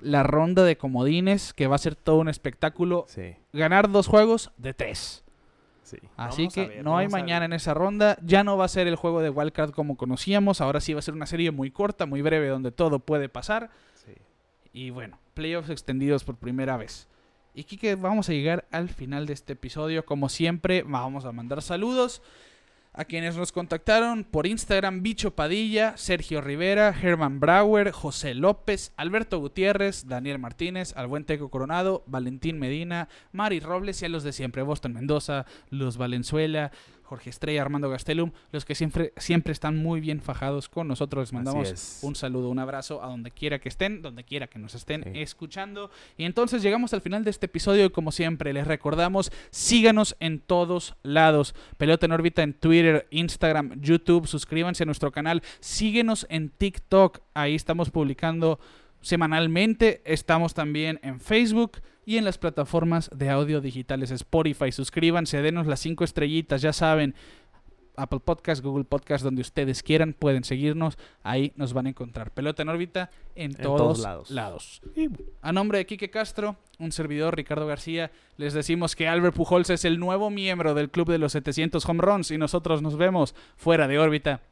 la 0.00 0.22
ronda 0.22 0.64
de 0.64 0.76
comodines, 0.76 1.52
que 1.52 1.66
va 1.66 1.76
a 1.76 1.78
ser 1.78 1.96
todo 1.96 2.16
un 2.16 2.28
espectáculo. 2.28 3.04
Sí, 3.08 3.36
Ganar 3.52 3.90
dos 3.90 4.06
juegos 4.06 4.50
de 4.56 4.74
tres. 4.74 5.24
sí. 5.82 5.98
Así 6.16 6.42
Vamos 6.42 6.54
que 6.54 6.66
ver, 6.66 6.84
no 6.84 6.96
hay 6.98 7.08
mañana 7.08 7.44
en 7.44 7.52
esa 7.52 7.74
ronda. 7.74 8.18
Ya 8.22 8.44
no 8.44 8.56
va 8.56 8.64
a 8.64 8.68
ser 8.68 8.86
el 8.86 8.96
juego 8.96 9.20
de 9.22 9.30
wildcard 9.30 9.70
como 9.70 9.96
conocíamos. 9.96 10.60
Ahora 10.60 10.80
sí 10.80 10.92
va 10.92 10.98
a 10.98 11.02
ser 11.02 11.14
una 11.14 11.26
serie 11.26 11.50
muy 11.50 11.70
corta, 11.70 12.06
muy 12.06 12.22
breve, 12.22 12.48
donde 12.48 12.72
todo 12.72 12.98
puede 12.98 13.28
pasar. 13.28 13.70
Sí. 13.94 14.12
Y 14.72 14.90
bueno, 14.90 15.18
playoffs 15.34 15.70
extendidos 15.70 16.24
por 16.24 16.36
primera 16.36 16.76
vez. 16.76 17.08
Y 17.54 17.64
Kike, 17.64 17.94
vamos 17.94 18.28
a 18.28 18.32
llegar 18.32 18.66
al 18.70 18.90
final 18.90 19.24
de 19.26 19.32
este 19.32 19.54
episodio. 19.54 20.04
Como 20.04 20.28
siempre, 20.28 20.82
vamos 20.82 21.24
a 21.24 21.32
mandar 21.32 21.62
saludos 21.62 22.20
a 22.96 23.04
quienes 23.04 23.36
nos 23.36 23.52
contactaron 23.52 24.24
por 24.24 24.46
Instagram: 24.46 25.02
Bicho 25.02 25.36
Padilla, 25.36 25.96
Sergio 25.96 26.40
Rivera, 26.40 26.92
Germán 26.92 27.38
Brauer, 27.38 27.92
José 27.92 28.34
López, 28.34 28.92
Alberto 28.96 29.38
Gutiérrez, 29.38 30.08
Daniel 30.08 30.38
Martínez, 30.38 30.94
al 30.96 31.06
buen 31.06 31.24
Teco 31.24 31.50
Coronado, 31.50 32.02
Valentín 32.06 32.58
Medina, 32.58 33.08
Mari 33.32 33.60
Robles 33.60 34.02
y 34.02 34.06
a 34.06 34.08
los 34.08 34.24
de 34.24 34.32
siempre: 34.32 34.62
Boston 34.62 34.94
Mendoza, 34.94 35.46
Luz 35.70 35.98
Valenzuela, 35.98 36.72
Jorge 37.06 37.30
Estrella, 37.30 37.62
Armando 37.62 37.88
Gastelum, 37.88 38.32
los 38.52 38.64
que 38.64 38.74
siempre, 38.74 39.12
siempre 39.16 39.52
están 39.52 39.76
muy 39.76 40.00
bien 40.00 40.20
fajados 40.20 40.68
con 40.68 40.88
nosotros. 40.88 41.28
Les 41.28 41.32
mandamos 41.32 42.00
un 42.02 42.14
saludo, 42.16 42.50
un 42.50 42.58
abrazo 42.58 43.02
a 43.02 43.06
donde 43.06 43.30
quiera 43.30 43.60
que 43.60 43.68
estén, 43.68 44.02
donde 44.02 44.24
quiera 44.24 44.48
que 44.48 44.58
nos 44.58 44.74
estén 44.74 45.04
Sí. 45.04 45.10
escuchando. 45.14 45.90
Y 46.16 46.24
entonces 46.24 46.62
llegamos 46.62 46.92
al 46.94 47.00
final 47.00 47.22
de 47.24 47.30
este 47.30 47.46
episodio 47.46 47.84
y 47.84 47.90
como 47.90 48.10
siempre 48.12 48.52
les 48.52 48.66
recordamos, 48.66 49.30
síganos 49.50 50.16
en 50.20 50.40
todos 50.40 50.96
lados. 51.02 51.54
Pelota 51.76 52.06
en 52.06 52.12
órbita 52.12 52.42
en 52.42 52.54
Twitter, 52.54 53.06
Instagram, 53.10 53.80
YouTube, 53.80 54.26
suscríbanse 54.26 54.82
a 54.82 54.86
nuestro 54.86 55.12
canal, 55.12 55.42
síguenos 55.60 56.26
en 56.28 56.50
TikTok, 56.50 57.20
ahí 57.34 57.54
estamos 57.54 57.90
publicando 57.90 58.58
semanalmente, 59.00 60.02
estamos 60.04 60.52
también 60.54 60.98
en 61.02 61.20
Facebook 61.20 61.78
y 62.06 62.16
en 62.16 62.24
las 62.24 62.38
plataformas 62.38 63.10
de 63.14 63.28
audio 63.28 63.60
digitales 63.60 64.10
Spotify. 64.12 64.72
Suscríbanse, 64.72 65.42
denos 65.42 65.66
las 65.66 65.80
cinco 65.80 66.04
estrellitas, 66.04 66.62
ya 66.62 66.72
saben. 66.72 67.14
Apple 67.98 68.20
Podcast, 68.20 68.62
Google 68.62 68.84
Podcast, 68.84 69.24
donde 69.24 69.40
ustedes 69.40 69.82
quieran, 69.82 70.12
pueden 70.12 70.44
seguirnos. 70.44 70.98
Ahí 71.22 71.52
nos 71.56 71.72
van 71.72 71.86
a 71.86 71.88
encontrar. 71.88 72.30
Pelota 72.30 72.62
en 72.62 72.68
órbita 72.68 73.10
en, 73.34 73.54
todos, 73.54 73.78
todos 73.78 73.98
lados. 74.00 74.30
lados. 74.30 74.82
A 75.40 75.52
nombre 75.52 75.78
de 75.78 75.86
Quique 75.86 76.10
Castro, 76.10 76.56
un 76.78 76.92
servidor 76.92 77.34
Ricardo 77.34 77.66
García, 77.66 78.12
les 78.36 78.52
decimos 78.52 78.94
que 78.94 79.08
Albert 79.08 79.34
Pujols 79.34 79.70
es 79.70 79.84
el 79.86 79.98
nuevo 79.98 80.30
miembro 80.30 80.74
del 80.74 80.90
Club 80.90 81.10
de 81.10 81.18
los 81.18 81.32
700 81.32 81.84
Home 81.88 82.02
Runs 82.02 82.30
y 82.30 82.38
nosotros 82.38 82.82
nos 82.82 82.96
vemos 82.96 83.34
fuera 83.56 83.88
de 83.88 83.98
órbita. 83.98 84.42